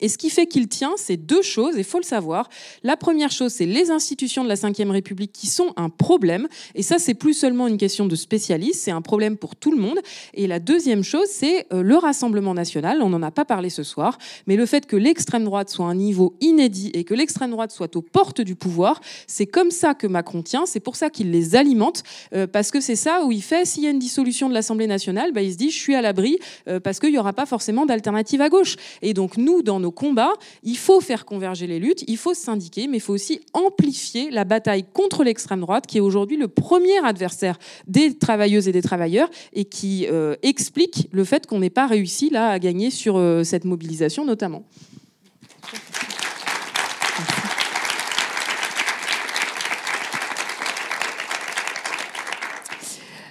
Et 0.00 0.08
ce 0.08 0.18
qui 0.18 0.28
fait 0.28 0.46
qu'il 0.46 0.68
tient, 0.68 0.92
c'est 0.96 1.16
deux 1.16 1.40
choses, 1.40 1.74
il 1.78 1.84
faut 1.84 1.98
le 1.98 2.04
savoir. 2.04 2.50
La 2.82 2.98
première 2.98 3.30
chose, 3.30 3.52
c'est 3.52 3.64
les 3.64 3.90
institutions 3.90 4.44
de 4.44 4.48
la 4.48 4.54
Ve 4.54 4.90
République 4.90 5.32
qui 5.32 5.46
sont 5.46 5.72
un 5.76 5.88
problème. 5.88 6.46
Et 6.74 6.82
ça, 6.82 6.98
c'est 6.98 7.14
plus 7.14 7.32
seulement 7.32 7.66
une 7.66 7.78
question 7.78 8.04
de 8.04 8.14
spécialistes, 8.14 8.82
c'est 8.82 8.90
un 8.90 9.00
problème 9.00 9.38
pour 9.38 9.56
tout 9.56 9.70
le 9.70 9.78
monde. 9.78 9.98
Et 10.34 10.46
la 10.46 10.58
deuxième 10.60 11.02
chose, 11.02 11.26
c'est 11.30 11.66
euh, 11.72 11.82
le 11.82 11.96
Rassemblement 11.96 12.52
national. 12.52 13.00
On 13.00 13.08
n'en 13.08 13.22
a 13.22 13.30
pas 13.30 13.46
parlé 13.46 13.70
ce 13.70 13.82
soir, 13.82 14.18
mais 14.46 14.56
le 14.56 14.66
fait 14.66 14.84
que 14.84 14.94
l'extrême 14.94 15.44
droite 15.44 15.70
soit 15.70 15.86
à 15.86 15.88
un 15.88 15.94
niveau 15.94 16.34
inédit 16.42 16.90
et 16.92 17.04
que 17.04 17.14
l'extrême 17.14 17.50
droite 17.50 17.70
soit 17.70 17.96
aux 17.96 18.02
portes 18.02 18.42
du 18.42 18.56
pouvoir, 18.56 19.00
c'est 19.26 19.46
comme 19.46 19.70
ça 19.70 19.94
que 19.94 20.06
Macron 20.06 20.42
tient. 20.42 20.66
C'est 20.66 20.80
pour 20.80 20.96
ça 20.96 21.08
qu'il 21.08 21.30
les 21.30 21.56
alimente, 21.56 22.02
euh, 22.34 22.46
parce 22.46 22.70
que 22.70 22.80
c'est 22.80 22.96
ça 22.96 23.24
où 23.24 23.32
il 23.32 23.42
fait, 23.42 23.64
s'il 23.64 23.84
y 23.84 23.86
a 23.86 23.90
une 23.90 23.98
dissolution 23.98 24.50
de 24.50 24.54
l'Assemblée 24.54 24.86
nationale, 24.86 25.32
bah, 25.32 25.40
il 25.40 25.52
se 25.52 25.56
dit, 25.56 25.70
je 25.70 25.78
suis 25.78 25.94
à 25.94 26.02
l'abri, 26.02 26.38
euh, 26.68 26.78
parce 26.78 27.00
qu'il 27.00 27.10
n'y 27.10 27.18
aura 27.18 27.32
pas 27.32 27.46
forcément 27.46 27.86
d'alternative 27.86 28.42
à 28.42 28.50
gauche. 28.50 28.76
Et 29.00 29.14
donc, 29.14 29.38
nous, 29.38 29.62
dans 29.62 29.77
nos 29.80 29.90
combats, 29.90 30.32
il 30.62 30.76
faut 30.76 31.00
faire 31.00 31.24
converger 31.24 31.66
les 31.66 31.78
luttes, 31.78 32.04
il 32.06 32.16
faut 32.16 32.34
syndiquer, 32.34 32.86
mais 32.86 32.98
il 32.98 33.00
faut 33.00 33.14
aussi 33.14 33.40
amplifier 33.52 34.30
la 34.30 34.44
bataille 34.44 34.84
contre 34.92 35.24
l'extrême 35.24 35.60
droite, 35.60 35.86
qui 35.86 35.98
est 35.98 36.00
aujourd'hui 36.00 36.36
le 36.36 36.48
premier 36.48 36.98
adversaire 37.04 37.58
des 37.86 38.16
travailleuses 38.16 38.68
et 38.68 38.72
des 38.72 38.82
travailleurs, 38.82 39.28
et 39.52 39.64
qui 39.64 40.06
euh, 40.08 40.36
explique 40.42 41.08
le 41.12 41.24
fait 41.24 41.46
qu'on 41.46 41.58
n'ait 41.58 41.70
pas 41.70 41.86
réussi 41.86 42.30
là 42.30 42.50
à 42.50 42.58
gagner 42.58 42.90
sur 42.90 43.16
euh, 43.16 43.44
cette 43.44 43.64
mobilisation 43.64 44.24
notamment. 44.24 44.64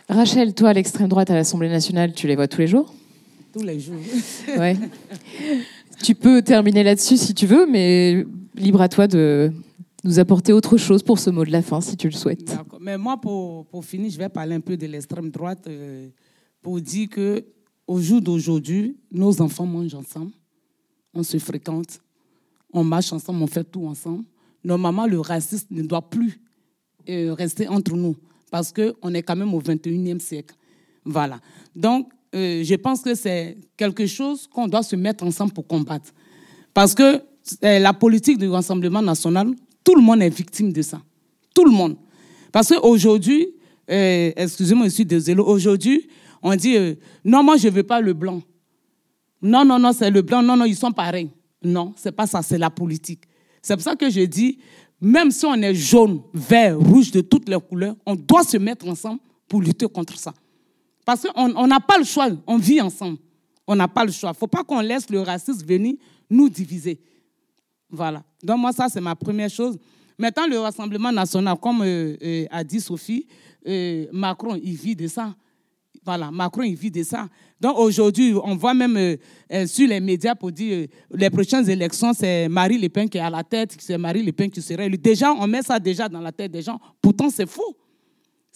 Rachel, 0.09 0.53
toi, 0.53 0.71
l'extrême 0.71 1.09
droite 1.09 1.29
à 1.29 1.35
l'Assemblée 1.35 1.67
nationale, 1.67 2.13
tu 2.13 2.27
les 2.27 2.35
vois 2.35 2.47
tous 2.47 2.61
les 2.61 2.67
jours? 2.67 2.93
Tous 3.51 3.61
les 3.61 3.79
jours. 3.79 3.95
Ouais. 4.57 4.77
tu 6.01 6.15
peux 6.15 6.41
terminer 6.41 6.83
là-dessus 6.83 7.17
si 7.17 7.33
tu 7.33 7.45
veux, 7.45 7.65
mais 7.65 8.25
libre 8.55 8.81
à 8.81 8.89
toi 8.89 9.07
de 9.07 9.51
nous 10.03 10.19
apporter 10.19 10.53
autre 10.53 10.77
chose 10.77 11.03
pour 11.03 11.19
ce 11.19 11.29
mot 11.29 11.43
de 11.43 11.51
la 11.51 11.61
fin, 11.61 11.81
si 11.81 11.97
tu 11.97 12.07
le 12.07 12.13
souhaites. 12.13 12.55
Mais 12.79 12.97
moi, 12.97 13.19
pour, 13.19 13.65
pour, 13.65 13.83
finir, 13.83 14.09
je 14.09 14.17
vais 14.17 14.29
parler 14.29 14.55
un 14.55 14.59
peu 14.59 14.77
de 14.77 14.85
l'extrême 14.85 15.29
droite 15.29 15.65
euh, 15.67 16.07
pour 16.61 16.79
dire 16.79 17.09
que 17.09 17.43
au 17.87 17.99
jour 17.99 18.21
d'aujourd'hui, 18.21 18.97
nos 19.11 19.41
enfants 19.41 19.65
mangent 19.65 19.95
ensemble, 19.95 20.31
on 21.13 21.23
se 21.23 21.37
fréquente, 21.39 21.99
on 22.71 22.83
marche 22.83 23.11
ensemble, 23.13 23.41
on 23.41 23.47
fait 23.47 23.63
tout 23.63 23.85
ensemble. 23.85 24.23
Normalement, 24.63 25.07
le 25.07 25.19
racisme 25.19 25.67
ne 25.71 25.83
doit 25.83 26.09
plus 26.09 26.39
euh, 27.09 27.33
rester 27.33 27.67
entre 27.67 27.95
nous 27.95 28.15
parce 28.51 28.71
qu'on 28.71 29.13
est 29.13 29.23
quand 29.23 29.35
même 29.35 29.53
au 29.53 29.61
21e 29.61 30.19
siècle. 30.19 30.55
Voilà. 31.05 31.39
Donc, 31.75 32.11
euh, 32.37 32.63
je 32.63 32.75
pense 32.75 33.01
que 33.01 33.15
c'est 33.15 33.57
quelque 33.75 34.05
chose 34.05 34.47
qu'on 34.47 34.67
doit 34.67 34.83
se 34.83 34.95
mettre 34.95 35.25
ensemble 35.25 35.53
pour 35.53 35.65
combattre. 35.65 36.13
Parce 36.73 36.93
que 36.93 37.21
euh, 37.63 37.79
la 37.79 37.93
politique 37.93 38.37
du 38.37 38.47
Rassemblement 38.47 39.01
national, 39.01 39.53
tout 39.83 39.95
le 39.95 40.01
monde 40.01 40.21
est 40.21 40.29
victime 40.29 40.71
de 40.71 40.81
ça. 40.81 41.01
Tout 41.55 41.65
le 41.65 41.71
monde. 41.71 41.97
Parce 42.51 42.69
qu'aujourd'hui, 42.69 43.49
euh, 43.89 44.31
excusez-moi, 44.35 44.85
je 44.85 44.91
suis 44.91 45.05
désolé, 45.05 45.41
aujourd'hui, 45.41 46.07
on 46.43 46.55
dit 46.55 46.77
non, 47.25 47.43
moi 47.43 47.57
je 47.57 47.67
ne 47.67 47.73
veux 47.73 47.83
pas 47.83 47.99
le 47.99 48.13
blanc. 48.13 48.41
Non, 49.41 49.65
non, 49.65 49.79
non, 49.79 49.91
c'est 49.93 50.11
le 50.11 50.21
blanc. 50.21 50.43
Non, 50.43 50.55
non, 50.55 50.65
ils 50.65 50.75
sont 50.75 50.91
pareils. 50.91 51.29
Non, 51.63 51.93
c'est 51.95 52.11
pas 52.11 52.27
ça, 52.27 52.41
c'est 52.41 52.57
la 52.57 52.69
politique. 52.69 53.23
C'est 53.61 53.75
pour 53.75 53.83
ça 53.83 53.95
que 53.95 54.09
je 54.09 54.21
dis, 54.21 54.59
même 55.01 55.31
si 55.31 55.45
on 55.45 55.55
est 55.55 55.73
jaune, 55.73 56.21
vert, 56.33 56.77
rouge, 56.77 57.11
de 57.11 57.21
toutes 57.21 57.49
les 57.49 57.59
couleurs, 57.59 57.95
on 58.05 58.15
doit 58.15 58.43
se 58.43 58.57
mettre 58.57 58.87
ensemble 58.87 59.19
pour 59.47 59.61
lutter 59.61 59.87
contre 59.87 60.17
ça. 60.17 60.33
Parce 61.07 61.25
qu'on 61.25 61.67
n'a 61.67 61.79
pas 61.79 61.97
le 61.97 62.03
choix, 62.03 62.27
on 62.45 62.57
vit 62.57 62.81
ensemble. 62.81 63.17
On 63.65 63.77
n'a 63.77 63.87
pas 63.87 64.03
le 64.03 64.11
choix. 64.11 64.31
Il 64.31 64.33
ne 64.33 64.37
faut 64.37 64.47
pas 64.47 64.65
qu'on 64.65 64.81
laisse 64.81 65.09
le 65.09 65.21
racisme 65.21 65.65
venir 65.65 65.95
nous 66.29 66.49
diviser. 66.49 66.99
Voilà. 67.89 68.21
Donc 68.43 68.59
moi, 68.59 68.73
ça, 68.73 68.87
c'est 68.89 68.99
ma 68.99 69.15
première 69.15 69.49
chose. 69.49 69.77
Maintenant, 70.17 70.47
le 70.47 70.59
Rassemblement 70.59 71.13
national, 71.13 71.55
comme 71.61 71.81
euh, 71.83 72.17
euh, 72.21 72.45
a 72.51 72.61
dit 72.61 72.81
Sophie, 72.81 73.25
euh, 73.65 74.07
Macron, 74.11 74.59
il 74.61 74.75
vit 74.75 74.97
de 74.97 75.07
ça. 75.07 75.33
Voilà, 76.03 76.29
Macron, 76.29 76.63
il 76.63 76.75
vit 76.75 76.91
de 76.91 77.03
ça. 77.03 77.29
Donc 77.57 77.79
aujourd'hui, 77.79 78.33
on 78.43 78.57
voit 78.57 78.73
même 78.73 79.17
sur 79.65 79.87
les 79.87 80.01
médias 80.01 80.35
pour 80.35 80.51
dire 80.51 80.87
les 81.09 81.29
prochaines 81.29 81.69
élections, 81.69 82.11
c'est 82.13 82.49
Marie 82.49 82.77
Le 82.77 82.89
Pen 82.89 83.09
qui 83.09 83.17
est 83.17 83.21
à 83.21 83.29
la 83.29 83.45
tête, 83.45 83.77
c'est 83.79 83.97
Marie 83.97 84.23
Le 84.23 84.33
Pen 84.33 84.51
qui 84.51 84.61
serait 84.61 84.89
Déjà, 84.89 85.31
on 85.31 85.47
met 85.47 85.61
ça 85.61 85.79
déjà 85.79 86.09
dans 86.09 86.19
la 86.19 86.33
tête 86.33 86.51
des 86.51 86.61
gens. 86.61 86.79
Pourtant, 87.01 87.29
c'est 87.29 87.49
faux. 87.49 87.77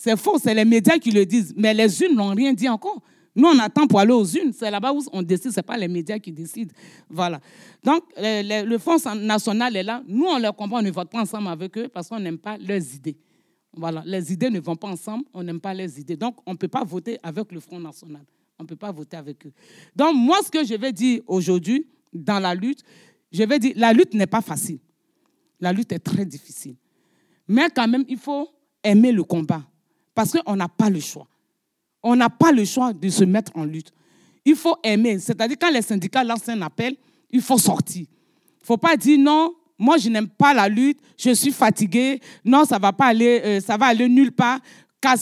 C'est 0.03 0.17
faux, 0.17 0.39
c'est 0.39 0.55
les 0.55 0.65
médias 0.65 0.97
qui 0.97 1.11
le 1.11 1.27
disent. 1.27 1.53
Mais 1.55 1.75
les 1.75 2.01
unes 2.01 2.15
n'ont 2.15 2.33
rien 2.33 2.53
dit 2.53 2.67
encore. 2.67 3.03
Nous, 3.35 3.47
on 3.47 3.59
attend 3.59 3.85
pour 3.85 3.99
aller 3.99 4.11
aux 4.11 4.25
unes. 4.25 4.51
C'est 4.51 4.71
là-bas 4.71 4.91
où 4.93 5.03
on 5.13 5.21
décide, 5.21 5.51
ce 5.51 5.57
n'est 5.57 5.63
pas 5.63 5.77
les 5.77 5.87
médias 5.87 6.17
qui 6.17 6.31
décident. 6.31 6.73
Voilà. 7.07 7.39
Donc, 7.83 8.05
le, 8.17 8.77
Fonds 8.79 8.97
national 9.13 9.75
est 9.75 9.83
là. 9.83 10.01
Nous, 10.07 10.25
on 10.25 10.39
les 10.39 10.49
comprend, 10.57 10.79
on 10.79 10.81
ne 10.81 10.89
vote 10.89 11.07
pas 11.07 11.21
ensemble 11.21 11.49
avec 11.49 11.77
eux 11.77 11.87
parce 11.87 12.09
qu'on 12.09 12.19
n'aime 12.19 12.39
pas 12.39 12.57
leurs 12.57 12.81
idées. 12.95 13.15
Voilà. 13.77 14.01
Les 14.07 14.33
idées 14.33 14.49
ne 14.49 14.59
vont 14.59 14.75
pas 14.75 14.87
ensemble, 14.87 15.23
on 15.35 15.43
n'aime 15.43 15.59
pas 15.59 15.75
les 15.75 15.99
idées. 15.99 16.17
Donc, 16.17 16.37
on 16.47 16.53
ne 16.53 16.57
peut 16.57 16.67
pas 16.67 16.83
voter 16.83 17.19
avec 17.21 17.51
le 17.51 17.59
Front 17.59 17.79
national. 17.79 18.23
On 18.57 18.63
ne 18.63 18.67
peut 18.67 18.75
pas 18.75 18.91
voter 18.91 19.17
avec 19.17 19.45
eux. 19.45 19.53
Donc, 19.95 20.15
moi, 20.15 20.39
ce 20.43 20.49
que 20.49 20.65
je 20.65 20.73
vais 20.73 20.91
dire 20.91 21.21
aujourd'hui, 21.27 21.85
dans 22.11 22.39
la 22.39 22.55
lutte, 22.55 22.81
je 23.31 23.43
vais 23.43 23.59
dire, 23.59 23.73
la 23.75 23.93
lutte 23.93 24.15
n'est 24.15 24.25
pas 24.25 24.41
facile. 24.41 24.79
La 25.59 25.71
lutte 25.71 25.91
est 25.91 25.99
très 25.99 26.25
difficile. 26.25 26.75
Mais 27.47 27.69
quand 27.69 27.87
même, 27.87 28.05
il 28.09 28.17
faut 28.17 28.49
aimer 28.83 29.11
le 29.11 29.23
combat. 29.23 29.61
Parce 30.13 30.31
qu'on 30.31 30.55
n'a 30.55 30.67
pas 30.67 30.89
le 30.89 30.99
choix. 30.99 31.27
On 32.03 32.15
n'a 32.15 32.29
pas 32.29 32.51
le 32.51 32.65
choix 32.65 32.93
de 32.93 33.09
se 33.09 33.23
mettre 33.23 33.51
en 33.55 33.63
lutte. 33.63 33.91
il 34.43 34.55
faut 34.55 34.75
aimer. 34.83 35.19
C'est-à-dire, 35.19 35.57
quand 35.59 35.71
les 35.71 35.81
syndicats 35.81 36.23
lancent 36.23 36.49
un 36.49 36.61
appel, 36.61 36.95
il 37.29 37.41
faut 37.41 37.57
sortir. 37.57 38.05
Il 38.07 38.63
ne 38.63 38.65
faut 38.65 38.77
pas 38.77 38.97
dire 38.97 39.19
non, 39.19 39.53
moi 39.77 39.97
je 39.97 40.09
n'aime 40.09 40.27
pas 40.27 40.53
la 40.53 40.67
lutte, 40.67 40.99
je 41.17 41.31
suis 41.31 41.51
fatigué, 41.51 42.19
non, 42.45 42.65
ça 42.65 42.77
va 42.77 42.91
pas 42.93 43.07
aller, 43.07 43.41
euh, 43.43 43.59
ça 43.59 43.77
va 43.77 43.87
aller 43.87 44.07
nulle 44.07 44.31
part. 44.31 44.59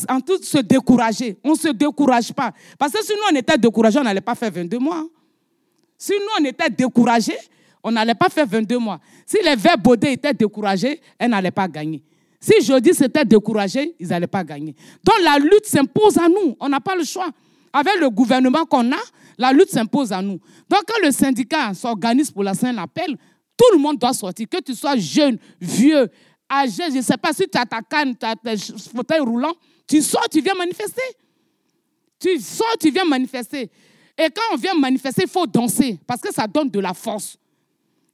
En 0.10 0.20
tout, 0.20 0.44
se 0.44 0.58
décourager. 0.58 1.38
On 1.42 1.52
ne 1.52 1.56
se 1.56 1.70
décourage 1.70 2.34
pas. 2.34 2.54
Parce 2.78 2.92
que 2.92 3.04
si 3.04 3.14
nous, 3.14 3.32
on 3.32 3.36
était 3.40 3.58
découragés, 3.58 3.98
on 4.00 4.04
n'allait 4.04 4.20
pas 4.20 4.36
faire 4.36 4.52
22 4.52 4.78
mois. 4.78 5.06
Si 5.98 6.12
nous, 6.12 6.44
on 6.44 6.46
était 6.46 6.70
découragés, 6.70 7.38
on 7.82 7.92
n'allait 7.92 8.16
pas 8.16 8.28
faire 8.28 8.46
22 8.46 8.78
mois. 8.78 9.00
Si 9.26 9.38
les 9.44 9.56
Verts 9.56 9.78
étaient 10.04 10.34
découragés, 10.34 11.00
elles 11.18 11.30
n'allaient 11.30 11.52
pas 11.52 11.68
gagner. 11.70 12.04
Si 12.40 12.62
jeudi 12.62 12.94
c'était 12.94 13.26
découragé, 13.26 13.96
ils 14.00 14.08
n'allaient 14.08 14.28
pas 14.28 14.44
gagner. 14.44 14.76
Donc 15.04 15.16
la 15.24 15.38
lutte 15.38 15.66
s'impose 15.66 16.18
à 16.18 16.30
nous. 16.30 16.56
On 16.60 16.70
n'a 16.70 16.80
pas 16.80 16.96
le 16.96 17.04
choix. 17.04 17.30
Avec 17.74 18.00
le 18.00 18.10
gouvernement 18.10 18.66
qu'on 18.66 18.92
a, 18.92 19.00
la 19.38 19.52
lutte 19.52 19.70
s'impose 19.70 20.12
à 20.12 20.22
nous. 20.22 20.40
Donc 20.70 20.84
quand 20.88 21.06
le 21.06 21.12
syndicat 21.12 21.74
s'organise 21.74 22.32
pour 22.32 22.44
la 22.44 22.54
Saint-Appel, 22.54 23.18
tout 23.58 23.74
le 23.74 23.78
monde 23.78 23.98
doit 23.98 24.14
sortir. 24.14 24.48
Que 24.50 24.62
tu 24.62 24.74
sois 24.74 24.96
jeune, 24.96 25.38
vieux, 25.60 26.10
âgé, 26.52 26.84
je 26.90 26.98
ne 26.98 27.02
sais 27.02 27.18
pas 27.18 27.34
si 27.34 27.48
tu 27.48 27.58
as 27.58 27.66
ta 27.66 27.82
canne, 27.82 28.16
tu 28.18 28.26
as 28.26 28.36
tes 28.36 28.58
fauteuils 28.96 29.20
roulants, 29.20 29.54
tu 29.86 30.02
sors, 30.02 30.28
tu 30.32 30.42
viens 30.42 30.56
manifester. 30.56 31.02
Tu 32.20 32.40
sors, 32.40 32.78
tu 32.80 32.90
viens 32.90 33.06
manifester. 33.06 33.70
Et 34.18 34.28
quand 34.30 34.54
on 34.54 34.58
vient 34.58 34.74
manifester, 34.76 35.24
il 35.24 35.30
faut 35.30 35.46
danser 35.46 36.00
parce 36.08 36.22
que 36.22 36.34
ça 36.34 36.48
donne 36.48 36.70
de 36.70 36.80
la 36.80 36.94
force. 36.94 37.38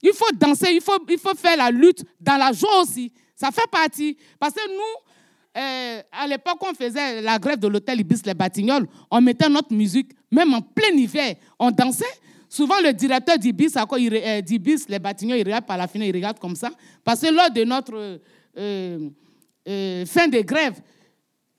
Il 0.02 0.14
faut 0.14 0.32
danser, 0.36 0.72
il 0.74 0.82
faut, 0.82 1.00
il 1.10 1.18
faut 1.18 1.34
faire 1.36 1.58
la 1.58 1.72
lutte 1.72 2.04
dans 2.20 2.38
la 2.38 2.52
joie 2.52 2.82
aussi. 2.82 3.12
Ça 3.36 3.52
fait 3.52 3.70
partie. 3.70 4.18
Parce 4.40 4.54
que 4.54 4.68
nous, 4.68 5.62
euh, 5.62 6.02
à 6.12 6.28
l'époque, 6.28 6.58
on 6.62 6.74
faisait 6.74 7.22
la 7.22 7.40
grève 7.40 7.60
de 7.60 7.68
l'hôtel 7.68 8.00
Ibis 8.00 8.22
Les 8.26 8.34
Batignolles, 8.34 8.88
on 9.10 9.22
mettait 9.22 9.50
notre 9.50 9.74
musique, 9.74 10.12
même 10.32 10.54
en 10.54 10.62
plein 10.62 10.90
hiver, 10.90 11.36
on 11.60 11.72
dansait. 11.72 12.06
Souvent, 12.50 12.76
le 12.84 12.94
directeur 12.94 13.38
d'Ibis, 13.38 13.74
euh, 13.76 14.42
d'Ibis 14.42 14.86
Les 14.88 15.00
Batignolles, 15.00 15.40
il 15.40 15.46
regarde 15.46 15.66
par 15.66 15.78
la 15.78 15.88
fenêtre, 15.88 16.10
il 16.10 16.16
regarde 16.16 16.40
comme 16.40 16.56
ça. 16.56 16.72
Parce 17.04 17.22
que 17.22 17.34
lors 17.34 17.52
de 17.52 17.64
notre 17.64 18.20
euh, 18.58 19.10
fin 20.06 20.28
de 20.28 20.42
grève, 20.42 20.76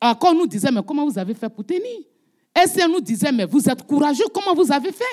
encore 0.00 0.34
nous 0.34 0.46
disait, 0.46 0.70
mais 0.70 0.82
comment 0.86 1.06
vous 1.06 1.18
avez 1.18 1.34
fait 1.34 1.48
pour 1.48 1.64
tenir? 1.64 1.82
Et 1.82 2.68
si 2.68 2.78
nous 2.88 3.00
disait, 3.00 3.32
mais 3.32 3.44
vous 3.44 3.68
êtes 3.68 3.82
courageux, 3.86 4.24
comment 4.32 4.54
vous 4.54 4.70
avez 4.72 4.92
fait? 4.92 5.04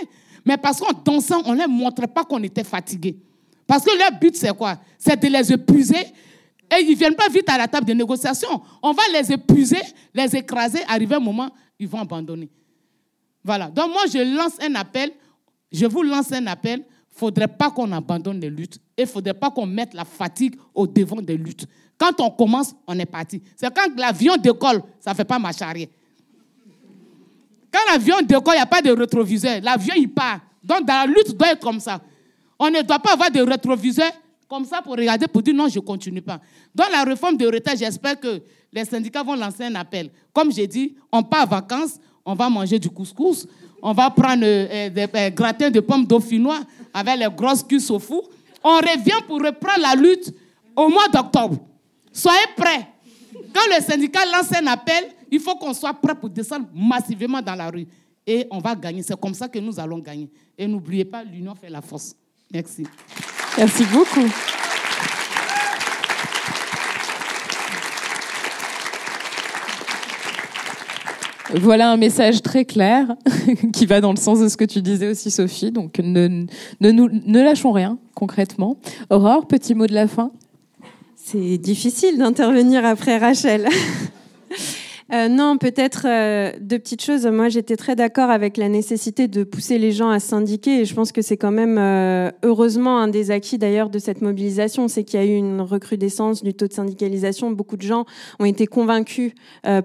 Mais 0.46 0.58
parce 0.58 0.80
qu'en 0.80 0.94
dansant, 0.94 1.42
on 1.46 1.54
ne 1.54 1.60
leur 1.60 1.70
montrait 1.70 2.08
pas 2.08 2.24
qu'on 2.24 2.42
était 2.44 2.64
fatigué. 2.64 3.18
Parce 3.66 3.84
que 3.84 3.98
leur 3.98 4.20
but, 4.20 4.36
c'est 4.36 4.56
quoi? 4.56 4.78
C'est 4.98 5.22
de 5.22 5.28
les 5.28 5.52
épuiser 5.54 6.06
et 6.78 6.84
ils 6.84 6.92
ne 6.92 6.96
viennent 6.96 7.16
pas 7.16 7.30
vite 7.30 7.50
à 7.50 7.58
la 7.58 7.68
table 7.68 7.86
de 7.86 7.94
négociation. 7.94 8.62
On 8.82 8.92
va 8.92 9.04
les 9.14 9.32
épuiser, 9.32 9.82
les 10.14 10.36
écraser. 10.36 10.80
Arrivé 10.88 11.16
un 11.16 11.20
moment, 11.20 11.50
ils 11.80 11.88
vont 11.88 12.00
abandonner. 12.00 12.50
Voilà. 13.44 13.68
Donc 13.70 13.90
moi, 13.90 14.04
je 14.12 14.20
lance 14.36 14.54
un 14.62 14.76
appel. 14.76 15.12
Je 15.72 15.86
vous 15.86 16.04
lance 16.04 16.32
un 16.32 16.48
appel. 16.48 16.80
Il 16.80 17.16
ne 17.16 17.20
faudrait 17.20 17.48
pas 17.48 17.70
qu'on 17.70 17.92
abandonne 17.92 18.40
les 18.40 18.50
luttes. 18.50 18.78
Et 18.98 19.02
il 19.04 19.06
ne 19.06 19.10
faudrait 19.10 19.34
pas 19.34 19.52
qu'on 19.52 19.66
mette 19.66 19.94
la 19.94 20.06
fatigue 20.06 20.56
au 20.74 20.88
devant 20.88 21.22
des 21.22 21.38
luttes. 21.38 21.66
Quand 21.98 22.20
on 22.20 22.30
commence, 22.32 22.74
on 22.88 22.98
est 22.98 23.06
parti. 23.06 23.42
C'est 23.56 23.74
quand 23.74 23.88
l'avion 23.98 24.36
décolle, 24.38 24.82
ça 25.00 25.12
ne 25.12 25.16
fait 25.16 25.26
pas 25.26 25.40
marche. 25.40 25.60
Quand 27.72 27.92
l'avion 27.92 28.22
décolle, 28.22 28.56
il 28.56 28.58
n'y 28.58 28.64
a 28.64 28.66
pas 28.66 28.82
de 28.82 28.92
rétroviseur. 28.92 29.60
L'avion, 29.62 29.94
il 29.98 30.10
part. 30.12 30.40
Donc, 30.64 30.86
dans 30.86 30.94
la 30.94 31.06
lutte, 31.06 31.36
doit 31.36 31.52
être 31.52 31.62
comme 31.62 31.80
ça. 31.80 32.02
On 32.58 32.70
ne 32.70 32.82
doit 32.82 33.00
pas 33.00 33.14
avoir 33.14 33.30
de 33.32 33.42
rétroviseur 33.42 34.12
comme 34.54 34.66
ça 34.66 34.84
pour 34.84 34.96
regarder, 34.96 35.28
pour 35.28 35.42
dire 35.42 35.56
non, 35.56 35.68
je 35.68 35.80
ne 35.80 35.84
continue 35.84 36.22
pas. 36.22 36.40
Dans 36.76 36.88
la 36.92 37.04
réforme 37.04 37.36
de 37.38 37.48
retraite, 37.48 37.80
j'espère 37.80 38.20
que 38.20 38.40
les 38.72 38.86
syndicats 38.86 39.24
vont 39.24 39.34
lancer 39.34 39.64
un 39.64 39.74
appel. 39.74 40.12
Comme 40.32 40.52
j'ai 40.52 40.68
dit, 40.68 40.94
on 41.12 41.24
part 41.24 41.46
en 41.46 41.48
vacances, 41.48 41.96
on 42.24 42.36
va 42.36 42.52
manger 42.52 42.78
du 42.78 42.88
couscous, 42.88 43.48
on 43.82 43.94
va 43.94 44.12
prendre 44.12 44.44
euh, 44.46 44.92
des 44.92 45.08
euh, 45.16 45.30
gratins 45.32 45.72
de 45.72 45.80
pommes 45.80 46.06
dauphinois 46.06 46.60
avec 46.94 47.18
les 47.18 47.28
grosses 47.36 47.64
cuisses 47.64 47.90
au 47.90 47.98
four. 47.98 48.30
On 48.64 48.76
revient 48.76 49.24
pour 49.26 49.38
reprendre 49.42 49.82
la 49.82 49.96
lutte 49.96 50.32
au 50.76 50.88
mois 50.88 51.08
d'octobre. 51.12 51.58
Soyez 52.12 52.46
prêts. 52.56 52.88
Quand 53.56 53.76
le 53.76 53.82
syndicat 53.82 54.24
lance 54.32 54.54
un 54.56 54.68
appel, 54.68 55.06
il 55.32 55.40
faut 55.40 55.56
qu'on 55.56 55.74
soit 55.74 55.96
prêt 55.96 56.14
pour 56.14 56.30
descendre 56.30 56.68
massivement 56.76 57.42
dans 57.42 57.56
la 57.56 57.72
rue. 57.72 57.88
Et 58.28 58.46
on 58.52 58.60
va 58.60 58.76
gagner. 58.76 59.02
C'est 59.02 59.20
comme 59.20 59.34
ça 59.34 59.48
que 59.48 59.58
nous 59.58 59.80
allons 59.80 59.98
gagner. 59.98 60.30
Et 60.56 60.68
n'oubliez 60.68 61.06
pas, 61.06 61.24
l'union 61.24 61.56
fait 61.56 61.72
la 61.72 61.82
force. 61.82 62.16
Merci. 62.52 62.86
Merci 63.58 63.86
beaucoup. 63.86 64.28
Voilà 71.56 71.92
un 71.92 71.98
message 71.98 72.42
très 72.42 72.66
clair 72.66 73.16
qui 73.74 73.86
va 73.86 74.02
dans 74.02 74.12
le 74.12 74.18
sens 74.18 74.40
de 74.40 74.48
ce 74.48 74.58
que 74.58 74.66
tu 74.66 74.82
disais 74.82 75.08
aussi, 75.08 75.30
Sophie. 75.30 75.72
Donc 75.72 76.00
ne, 76.00 76.46
ne, 76.82 77.44
lâchons 77.44 77.72
rien 77.72 78.00
concrètement. 78.16 78.78
Aurore, 79.12 79.48
petit 79.48 79.76
mot 79.76 79.86
de 79.86 79.94
la 79.94 80.08
fin? 80.08 80.32
C'est 81.16 81.58
difficile 81.60 82.18
d'intervenir 82.18 82.84
après 82.86 83.18
Rachel. 83.18 83.68
Euh, 85.12 85.28
non, 85.28 85.58
peut-être 85.58 86.06
euh, 86.08 86.52
deux 86.62 86.80
petites 86.80 87.04
choses. 87.04 87.26
Moi, 87.26 87.50
j'étais 87.50 87.76
très 87.76 87.96
d'accord 87.96 88.30
avec 88.30 88.58
la 88.58 88.70
nécessité 88.70 89.28
de 89.28 89.44
pousser 89.44 89.78
les 89.78 89.92
gens 89.92 90.10
à 90.10 90.20
syndiquer. 90.20 90.82
Et 90.82 90.86
je 90.86 90.94
pense 90.94 91.12
que 91.12 91.22
c'est 91.22 91.38
quand 91.38 91.52
même, 91.52 91.78
euh, 91.78 92.32
heureusement, 92.44 93.00
un 93.00 93.08
des 93.08 93.32
acquis 93.32 93.58
d'ailleurs 93.58 93.90
de 93.90 94.00
cette 94.00 94.22
mobilisation, 94.22 94.88
c'est 94.88 95.04
qu'il 95.04 95.20
y 95.20 95.24
a 95.24 95.26
eu 95.26 95.36
une 95.36 95.62
recrudescence 95.62 96.44
du 96.44 96.54
taux 96.54 96.68
de 96.68 96.74
syndicalisation. 96.74 97.52
Beaucoup 97.52 97.78
de 97.78 97.82
gens 97.82 98.06
ont 98.40 98.46
été 98.46 98.68
convaincus 98.68 99.34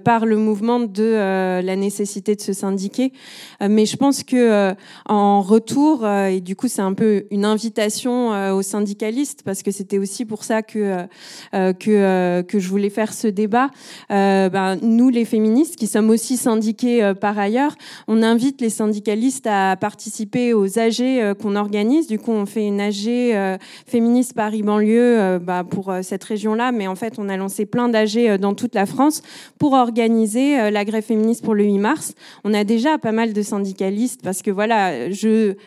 par 0.05 0.27
le 0.27 0.37
mouvement 0.37 0.81
de 0.81 1.61
la 1.63 1.77
nécessité 1.77 2.35
de 2.35 2.41
se 2.41 2.53
syndiquer. 2.53 3.13
mais 3.61 3.87
je 3.87 3.97
pense 3.97 4.23
que 4.23 4.75
en 5.07 5.41
retour, 5.41 6.07
et 6.07 6.41
du 6.41 6.57
coup, 6.57 6.69
c'est 6.69 6.83
un 6.83 6.95
peu 6.95 7.25
une 7.31 7.45
invitation 7.45 8.53
aux 8.53 8.63
syndicalistes, 8.63 9.43
parce 9.45 9.63
que 9.63 9.71
c'était 9.71 9.99
aussi 9.99 10.25
pour 10.25 10.45
ça 10.45 10.63
que 10.63 11.07
que 11.53 12.43
que 12.43 12.59
je 12.59 12.69
voulais 12.69 12.91
faire 12.91 13.13
ce 13.13 13.29
débat. 13.29 13.71
Ben, 14.09 14.79
nous, 14.83 15.08
les 15.11 15.25
féministes, 15.25 15.77
qui 15.77 15.87
sommes 15.87 16.11
aussi 16.11 16.37
syndiqués 16.37 17.03
euh, 17.03 17.15
par 17.15 17.39
ailleurs, 17.39 17.75
on 18.07 18.23
invite 18.23 18.61
les 18.61 18.71
syndicalistes 18.71 19.47
à 19.47 19.77
participer 19.77 20.53
aux 20.55 20.79
AG 20.79 21.01
euh, 21.01 21.35
qu'on 21.35 21.57
organise. 21.57 22.07
Du 22.07 22.19
coup, 22.19 22.33
on 22.33 22.47
fait 22.47 22.67
une 22.67 22.81
AG 22.81 23.07
euh, 23.07 23.59
féministe 23.87 24.35
Paris-Banlieue 24.35 25.39
bah, 25.39 25.65
pour 25.69 25.93
cette 26.03 26.25
région-là, 26.25 26.73
mais 26.73 26.87
en 26.87 26.95
fait, 26.95 27.15
on 27.19 27.29
a 27.29 27.37
lancé 27.37 27.67
plein 27.67 27.89
d'AG 27.89 28.39
dans 28.39 28.55
toute 28.55 28.75
la 28.75 28.87
France 28.87 29.23
pour 29.59 29.73
organiser 29.73 30.71
la 30.71 30.85
grève 30.85 31.05
féministe 31.05 31.45
pour 31.45 31.55
le 31.55 31.65
8 31.65 31.79
mars. 31.79 32.15
On 32.45 32.55
a 32.55 32.65
déjà 32.65 32.99
pas 32.99 33.13
mal 33.13 33.33
de 33.33 33.43
syndicalistes 33.43 34.21
parce 34.23 34.43
que 34.43 34.51
voilà, 34.51 34.93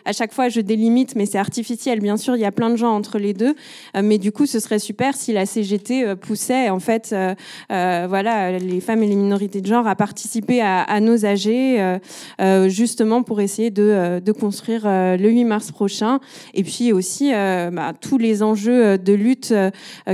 à 0.04 0.12
chaque 0.12 0.32
fois, 0.32 0.48
je 0.48 0.60
délimite, 0.60 1.16
mais 1.16 1.26
c'est 1.26 1.38
artificiel. 1.38 2.00
Bien 2.00 2.16
sûr, 2.16 2.36
il 2.36 2.40
y 2.40 2.44
a 2.44 2.52
plein 2.52 2.70
de 2.70 2.76
gens 2.76 2.94
entre 2.94 3.18
les 3.18 3.34
deux, 3.34 3.54
mais 4.00 4.18
du 4.18 4.32
coup, 4.32 4.46
ce 4.46 4.60
serait 4.60 4.78
super 4.78 5.16
si 5.16 5.32
la 5.32 5.46
CGT 5.46 6.16
poussait 6.16 6.70
en 6.70 6.80
fait, 6.80 7.14
voilà, 7.68 8.58
les 8.58 8.80
femmes 8.80 9.02
et 9.02 9.08
de 9.38 9.66
genre 9.66 9.86
à 9.86 9.96
participer 9.96 10.60
à, 10.60 11.00
nos 11.00 11.24
AG, 11.24 11.48
euh, 11.48 11.98
euh, 12.40 12.68
justement 12.68 13.22
pour 13.22 13.40
essayer 13.40 13.70
de, 13.70 13.82
euh, 13.82 14.20
construire 14.38 14.82
le 14.84 15.28
8 15.28 15.44
mars 15.44 15.72
prochain. 15.72 16.20
Et 16.54 16.62
puis 16.62 16.92
aussi 16.92 17.30
bah, 17.32 17.92
tous 18.00 18.18
les 18.18 18.42
enjeux 18.42 18.98
de 18.98 19.12
lutte 19.12 19.54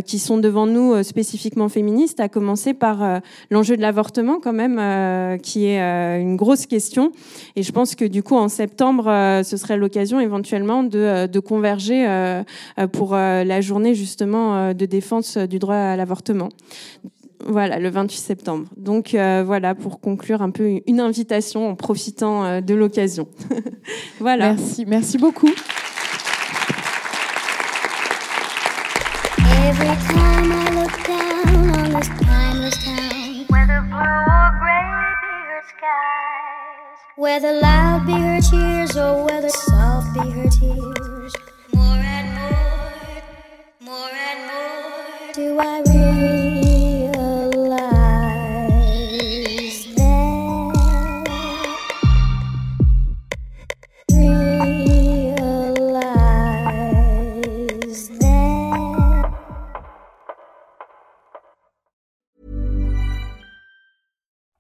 qui 0.05 0.19
sont 0.19 0.39
devant 0.39 0.67
nous 0.67 1.03
spécifiquement 1.03 1.69
féministes, 1.69 2.21
à 2.21 2.29
commencer 2.29 2.75
par 2.75 3.21
l'enjeu 3.51 3.77
de 3.77 3.83
l'avortement 3.83 4.41
quand 4.41 4.53
même, 4.53 5.39
qui 5.41 5.67
est 5.67 5.79
une 6.21 6.37
grosse 6.37 6.67
question. 6.67 7.13
Et 7.55 7.63
je 7.63 7.73
pense 7.73 7.95
que 7.95 8.05
du 8.05 8.23
coup, 8.23 8.37
en 8.37 8.49
septembre, 8.49 9.05
ce 9.45 9.57
serait 9.57 9.77
l'occasion 9.77 10.19
éventuellement 10.21 10.83
de 10.83 11.39
converger 11.39 12.07
pour 12.93 13.15
la 13.15 13.61
journée 13.61 13.95
justement 13.95 14.75
de 14.75 14.87
défense 14.87 15.39
du 15.39 15.59
droit 15.59 15.77
à 15.77 15.97
l'avortement. 15.97 16.49
Voilà, 17.45 17.79
le 17.79 17.89
28 17.89 18.19
septembre. 18.19 18.67
Donc 18.77 19.15
euh, 19.15 19.43
voilà, 19.47 19.75
pour 19.75 20.01
conclure 20.01 20.43
un 20.43 20.51
peu 20.51 20.81
une 20.87 21.01
invitation 21.01 21.71
en 21.71 21.77
profitant 21.77 22.45
euh, 22.45 22.61
de 22.61 22.75
l'occasion. 22.75 23.29
voilà. 24.21 24.55
Merci, 24.55 24.85
merci 24.87 25.19
beaucoup. 25.19 25.51
Every 29.39 29.97
time 30.09 30.53
I 30.53 30.71
look 30.75 31.07
down 31.07 31.71
on 31.71 31.91
this 31.93 32.09
timeless 32.21 32.85
town, 32.85 33.47
whether 33.49 33.81
blue 33.83 33.99
or 34.01 34.51
gray 34.59 34.85
be 35.23 35.35
her 35.47 35.63
skies, 35.69 36.99
whether 37.17 37.53
loud 37.61 38.07
be 38.07 38.13
her 38.13 38.41
cheers 38.41 38.97
or 38.97 39.25
whether 39.27 39.49
soft 39.49 40.13
be 40.15 40.21
her 40.31 40.49
tears, 40.49 41.35
more 41.73 41.97
and 41.97 42.35
more, 42.35 42.51
more 43.81 44.11
and 44.11 44.47
more 44.47 45.33
do 45.35 45.59
I 45.61 45.88